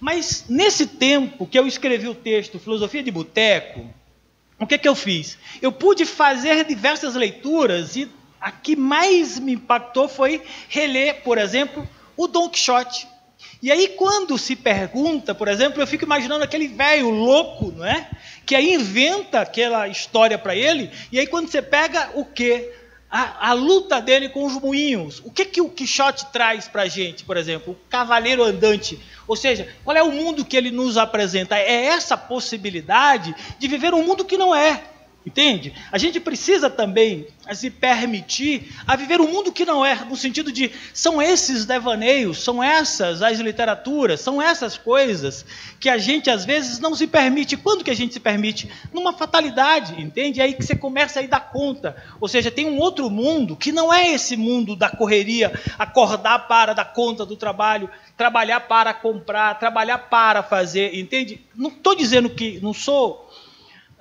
Mas 0.00 0.46
nesse 0.48 0.86
tempo 0.86 1.46
que 1.46 1.59
eu 1.59 1.66
escrevi 1.66 2.09
o 2.09 2.14
texto 2.14 2.59
Filosofia 2.59 3.03
de 3.03 3.11
Boteco, 3.11 3.88
o 4.59 4.66
que, 4.66 4.78
que 4.78 4.88
eu 4.88 4.94
fiz? 4.94 5.38
Eu 5.61 5.70
pude 5.72 6.05
fazer 6.05 6.64
diversas 6.64 7.14
leituras 7.14 7.96
e 7.96 8.09
a 8.43 8.51
que 8.51 8.74
mais 8.74 9.38
me 9.38 9.53
impactou 9.53 10.09
foi 10.09 10.43
reler, 10.68 11.22
por 11.22 11.38
exemplo, 11.38 11.88
o 12.16 12.26
Don 12.26 12.49
Quixote. 12.49 13.07
E 13.62 13.70
aí, 13.70 13.88
quando 13.90 14.36
se 14.36 14.57
pergunta, 14.57 15.32
por 15.32 15.47
exemplo, 15.47 15.80
eu 15.80 15.86
fico 15.86 16.05
imaginando 16.05 16.43
aquele 16.43 16.66
velho 16.66 17.09
louco, 17.11 17.70
não 17.70 17.86
é? 17.86 18.11
Que 18.45 18.57
aí 18.57 18.74
inventa 18.74 19.40
aquela 19.40 19.86
história 19.86 20.36
para 20.36 20.57
ele, 20.57 20.90
e 21.12 21.20
aí 21.20 21.28
quando 21.28 21.49
você 21.49 21.62
pega 21.62 22.11
o 22.14 22.24
quê? 22.24 22.72
A, 23.09 23.51
a, 23.51 23.53
luta 23.53 24.01
dele 24.01 24.30
com 24.30 24.45
os 24.45 24.55
moinhos. 24.55 25.20
O 25.22 25.30
que, 25.30 25.45
que 25.45 25.61
o 25.61 25.68
Quixote 25.68 26.32
traz 26.32 26.66
para 26.66 26.82
a 26.82 26.88
gente, 26.88 27.24
por 27.24 27.36
exemplo? 27.36 27.74
O 27.74 27.88
cavaleiro 27.90 28.43
andante. 28.43 28.99
Ou 29.28 29.36
seja, 29.36 29.68
qual 29.84 29.95
é 29.95 30.03
o 30.03 30.11
mundo 30.11 30.47
que 30.47 30.57
ele 30.57 30.70
nos 30.70 30.97
apresenta? 30.97 31.59
É 31.59 31.84
essa 31.84 32.16
possibilidade 32.16 33.34
de 33.59 33.68
viver 33.68 33.93
um 33.93 34.03
mundo 34.03 34.24
que 34.24 34.38
não 34.38 34.55
é. 34.55 34.82
Entende? 35.25 35.73
A 35.93 35.99
gente 35.99 36.18
precisa 36.18 36.68
também 36.68 37.29
se 37.53 37.70
permitir 37.70 38.73
a 38.85 38.97
viver 38.97 39.20
um 39.20 39.31
mundo 39.31 39.53
que 39.53 39.64
não 39.64 39.87
é, 39.87 39.95
no 40.05 40.16
sentido 40.16 40.51
de 40.51 40.73
são 40.93 41.23
esses 41.23 41.64
devaneios, 41.64 42.43
são 42.43 42.62
essas 42.62 43.23
as 43.23 43.39
literaturas, 43.39 44.20
são 44.20 44.43
essas 44.43 44.77
coisas 44.77 45.45
que 45.79 45.89
a 45.89 45.97
gente 45.97 46.29
às 46.29 46.45
vezes 46.45 46.81
não 46.81 46.93
se 46.95 47.07
permite. 47.07 47.57
Quando 47.57 47.85
que 47.85 47.91
a 47.91 47.95
gente 47.95 48.14
se 48.14 48.20
permite? 48.20 48.68
Numa 48.93 49.12
fatalidade, 49.12 50.01
entende? 50.01 50.41
É 50.41 50.45
aí 50.45 50.55
que 50.55 50.64
você 50.64 50.75
começa 50.75 51.20
a 51.20 51.27
dar 51.27 51.53
conta. 51.53 51.97
Ou 52.20 52.27
seja, 52.27 52.51
tem 52.51 52.66
um 52.66 52.79
outro 52.79 53.09
mundo 53.09 53.55
que 53.55 53.70
não 53.70 53.95
é 53.95 54.11
esse 54.11 54.37
mundo 54.37 54.75
da 54.75 54.91
correria, 54.91 55.53
acordar 55.79 56.49
para 56.49 56.73
dar 56.73 56.87
conta 56.87 57.25
do 57.25 57.37
trabalho, 57.37 57.89
trabalhar 58.16 58.61
para 58.61 58.93
comprar, 58.93 59.57
trabalhar 59.59 59.99
para 59.99 60.43
fazer, 60.43 60.99
entende? 60.99 61.41
Não 61.55 61.70
estou 61.70 61.95
dizendo 61.95 62.29
que 62.29 62.59
não 62.61 62.75
sou 62.75 63.22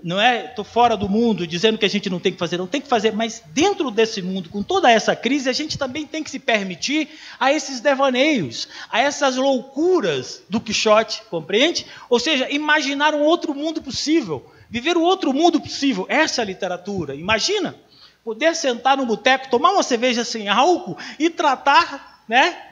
não 0.03 0.19
é, 0.19 0.45
estou 0.45 0.65
fora 0.65 0.97
do 0.97 1.07
mundo 1.07 1.45
dizendo 1.45 1.77
que 1.77 1.85
a 1.85 1.89
gente 1.89 2.09
não 2.09 2.19
tem 2.19 2.31
que 2.31 2.39
fazer, 2.39 2.57
não 2.57 2.67
tem 2.67 2.81
que 2.81 2.87
fazer, 2.87 3.13
mas 3.13 3.43
dentro 3.53 3.91
desse 3.91 4.21
mundo, 4.21 4.49
com 4.49 4.63
toda 4.63 4.91
essa 4.91 5.15
crise, 5.15 5.49
a 5.49 5.53
gente 5.53 5.77
também 5.77 6.05
tem 6.05 6.23
que 6.23 6.31
se 6.31 6.39
permitir 6.39 7.09
a 7.39 7.51
esses 7.51 7.79
devaneios, 7.79 8.67
a 8.89 8.99
essas 8.99 9.35
loucuras 9.35 10.43
do 10.49 10.59
Quixote, 10.59 11.23
compreende? 11.29 11.85
Ou 12.09 12.19
seja, 12.19 12.49
imaginar 12.49 13.13
um 13.13 13.21
outro 13.21 13.53
mundo 13.53 13.81
possível, 13.81 14.51
viver 14.69 14.97
o 14.97 15.01
um 15.01 15.03
outro 15.03 15.33
mundo 15.33 15.59
possível, 15.59 16.05
essa 16.09 16.41
é 16.41 16.43
a 16.43 16.45
literatura. 16.45 17.15
Imagina 17.15 17.75
poder 18.23 18.55
sentar 18.55 18.97
no 18.97 19.05
boteco, 19.05 19.49
tomar 19.49 19.71
uma 19.71 19.83
cerveja 19.83 20.23
sem 20.23 20.47
álcool 20.47 20.97
e 21.17 21.29
tratar, 21.29 22.23
né, 22.27 22.70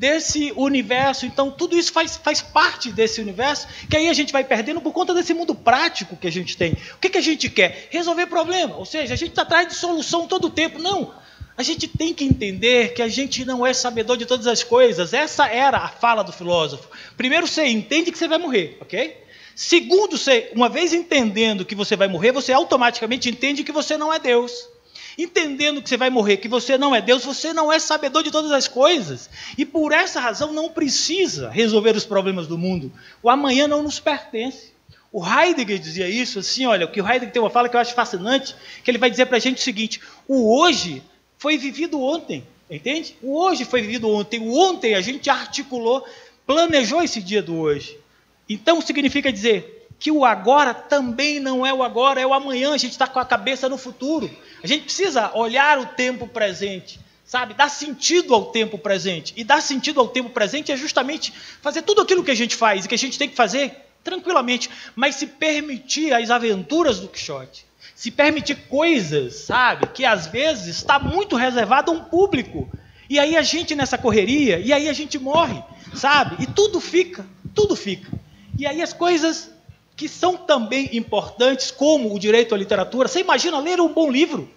desse 0.00 0.50
universo. 0.56 1.26
Então, 1.26 1.50
tudo 1.50 1.76
isso 1.76 1.92
faz, 1.92 2.16
faz 2.16 2.40
parte 2.40 2.90
desse 2.90 3.20
universo, 3.20 3.68
que 3.86 3.94
aí 3.94 4.08
a 4.08 4.14
gente 4.14 4.32
vai 4.32 4.42
perdendo 4.42 4.80
por 4.80 4.94
conta 4.94 5.12
desse 5.12 5.34
mundo 5.34 5.54
prático 5.54 6.16
que 6.16 6.26
a 6.26 6.32
gente 6.32 6.56
tem. 6.56 6.72
O 6.94 6.98
que, 6.98 7.10
que 7.10 7.18
a 7.18 7.20
gente 7.20 7.50
quer? 7.50 7.88
Resolver 7.90 8.26
problema. 8.26 8.78
Ou 8.78 8.86
seja, 8.86 9.12
a 9.12 9.16
gente 9.16 9.28
está 9.28 9.42
atrás 9.42 9.68
de 9.68 9.74
solução 9.74 10.26
todo 10.26 10.46
o 10.46 10.50
tempo. 10.50 10.78
Não. 10.78 11.12
A 11.54 11.62
gente 11.62 11.86
tem 11.86 12.14
que 12.14 12.24
entender 12.24 12.94
que 12.94 13.02
a 13.02 13.08
gente 13.08 13.44
não 13.44 13.66
é 13.66 13.74
sabedor 13.74 14.16
de 14.16 14.24
todas 14.24 14.46
as 14.46 14.64
coisas. 14.64 15.12
Essa 15.12 15.46
era 15.48 15.76
a 15.76 15.88
fala 15.88 16.22
do 16.22 16.32
filósofo. 16.32 16.88
Primeiro, 17.14 17.46
você 17.46 17.66
entende 17.66 18.10
que 18.10 18.16
você 18.16 18.26
vai 18.26 18.38
morrer, 18.38 18.78
ok? 18.80 19.18
Segundo, 19.54 20.16
você, 20.16 20.50
uma 20.54 20.70
vez 20.70 20.94
entendendo 20.94 21.62
que 21.62 21.74
você 21.74 21.94
vai 21.94 22.08
morrer, 22.08 22.32
você 22.32 22.54
automaticamente 22.54 23.28
entende 23.28 23.62
que 23.62 23.70
você 23.70 23.98
não 23.98 24.10
é 24.10 24.18
Deus 24.18 24.66
entendendo 25.22 25.82
que 25.82 25.88
você 25.88 25.96
vai 25.96 26.10
morrer, 26.10 26.36
que 26.36 26.48
você 26.48 26.78
não 26.78 26.94
é 26.94 27.00
Deus, 27.00 27.24
você 27.24 27.52
não 27.52 27.72
é 27.72 27.78
sabedor 27.78 28.22
de 28.22 28.30
todas 28.30 28.50
as 28.50 28.68
coisas. 28.68 29.28
E 29.56 29.64
por 29.64 29.92
essa 29.92 30.20
razão 30.20 30.52
não 30.52 30.68
precisa 30.68 31.50
resolver 31.50 31.96
os 31.96 32.04
problemas 32.04 32.46
do 32.46 32.58
mundo. 32.58 32.92
O 33.22 33.30
amanhã 33.30 33.66
não 33.66 33.82
nos 33.82 33.98
pertence. 33.98 34.72
O 35.12 35.24
Heidegger 35.26 35.78
dizia 35.78 36.08
isso 36.08 36.38
assim, 36.38 36.66
olha, 36.66 36.86
o 36.86 36.90
que 36.90 37.00
o 37.00 37.04
Heidegger 37.04 37.32
tem 37.32 37.42
uma 37.42 37.50
fala 37.50 37.68
que 37.68 37.76
eu 37.76 37.80
acho 37.80 37.94
fascinante, 37.94 38.54
que 38.84 38.90
ele 38.90 38.98
vai 38.98 39.10
dizer 39.10 39.26
para 39.26 39.38
a 39.38 39.40
gente 39.40 39.58
o 39.58 39.62
seguinte: 39.62 40.00
o 40.28 40.56
hoje 40.56 41.02
foi 41.36 41.58
vivido 41.58 42.00
ontem, 42.00 42.44
entende? 42.70 43.16
O 43.20 43.36
hoje 43.36 43.64
foi 43.64 43.82
vivido 43.82 44.08
ontem. 44.08 44.38
O 44.40 44.56
ontem 44.56 44.94
a 44.94 45.00
gente 45.00 45.28
articulou, 45.28 46.06
planejou 46.46 47.02
esse 47.02 47.20
dia 47.20 47.42
do 47.42 47.56
hoje. 47.56 47.98
Então 48.48 48.80
significa 48.80 49.32
dizer, 49.32 49.80
que 50.00 50.10
o 50.10 50.24
agora 50.24 50.72
também 50.72 51.38
não 51.38 51.64
é 51.64 51.72
o 51.74 51.82
agora, 51.82 52.18
é 52.18 52.26
o 52.26 52.32
amanhã, 52.32 52.72
a 52.72 52.78
gente 52.78 52.92
está 52.92 53.06
com 53.06 53.18
a 53.20 53.24
cabeça 53.24 53.68
no 53.68 53.76
futuro. 53.76 54.30
A 54.62 54.66
gente 54.66 54.84
precisa 54.84 55.30
olhar 55.34 55.78
o 55.78 55.86
tempo 55.86 56.26
presente, 56.26 57.00
sabe? 57.24 57.54
Dar 57.54 57.68
sentido 57.68 58.34
ao 58.34 58.46
tempo 58.46 58.76
presente. 58.78 59.32
E 59.36 59.44
dar 59.44 59.60
sentido 59.62 60.00
ao 60.00 60.08
tempo 60.08 60.30
presente 60.30 60.70
é 60.70 60.76
justamente 60.76 61.32
fazer 61.62 61.82
tudo 61.82 62.02
aquilo 62.02 62.24
que 62.24 62.30
a 62.30 62.36
gente 62.36 62.54
faz 62.54 62.84
e 62.84 62.88
que 62.88 62.94
a 62.94 62.98
gente 62.98 63.18
tem 63.18 63.28
que 63.28 63.36
fazer 63.36 63.74
tranquilamente, 64.02 64.70
mas 64.96 65.16
se 65.16 65.26
permitir 65.26 66.12
as 66.12 66.30
aventuras 66.30 67.00
do 67.00 67.08
Quixote. 67.08 67.66
Se 67.94 68.10
permitir 68.10 68.54
coisas, 68.68 69.34
sabe? 69.34 69.86
Que 69.88 70.04
às 70.04 70.26
vezes 70.26 70.76
está 70.76 70.98
muito 70.98 71.36
reservado 71.36 71.90
a 71.90 71.94
um 71.94 72.04
público. 72.04 72.70
E 73.08 73.18
aí 73.18 73.36
a 73.36 73.42
gente 73.42 73.74
nessa 73.74 73.98
correria, 73.98 74.58
e 74.58 74.72
aí 74.72 74.88
a 74.88 74.92
gente 74.92 75.18
morre, 75.18 75.62
sabe? 75.94 76.42
E 76.42 76.46
tudo 76.46 76.80
fica, 76.80 77.26
tudo 77.54 77.76
fica. 77.76 78.10
E 78.58 78.66
aí 78.66 78.80
as 78.80 78.92
coisas 78.92 79.50
que 80.00 80.08
são 80.08 80.34
também 80.34 80.88
importantes, 80.94 81.70
como 81.70 82.14
o 82.14 82.18
direito 82.18 82.54
à 82.54 82.58
literatura. 82.58 83.06
Você 83.06 83.20
imagina 83.20 83.58
ler 83.58 83.82
um 83.82 83.92
bom 83.92 84.10
livro, 84.10 84.48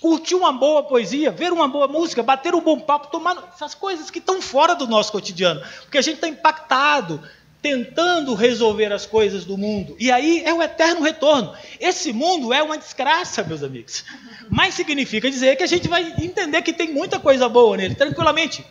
curtir 0.00 0.36
uma 0.36 0.52
boa 0.52 0.84
poesia, 0.84 1.32
ver 1.32 1.52
uma 1.52 1.66
boa 1.66 1.88
música, 1.88 2.22
bater 2.22 2.54
um 2.54 2.60
bom 2.60 2.78
papo, 2.78 3.10
tomar 3.10 3.50
essas 3.52 3.74
coisas 3.74 4.08
que 4.08 4.20
estão 4.20 4.40
fora 4.40 4.72
do 4.72 4.86
nosso 4.86 5.10
cotidiano, 5.10 5.60
porque 5.80 5.98
a 5.98 6.00
gente 6.00 6.14
está 6.14 6.28
impactado, 6.28 7.20
tentando 7.60 8.34
resolver 8.34 8.92
as 8.92 9.04
coisas 9.04 9.44
do 9.44 9.58
mundo. 9.58 9.96
E 9.98 10.12
aí 10.12 10.44
é 10.44 10.54
o 10.54 10.62
eterno 10.62 11.02
retorno. 11.02 11.52
Esse 11.80 12.12
mundo 12.12 12.52
é 12.52 12.62
uma 12.62 12.78
desgraça, 12.78 13.42
meus 13.42 13.64
amigos. 13.64 14.04
Mas 14.48 14.74
significa 14.74 15.28
dizer 15.28 15.56
que 15.56 15.64
a 15.64 15.66
gente 15.66 15.88
vai 15.88 16.14
entender 16.22 16.62
que 16.62 16.72
tem 16.72 16.92
muita 16.92 17.18
coisa 17.18 17.48
boa 17.48 17.76
nele, 17.76 17.96
tranquilamente. 17.96 18.64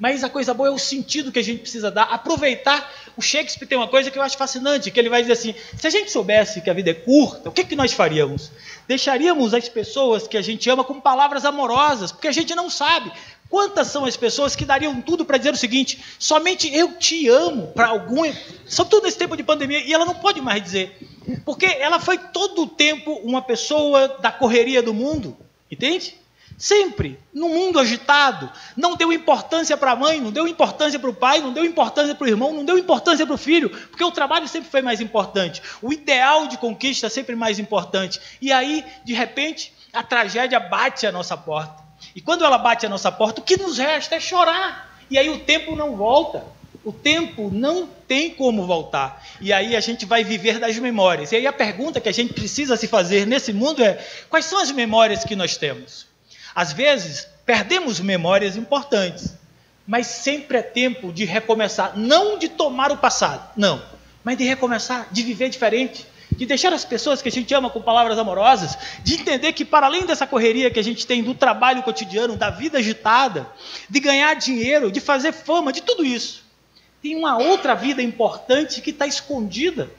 Mas 0.00 0.24
a 0.24 0.30
coisa 0.30 0.54
boa 0.54 0.70
é 0.70 0.72
o 0.72 0.78
sentido 0.78 1.30
que 1.30 1.38
a 1.38 1.44
gente 1.44 1.60
precisa 1.60 1.90
dar, 1.90 2.04
aproveitar. 2.04 2.90
O 3.18 3.20
Shakespeare 3.20 3.68
tem 3.68 3.76
uma 3.76 3.86
coisa 3.86 4.10
que 4.10 4.18
eu 4.18 4.22
acho 4.22 4.38
fascinante, 4.38 4.90
que 4.90 4.98
ele 4.98 5.10
vai 5.10 5.20
dizer 5.20 5.34
assim: 5.34 5.54
se 5.76 5.86
a 5.86 5.90
gente 5.90 6.10
soubesse 6.10 6.62
que 6.62 6.70
a 6.70 6.72
vida 6.72 6.90
é 6.90 6.94
curta, 6.94 7.50
o 7.50 7.52
que, 7.52 7.64
que 7.64 7.76
nós 7.76 7.92
faríamos? 7.92 8.50
Deixaríamos 8.88 9.52
as 9.52 9.68
pessoas 9.68 10.26
que 10.26 10.38
a 10.38 10.42
gente 10.42 10.70
ama 10.70 10.82
com 10.82 10.98
palavras 10.98 11.44
amorosas, 11.44 12.10
porque 12.10 12.28
a 12.28 12.32
gente 12.32 12.54
não 12.54 12.70
sabe. 12.70 13.12
Quantas 13.50 13.88
são 13.88 14.06
as 14.06 14.16
pessoas 14.16 14.56
que 14.56 14.64
dariam 14.64 15.02
tudo 15.02 15.26
para 15.26 15.36
dizer 15.36 15.52
o 15.52 15.56
seguinte: 15.56 16.02
somente 16.18 16.74
eu 16.74 16.94
te 16.94 17.28
amo 17.28 17.66
para 17.66 17.88
algum. 17.88 18.32
Sobretudo 18.64 19.04
nesse 19.04 19.18
tempo 19.18 19.36
de 19.36 19.42
pandemia, 19.42 19.84
e 19.84 19.92
ela 19.92 20.06
não 20.06 20.14
pode 20.14 20.40
mais 20.40 20.62
dizer. 20.62 20.96
Porque 21.44 21.66
ela 21.66 22.00
foi 22.00 22.16
todo 22.16 22.62
o 22.62 22.66
tempo 22.66 23.20
uma 23.22 23.42
pessoa 23.42 24.08
da 24.20 24.32
correria 24.32 24.82
do 24.82 24.94
mundo, 24.94 25.36
entende? 25.70 26.19
Sempre, 26.60 27.18
no 27.32 27.48
mundo 27.48 27.78
agitado, 27.78 28.52
não 28.76 28.94
deu 28.94 29.10
importância 29.10 29.78
para 29.78 29.92
a 29.92 29.96
mãe, 29.96 30.20
não 30.20 30.30
deu 30.30 30.46
importância 30.46 30.98
para 30.98 31.08
o 31.08 31.14
pai, 31.14 31.40
não 31.40 31.54
deu 31.54 31.64
importância 31.64 32.14
para 32.14 32.26
o 32.26 32.28
irmão, 32.28 32.52
não 32.52 32.66
deu 32.66 32.76
importância 32.76 33.24
para 33.24 33.34
o 33.34 33.38
filho, 33.38 33.70
porque 33.70 34.04
o 34.04 34.10
trabalho 34.10 34.46
sempre 34.46 34.68
foi 34.68 34.82
mais 34.82 35.00
importante, 35.00 35.62
o 35.80 35.90
ideal 35.90 36.48
de 36.48 36.58
conquista 36.58 37.08
sempre 37.08 37.34
mais 37.34 37.58
importante. 37.58 38.20
E 38.42 38.52
aí, 38.52 38.84
de 39.06 39.14
repente, 39.14 39.72
a 39.90 40.02
tragédia 40.02 40.60
bate 40.60 41.06
à 41.06 41.12
nossa 41.12 41.34
porta. 41.34 41.82
E 42.14 42.20
quando 42.20 42.44
ela 42.44 42.58
bate 42.58 42.84
à 42.84 42.90
nossa 42.90 43.10
porta, 43.10 43.40
o 43.40 43.44
que 43.44 43.56
nos 43.56 43.78
resta 43.78 44.16
é 44.16 44.20
chorar. 44.20 45.00
E 45.10 45.16
aí 45.16 45.30
o 45.30 45.38
tempo 45.38 45.74
não 45.74 45.96
volta. 45.96 46.44
O 46.84 46.92
tempo 46.92 47.48
não 47.50 47.88
tem 48.06 48.34
como 48.34 48.66
voltar. 48.66 49.26
E 49.40 49.50
aí 49.50 49.74
a 49.74 49.80
gente 49.80 50.04
vai 50.04 50.24
viver 50.24 50.58
das 50.58 50.78
memórias. 50.78 51.32
E 51.32 51.36
aí 51.36 51.46
a 51.46 51.54
pergunta 51.54 52.02
que 52.02 52.08
a 52.10 52.12
gente 52.12 52.34
precisa 52.34 52.76
se 52.76 52.86
fazer 52.86 53.26
nesse 53.26 53.50
mundo 53.50 53.82
é: 53.82 53.94
quais 54.28 54.44
são 54.44 54.58
as 54.58 54.70
memórias 54.70 55.24
que 55.24 55.34
nós 55.34 55.56
temos? 55.56 56.09
Às 56.54 56.72
vezes, 56.72 57.26
perdemos 57.44 58.00
memórias 58.00 58.56
importantes, 58.56 59.34
mas 59.86 60.06
sempre 60.06 60.58
é 60.58 60.62
tempo 60.62 61.12
de 61.12 61.24
recomeçar, 61.24 61.96
não 61.96 62.38
de 62.38 62.48
tomar 62.48 62.92
o 62.92 62.96
passado, 62.96 63.50
não, 63.56 63.82
mas 64.22 64.36
de 64.36 64.44
recomeçar, 64.44 65.08
de 65.10 65.22
viver 65.22 65.48
diferente, 65.48 66.06
de 66.32 66.46
deixar 66.46 66.72
as 66.72 66.84
pessoas 66.84 67.20
que 67.20 67.28
a 67.28 67.32
gente 67.32 67.52
ama 67.52 67.68
com 67.70 67.82
palavras 67.82 68.18
amorosas, 68.18 68.78
de 69.02 69.14
entender 69.14 69.52
que 69.52 69.64
para 69.64 69.86
além 69.86 70.06
dessa 70.06 70.26
correria 70.26 70.70
que 70.70 70.78
a 70.78 70.84
gente 70.84 71.06
tem 71.06 71.22
do 71.22 71.34
trabalho 71.34 71.82
cotidiano, 71.82 72.36
da 72.36 72.50
vida 72.50 72.78
agitada, 72.78 73.46
de 73.88 74.00
ganhar 74.00 74.34
dinheiro, 74.34 74.92
de 74.92 75.00
fazer 75.00 75.32
fama, 75.32 75.72
de 75.72 75.82
tudo 75.82 76.04
isso, 76.04 76.44
tem 77.02 77.16
uma 77.16 77.38
outra 77.38 77.74
vida 77.74 78.02
importante 78.02 78.80
que 78.80 78.90
está 78.90 79.06
escondida. 79.06 79.90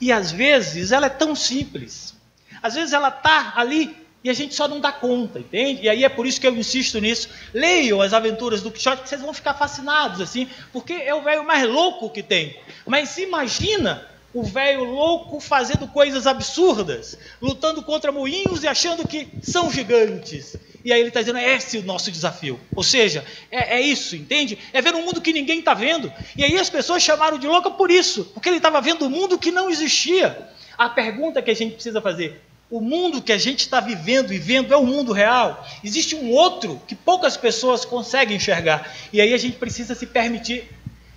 E 0.00 0.10
às 0.10 0.32
vezes 0.32 0.92
ela 0.92 1.06
é 1.06 1.10
tão 1.10 1.34
simples. 1.34 2.14
Às 2.62 2.74
vezes 2.74 2.92
ela 2.92 3.08
está 3.08 3.52
ali 3.56 3.96
e 4.22 4.28
a 4.28 4.32
gente 4.32 4.54
só 4.54 4.66
não 4.66 4.80
dá 4.80 4.90
conta, 4.90 5.38
entende? 5.38 5.82
E 5.82 5.88
aí 5.88 6.04
é 6.04 6.08
por 6.08 6.26
isso 6.26 6.40
que 6.40 6.46
eu 6.46 6.56
insisto 6.56 7.00
nisso. 7.00 7.28
Leiam 7.54 8.00
as 8.00 8.12
aventuras 8.12 8.62
do 8.62 8.70
Quixote, 8.70 9.02
que 9.02 9.08
vocês 9.08 9.20
vão 9.20 9.32
ficar 9.32 9.54
fascinados, 9.54 10.20
assim, 10.20 10.48
porque 10.72 10.92
é 10.92 11.14
o 11.14 11.22
velho 11.22 11.44
mais 11.44 11.68
louco 11.68 12.10
que 12.10 12.22
tem. 12.22 12.56
Mas 12.84 13.16
imagina 13.18 14.06
o 14.34 14.42
velho 14.42 14.84
louco 14.84 15.40
fazendo 15.40 15.86
coisas 15.88 16.26
absurdas, 16.26 17.16
lutando 17.40 17.82
contra 17.82 18.12
moinhos 18.12 18.62
e 18.62 18.68
achando 18.68 19.06
que 19.06 19.28
são 19.42 19.70
gigantes. 19.70 20.56
E 20.84 20.92
aí 20.92 21.00
ele 21.00 21.08
está 21.08 21.20
dizendo, 21.20 21.38
é 21.38 21.54
esse 21.54 21.78
o 21.78 21.82
nosso 21.82 22.10
desafio. 22.10 22.58
Ou 22.74 22.82
seja, 22.82 23.24
é, 23.50 23.78
é 23.78 23.80
isso, 23.80 24.16
entende? 24.16 24.58
É 24.72 24.82
ver 24.82 24.94
um 24.94 25.04
mundo 25.04 25.20
que 25.20 25.32
ninguém 25.32 25.60
está 25.60 25.74
vendo. 25.74 26.12
E 26.36 26.44
aí 26.44 26.58
as 26.58 26.70
pessoas 26.70 27.02
chamaram 27.02 27.38
de 27.38 27.46
louca 27.46 27.70
por 27.70 27.90
isso, 27.90 28.24
porque 28.34 28.48
ele 28.48 28.56
estava 28.56 28.80
vendo 28.80 29.06
um 29.06 29.10
mundo 29.10 29.38
que 29.38 29.50
não 29.50 29.70
existia. 29.70 30.48
A 30.76 30.88
pergunta 30.88 31.42
que 31.42 31.50
a 31.50 31.54
gente 31.54 31.74
precisa 31.74 32.00
fazer: 32.00 32.40
o 32.70 32.80
mundo 32.80 33.22
que 33.22 33.32
a 33.32 33.38
gente 33.38 33.60
está 33.60 33.80
vivendo 33.80 34.32
e 34.32 34.38
vendo 34.38 34.74
é 34.74 34.76
o 34.76 34.84
mundo 34.84 35.12
real. 35.12 35.66
Existe 35.82 36.14
um 36.14 36.30
outro 36.30 36.80
que 36.86 36.94
poucas 36.94 37.36
pessoas 37.36 37.84
conseguem 37.84 38.36
enxergar. 38.36 38.94
E 39.12 39.20
aí 39.20 39.32
a 39.32 39.38
gente 39.38 39.56
precisa 39.56 39.94
se 39.94 40.06
permitir 40.06 40.68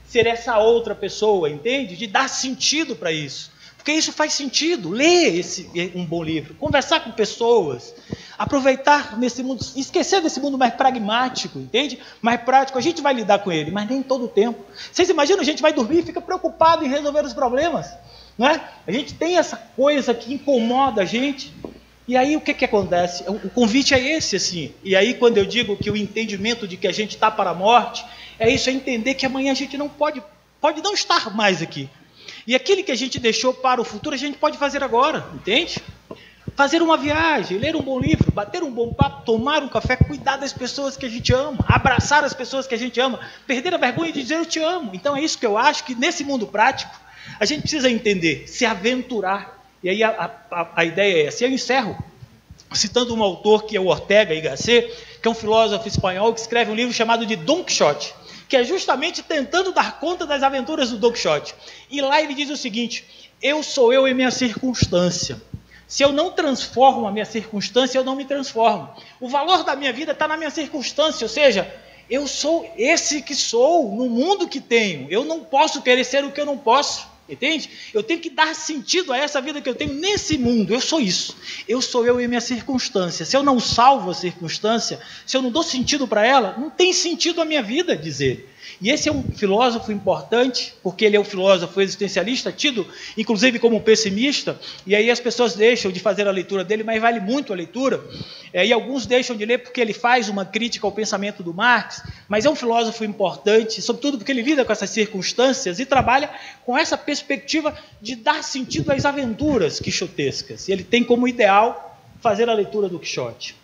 ser 0.08 0.28
essa 0.28 0.58
outra 0.58 0.96
pessoa, 0.96 1.50
entende? 1.50 1.96
De 1.96 2.08
dar 2.08 2.30
sentido 2.30 2.96
para 2.96 3.12
isso. 3.12 3.52
Porque 3.76 3.92
isso 3.92 4.14
faz 4.14 4.34
sentido. 4.34 4.90
Ler 4.90 5.40
esse, 5.40 5.70
um 5.96 6.06
bom 6.06 6.24
livro, 6.24 6.54
conversar 6.54 7.04
com 7.04 7.12
pessoas, 7.12 7.94
aproveitar 8.38 9.18
nesse 9.18 9.42
mundo, 9.42 9.66
esquecer 9.76 10.22
desse 10.22 10.40
mundo 10.40 10.58
mais 10.58 10.74
pragmático, 10.76 11.58
entende? 11.60 12.00
Mais 12.22 12.40
prático. 12.42 12.78
A 12.78 12.82
gente 12.82 13.02
vai 13.02 13.14
lidar 13.14 13.40
com 13.40 13.52
ele, 13.52 13.72
mas 13.72 13.90
nem 13.90 14.04
todo 14.04 14.26
o 14.26 14.28
tempo. 14.28 14.64
Vocês 14.92 15.10
imaginam, 15.10 15.42
a 15.42 15.46
gente 15.46 15.62
vai 15.62 15.74
dormir 15.74 16.00
e 16.00 16.04
fica 16.04 16.22
preocupado 16.22 16.86
em 16.86 16.90
resolver 16.90 17.26
os 17.26 17.34
problemas. 17.34 17.88
Não 18.38 18.48
é? 18.48 18.62
A 18.88 18.92
gente 18.92 19.14
tem 19.14 19.38
essa 19.38 19.58
coisa 19.76 20.14
que 20.14 20.34
incomoda 20.34 21.02
a 21.02 21.06
gente. 21.06 21.54
E 22.08 22.18
aí 22.18 22.36
o 22.36 22.42
que, 22.42 22.54
que 22.54 22.66
acontece? 22.66 23.24
O 23.28 23.50
convite 23.50 23.94
é 23.94 24.00
esse, 24.00 24.36
assim. 24.36 24.74
E 24.84 24.96
aí 24.96 25.14
quando 25.14 25.38
eu 25.38 25.46
digo 25.46 25.78
que 25.78 25.90
o 25.90 25.98
entendimento 25.98 26.68
de 26.68 26.78
que 26.78 26.88
a 26.88 26.92
gente 26.92 27.12
está 27.12 27.30
para 27.30 27.52
a 27.52 27.54
morte, 27.54 28.04
é 28.40 28.50
isso, 28.50 28.70
é 28.70 28.74
entender 28.74 29.14
que 29.14 29.26
amanhã 29.26 29.52
a 29.52 29.56
gente 29.56 29.78
não 29.78 29.88
pode, 29.88 30.22
pode 30.60 30.82
não 30.82 30.94
estar 30.94 31.34
mais 31.36 31.62
aqui. 31.62 31.90
E 32.46 32.56
aquele 32.56 32.82
que 32.84 32.92
a 32.92 32.96
gente 32.96 33.20
deixou 33.20 33.54
para 33.54 33.80
o 33.80 33.84
futuro, 33.84 34.16
a 34.16 34.18
gente 34.18 34.38
pode 34.38 34.58
fazer 34.58 34.84
agora, 34.84 35.26
entende? 35.34 35.80
Fazer 36.56 36.82
uma 36.82 36.98
viagem, 36.98 37.58
ler 37.58 37.76
um 37.76 37.82
bom 37.82 38.00
livro, 38.00 38.32
bater 38.32 38.64
um 38.64 38.72
bom 38.72 38.94
papo, 38.94 39.24
tomar 39.24 39.64
um 39.64 39.70
café, 39.70 39.96
cuidar 39.96 40.38
das 40.38 40.52
pessoas 40.52 40.98
que 40.98 41.06
a 41.06 41.10
gente 41.10 41.32
ama, 41.32 41.64
abraçar 41.68 42.24
as 42.24 42.34
pessoas 42.34 42.68
que 42.68 42.74
a 42.74 42.78
gente 42.78 43.00
ama, 43.00 43.20
perder 43.46 43.74
a 43.74 43.78
vergonha 43.78 44.12
de 44.12 44.22
dizer 44.22 44.36
eu 44.36 44.46
te 44.46 44.60
amo. 44.60 44.92
Então 44.94 45.16
é 45.16 45.22
isso 45.22 45.38
que 45.38 45.46
eu 45.46 45.58
acho 45.58 45.84
que 45.84 45.96
nesse 45.96 46.24
mundo 46.24 46.48
prático 46.48 47.00
a 47.40 47.46
gente 47.46 47.62
precisa 47.62 47.90
entender, 47.90 48.48
se 48.48 48.66
aventurar. 48.66 49.60
E 49.84 49.90
aí 49.90 50.04
a, 50.04 50.32
a, 50.52 50.68
a 50.76 50.86
ideia 50.86 51.24
é 51.24 51.26
essa. 51.28 51.44
E 51.44 51.48
eu 51.48 51.52
encerro 51.52 51.98
citando 52.74 53.14
um 53.16 53.22
autor 53.22 53.66
que 53.66 53.76
é 53.76 53.80
o 53.80 53.88
Ortega 53.88 54.34
y 54.34 54.42
Gasset, 54.42 54.92
que 55.22 55.28
é 55.28 55.32
um 55.32 55.36
filósofo 55.36 55.88
espanhol 55.88 56.34
que 56.34 56.40
escreve 56.40 56.72
um 56.72 56.76
livro 56.76 56.94
chamado 56.94 57.26
de 57.26 57.36
Don 57.36 57.64
Quixote 57.64 58.14
que 58.52 58.58
é 58.58 58.66
justamente 58.66 59.24
tentando 59.24 59.72
dar 59.72 59.98
conta 59.98 60.26
das 60.26 60.44
aventuras 60.44 60.90
do 60.90 60.98
Don 60.98 61.14
Quixote. 61.14 61.56
E 61.90 62.02
lá 62.02 62.22
ele 62.22 62.34
diz 62.34 62.50
o 62.50 62.58
seguinte: 62.58 63.32
Eu 63.42 63.64
sou 63.64 63.94
eu 63.94 64.06
e 64.06 64.14
minha 64.14 64.30
circunstância. 64.30 65.42
Se 65.88 66.04
eu 66.04 66.12
não 66.12 66.32
transformo 66.32 67.08
a 67.08 67.12
minha 67.14 67.24
circunstância, 67.24 67.98
eu 67.98 68.04
não 68.04 68.14
me 68.14 68.26
transformo. 68.26 68.90
O 69.22 69.30
valor 69.30 69.64
da 69.64 69.74
minha 69.74 69.94
vida 69.94 70.12
está 70.12 70.28
na 70.28 70.36
minha 70.36 70.50
circunstância, 70.50 71.24
ou 71.24 71.30
seja, 71.30 71.74
eu 72.10 72.28
sou 72.28 72.70
esse 72.78 73.22
que 73.22 73.34
sou 73.34 73.96
no 73.96 74.10
mundo 74.10 74.50
que 74.50 74.60
tenho. 74.60 75.10
Eu 75.10 75.24
não 75.24 75.46
posso 75.46 75.82
querer 75.82 76.04
ser 76.04 76.26
o 76.26 76.32
que 76.32 76.42
eu 76.42 76.46
não 76.46 76.58
posso. 76.58 77.08
Entende? 77.32 77.70
Eu 77.94 78.04
tenho 78.04 78.20
que 78.20 78.30
dar 78.30 78.54
sentido 78.54 79.14
a 79.14 79.18
essa 79.18 79.40
vida 79.40 79.62
que 79.62 79.70
eu 79.70 79.76
tenho 79.76 79.94
nesse 79.94 80.38
mundo. 80.38 80.74
Eu 80.74 80.82
sou 80.82 81.00
isso. 81.00 81.38
Eu 81.66 81.82
sou 81.82 82.06
eu 82.06 82.20
e 82.20 82.28
minha 82.28 82.42
circunstância. 82.42 83.26
Se 83.26 83.38
eu 83.38 83.42
não 83.42 83.58
salvo 83.58 84.12
a 84.12 84.14
circunstância, 84.14 85.00
se 85.26 85.38
eu 85.38 85.42
não 85.42 85.50
dou 85.50 85.64
sentido 85.64 86.06
para 86.06 86.26
ela, 86.26 86.58
não 86.58 86.70
tem 86.70 86.92
sentido 86.92 87.42
a 87.42 87.46
minha 87.46 87.64
vida, 87.64 87.96
dizer. 87.96 88.51
E 88.82 88.90
esse 88.90 89.08
é 89.08 89.12
um 89.12 89.22
filósofo 89.22 89.92
importante, 89.92 90.74
porque 90.82 91.06
ele 91.06 91.16
é 91.16 91.20
um 91.20 91.24
filósofo 91.24 91.80
existencialista, 91.80 92.52
tido 92.52 92.88
inclusive 93.16 93.60
como 93.60 93.80
pessimista, 93.80 94.60
e 94.88 94.96
aí 94.96 95.12
as 95.12 95.20
pessoas 95.20 95.54
deixam 95.54 95.92
de 95.92 96.00
fazer 96.00 96.28
a 96.28 96.32
leitura 96.32 96.64
dele, 96.64 96.84
mas 96.84 97.00
vale 97.00 97.20
muito 97.20 97.54
a 97.54 97.56
leitura. 97.56 98.04
É, 98.52 98.66
e 98.66 98.74
alguns 98.74 99.06
deixam 99.06 99.36
de 99.36 99.46
ler 99.46 99.60
porque 99.60 99.80
ele 99.80 99.94
faz 99.94 100.30
uma 100.30 100.44
crítica 100.44 100.88
ao 100.88 100.92
pensamento 100.92 101.44
do 101.44 101.54
Marx, 101.54 102.04
mas 102.28 102.44
é 102.44 102.50
um 102.50 102.56
filósofo 102.56 103.06
importante, 103.06 103.82
sobretudo 103.84 104.18
porque 104.18 104.32
ele 104.32 104.42
lida 104.42 104.66
com 104.66 104.72
essas 104.72 104.90
circunstâncias 104.90 105.80
e 105.80 105.86
trabalha 105.86 106.32
com 106.66 106.76
essa 106.76 106.98
perspectiva 106.98 107.78
de 108.02 108.16
dar 108.16 108.44
sentido 108.44 108.92
às 108.92 109.06
aventuras 109.06 109.80
quixotescas. 109.80 110.68
Ele 110.68 110.84
tem 110.84 111.04
como 111.04 111.28
ideal 111.28 112.00
fazer 112.20 112.50
a 112.50 112.54
leitura 112.54 112.90
do 112.90 113.00
Quixote. 113.00 113.56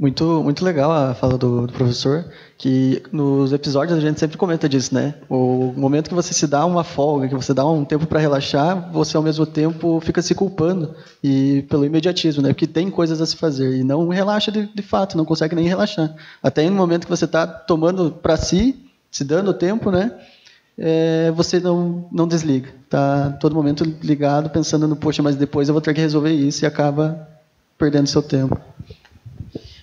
Muito, 0.00 0.42
muito 0.42 0.64
legal 0.64 0.90
a 0.90 1.14
fala 1.14 1.36
do, 1.36 1.66
do, 1.66 1.72
professor, 1.74 2.24
que 2.56 3.02
nos 3.12 3.52
episódios 3.52 3.98
a 3.98 4.00
gente 4.00 4.18
sempre 4.18 4.38
comenta 4.38 4.66
disso, 4.66 4.94
né? 4.94 5.14
O 5.28 5.74
momento 5.76 6.08
que 6.08 6.14
você 6.14 6.32
se 6.32 6.46
dá 6.46 6.64
uma 6.64 6.82
folga, 6.82 7.28
que 7.28 7.34
você 7.34 7.52
dá 7.52 7.66
um 7.66 7.84
tempo 7.84 8.06
para 8.06 8.18
relaxar, 8.18 8.90
você 8.90 9.14
ao 9.14 9.22
mesmo 9.22 9.44
tempo 9.44 10.00
fica 10.00 10.22
se 10.22 10.34
culpando 10.34 10.94
e 11.22 11.66
pelo 11.68 11.84
imediatismo, 11.84 12.42
né? 12.42 12.48
Porque 12.48 12.66
tem 12.66 12.90
coisas 12.90 13.20
a 13.20 13.26
se 13.26 13.36
fazer 13.36 13.76
e 13.76 13.84
não 13.84 14.08
relaxa 14.08 14.50
de, 14.50 14.70
de 14.74 14.82
fato, 14.82 15.18
não 15.18 15.26
consegue 15.26 15.54
nem 15.54 15.68
relaxar. 15.68 16.14
Até 16.42 16.64
no 16.70 16.76
momento 16.76 17.04
que 17.04 17.14
você 17.14 17.26
está 17.26 17.46
tomando 17.46 18.10
para 18.10 18.38
si, 18.38 18.82
se 19.10 19.22
dando 19.22 19.52
tempo, 19.52 19.90
né? 19.90 20.18
É, 20.78 21.30
você 21.32 21.60
não, 21.60 22.08
não 22.10 22.26
desliga. 22.26 22.70
Tá 22.88 23.36
todo 23.38 23.54
momento 23.54 23.84
ligado, 24.02 24.48
pensando 24.48 24.88
no, 24.88 24.96
poxa, 24.96 25.22
mas 25.22 25.36
depois 25.36 25.68
eu 25.68 25.74
vou 25.74 25.82
ter 25.82 25.92
que 25.92 26.00
resolver 26.00 26.32
isso 26.32 26.64
e 26.64 26.66
acaba 26.66 27.28
perdendo 27.76 28.06
seu 28.06 28.22
tempo. 28.22 28.69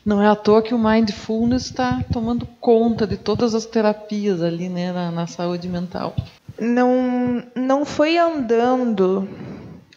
Não 0.07 0.21
é 0.21 0.27
à 0.29 0.37
toa 0.37 0.61
que 0.61 0.73
o 0.73 0.79
mindfulness 0.79 1.65
está 1.65 2.01
tomando 2.13 2.47
conta 2.61 3.05
de 3.05 3.17
todas 3.17 3.53
as 3.53 3.65
terapias 3.65 4.41
ali, 4.41 4.69
né, 4.69 4.93
na, 4.93 5.11
na 5.11 5.27
saúde 5.27 5.67
mental. 5.67 6.15
Não, 6.57 7.43
não 7.53 7.83
foi 7.83 8.17
andando. 8.17 9.27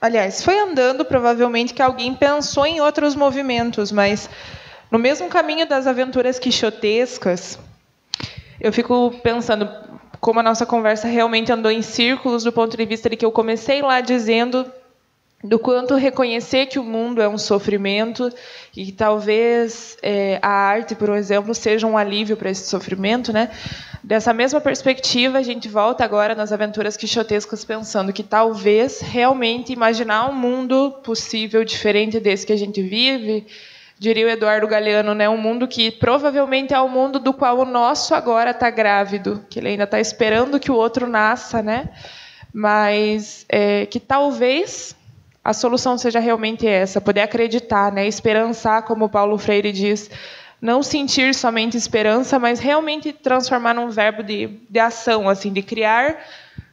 Aliás, 0.01 0.43
foi 0.43 0.59
andando 0.59 1.05
provavelmente 1.05 1.73
que 1.73 1.81
alguém 1.81 2.13
pensou 2.13 2.67
em 2.67 2.81
outros 2.81 3.15
movimentos, 3.15 3.93
mas 3.93 4.29
no 4.91 4.99
mesmo 4.99 5.29
caminho 5.29 5.65
das 5.65 5.87
aventuras 5.87 6.41
quixotescas, 6.41 7.57
eu 8.61 8.73
fico 8.73 9.15
pensando 9.23 9.71
como 10.21 10.41
a 10.41 10.43
nossa 10.43 10.67
conversa 10.67 11.07
realmente 11.07 11.53
andou 11.53 11.71
em 11.71 11.83
círculos 11.83 12.43
do 12.43 12.51
ponto 12.51 12.77
de 12.77 12.85
vista 12.85 13.09
de 13.09 13.15
que 13.15 13.25
eu 13.25 13.31
comecei 13.31 13.81
lá 13.81 14.01
dizendo 14.01 14.67
do 15.43 15.59
quanto 15.59 15.95
reconhecer 15.95 16.67
que 16.67 16.79
o 16.79 16.85
mundo 16.85 17.23
é 17.23 17.29
um 17.29 17.39
sofrimento 17.39 18.31
e 18.77 18.93
talvez 18.93 19.97
é, 20.03 20.39
a 20.43 20.51
arte, 20.51 20.95
por 20.95 21.09
exemplo, 21.11 21.55
seja 21.55 21.87
um 21.87 21.97
alívio 21.97 22.37
para 22.37 22.51
esse 22.51 22.69
sofrimento, 22.69 23.33
né? 23.33 23.51
Dessa 24.05 24.35
mesma 24.35 24.61
perspectiva, 24.61 25.39
a 25.39 25.43
gente 25.43 25.69
volta 25.69 26.05
agora 26.05 26.35
nas 26.35 26.53
aventuras 26.53 26.97
quixotescas 26.97 27.65
pensando 27.65 28.13
que 28.13 28.23
talvez 28.23 29.01
realmente 29.01 29.73
imaginar 29.73 30.29
um 30.29 30.35
mundo 30.35 30.99
possível 31.03 31.65
diferente 31.65 32.21
desse 32.21 32.47
que 32.47 32.53
a 32.53 32.59
gente 32.59 32.83
vive, 32.83 33.47
diria 33.99 34.27
o 34.27 34.31
Eduardo 34.31 34.67
Galeano, 34.67 35.15
né? 35.15 35.29
Um 35.29 35.39
mundo 35.39 35.67
que 35.67 35.91
provavelmente 35.91 36.75
é 36.75 36.81
o 36.81 36.89
mundo 36.89 37.19
do 37.19 37.33
qual 37.33 37.59
o 37.61 37.65
nosso 37.65 38.15
agora 38.15 38.51
está 38.51 38.69
grávido, 38.69 39.45
que 39.49 39.59
ele 39.59 39.69
ainda 39.69 39.85
está 39.85 39.99
esperando 39.99 40.61
que 40.61 40.71
o 40.71 40.75
outro 40.75 41.07
nasça, 41.07 41.63
né? 41.63 41.89
Mas 42.53 43.47
é, 43.49 43.87
que 43.87 44.01
talvez 44.01 44.97
a 45.43 45.53
solução 45.53 45.97
seja 45.97 46.21
realmente 46.21 46.67
essa, 46.67 47.01
poder 47.01 47.23
acreditar, 47.23 47.91
né, 47.93 48.07
esperançar, 48.07 48.83
como 48.83 49.09
Paulo 49.09 49.39
Freire 49.39 49.73
diz, 49.73 50.11
não 50.61 50.83
sentir 50.83 51.35
somente 51.35 51.77
esperança, 51.77 52.39
mas 52.39 52.61
realmente 52.61 53.13
transformar 53.13 53.75
num 53.75 53.89
verbo 53.89 54.23
de, 54.23 54.59
de 54.69 54.79
ação, 54.79 55.29
assim, 55.29 55.53
de 55.53 55.63
criar 55.63 56.23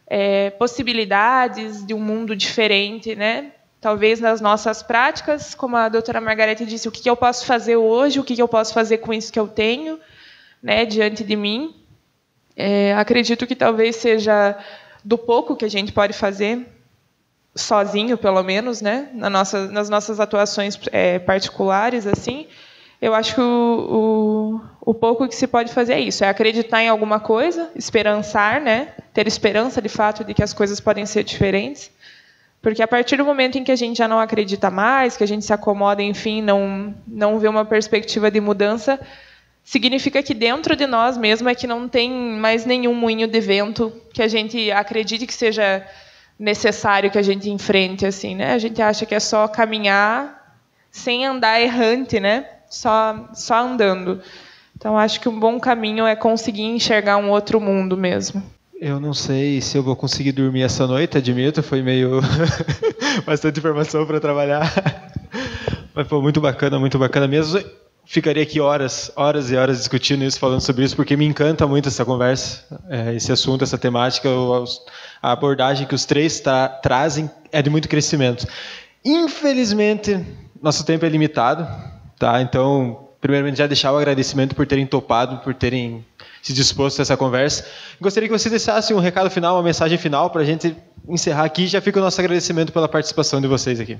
é, 0.05 0.49
possibilidades 0.51 1.85
de 1.85 1.93
um 1.93 1.99
mundo 1.99 2.35
diferente, 2.35 3.15
né? 3.15 3.51
Talvez 3.79 4.19
nas 4.19 4.41
nossas 4.41 4.83
práticas, 4.83 5.55
como 5.55 5.77
a 5.77 5.87
doutora 5.87 6.19
Margarete 6.19 6.65
disse, 6.65 6.87
o 6.87 6.91
que 6.91 7.09
eu 7.09 7.15
posso 7.15 7.45
fazer 7.45 7.77
hoje, 7.77 8.19
o 8.19 8.23
que 8.23 8.39
eu 8.41 8.47
posso 8.47 8.73
fazer 8.73 8.97
com 8.97 9.13
isso 9.13 9.31
que 9.31 9.39
eu 9.39 9.47
tenho, 9.47 9.99
né, 10.61 10.83
diante 10.83 11.23
de 11.23 11.35
mim. 11.35 11.73
É, 12.55 12.93
acredito 12.95 13.45
que 13.45 13.55
talvez 13.55 13.95
seja 13.97 14.57
do 15.05 15.17
pouco 15.17 15.55
que 15.55 15.63
a 15.63 15.69
gente 15.69 15.93
pode 15.93 16.11
fazer, 16.11 16.67
sozinho, 17.57 18.17
pelo 18.17 18.41
menos, 18.43 18.81
né, 18.81 19.09
na 19.13 19.29
nossa, 19.29 19.67
nas 19.67 19.89
nossas 19.89 20.19
atuações 20.19 20.79
é, 20.91 21.19
particulares, 21.19 22.07
assim, 22.07 22.47
eu 23.01 23.13
acho 23.13 23.35
que 23.35 23.41
o, 23.41 24.61
o, 24.83 24.91
o, 24.91 24.93
pouco 24.93 25.27
que 25.27 25.35
se 25.35 25.47
pode 25.47 25.73
fazer 25.73 25.93
é 25.93 25.99
isso, 25.99 26.23
é 26.23 26.29
acreditar 26.29 26.81
em 26.81 26.87
alguma 26.87 27.19
coisa, 27.19 27.69
esperançar, 27.75 28.61
né, 28.61 28.89
ter 29.13 29.27
esperança 29.27 29.81
de 29.81 29.89
fato 29.89 30.23
de 30.23 30.33
que 30.33 30.43
as 30.43 30.53
coisas 30.53 30.79
podem 30.79 31.05
ser 31.05 31.23
diferentes, 31.23 31.91
porque 32.61 32.81
a 32.81 32.87
partir 32.87 33.17
do 33.17 33.25
momento 33.25 33.57
em 33.57 33.63
que 33.63 33.71
a 33.71 33.75
gente 33.75 33.97
já 33.97 34.07
não 34.07 34.19
acredita 34.19 34.69
mais, 34.69 35.15
que 35.15 35.23
a 35.23 35.27
gente 35.27 35.45
se 35.45 35.53
acomoda, 35.53 36.01
enfim, 36.01 36.41
não 36.41 36.93
não 37.07 37.39
vê 37.39 37.47
uma 37.47 37.63
perspectiva 37.63 38.31
de 38.31 38.41
mudança, 38.41 38.99
significa 39.63 40.23
que 40.23 40.33
dentro 40.33 40.75
de 40.75 40.87
nós 40.87 41.17
mesmo 41.17 41.49
é 41.49 41.53
que 41.53 41.67
não 41.67 41.87
tem 41.87 42.09
mais 42.09 42.65
nenhum 42.65 42.93
moinho 42.93 43.27
de 43.27 43.39
vento 43.39 43.93
que 44.13 44.23
a 44.23 44.27
gente 44.27 44.71
acredite 44.71 45.27
que 45.27 45.33
seja 45.33 45.85
necessário 46.39 47.09
que 47.09 47.17
a 47.17 47.21
gente 47.21 47.49
enfrente 47.49 48.05
assim, 48.05 48.35
né? 48.35 48.53
A 48.53 48.57
gente 48.57 48.81
acha 48.81 49.05
que 49.05 49.15
é 49.15 49.19
só 49.19 49.47
caminhar 49.47 50.57
sem 50.91 51.25
andar 51.25 51.61
errante, 51.61 52.19
né? 52.19 52.45
Só 52.69 53.29
só 53.33 53.65
andando. 53.65 54.21
Então 54.75 54.97
acho 54.97 55.19
que 55.19 55.27
um 55.27 55.39
bom 55.39 55.59
caminho 55.59 56.05
é 56.05 56.15
conseguir 56.15 56.63
enxergar 56.63 57.17
um 57.17 57.29
outro 57.29 57.59
mundo 57.59 57.97
mesmo. 57.97 58.43
Eu 58.79 58.99
não 58.99 59.13
sei 59.13 59.59
se 59.59 59.75
eu 59.75 59.81
vou 59.81 59.95
conseguir 59.95 60.31
dormir 60.31 60.61
essa 60.61 60.85
noite, 60.85 61.17
admito, 61.17 61.63
foi 61.63 61.81
meio 61.81 62.21
bastante 63.25 63.59
informação 63.59 64.05
para 64.05 64.19
trabalhar. 64.19 64.71
Mas 65.95 66.07
foi 66.07 66.21
muito 66.21 66.39
bacana, 66.39 66.77
muito 66.77 66.99
bacana 66.99 67.27
mesmo 67.27 67.59
ficaria 68.07 68.41
aqui 68.41 68.59
horas, 68.59 69.11
horas 69.15 69.51
e 69.51 69.55
horas 69.57 69.77
discutindo 69.77 70.23
isso, 70.23 70.39
falando 70.39 70.61
sobre 70.61 70.85
isso, 70.85 70.95
porque 70.95 71.15
me 71.17 71.25
encanta 71.25 71.67
muito 71.67 71.89
essa 71.89 72.05
conversa, 72.05 72.63
é, 72.89 73.13
esse 73.13 73.31
assunto, 73.31 73.63
essa 73.63 73.77
temática, 73.77 74.29
a 75.21 75.33
abordagem 75.33 75.85
que 75.85 75.93
os 75.93 76.05
três 76.05 76.39
tra 76.39 76.69
trazem 76.69 77.29
é 77.51 77.61
de 77.61 77.69
muito 77.69 77.89
crescimento. 77.89 78.47
Infelizmente, 79.03 80.25
nosso 80.61 80.85
tempo 80.85 81.05
é 81.05 81.09
limitado, 81.09 81.67
tá? 82.17 82.41
Então, 82.41 83.09
primeiramente, 83.19 83.57
já 83.57 83.67
deixar 83.67 83.91
o 83.91 83.97
agradecimento 83.97 84.55
por 84.55 84.65
terem 84.65 84.85
topado, 84.85 85.39
por 85.39 85.53
terem 85.53 86.05
se 86.41 86.53
disposto 86.53 86.99
a 86.99 87.01
essa 87.01 87.17
conversa. 87.17 87.65
Gostaria 87.99 88.29
que 88.29 88.37
você 88.37 88.49
deixasse 88.49 88.93
um 88.93 88.99
recado 88.99 89.29
final, 89.29 89.55
uma 89.57 89.63
mensagem 89.63 89.97
final 89.97 90.29
para 90.29 90.41
a 90.41 90.45
gente 90.45 90.73
encerrar 91.07 91.43
aqui. 91.43 91.67
Já 91.67 91.81
fica 91.81 91.99
o 91.99 92.01
nosso 92.01 92.19
agradecimento 92.21 92.71
pela 92.71 92.87
participação 92.87 93.41
de 93.41 93.47
vocês 93.47 93.81
aqui. 93.81 93.97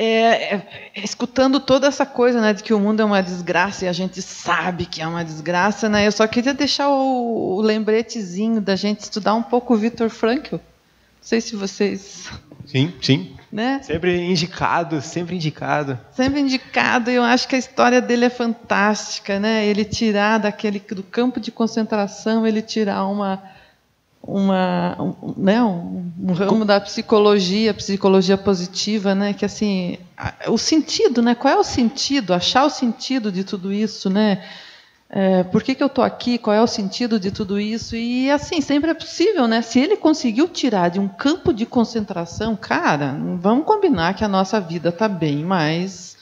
É, 0.00 0.54
é, 0.54 0.62
escutando 1.02 1.58
toda 1.58 1.88
essa 1.88 2.06
coisa 2.06 2.40
né, 2.40 2.52
de 2.52 2.62
que 2.62 2.72
o 2.72 2.78
mundo 2.78 3.02
é 3.02 3.04
uma 3.04 3.20
desgraça 3.20 3.84
e 3.84 3.88
a 3.88 3.92
gente 3.92 4.22
sabe 4.22 4.86
que 4.86 5.02
é 5.02 5.06
uma 5.08 5.24
desgraça, 5.24 5.88
né, 5.88 6.06
eu 6.06 6.12
só 6.12 6.24
queria 6.28 6.54
deixar 6.54 6.88
o, 6.88 7.56
o 7.56 7.60
lembretezinho 7.60 8.60
da 8.60 8.76
gente 8.76 9.00
estudar 9.00 9.34
um 9.34 9.42
pouco 9.42 9.74
o 9.74 9.76
Viktor 9.76 10.08
Frankl. 10.08 10.54
Não 10.54 10.60
sei 11.20 11.40
se 11.40 11.56
vocês. 11.56 12.30
Sim, 12.64 12.94
sim. 13.02 13.34
Né? 13.50 13.80
Sempre 13.82 14.20
indicado, 14.20 15.02
sempre 15.02 15.34
indicado. 15.34 15.98
Sempre 16.12 16.38
indicado, 16.38 17.10
e 17.10 17.14
eu 17.14 17.24
acho 17.24 17.48
que 17.48 17.56
a 17.56 17.58
história 17.58 18.00
dele 18.00 18.26
é 18.26 18.30
fantástica, 18.30 19.40
né? 19.40 19.66
Ele 19.66 19.84
tirar 19.84 20.38
daquele 20.38 20.78
do 20.78 21.02
campo 21.02 21.40
de 21.40 21.50
concentração, 21.50 22.46
ele 22.46 22.62
tirar 22.62 23.04
uma 23.06 23.42
uma 24.22 24.96
um, 25.00 25.34
né, 25.36 25.62
um, 25.62 26.12
um 26.20 26.32
ramo 26.32 26.64
da 26.64 26.80
psicologia, 26.80 27.72
psicologia 27.72 28.36
positiva, 28.36 29.14
né, 29.14 29.32
que 29.32 29.44
assim, 29.44 29.98
o 30.48 30.58
sentido, 30.58 31.22
né, 31.22 31.34
qual 31.34 31.54
é 31.54 31.56
o 31.56 31.64
sentido, 31.64 32.34
achar 32.34 32.64
o 32.64 32.70
sentido 32.70 33.30
de 33.30 33.44
tudo 33.44 33.72
isso, 33.72 34.10
né, 34.10 34.44
é, 35.10 35.42
por 35.44 35.62
que, 35.62 35.74
que 35.74 35.82
eu 35.82 35.86
estou 35.86 36.04
aqui, 36.04 36.36
qual 36.36 36.54
é 36.54 36.60
o 36.60 36.66
sentido 36.66 37.18
de 37.18 37.30
tudo 37.30 37.58
isso, 37.58 37.96
e 37.96 38.30
assim, 38.30 38.60
sempre 38.60 38.90
é 38.90 38.94
possível, 38.94 39.48
né, 39.48 39.62
se 39.62 39.78
ele 39.78 39.96
conseguiu 39.96 40.48
tirar 40.48 40.90
de 40.90 41.00
um 41.00 41.08
campo 41.08 41.52
de 41.52 41.64
concentração, 41.64 42.54
cara, 42.56 43.16
vamos 43.40 43.64
combinar 43.64 44.14
que 44.14 44.24
a 44.24 44.28
nossa 44.28 44.60
vida 44.60 44.90
está 44.90 45.08
bem, 45.08 45.44
mas 45.44 46.16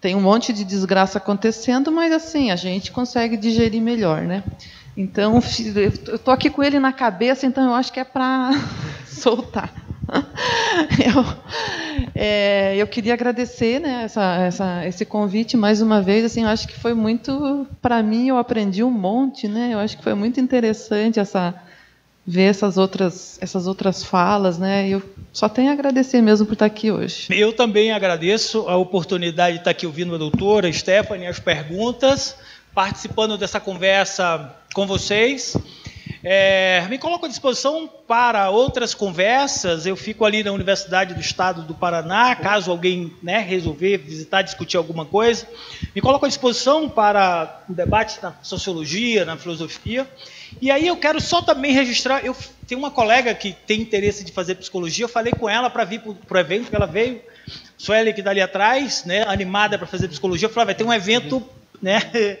tem 0.00 0.14
um 0.14 0.20
monte 0.20 0.52
de 0.52 0.64
desgraça 0.64 1.18
acontecendo, 1.18 1.90
mas 1.90 2.12
assim, 2.12 2.50
a 2.50 2.56
gente 2.56 2.92
consegue 2.92 3.36
digerir 3.36 3.82
melhor, 3.82 4.22
né, 4.22 4.42
então, 4.98 5.34
eu 5.76 6.16
estou 6.16 6.34
aqui 6.34 6.50
com 6.50 6.60
ele 6.60 6.80
na 6.80 6.92
cabeça, 6.92 7.46
então 7.46 7.68
eu 7.68 7.74
acho 7.74 7.92
que 7.92 8.00
é 8.00 8.04
para 8.04 8.50
soltar. 9.06 9.72
Eu, 11.04 11.24
é, 12.14 12.76
eu, 12.76 12.86
queria 12.86 13.12
agradecer 13.12 13.78
né, 13.78 14.04
essa, 14.04 14.36
essa, 14.36 14.86
esse 14.86 15.04
convite 15.04 15.54
mais 15.54 15.82
uma 15.82 16.00
vez. 16.00 16.24
Assim, 16.24 16.44
eu 16.44 16.48
acho 16.48 16.66
que 16.66 16.78
foi 16.78 16.94
muito, 16.94 17.66
para 17.82 18.02
mim, 18.02 18.28
eu 18.28 18.38
aprendi 18.38 18.82
um 18.82 18.90
monte. 18.90 19.46
Né, 19.46 19.70
eu 19.72 19.78
acho 19.78 19.98
que 19.98 20.02
foi 20.02 20.14
muito 20.14 20.40
interessante 20.40 21.20
essa, 21.20 21.54
ver 22.26 22.44
essas 22.44 22.78
outras, 22.78 23.38
essas 23.42 23.66
outras 23.66 24.02
falas. 24.02 24.58
Né, 24.58 24.88
eu 24.88 25.02
só 25.30 25.46
tenho 25.46 25.68
a 25.68 25.74
agradecer 25.74 26.22
mesmo 26.22 26.46
por 26.46 26.54
estar 26.54 26.66
aqui 26.66 26.90
hoje. 26.90 27.28
Eu 27.30 27.52
também 27.52 27.92
agradeço 27.92 28.66
a 28.66 28.78
oportunidade 28.78 29.56
de 29.56 29.60
estar 29.60 29.72
aqui 29.72 29.86
ouvindo 29.86 30.14
a 30.14 30.18
doutora 30.18 30.72
Stephanie, 30.72 31.26
as 31.26 31.38
perguntas 31.38 32.34
participando 32.78 33.36
dessa 33.36 33.58
conversa 33.58 34.54
com 34.72 34.86
vocês. 34.86 35.56
É, 36.22 36.86
me 36.88 36.96
coloco 36.96 37.26
à 37.26 37.28
disposição 37.28 37.90
para 38.06 38.50
outras 38.50 38.94
conversas. 38.94 39.84
Eu 39.84 39.96
fico 39.96 40.24
ali 40.24 40.44
na 40.44 40.52
Universidade 40.52 41.12
do 41.12 41.20
Estado 41.20 41.62
do 41.62 41.74
Paraná, 41.74 42.36
caso 42.36 42.70
alguém 42.70 43.12
né, 43.20 43.40
resolver 43.40 43.96
visitar, 43.96 44.42
discutir 44.42 44.76
alguma 44.76 45.04
coisa. 45.04 45.44
Me 45.92 46.00
coloco 46.00 46.24
à 46.24 46.28
disposição 46.28 46.88
para 46.88 47.64
um 47.68 47.74
debate 47.74 48.22
na 48.22 48.32
sociologia, 48.44 49.24
na 49.24 49.36
filosofia. 49.36 50.08
E 50.62 50.70
aí 50.70 50.86
eu 50.86 50.96
quero 50.96 51.20
só 51.20 51.42
também 51.42 51.72
registrar. 51.72 52.24
Eu 52.24 52.36
tenho 52.68 52.78
uma 52.78 52.92
colega 52.92 53.34
que 53.34 53.56
tem 53.66 53.80
interesse 53.80 54.22
de 54.22 54.30
fazer 54.30 54.54
psicologia. 54.54 55.04
Eu 55.04 55.08
falei 55.08 55.32
com 55.32 55.48
ela 55.48 55.68
para 55.68 55.82
vir 55.82 56.00
para 56.00 56.36
o 56.36 56.40
evento, 56.40 56.72
ela 56.72 56.86
veio. 56.86 57.20
Sueli, 57.76 58.12
que 58.12 58.20
está 58.20 58.30
ali 58.30 58.40
atrás, 58.40 59.04
né, 59.04 59.24
animada 59.26 59.76
para 59.76 59.86
fazer 59.86 60.06
psicologia. 60.06 60.46
Eu 60.46 60.52
falei, 60.52 60.66
vai 60.66 60.74
ter 60.76 60.84
um 60.84 60.92
evento 60.92 61.44
né, 61.80 62.00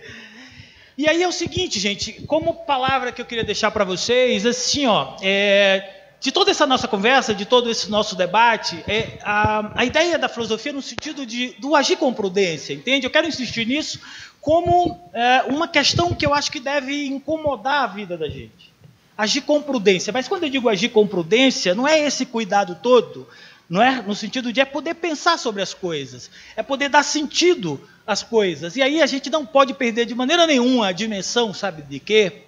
e 0.98 1.08
aí 1.08 1.22
é 1.22 1.28
o 1.28 1.32
seguinte, 1.32 1.78
gente, 1.78 2.12
como 2.26 2.52
palavra 2.52 3.12
que 3.12 3.22
eu 3.22 3.24
queria 3.24 3.44
deixar 3.44 3.70
para 3.70 3.84
vocês, 3.84 4.44
assim, 4.44 4.84
ó, 4.84 5.14
é, 5.22 5.88
de 6.20 6.32
toda 6.32 6.50
essa 6.50 6.66
nossa 6.66 6.88
conversa, 6.88 7.32
de 7.32 7.46
todo 7.46 7.70
esse 7.70 7.88
nosso 7.88 8.16
debate, 8.16 8.82
é, 8.88 9.16
a, 9.22 9.80
a 9.80 9.84
ideia 9.84 10.18
da 10.18 10.28
filosofia 10.28 10.72
no 10.72 10.82
sentido 10.82 11.24
de 11.24 11.50
do 11.60 11.76
agir 11.76 11.96
com 11.96 12.12
prudência, 12.12 12.72
entende? 12.72 13.06
Eu 13.06 13.12
quero 13.12 13.28
insistir 13.28 13.64
nisso 13.64 14.00
como 14.40 14.98
é, 15.12 15.42
uma 15.42 15.68
questão 15.68 16.12
que 16.12 16.26
eu 16.26 16.34
acho 16.34 16.50
que 16.50 16.58
deve 16.58 17.06
incomodar 17.06 17.84
a 17.84 17.86
vida 17.86 18.18
da 18.18 18.28
gente. 18.28 18.72
Agir 19.16 19.42
com 19.42 19.62
prudência. 19.62 20.12
Mas 20.12 20.26
quando 20.26 20.44
eu 20.44 20.50
digo 20.50 20.68
agir 20.68 20.88
com 20.88 21.06
prudência, 21.06 21.76
não 21.76 21.86
é 21.86 21.96
esse 22.00 22.26
cuidado 22.26 22.76
todo, 22.82 23.28
não 23.70 23.80
é 23.80 24.02
no 24.02 24.16
sentido 24.16 24.52
de 24.52 24.60
é 24.60 24.64
poder 24.64 24.94
pensar 24.94 25.38
sobre 25.38 25.62
as 25.62 25.72
coisas, 25.72 26.28
é 26.56 26.62
poder 26.62 26.88
dar 26.88 27.04
sentido 27.04 27.80
as 28.08 28.22
coisas. 28.22 28.74
E 28.74 28.80
aí 28.80 29.02
a 29.02 29.06
gente 29.06 29.28
não 29.28 29.44
pode 29.44 29.74
perder 29.74 30.06
de 30.06 30.14
maneira 30.14 30.46
nenhuma 30.46 30.88
a 30.88 30.92
dimensão, 30.92 31.52
sabe 31.52 31.82
de 31.82 32.00
quê? 32.00 32.44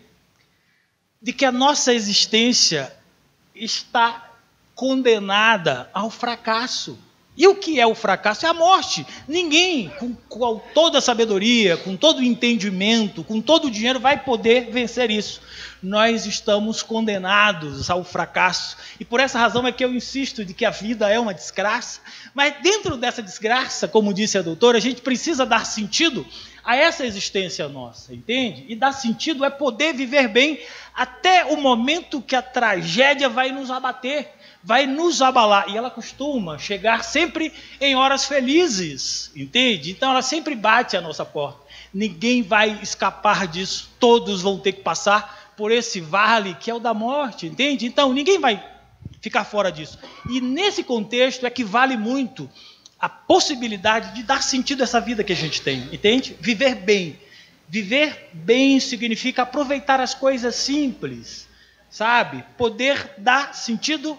De 1.20 1.35
que 1.35 1.45
a 1.45 1.53
nossa 1.53 1.93
existência 1.93 2.91
está 3.55 4.32
condenada 4.74 5.91
ao 5.93 6.09
fracasso. 6.09 6.99
E 7.41 7.49
o 7.49 7.55
que 7.55 7.81
é 7.81 7.87
o 7.87 7.95
fracasso? 7.95 8.45
É 8.45 8.51
a 8.51 8.53
morte. 8.53 9.07
Ninguém, 9.27 9.89
com, 9.99 10.15
com, 10.29 10.61
toda 10.75 10.99
a 10.99 11.01
sabedoria, 11.01 11.75
com 11.79 11.97
todo 11.97 12.19
o 12.19 12.23
entendimento, 12.23 13.25
com 13.25 13.41
todo 13.41 13.69
o 13.69 13.71
dinheiro, 13.71 13.99
vai 13.99 14.23
poder 14.23 14.71
vencer 14.71 15.11
isso. 15.11 15.41
Nós 15.83 16.27
estamos 16.27 16.83
condenados 16.83 17.89
ao 17.89 18.05
fracasso. 18.05 18.77
E 19.01 19.07
por 19.07 19.21
essa 19.21 19.39
razão 19.39 19.67
é 19.67 19.73
que 19.73 19.83
eu 19.83 19.95
insisto 19.95 20.45
de 20.45 20.53
que 20.53 20.67
a 20.67 20.71
vida 20.71 21.09
é 21.09 21.19
uma 21.19 21.33
desgraça. 21.33 22.01
Mas 22.35 22.57
dentro 22.62 22.95
dessa 22.99 23.23
desgraça, 23.23 23.89
como 23.89 24.12
disse 24.12 24.37
a 24.37 24.43
doutora, 24.43 24.77
a 24.77 24.83
gente 24.83 25.01
precisa 25.01 25.47
dar 25.47 25.65
sentido 25.65 26.27
a 26.62 26.77
essa 26.77 27.07
existência 27.07 27.67
nossa, 27.71 28.12
entende? 28.15 28.67
E 28.69 28.77
dar 28.77 28.93
sentido 28.93 29.47
é 29.47 29.49
poder 29.49 29.95
viver 29.95 30.29
bem 30.29 30.61
até 30.95 31.47
o 31.47 31.57
momento 31.57 32.21
que 32.21 32.37
a 32.37 32.43
tragédia 32.43 33.31
vai 33.31 33.51
nos 33.51 33.71
abater 33.71 34.29
vai 34.62 34.87
nos 34.87 35.23
abalar. 35.23 35.69
E 35.69 35.77
ela 35.77 35.91
costuma 35.91 36.59
chegar 36.59 37.05
sempre 37.05 37.53
em 37.81 37.95
horas 37.95 38.24
felizes, 38.24 39.31
entende? 39.35 39.91
Então 39.91 40.11
ela 40.11 40.23
sempre 40.23 40.55
bate 40.55 40.97
a 40.97 41.01
nossa 41.01 41.24
porta. 41.24 41.61
Ninguém 41.93 42.43
vai 42.43 42.78
escapar 42.82 43.47
disso. 43.47 43.91
Todos 43.99 44.43
vão 44.43 44.59
ter 44.59 44.73
que 44.73 44.82
passar 44.82 45.53
por 45.57 45.70
esse 45.70 46.01
vale 46.01 46.55
que 46.55 46.70
é 46.70 46.74
o 46.74 46.78
da 46.78 46.95
morte, 46.95 47.47
entende? 47.47 47.87
Então 47.87 48.12
ninguém 48.12 48.39
vai 48.39 48.62
ficar 49.20 49.45
fora 49.45 49.70
disso. 49.70 49.99
E 50.28 50.41
nesse 50.41 50.82
contexto 50.82 51.47
é 51.47 51.51
que 51.51 51.65
vale 51.65 51.97
muito 51.97 52.49
a 52.99 53.09
possibilidade 53.09 54.15
de 54.15 54.23
dar 54.23 54.43
sentido 54.43 54.82
a 54.82 54.85
essa 54.85 55.01
vida 55.01 55.24
que 55.24 55.32
a 55.32 55.37
gente 55.37 55.62
tem, 55.62 55.89
entende? 55.93 56.37
Viver 56.41 56.74
bem. 56.77 57.19
Viver 57.69 58.31
bem 58.32 58.81
significa 58.81 59.43
aproveitar 59.43 60.01
as 60.01 60.15
coisas 60.15 60.55
simples, 60.55 61.49
sabe? 61.89 62.45
Poder 62.59 63.15
dar 63.16 63.55
sentido 63.55 64.19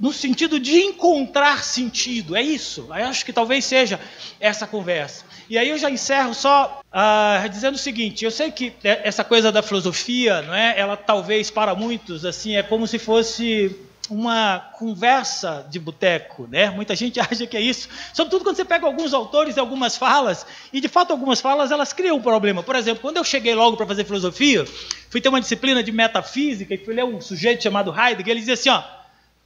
no 0.00 0.12
sentido 0.12 0.58
de 0.58 0.80
encontrar 0.80 1.62
sentido. 1.62 2.34
É 2.34 2.42
isso. 2.42 2.86
Eu 2.88 3.06
acho 3.06 3.24
que 3.24 3.32
talvez 3.32 3.64
seja 3.64 4.00
essa 4.40 4.66
conversa. 4.66 5.24
E 5.48 5.58
aí 5.58 5.68
eu 5.68 5.76
já 5.76 5.90
encerro 5.90 6.32
só 6.32 6.80
uh, 6.86 7.48
dizendo 7.48 7.74
o 7.74 7.78
seguinte: 7.78 8.24
eu 8.24 8.30
sei 8.30 8.50
que 8.50 8.72
essa 8.82 9.22
coisa 9.22 9.52
da 9.52 9.62
filosofia, 9.62 10.40
não 10.42 10.54
é? 10.54 10.78
Ela 10.78 10.96
talvez 10.96 11.50
para 11.50 11.74
muitos 11.74 12.24
assim 12.24 12.56
é 12.56 12.62
como 12.62 12.86
se 12.86 12.98
fosse 12.98 13.76
uma 14.08 14.58
conversa 14.76 15.64
de 15.70 15.78
boteco, 15.78 16.48
né? 16.50 16.68
Muita 16.70 16.96
gente 16.96 17.20
acha 17.20 17.46
que 17.46 17.56
é 17.56 17.60
isso. 17.60 17.88
Sobretudo 18.12 18.42
quando 18.42 18.56
você 18.56 18.64
pega 18.64 18.86
alguns 18.86 19.12
autores 19.12 19.56
e 19.56 19.60
algumas 19.60 19.96
falas, 19.96 20.44
e 20.72 20.80
de 20.80 20.88
fato 20.88 21.12
algumas 21.12 21.40
falas 21.40 21.70
elas 21.70 21.92
criam 21.92 22.16
um 22.16 22.22
problema. 22.22 22.62
Por 22.62 22.74
exemplo, 22.74 23.02
quando 23.02 23.18
eu 23.18 23.24
cheguei 23.24 23.54
logo 23.54 23.76
para 23.76 23.86
fazer 23.86 24.04
filosofia, 24.04 24.64
fui 25.10 25.20
ter 25.20 25.28
uma 25.28 25.40
disciplina 25.40 25.82
de 25.82 25.92
metafísica 25.92 26.74
e 26.74 26.78
fui 26.78 26.94
ler 26.94 27.04
um 27.04 27.20
sujeito 27.20 27.62
chamado 27.62 27.94
Heidegger, 27.96 28.32
ele 28.32 28.40
dizia 28.40 28.54
assim, 28.54 28.70
ó, 28.70 28.82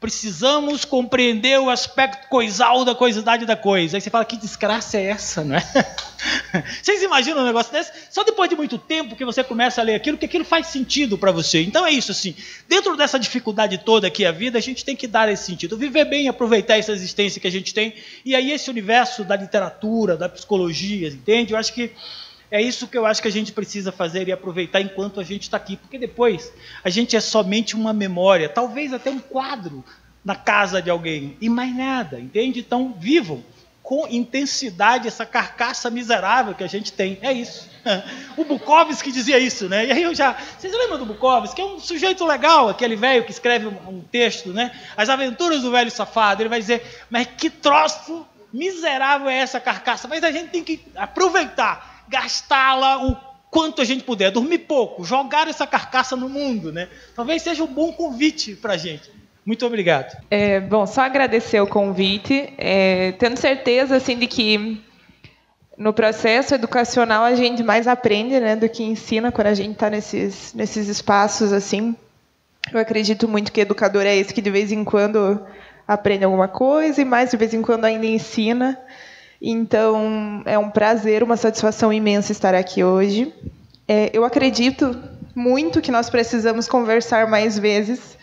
precisamos 0.05 0.85
compreender 0.85 1.59
o 1.59 1.71
aspecto 1.71 2.29
coisal 2.29 2.85
da 2.85 2.95
coisidade 2.95 3.47
da 3.47 3.57
coisa. 3.57 3.97
Aí 3.97 4.03
você 4.03 4.11
fala, 4.11 4.27
que 4.27 4.37
desgraça 4.37 4.99
é 4.99 5.05
essa, 5.05 5.43
não 5.43 5.57
é? 5.57 5.63
Vocês 6.83 7.03
imaginam 7.03 7.41
um 7.41 7.47
negócio 7.47 7.73
desse? 7.73 7.91
Só 8.11 8.23
depois 8.23 8.51
de 8.51 8.55
muito 8.55 8.77
tempo 8.77 9.17
que 9.17 9.25
você 9.25 9.43
começa 9.43 9.81
a 9.81 9.85
ler 9.85 9.95
aquilo, 9.95 10.19
que 10.19 10.27
aquilo 10.27 10.45
faz 10.45 10.67
sentido 10.67 11.17
para 11.17 11.33
você. 11.33 11.63
Então 11.63 11.87
é 11.87 11.91
isso, 11.91 12.13
assim. 12.13 12.37
Dentro 12.69 12.95
dessa 12.99 13.19
dificuldade 13.19 13.79
toda 13.79 14.11
que 14.11 14.25
é 14.25 14.29
a 14.29 14.33
vida, 14.33 14.59
a 14.59 14.61
gente 14.61 14.85
tem 14.85 14.95
que 14.95 15.07
dar 15.07 15.27
esse 15.31 15.45
sentido. 15.45 15.75
Viver 15.75 16.05
bem, 16.05 16.29
aproveitar 16.29 16.77
essa 16.77 16.93
existência 16.93 17.41
que 17.41 17.49
a 17.49 17.51
gente 17.51 17.73
tem. 17.73 17.95
E 18.27 18.35
aí 18.35 18.53
esse 18.53 18.69
universo 18.69 19.25
da 19.25 19.37
literatura, 19.37 20.19
da 20.19 20.29
psicologia, 20.29 21.09
entende? 21.09 21.55
Eu 21.55 21.59
acho 21.59 21.73
que 21.73 21.93
é 22.55 22.63
isso 22.63 22.87
que 22.87 22.97
eu 22.97 23.05
acho 23.05 23.21
que 23.21 23.27
a 23.27 23.33
gente 23.33 23.51
precisa 23.51 23.91
fazer 23.91 24.29
e 24.29 24.33
aproveitar 24.33 24.81
enquanto 24.81 25.19
a 25.19 25.25
gente 25.25 25.43
está 25.43 25.57
aqui, 25.57 25.77
porque 25.77 25.99
depois 25.99 26.53
a 26.85 26.89
gente 26.89 27.17
é 27.17 27.21
somente 27.21 27.75
uma 27.75 27.93
memória, 27.93 28.49
talvez 28.49 28.93
até 28.93 29.11
um 29.11 29.19
quadro 29.19 29.85
na 30.25 30.37
casa 30.37 30.81
de 30.81 30.89
alguém 30.89 31.37
e 31.41 31.49
mais 31.49 31.77
nada, 31.77 32.21
entende? 32.21 32.61
Então 32.61 32.95
vivam 32.97 33.43
com 33.83 34.07
intensidade 34.09 35.09
essa 35.09 35.27
carcaça 35.27 35.91
miserável 35.91 36.55
que 36.55 36.63
a 36.63 36.69
gente 36.69 36.93
tem. 36.93 37.19
É 37.23 37.33
isso. 37.33 37.69
O 38.37 38.45
Bukowski 38.45 39.11
dizia 39.11 39.39
isso, 39.41 39.69
né? 39.69 39.87
E 39.87 39.93
aí 39.93 40.03
eu 40.05 40.15
já. 40.15 40.39
Vocês 40.57 40.73
lembram 40.73 40.99
do 40.99 41.07
Bukowski? 41.07 41.57
Que 41.57 41.61
é 41.61 41.65
um 41.65 41.81
sujeito 41.81 42.25
legal, 42.25 42.69
aquele 42.69 42.95
velho 42.95 43.25
que 43.25 43.33
escreve 43.33 43.67
um 43.67 44.01
texto, 44.01 44.53
né? 44.53 44.71
As 44.97 45.09
aventuras 45.09 45.63
do 45.63 45.73
velho 45.73 45.91
safado. 45.91 46.41
Ele 46.41 46.49
vai 46.49 46.61
dizer, 46.61 47.05
mas 47.11 47.27
que 47.37 47.51
troço 47.51 48.25
miserável 48.53 49.29
é 49.29 49.39
essa 49.39 49.59
carcaça? 49.59 50.07
Mas 50.07 50.23
a 50.23 50.31
gente 50.31 50.51
tem 50.51 50.63
que 50.63 50.81
aproveitar 50.95 51.94
gastá-la 52.09 53.07
o 53.07 53.17
quanto 53.51 53.81
a 53.81 53.85
gente 53.85 54.03
puder, 54.03 54.33
dormir 54.33 54.59
pouco, 54.59 55.05
jogar 55.05 55.47
essa 55.47 55.67
carcaça 55.67 56.17
no 56.17 56.29
mundo, 56.29 56.73
né? 56.73 56.89
Talvez 57.15 57.43
seja 57.43 57.63
um 57.63 57.73
bom 57.73 57.93
convite 57.93 58.57
para 58.57 58.73
a 58.73 58.77
gente. 58.77 59.13
Muito 59.47 59.65
obrigado. 59.65 60.17
É, 60.31 60.59
bom, 60.59 60.87
só 60.87 61.03
agradecer 61.03 61.61
o 61.61 61.67
convite, 61.67 62.53
é, 62.59 63.13
tendo 63.13 63.37
certeza 63.37 63.97
assim 63.97 64.19
de 64.19 64.27
que 64.27 64.83
no 65.77 65.93
processo 65.93 66.55
educacional 66.55 67.25
a 67.25 67.35
gente 67.35 67.63
mais 67.63 67.87
aprende, 67.87 68.41
né, 68.41 68.57
do 68.57 68.69
que 68.69 68.83
ensina 68.83 69.31
quando 69.31 69.49
a 69.49 69.55
gente 69.55 69.73
está 69.73 69.89
nesses 69.91 70.53
nesses 70.55 70.89
espaços 70.89 71.53
assim. 71.53 71.95
Eu 72.73 72.81
acredito 72.81 73.29
muito 73.29 73.53
que 73.53 73.61
educador 73.61 74.03
é 74.03 74.17
esse 74.17 74.33
que 74.33 74.41
de 74.41 74.51
vez 74.51 74.73
em 74.73 74.83
quando 74.83 75.41
aprende 75.87 76.25
alguma 76.25 76.49
coisa 76.49 77.03
e 77.03 77.05
mais 77.05 77.31
de 77.31 77.37
vez 77.37 77.53
em 77.53 77.63
quando 77.63 77.85
ainda 77.85 78.07
ensina. 78.07 78.81
Então, 79.47 80.43
é 80.47 80.59
um 80.59 80.71
prazer, 80.71 81.23
uma 81.23 81.37
satisfação 81.37 81.93
imensa 81.93 82.33
estar 82.33 82.55
aqui 82.55 82.83
hoje. 82.83 83.31
É, 83.87 84.09
eu 84.11 84.25
acredito 84.25 84.99
muito 85.35 85.83
que 85.83 85.93
nós 85.93 86.09
precisamos 86.09 86.67
conversar 86.67 87.27
mais 87.29 87.59
vezes. 87.59 88.17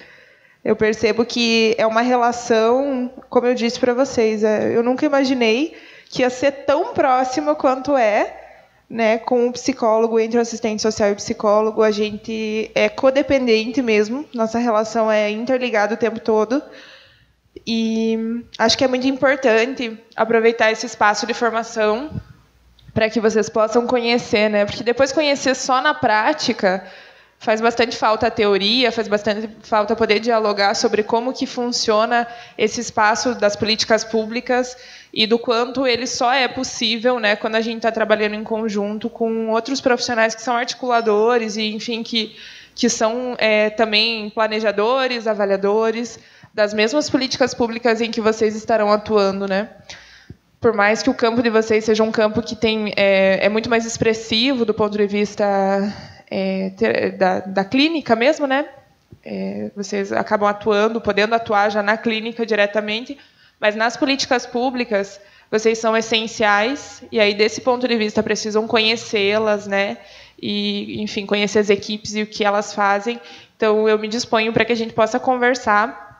Eu 0.65 0.75
percebo 0.75 1.23
que 1.23 1.75
é 1.77 1.85
uma 1.85 2.01
relação, 2.01 3.11
como 3.29 3.45
eu 3.45 3.53
disse 3.53 3.79
para 3.79 3.93
vocês, 3.93 4.43
é, 4.43 4.75
eu 4.75 4.81
nunca 4.81 5.05
imaginei 5.05 5.77
que 6.09 6.23
ia 6.23 6.29
ser 6.31 6.65
tão 6.65 6.91
próxima 6.91 7.53
quanto 7.53 7.95
é, 7.95 8.35
né, 8.89 9.19
com 9.19 9.47
o 9.47 9.53
psicólogo, 9.53 10.19
entre 10.19 10.39
o 10.39 10.41
assistente 10.41 10.81
social 10.81 11.09
e 11.09 11.13
o 11.13 11.17
psicólogo, 11.17 11.83
a 11.83 11.91
gente 11.91 12.71
é 12.73 12.89
codependente 12.89 13.79
mesmo, 13.79 14.25
nossa 14.33 14.57
relação 14.57 15.11
é 15.11 15.29
interligada 15.29 15.93
o 15.93 15.97
tempo 15.97 16.19
todo. 16.19 16.63
E 17.65 18.43
acho 18.57 18.77
que 18.77 18.83
é 18.83 18.87
muito 18.87 19.07
importante 19.07 19.97
aproveitar 20.15 20.71
esse 20.71 20.85
espaço 20.85 21.27
de 21.27 21.33
formação 21.33 22.09
para 22.93 23.09
que 23.09 23.19
vocês 23.19 23.49
possam 23.49 23.85
conhecer, 23.85 24.49
né? 24.49 24.65
Porque 24.65 24.83
depois 24.83 25.11
conhecer 25.11 25.55
só 25.55 25.81
na 25.81 25.93
prática 25.93 26.85
faz 27.41 27.59
bastante 27.59 27.97
falta 27.97 28.27
a 28.27 28.31
teoria, 28.31 28.91
faz 28.91 29.07
bastante 29.07 29.49
falta 29.63 29.95
poder 29.95 30.19
dialogar 30.19 30.75
sobre 30.75 31.01
como 31.01 31.33
que 31.33 31.47
funciona 31.47 32.27
esse 32.55 32.79
espaço 32.79 33.33
das 33.33 33.55
políticas 33.55 34.03
públicas 34.03 34.77
e 35.11 35.25
do 35.25 35.39
quanto 35.39 35.87
ele 35.87 36.05
só 36.05 36.31
é 36.31 36.47
possível, 36.47 37.19
né, 37.19 37.35
quando 37.35 37.55
a 37.55 37.61
gente 37.61 37.77
está 37.77 37.91
trabalhando 37.91 38.35
em 38.35 38.43
conjunto 38.43 39.09
com 39.09 39.49
outros 39.49 39.81
profissionais 39.81 40.35
que 40.35 40.41
são 40.41 40.55
articuladores 40.55 41.57
e, 41.57 41.73
enfim, 41.73 42.03
que 42.03 42.35
que 42.73 42.87
são 42.89 43.35
é, 43.37 43.69
também 43.69 44.29
planejadores, 44.29 45.27
avaliadores 45.27 46.17
das 46.53 46.73
mesmas 46.73 47.09
políticas 47.09 47.53
públicas 47.53 48.01
em 48.01 48.11
que 48.11 48.19
vocês 48.19 48.55
estarão 48.55 48.91
atuando, 48.91 49.47
né? 49.47 49.69
Por 50.59 50.73
mais 50.73 51.01
que 51.01 51.09
o 51.09 51.13
campo 51.13 51.41
de 51.41 51.49
vocês 51.49 51.85
seja 51.85 52.03
um 52.03 52.11
campo 52.11 52.41
que 52.41 52.55
tem 52.55 52.93
é, 52.95 53.45
é 53.45 53.49
muito 53.49 53.69
mais 53.69 53.85
expressivo 53.85 54.63
do 54.65 54.73
ponto 54.73 54.97
de 54.97 55.07
vista 55.07 55.45
é, 56.29 56.71
ter, 56.77 57.11
da, 57.13 57.39
da, 57.39 57.65
clínica 57.65 58.15
mesmo, 58.15 58.45
né? 58.45 58.67
É, 59.23 59.71
vocês 59.75 60.11
acabam 60.11 60.47
atuando, 60.47 61.01
podendo 61.01 61.33
atuar 61.33 61.69
já 61.69 61.81
na 61.81 61.97
clínica 61.97 62.45
diretamente, 62.45 63.17
mas 63.59 63.75
nas 63.75 63.97
políticas 63.97 64.45
públicas 64.45 65.19
vocês 65.49 65.79
são 65.79 65.97
essenciais 65.97 67.03
e 67.11 67.19
aí 67.19 67.33
desse 67.33 67.61
ponto 67.61 67.87
de 67.87 67.95
vista 67.97 68.21
precisam 68.21 68.67
conhecê-las, 68.67 69.65
né? 69.65 69.97
E 70.39 71.01
enfim 71.01 71.25
conhecer 71.25 71.59
as 71.59 71.69
equipes 71.69 72.13
e 72.15 72.21
o 72.21 72.27
que 72.27 72.43
elas 72.43 72.73
fazem. 72.73 73.19
Então 73.55 73.87
eu 73.87 73.97
me 73.97 74.07
disponho 74.07 74.53
para 74.53 74.65
que 74.65 74.71
a 74.73 74.77
gente 74.77 74.93
possa 74.93 75.19
conversar 75.19 76.10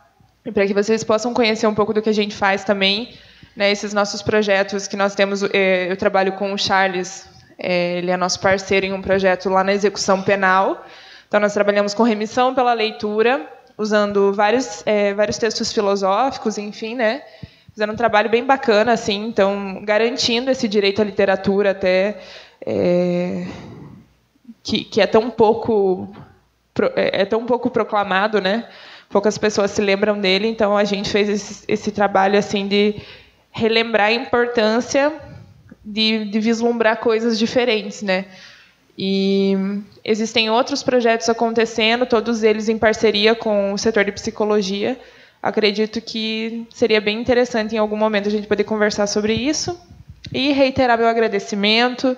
para 0.54 0.66
que 0.66 0.74
vocês 0.74 1.04
possam 1.04 1.34
conhecer 1.34 1.68
um 1.68 1.76
pouco 1.76 1.94
do 1.94 2.02
que 2.02 2.10
a 2.10 2.14
gente 2.14 2.36
faz 2.36 2.64
também, 2.64 3.14
né, 3.56 3.72
esses 3.72 3.94
nossos 3.94 4.22
projetos 4.22 4.88
que 4.88 4.96
nós 4.96 5.14
temos. 5.14 5.44
É, 5.44 5.92
eu 5.92 5.98
trabalho 5.98 6.34
com 6.34 6.54
o 6.54 6.58
Charles, 6.58 7.30
é, 7.58 7.98
ele 7.98 8.10
é 8.10 8.18
nosso 8.18 8.40
parceiro 8.40 8.86
em 8.86 8.94
um 8.94 9.02
projeto 9.02 9.50
lá 9.50 9.64
na 9.64 9.74
execução 9.74 10.22
penal. 10.22 10.86
Então, 11.28 11.40
nós 11.40 11.54
trabalhamos 11.54 11.94
com 11.94 12.04
remissão 12.04 12.56
pela 12.56 12.74
leitura, 12.74 13.48
usando 13.78 14.34
vários, 14.34 14.84
é, 14.86 15.14
vários 15.14 15.38
textos 15.38 15.72
filosóficos, 15.72 16.58
enfim, 16.58 16.96
né? 16.96 17.22
Fazendo 17.74 17.94
um 17.94 17.96
trabalho 17.96 18.30
bem 18.30 18.44
bacana, 18.44 18.92
assim, 18.94 19.28
então, 19.28 19.82
garantindo 19.86 20.52
esse 20.52 20.68
direito 20.68 21.02
à 21.02 21.06
literatura 21.06 21.72
até. 21.72 22.18
É, 22.66 23.48
que, 24.64 24.84
que 24.84 25.02
é 25.02 25.08
tão 25.08 25.30
pouco 25.30 26.14
é 26.96 27.26
tão 27.26 27.46
pouco 27.46 27.70
proclamado, 27.70 28.40
né? 28.40 28.68
Poucas 29.12 29.38
pessoas 29.38 29.72
se 29.72 29.82
lembram 29.82 30.20
dele, 30.20 30.48
então 30.48 30.76
a 30.76 30.84
gente 30.84 31.10
fez 31.10 31.30
esse, 31.30 31.64
esse 31.68 31.92
trabalho 31.92 32.38
assim 32.38 32.68
de 32.68 32.96
relembrar 33.52 34.08
a 34.08 34.14
importância 34.14 35.14
de, 35.84 36.26
de, 36.26 36.40
vislumbrar 36.40 36.98
coisas 36.98 37.38
diferentes, 37.38 38.02
né? 38.02 38.26
E 38.98 39.56
existem 40.04 40.50
outros 40.50 40.84
projetos 40.84 41.28
acontecendo, 41.28 42.06
todos 42.06 42.44
eles 42.44 42.70
em 42.70 42.78
parceria 42.78 43.36
com 43.36 43.74
o 43.74 43.78
setor 43.78 44.06
de 44.06 44.12
psicologia. 44.12 45.00
Acredito 45.42 46.00
que 46.02 46.68
seria 46.70 47.02
bem 47.02 47.20
interessante 47.20 47.76
em 47.76 47.78
algum 47.78 47.98
momento 47.98 48.28
a 48.28 48.32
gente 48.32 48.48
poder 48.48 48.64
conversar 48.64 49.08
sobre 49.08 49.34
isso 49.34 49.80
e 50.32 50.54
reiterar 50.54 50.98
meu 50.98 51.08
agradecimento 51.08 52.16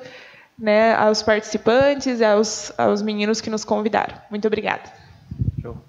né, 0.60 0.94
aos 0.96 1.24
participantes 1.24 2.22
aos, 2.22 2.72
aos 2.78 3.02
meninos 3.02 3.40
que 3.40 3.50
nos 3.50 3.64
convidaram. 3.64 4.16
Muito 4.30 4.46
obrigada. 4.46 5.03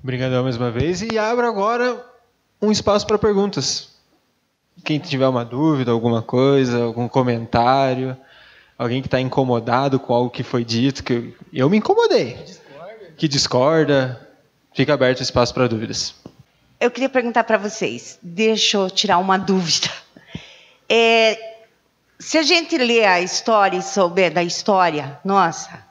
Obrigadão 0.03 0.45
mais 0.45 0.57
uma 0.57 0.71
vez. 0.71 1.03
E 1.03 1.19
abro 1.19 1.47
agora 1.47 2.05
um 2.61 2.71
espaço 2.71 3.07
para 3.07 3.19
perguntas. 3.19 3.95
Quem 4.85 4.99
tiver 4.99 5.27
uma 5.27 5.45
dúvida, 5.45 5.91
alguma 5.91 6.23
coisa, 6.23 6.85
algum 6.85 7.09
comentário, 7.09 8.17
alguém 8.79 9.01
que 9.01 9.09
está 9.09 9.21
incomodado 9.21 9.99
com 9.99 10.13
algo 10.13 10.31
que 10.31 10.43
foi 10.43 10.65
dito, 10.65 11.03
que 11.03 11.35
eu 11.53 11.69
me 11.71 11.79
incomodei. 11.79 12.35
Que 12.35 12.45
discorda. 12.45 13.15
Que 13.17 13.29
discorda. 13.29 14.29
Fica 14.75 14.95
aberto 14.95 15.21
o 15.21 15.23
espaço 15.23 15.55
para 15.55 15.69
dúvidas. 15.69 16.15
Eu 16.81 16.91
queria 16.91 17.09
perguntar 17.09 17.45
para 17.45 17.57
vocês, 17.57 18.19
deixa 18.21 18.77
eu 18.77 18.91
tirar 18.91 19.19
uma 19.19 19.39
dúvida. 19.39 19.89
É, 20.89 21.39
se 22.19 22.37
a 22.37 22.43
gente 22.43 22.77
lê 22.77 23.05
a 23.05 23.21
história 23.21 23.79
e 23.79 23.83
souber 23.83 24.33
da 24.33 24.43
história, 24.43 25.19
nossa, 25.25 25.84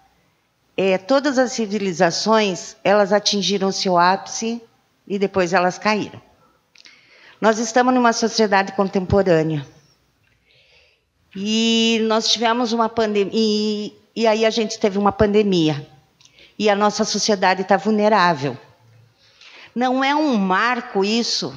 é, 0.75 0.97
todas 0.97 1.37
as 1.37 1.51
civilizações 1.51 2.75
elas 2.83 3.13
atingiram 3.13 3.71
seu 3.71 3.97
ápice 3.97 4.61
e 5.07 5.19
depois 5.19 5.53
elas 5.53 5.77
caíram. 5.77 6.21
Nós 7.39 7.59
estamos 7.59 7.93
numa 7.93 8.13
sociedade 8.13 8.71
contemporânea 8.71 9.65
e 11.35 11.99
nós 12.07 12.31
tivemos 12.31 12.71
uma 12.73 12.89
pandemia 12.89 13.31
e, 13.33 13.93
e 14.15 14.27
aí 14.27 14.45
a 14.45 14.49
gente 14.49 14.79
teve 14.79 14.97
uma 14.97 15.11
pandemia 15.11 15.87
e 16.57 16.69
a 16.69 16.75
nossa 16.75 17.03
sociedade 17.03 17.63
está 17.63 17.77
vulnerável. 17.77 18.57
Não 19.75 20.03
é 20.03 20.15
um 20.15 20.35
marco 20.35 21.03
isso 21.03 21.53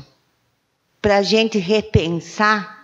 para 1.01 1.19
a 1.19 1.23
gente 1.23 1.59
repensar 1.59 2.77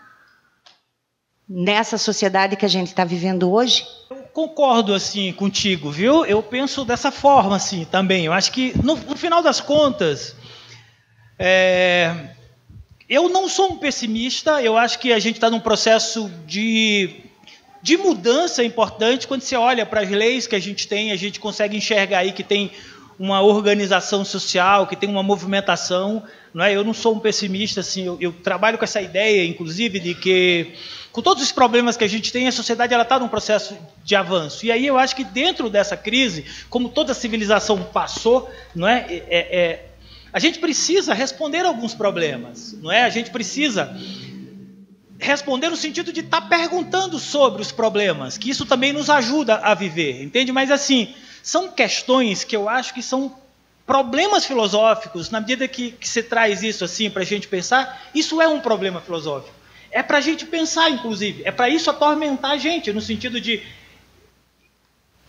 nessa 1.48 1.98
sociedade 1.98 2.56
que 2.56 2.64
a 2.64 2.68
gente 2.68 2.88
está 2.88 3.04
vivendo 3.04 3.50
hoje? 3.50 3.84
Concordo 4.32 4.94
assim 4.94 5.32
contigo, 5.32 5.90
viu? 5.90 6.24
Eu 6.24 6.42
penso 6.42 6.84
dessa 6.84 7.10
forma 7.10 7.56
assim 7.56 7.84
também. 7.84 8.26
Eu 8.26 8.32
acho 8.32 8.52
que 8.52 8.72
no, 8.82 8.96
no 8.96 9.16
final 9.16 9.42
das 9.42 9.60
contas, 9.60 10.34
é, 11.38 12.30
eu 13.08 13.28
não 13.28 13.48
sou 13.48 13.72
um 13.72 13.76
pessimista. 13.76 14.62
Eu 14.62 14.76
acho 14.76 14.98
que 14.98 15.12
a 15.12 15.18
gente 15.18 15.36
está 15.36 15.50
num 15.50 15.60
processo 15.60 16.30
de 16.46 17.22
de 17.82 17.96
mudança 17.96 18.62
importante 18.62 19.26
quando 19.26 19.42
você 19.42 19.56
olha 19.56 19.84
para 19.84 20.02
as 20.02 20.08
leis 20.08 20.46
que 20.46 20.54
a 20.54 20.60
gente 20.60 20.86
tem, 20.86 21.10
a 21.10 21.16
gente 21.16 21.40
consegue 21.40 21.76
enxergar 21.76 22.18
aí 22.18 22.30
que 22.30 22.44
tem 22.44 22.70
uma 23.18 23.42
organização 23.42 24.24
social, 24.24 24.86
que 24.86 24.94
tem 24.94 25.08
uma 25.08 25.22
movimentação. 25.22 26.22
Não 26.52 26.64
é? 26.64 26.74
Eu 26.74 26.84
não 26.84 26.92
sou 26.92 27.14
um 27.14 27.18
pessimista, 27.18 27.80
assim, 27.80 28.04
eu, 28.04 28.18
eu 28.20 28.32
trabalho 28.32 28.76
com 28.76 28.84
essa 28.84 29.00
ideia, 29.00 29.44
inclusive, 29.44 29.98
de 29.98 30.14
que 30.14 30.74
com 31.10 31.20
todos 31.20 31.42
os 31.42 31.52
problemas 31.52 31.96
que 31.96 32.04
a 32.04 32.08
gente 32.08 32.32
tem, 32.32 32.48
a 32.48 32.52
sociedade 32.52 32.92
ela 32.92 33.02
está 33.02 33.18
num 33.18 33.28
processo 33.28 33.76
de 34.02 34.16
avanço. 34.16 34.64
E 34.64 34.72
aí 34.72 34.86
eu 34.86 34.98
acho 34.98 35.14
que 35.14 35.24
dentro 35.24 35.68
dessa 35.68 35.96
crise, 35.96 36.44
como 36.70 36.88
toda 36.88 37.12
civilização 37.12 37.82
passou, 37.82 38.50
não 38.74 38.88
é, 38.88 39.06
é, 39.08 39.20
é 39.30 39.86
a 40.32 40.38
gente 40.38 40.58
precisa 40.58 41.12
responder 41.12 41.66
alguns 41.66 41.94
problemas, 41.94 42.74
não 42.80 42.90
é? 42.90 43.04
A 43.04 43.10
gente 43.10 43.30
precisa 43.30 43.94
responder 45.18 45.68
no 45.68 45.76
sentido 45.76 46.12
de 46.12 46.20
estar 46.20 46.40
tá 46.40 46.46
perguntando 46.48 47.18
sobre 47.18 47.60
os 47.60 47.70
problemas, 47.70 48.38
que 48.38 48.50
isso 48.50 48.64
também 48.64 48.92
nos 48.92 49.10
ajuda 49.10 49.56
a 49.56 49.74
viver, 49.74 50.22
entende? 50.22 50.50
Mas 50.50 50.70
assim, 50.70 51.14
são 51.42 51.68
questões 51.68 52.42
que 52.42 52.56
eu 52.56 52.68
acho 52.68 52.94
que 52.94 53.02
são 53.02 53.34
problemas 53.86 54.44
filosóficos, 54.44 55.30
na 55.30 55.40
medida 55.40 55.66
que, 55.66 55.92
que 55.92 56.08
você 56.08 56.22
traz 56.22 56.62
isso 56.62 56.84
assim 56.84 57.10
para 57.10 57.22
a 57.22 57.26
gente 57.26 57.48
pensar, 57.48 58.10
isso 58.14 58.40
é 58.40 58.48
um 58.48 58.60
problema 58.60 59.00
filosófico. 59.00 59.54
É 59.90 60.02
para 60.02 60.18
a 60.18 60.20
gente 60.20 60.46
pensar, 60.46 60.90
inclusive, 60.90 61.42
é 61.44 61.50
para 61.50 61.68
isso 61.68 61.90
atormentar 61.90 62.52
a 62.52 62.56
gente, 62.56 62.92
no 62.92 63.00
sentido 63.00 63.40
de 63.40 63.62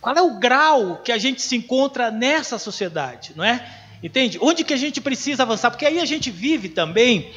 qual 0.00 0.14
é 0.16 0.22
o 0.22 0.38
grau 0.38 1.00
que 1.04 1.10
a 1.12 1.18
gente 1.18 1.42
se 1.42 1.56
encontra 1.56 2.10
nessa 2.10 2.58
sociedade, 2.58 3.32
não 3.36 3.44
é? 3.44 3.66
Entende? 4.02 4.38
Onde 4.40 4.62
que 4.62 4.74
a 4.74 4.76
gente 4.76 5.00
precisa 5.00 5.42
avançar? 5.42 5.70
Porque 5.70 5.86
aí 5.86 5.98
a 5.98 6.04
gente 6.04 6.30
vive 6.30 6.68
também 6.68 7.32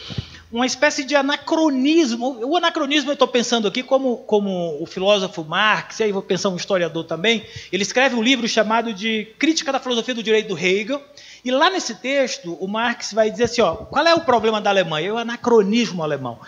uma 0.52 0.66
espécie 0.66 1.04
de 1.04 1.16
anacronismo. 1.16 2.40
O 2.46 2.56
anacronismo 2.56 3.10
eu 3.10 3.14
estou 3.14 3.28
pensando 3.28 3.68
aqui 3.68 3.84
como, 3.84 4.18
como 4.18 4.82
o 4.82 4.86
filósofo 4.86 5.44
Marx, 5.44 6.00
e 6.00 6.04
aí 6.04 6.12
vou 6.12 6.22
pensar 6.22 6.50
um 6.50 6.56
historiador 6.56 7.04
também, 7.04 7.46
ele 7.72 7.84
escreve 7.84 8.16
um 8.16 8.24
livro 8.24 8.48
chamado 8.48 8.94
de 8.94 9.28
Crítica 9.38 9.72
da 9.72 9.80
Filosofia 9.80 10.14
do 10.14 10.24
Direito 10.24 10.50
do 10.50 10.58
Hegel, 10.58 11.02
e 11.44 11.52
lá 11.52 11.70
nesse 11.70 11.96
texto 11.96 12.54
o 12.60 12.68
Marx 12.68 13.14
vai 13.14 13.30
dizer 13.30 13.46
assim, 13.46 13.62
ó, 13.62 13.76
qual 13.76 14.06
é 14.06 14.14
o 14.14 14.22
problema 14.22 14.62
da 14.62 14.70
Alemanha? 14.70 15.10
É 15.10 15.14
o 15.14 15.18
anacronismo 15.18 16.04
alemão. 16.04 16.40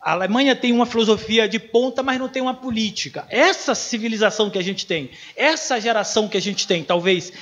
A 0.00 0.12
Alemanha 0.12 0.56
tem 0.56 0.72
uma 0.72 0.84
filosofia 0.84 1.48
de 1.48 1.60
ponta, 1.60 2.02
mas 2.02 2.18
não 2.18 2.28
tem 2.28 2.42
uma 2.42 2.54
política. 2.54 3.24
Essa 3.30 3.72
civilização 3.72 4.50
que 4.50 4.58
a 4.58 4.62
gente 4.62 4.84
tem, 4.84 5.10
essa 5.36 5.80
geração 5.80 6.26
que 6.26 6.36
a 6.36 6.40
gente 6.40 6.66
tem, 6.66 6.82
talvez 6.82 7.32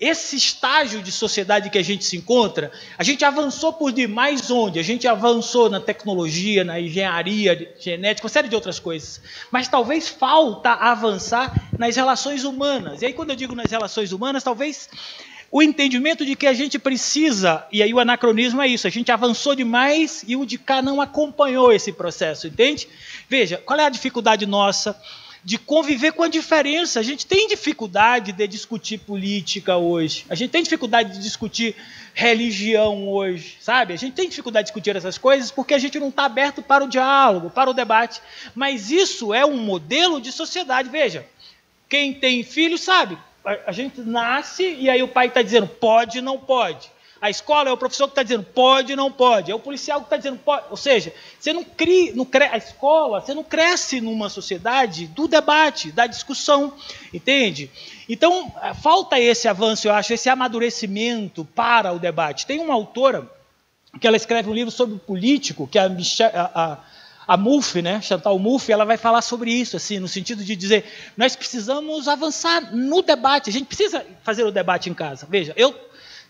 esse 0.00 0.34
estágio 0.34 1.02
de 1.02 1.12
sociedade 1.12 1.68
que 1.68 1.76
a 1.76 1.82
gente 1.82 2.06
se 2.06 2.16
encontra, 2.16 2.72
a 2.96 3.04
gente 3.04 3.22
avançou 3.22 3.70
por 3.70 3.92
demais 3.92 4.50
onde? 4.50 4.78
A 4.78 4.82
gente 4.82 5.06
avançou 5.06 5.68
na 5.68 5.78
tecnologia, 5.78 6.64
na 6.64 6.80
engenharia 6.80 7.74
genética, 7.78 8.26
uma 8.26 8.32
série 8.32 8.48
de 8.48 8.54
outras 8.54 8.78
coisas. 8.78 9.20
Mas 9.50 9.68
talvez 9.68 10.08
falta 10.08 10.70
avançar 10.70 11.70
nas 11.78 11.96
relações 11.96 12.44
humanas. 12.44 13.02
E 13.02 13.06
aí, 13.06 13.12
quando 13.12 13.30
eu 13.30 13.36
digo 13.36 13.54
nas 13.54 13.70
relações 13.70 14.10
humanas, 14.10 14.42
talvez 14.42 14.88
o 15.52 15.62
entendimento 15.62 16.24
de 16.24 16.34
que 16.34 16.46
a 16.46 16.54
gente 16.54 16.78
precisa, 16.78 17.66
e 17.70 17.82
aí 17.82 17.92
o 17.92 17.98
anacronismo 17.98 18.62
é 18.62 18.68
isso, 18.68 18.86
a 18.86 18.90
gente 18.90 19.12
avançou 19.12 19.54
demais 19.54 20.24
e 20.26 20.34
o 20.34 20.46
de 20.46 20.56
cá 20.56 20.80
não 20.80 21.00
acompanhou 21.00 21.72
esse 21.72 21.92
processo, 21.92 22.46
entende? 22.46 22.88
Veja, 23.28 23.58
qual 23.58 23.78
é 23.78 23.84
a 23.84 23.90
dificuldade 23.90 24.46
nossa? 24.46 24.98
De 25.42 25.58
conviver 25.58 26.12
com 26.12 26.22
a 26.22 26.28
diferença. 26.28 27.00
A 27.00 27.02
gente 27.02 27.26
tem 27.26 27.48
dificuldade 27.48 28.32
de 28.32 28.46
discutir 28.46 28.98
política 28.98 29.76
hoje. 29.76 30.26
A 30.28 30.34
gente 30.34 30.50
tem 30.50 30.62
dificuldade 30.62 31.14
de 31.14 31.20
discutir 31.20 31.74
religião 32.12 33.08
hoje, 33.08 33.56
sabe? 33.60 33.94
A 33.94 33.96
gente 33.96 34.14
tem 34.14 34.28
dificuldade 34.28 34.66
de 34.66 34.72
discutir 34.72 34.96
essas 34.96 35.16
coisas 35.16 35.50
porque 35.50 35.74
a 35.74 35.78
gente 35.78 35.98
não 35.98 36.08
está 36.08 36.24
aberto 36.24 36.62
para 36.62 36.84
o 36.84 36.88
diálogo, 36.88 37.50
para 37.50 37.70
o 37.70 37.74
debate. 37.74 38.20
Mas 38.54 38.90
isso 38.90 39.32
é 39.32 39.44
um 39.44 39.56
modelo 39.56 40.20
de 40.20 40.30
sociedade. 40.30 40.88
Veja, 40.88 41.26
quem 41.88 42.12
tem 42.12 42.42
filho 42.42 42.76
sabe. 42.76 43.16
A 43.66 43.72
gente 43.72 44.00
nasce 44.02 44.76
e 44.78 44.90
aí 44.90 45.02
o 45.02 45.08
pai 45.08 45.28
está 45.28 45.40
dizendo 45.40 45.66
pode, 45.66 46.20
não 46.20 46.38
pode. 46.38 46.90
A 47.20 47.28
escola 47.28 47.68
é 47.68 47.72
o 47.72 47.76
professor 47.76 48.06
que 48.06 48.12
está 48.12 48.22
dizendo 48.22 48.44
pode, 48.44 48.96
não 48.96 49.12
pode. 49.12 49.50
É 49.50 49.54
o 49.54 49.58
policial 49.58 50.00
que 50.00 50.06
está 50.06 50.16
dizendo 50.16 50.38
pode. 50.38 50.64
Ou 50.70 50.76
seja, 50.76 51.12
você 51.38 51.52
não 51.52 51.62
cria, 51.62 52.14
não 52.14 52.24
cre... 52.24 52.44
a 52.44 52.56
escola, 52.56 53.20
você 53.20 53.34
não 53.34 53.44
cresce 53.44 54.00
numa 54.00 54.30
sociedade 54.30 55.06
do 55.06 55.28
debate, 55.28 55.92
da 55.92 56.06
discussão, 56.06 56.72
entende? 57.12 57.70
Então, 58.08 58.50
eh, 58.62 58.72
falta 58.74 59.20
esse 59.20 59.46
avanço, 59.46 59.86
eu 59.86 59.92
acho, 59.92 60.14
esse 60.14 60.30
amadurecimento 60.30 61.44
para 61.44 61.92
o 61.92 61.98
debate. 61.98 62.46
Tem 62.46 62.58
uma 62.58 62.72
autora 62.72 63.30
que 64.00 64.06
ela 64.06 64.16
escreve 64.16 64.48
um 64.48 64.54
livro 64.54 64.70
sobre 64.70 64.98
político, 64.98 65.66
que 65.66 65.78
é 65.78 65.82
a, 65.82 65.88
Michelle, 65.88 66.34
a, 66.34 66.50
a 66.54 66.78
a 67.30 67.36
né, 67.80 68.00
Chantal 68.00 68.36
MUF, 68.40 68.72
ela 68.72 68.84
vai 68.84 68.96
falar 68.96 69.22
sobre 69.22 69.52
isso, 69.52 69.76
assim, 69.76 70.00
no 70.00 70.08
sentido 70.08 70.42
de 70.42 70.56
dizer, 70.56 70.84
nós 71.16 71.36
precisamos 71.36 72.08
avançar 72.08 72.74
no 72.74 73.02
debate, 73.02 73.50
a 73.50 73.52
gente 73.52 73.66
precisa 73.66 74.04
fazer 74.24 74.42
o 74.42 74.50
debate 74.50 74.90
em 74.90 74.94
casa. 74.94 75.28
Veja, 75.30 75.52
eu 75.56 75.72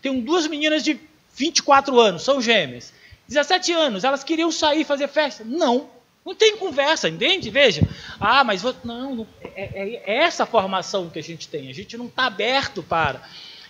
tenho 0.01 0.21
duas 0.21 0.47
meninas 0.47 0.83
de 0.83 0.99
24 1.35 1.99
anos, 1.99 2.23
são 2.23 2.41
gêmeas. 2.41 2.93
17 3.27 3.71
anos, 3.71 4.03
elas 4.03 4.23
queriam 4.23 4.51
sair 4.51 4.83
fazer 4.83 5.07
festa. 5.07 5.43
Não, 5.45 5.89
não 6.25 6.35
tem 6.35 6.57
conversa, 6.57 7.09
entende? 7.09 7.49
Veja. 7.49 7.87
Ah, 8.19 8.43
mas 8.43 8.61
não, 8.83 9.15
não 9.15 9.27
é, 9.41 9.63
é, 9.63 10.03
é, 10.05 10.23
essa 10.23 10.45
formação 10.45 11.09
que 11.09 11.19
a 11.19 11.23
gente 11.23 11.47
tem. 11.47 11.69
A 11.69 11.73
gente 11.73 11.97
não 11.97 12.05
está 12.07 12.25
aberto 12.25 12.83
para. 12.83 13.21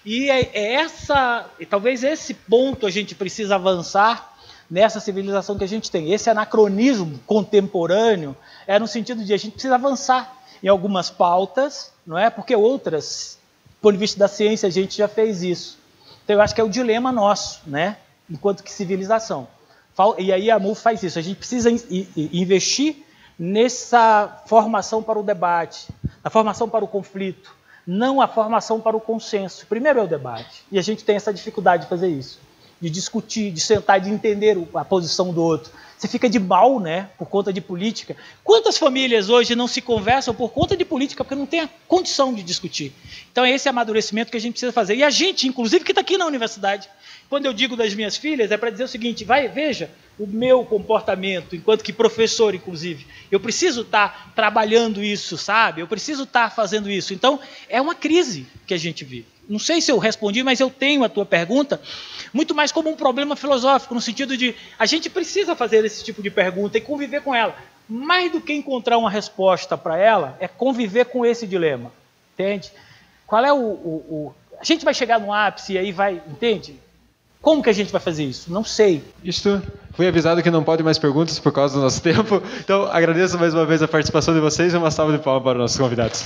E 0.03 0.29
é, 0.29 0.49
é 0.53 0.73
essa, 0.73 1.49
e 1.59 1.65
talvez 1.65 2.03
esse 2.03 2.33
ponto 2.33 2.87
a 2.87 2.89
gente 2.89 3.13
precisa 3.13 3.55
avançar 3.55 4.35
nessa 4.69 4.99
civilização 4.99 5.57
que 5.57 5.63
a 5.63 5.67
gente 5.67 5.91
tem. 5.91 6.11
Esse 6.11 6.29
anacronismo 6.29 7.19
contemporâneo 7.27 8.35
é 8.65 8.79
no 8.79 8.87
sentido 8.87 9.23
de 9.23 9.33
a 9.33 9.37
gente 9.37 9.53
precisa 9.53 9.75
avançar 9.75 10.35
em 10.63 10.67
algumas 10.67 11.09
pautas, 11.09 11.91
não 12.05 12.17
é? 12.17 12.29
Porque 12.29 12.55
outras, 12.55 13.37
do 13.77 13.81
ponto 13.81 13.93
de 13.93 13.99
vista 13.99 14.17
da 14.17 14.27
ciência, 14.27 14.67
a 14.67 14.71
gente 14.71 14.97
já 14.97 15.07
fez 15.07 15.43
isso. 15.43 15.77
Então 16.23 16.35
eu 16.35 16.41
acho 16.41 16.53
que 16.53 16.61
é 16.61 16.63
o 16.63 16.69
dilema 16.69 17.11
nosso, 17.11 17.61
né? 17.67 17.97
Enquanto 18.29 18.63
que 18.63 18.71
civilização. 18.71 19.47
E 20.17 20.31
aí 20.31 20.49
a 20.49 20.57
MUF 20.57 20.81
faz 20.81 21.03
isso. 21.03 21.19
A 21.19 21.21
gente 21.21 21.37
precisa 21.37 21.69
investir 22.17 23.03
nessa 23.37 24.41
formação 24.45 25.03
para 25.03 25.19
o 25.19 25.23
debate, 25.23 25.87
na 26.23 26.29
formação 26.29 26.69
para 26.69 26.85
o 26.85 26.87
conflito, 26.87 27.53
não 27.85 28.21
a 28.21 28.27
formação 28.27 28.79
para 28.79 28.95
o 28.95 29.01
consenso. 29.01 29.65
Primeiro 29.67 29.99
é 29.99 30.03
o 30.03 30.07
debate. 30.07 30.63
E 30.71 30.79
a 30.79 30.81
gente 30.81 31.03
tem 31.03 31.15
essa 31.15 31.33
dificuldade 31.33 31.83
de 31.83 31.89
fazer 31.89 32.07
isso, 32.07 32.39
de 32.79 32.89
discutir, 32.89 33.51
de 33.51 33.59
sentar, 33.59 33.99
de 33.99 34.09
entender 34.09 34.57
a 34.73 34.85
posição 34.85 35.33
do 35.33 35.41
outro. 35.43 35.71
Você 36.01 36.07
fica 36.07 36.27
de 36.27 36.39
mal, 36.39 36.79
né, 36.79 37.11
por 37.15 37.27
conta 37.27 37.53
de 37.53 37.61
política. 37.61 38.17
Quantas 38.43 38.75
famílias 38.75 39.29
hoje 39.29 39.55
não 39.55 39.67
se 39.67 39.81
conversam 39.81 40.33
por 40.33 40.49
conta 40.49 40.75
de 40.75 40.83
política 40.83 41.23
porque 41.23 41.35
não 41.35 41.45
tem 41.45 41.59
a 41.59 41.69
condição 41.87 42.33
de 42.33 42.41
discutir? 42.41 42.91
Então 43.31 43.45
é 43.45 43.51
esse 43.51 43.69
amadurecimento 43.69 44.31
que 44.31 44.37
a 44.37 44.41
gente 44.41 44.53
precisa 44.53 44.71
fazer. 44.71 44.95
E 44.95 45.03
a 45.03 45.11
gente, 45.11 45.47
inclusive, 45.47 45.85
que 45.85 45.91
está 45.91 46.01
aqui 46.01 46.17
na 46.17 46.25
universidade, 46.25 46.89
quando 47.29 47.45
eu 47.45 47.53
digo 47.53 47.75
das 47.75 47.93
minhas 47.93 48.17
filhas, 48.17 48.51
é 48.51 48.57
para 48.57 48.71
dizer 48.71 48.85
o 48.85 48.87
seguinte: 48.87 49.23
vai, 49.23 49.47
veja 49.47 49.91
o 50.17 50.25
meu 50.25 50.65
comportamento, 50.65 51.55
enquanto 51.55 51.83
que 51.83 51.93
professor, 51.93 52.55
inclusive. 52.55 53.05
Eu 53.29 53.39
preciso 53.39 53.81
estar 53.81 54.09
tá 54.09 54.31
trabalhando 54.35 55.03
isso, 55.03 55.37
sabe? 55.37 55.81
Eu 55.81 55.87
preciso 55.87 56.23
estar 56.23 56.49
tá 56.49 56.55
fazendo 56.55 56.89
isso. 56.89 57.13
Então, 57.13 57.39
é 57.69 57.79
uma 57.79 57.93
crise 57.93 58.47
que 58.65 58.73
a 58.73 58.77
gente 58.77 59.05
vive. 59.05 59.27
Não 59.49 59.59
sei 59.59 59.81
se 59.81 59.91
eu 59.91 59.97
respondi, 59.97 60.43
mas 60.43 60.59
eu 60.59 60.69
tenho 60.69 61.03
a 61.03 61.09
tua 61.09 61.25
pergunta 61.25 61.81
muito 62.33 62.55
mais 62.55 62.71
como 62.71 62.89
um 62.89 62.95
problema 62.95 63.35
filosófico, 63.35 63.93
no 63.93 64.01
sentido 64.01 64.37
de 64.37 64.55
a 64.79 64.85
gente 64.85 65.09
precisa 65.09 65.55
fazer 65.55 65.83
esse 65.83 66.03
tipo 66.03 66.21
de 66.21 66.29
pergunta 66.29 66.77
e 66.77 66.81
conviver 66.81 67.21
com 67.21 67.35
ela. 67.35 67.55
Mais 67.89 68.31
do 68.31 68.39
que 68.39 68.53
encontrar 68.53 68.97
uma 68.97 69.09
resposta 69.09 69.77
para 69.77 69.97
ela, 69.97 70.37
é 70.39 70.47
conviver 70.47 71.05
com 71.05 71.25
esse 71.25 71.45
dilema. 71.45 71.91
Entende? 72.33 72.71
Qual 73.27 73.43
é 73.43 73.51
o, 73.51 73.57
o, 73.57 74.05
o, 74.09 74.35
A 74.59 74.63
gente 74.63 74.85
vai 74.85 74.93
chegar 74.93 75.19
no 75.19 75.33
ápice 75.33 75.73
e 75.73 75.77
aí 75.77 75.91
vai. 75.91 76.21
Entende? 76.27 76.75
Como 77.41 77.61
que 77.61 77.69
a 77.69 77.73
gente 77.73 77.91
vai 77.91 77.99
fazer 77.99 78.23
isso? 78.23 78.51
Não 78.51 78.63
sei. 78.63 79.03
Isto. 79.23 79.61
Fui 79.93 80.07
avisado 80.07 80.41
que 80.41 80.49
não 80.49 80.63
pode 80.63 80.83
mais 80.83 80.97
perguntas 80.97 81.37
por 81.39 81.51
causa 81.51 81.75
do 81.75 81.81
nosso 81.81 81.99
tempo. 82.03 82.41
Então, 82.59 82.85
agradeço 82.85 83.37
mais 83.37 83.53
uma 83.53 83.65
vez 83.65 83.81
a 83.81 83.87
participação 83.87 84.33
de 84.33 84.39
vocês 84.39 84.73
e 84.73 84.77
uma 84.77 84.91
salva 84.91 85.17
de 85.17 85.23
palmas 85.23 85.43
para 85.43 85.53
os 85.53 85.59
nossos 85.59 85.77
convidados. 85.77 86.25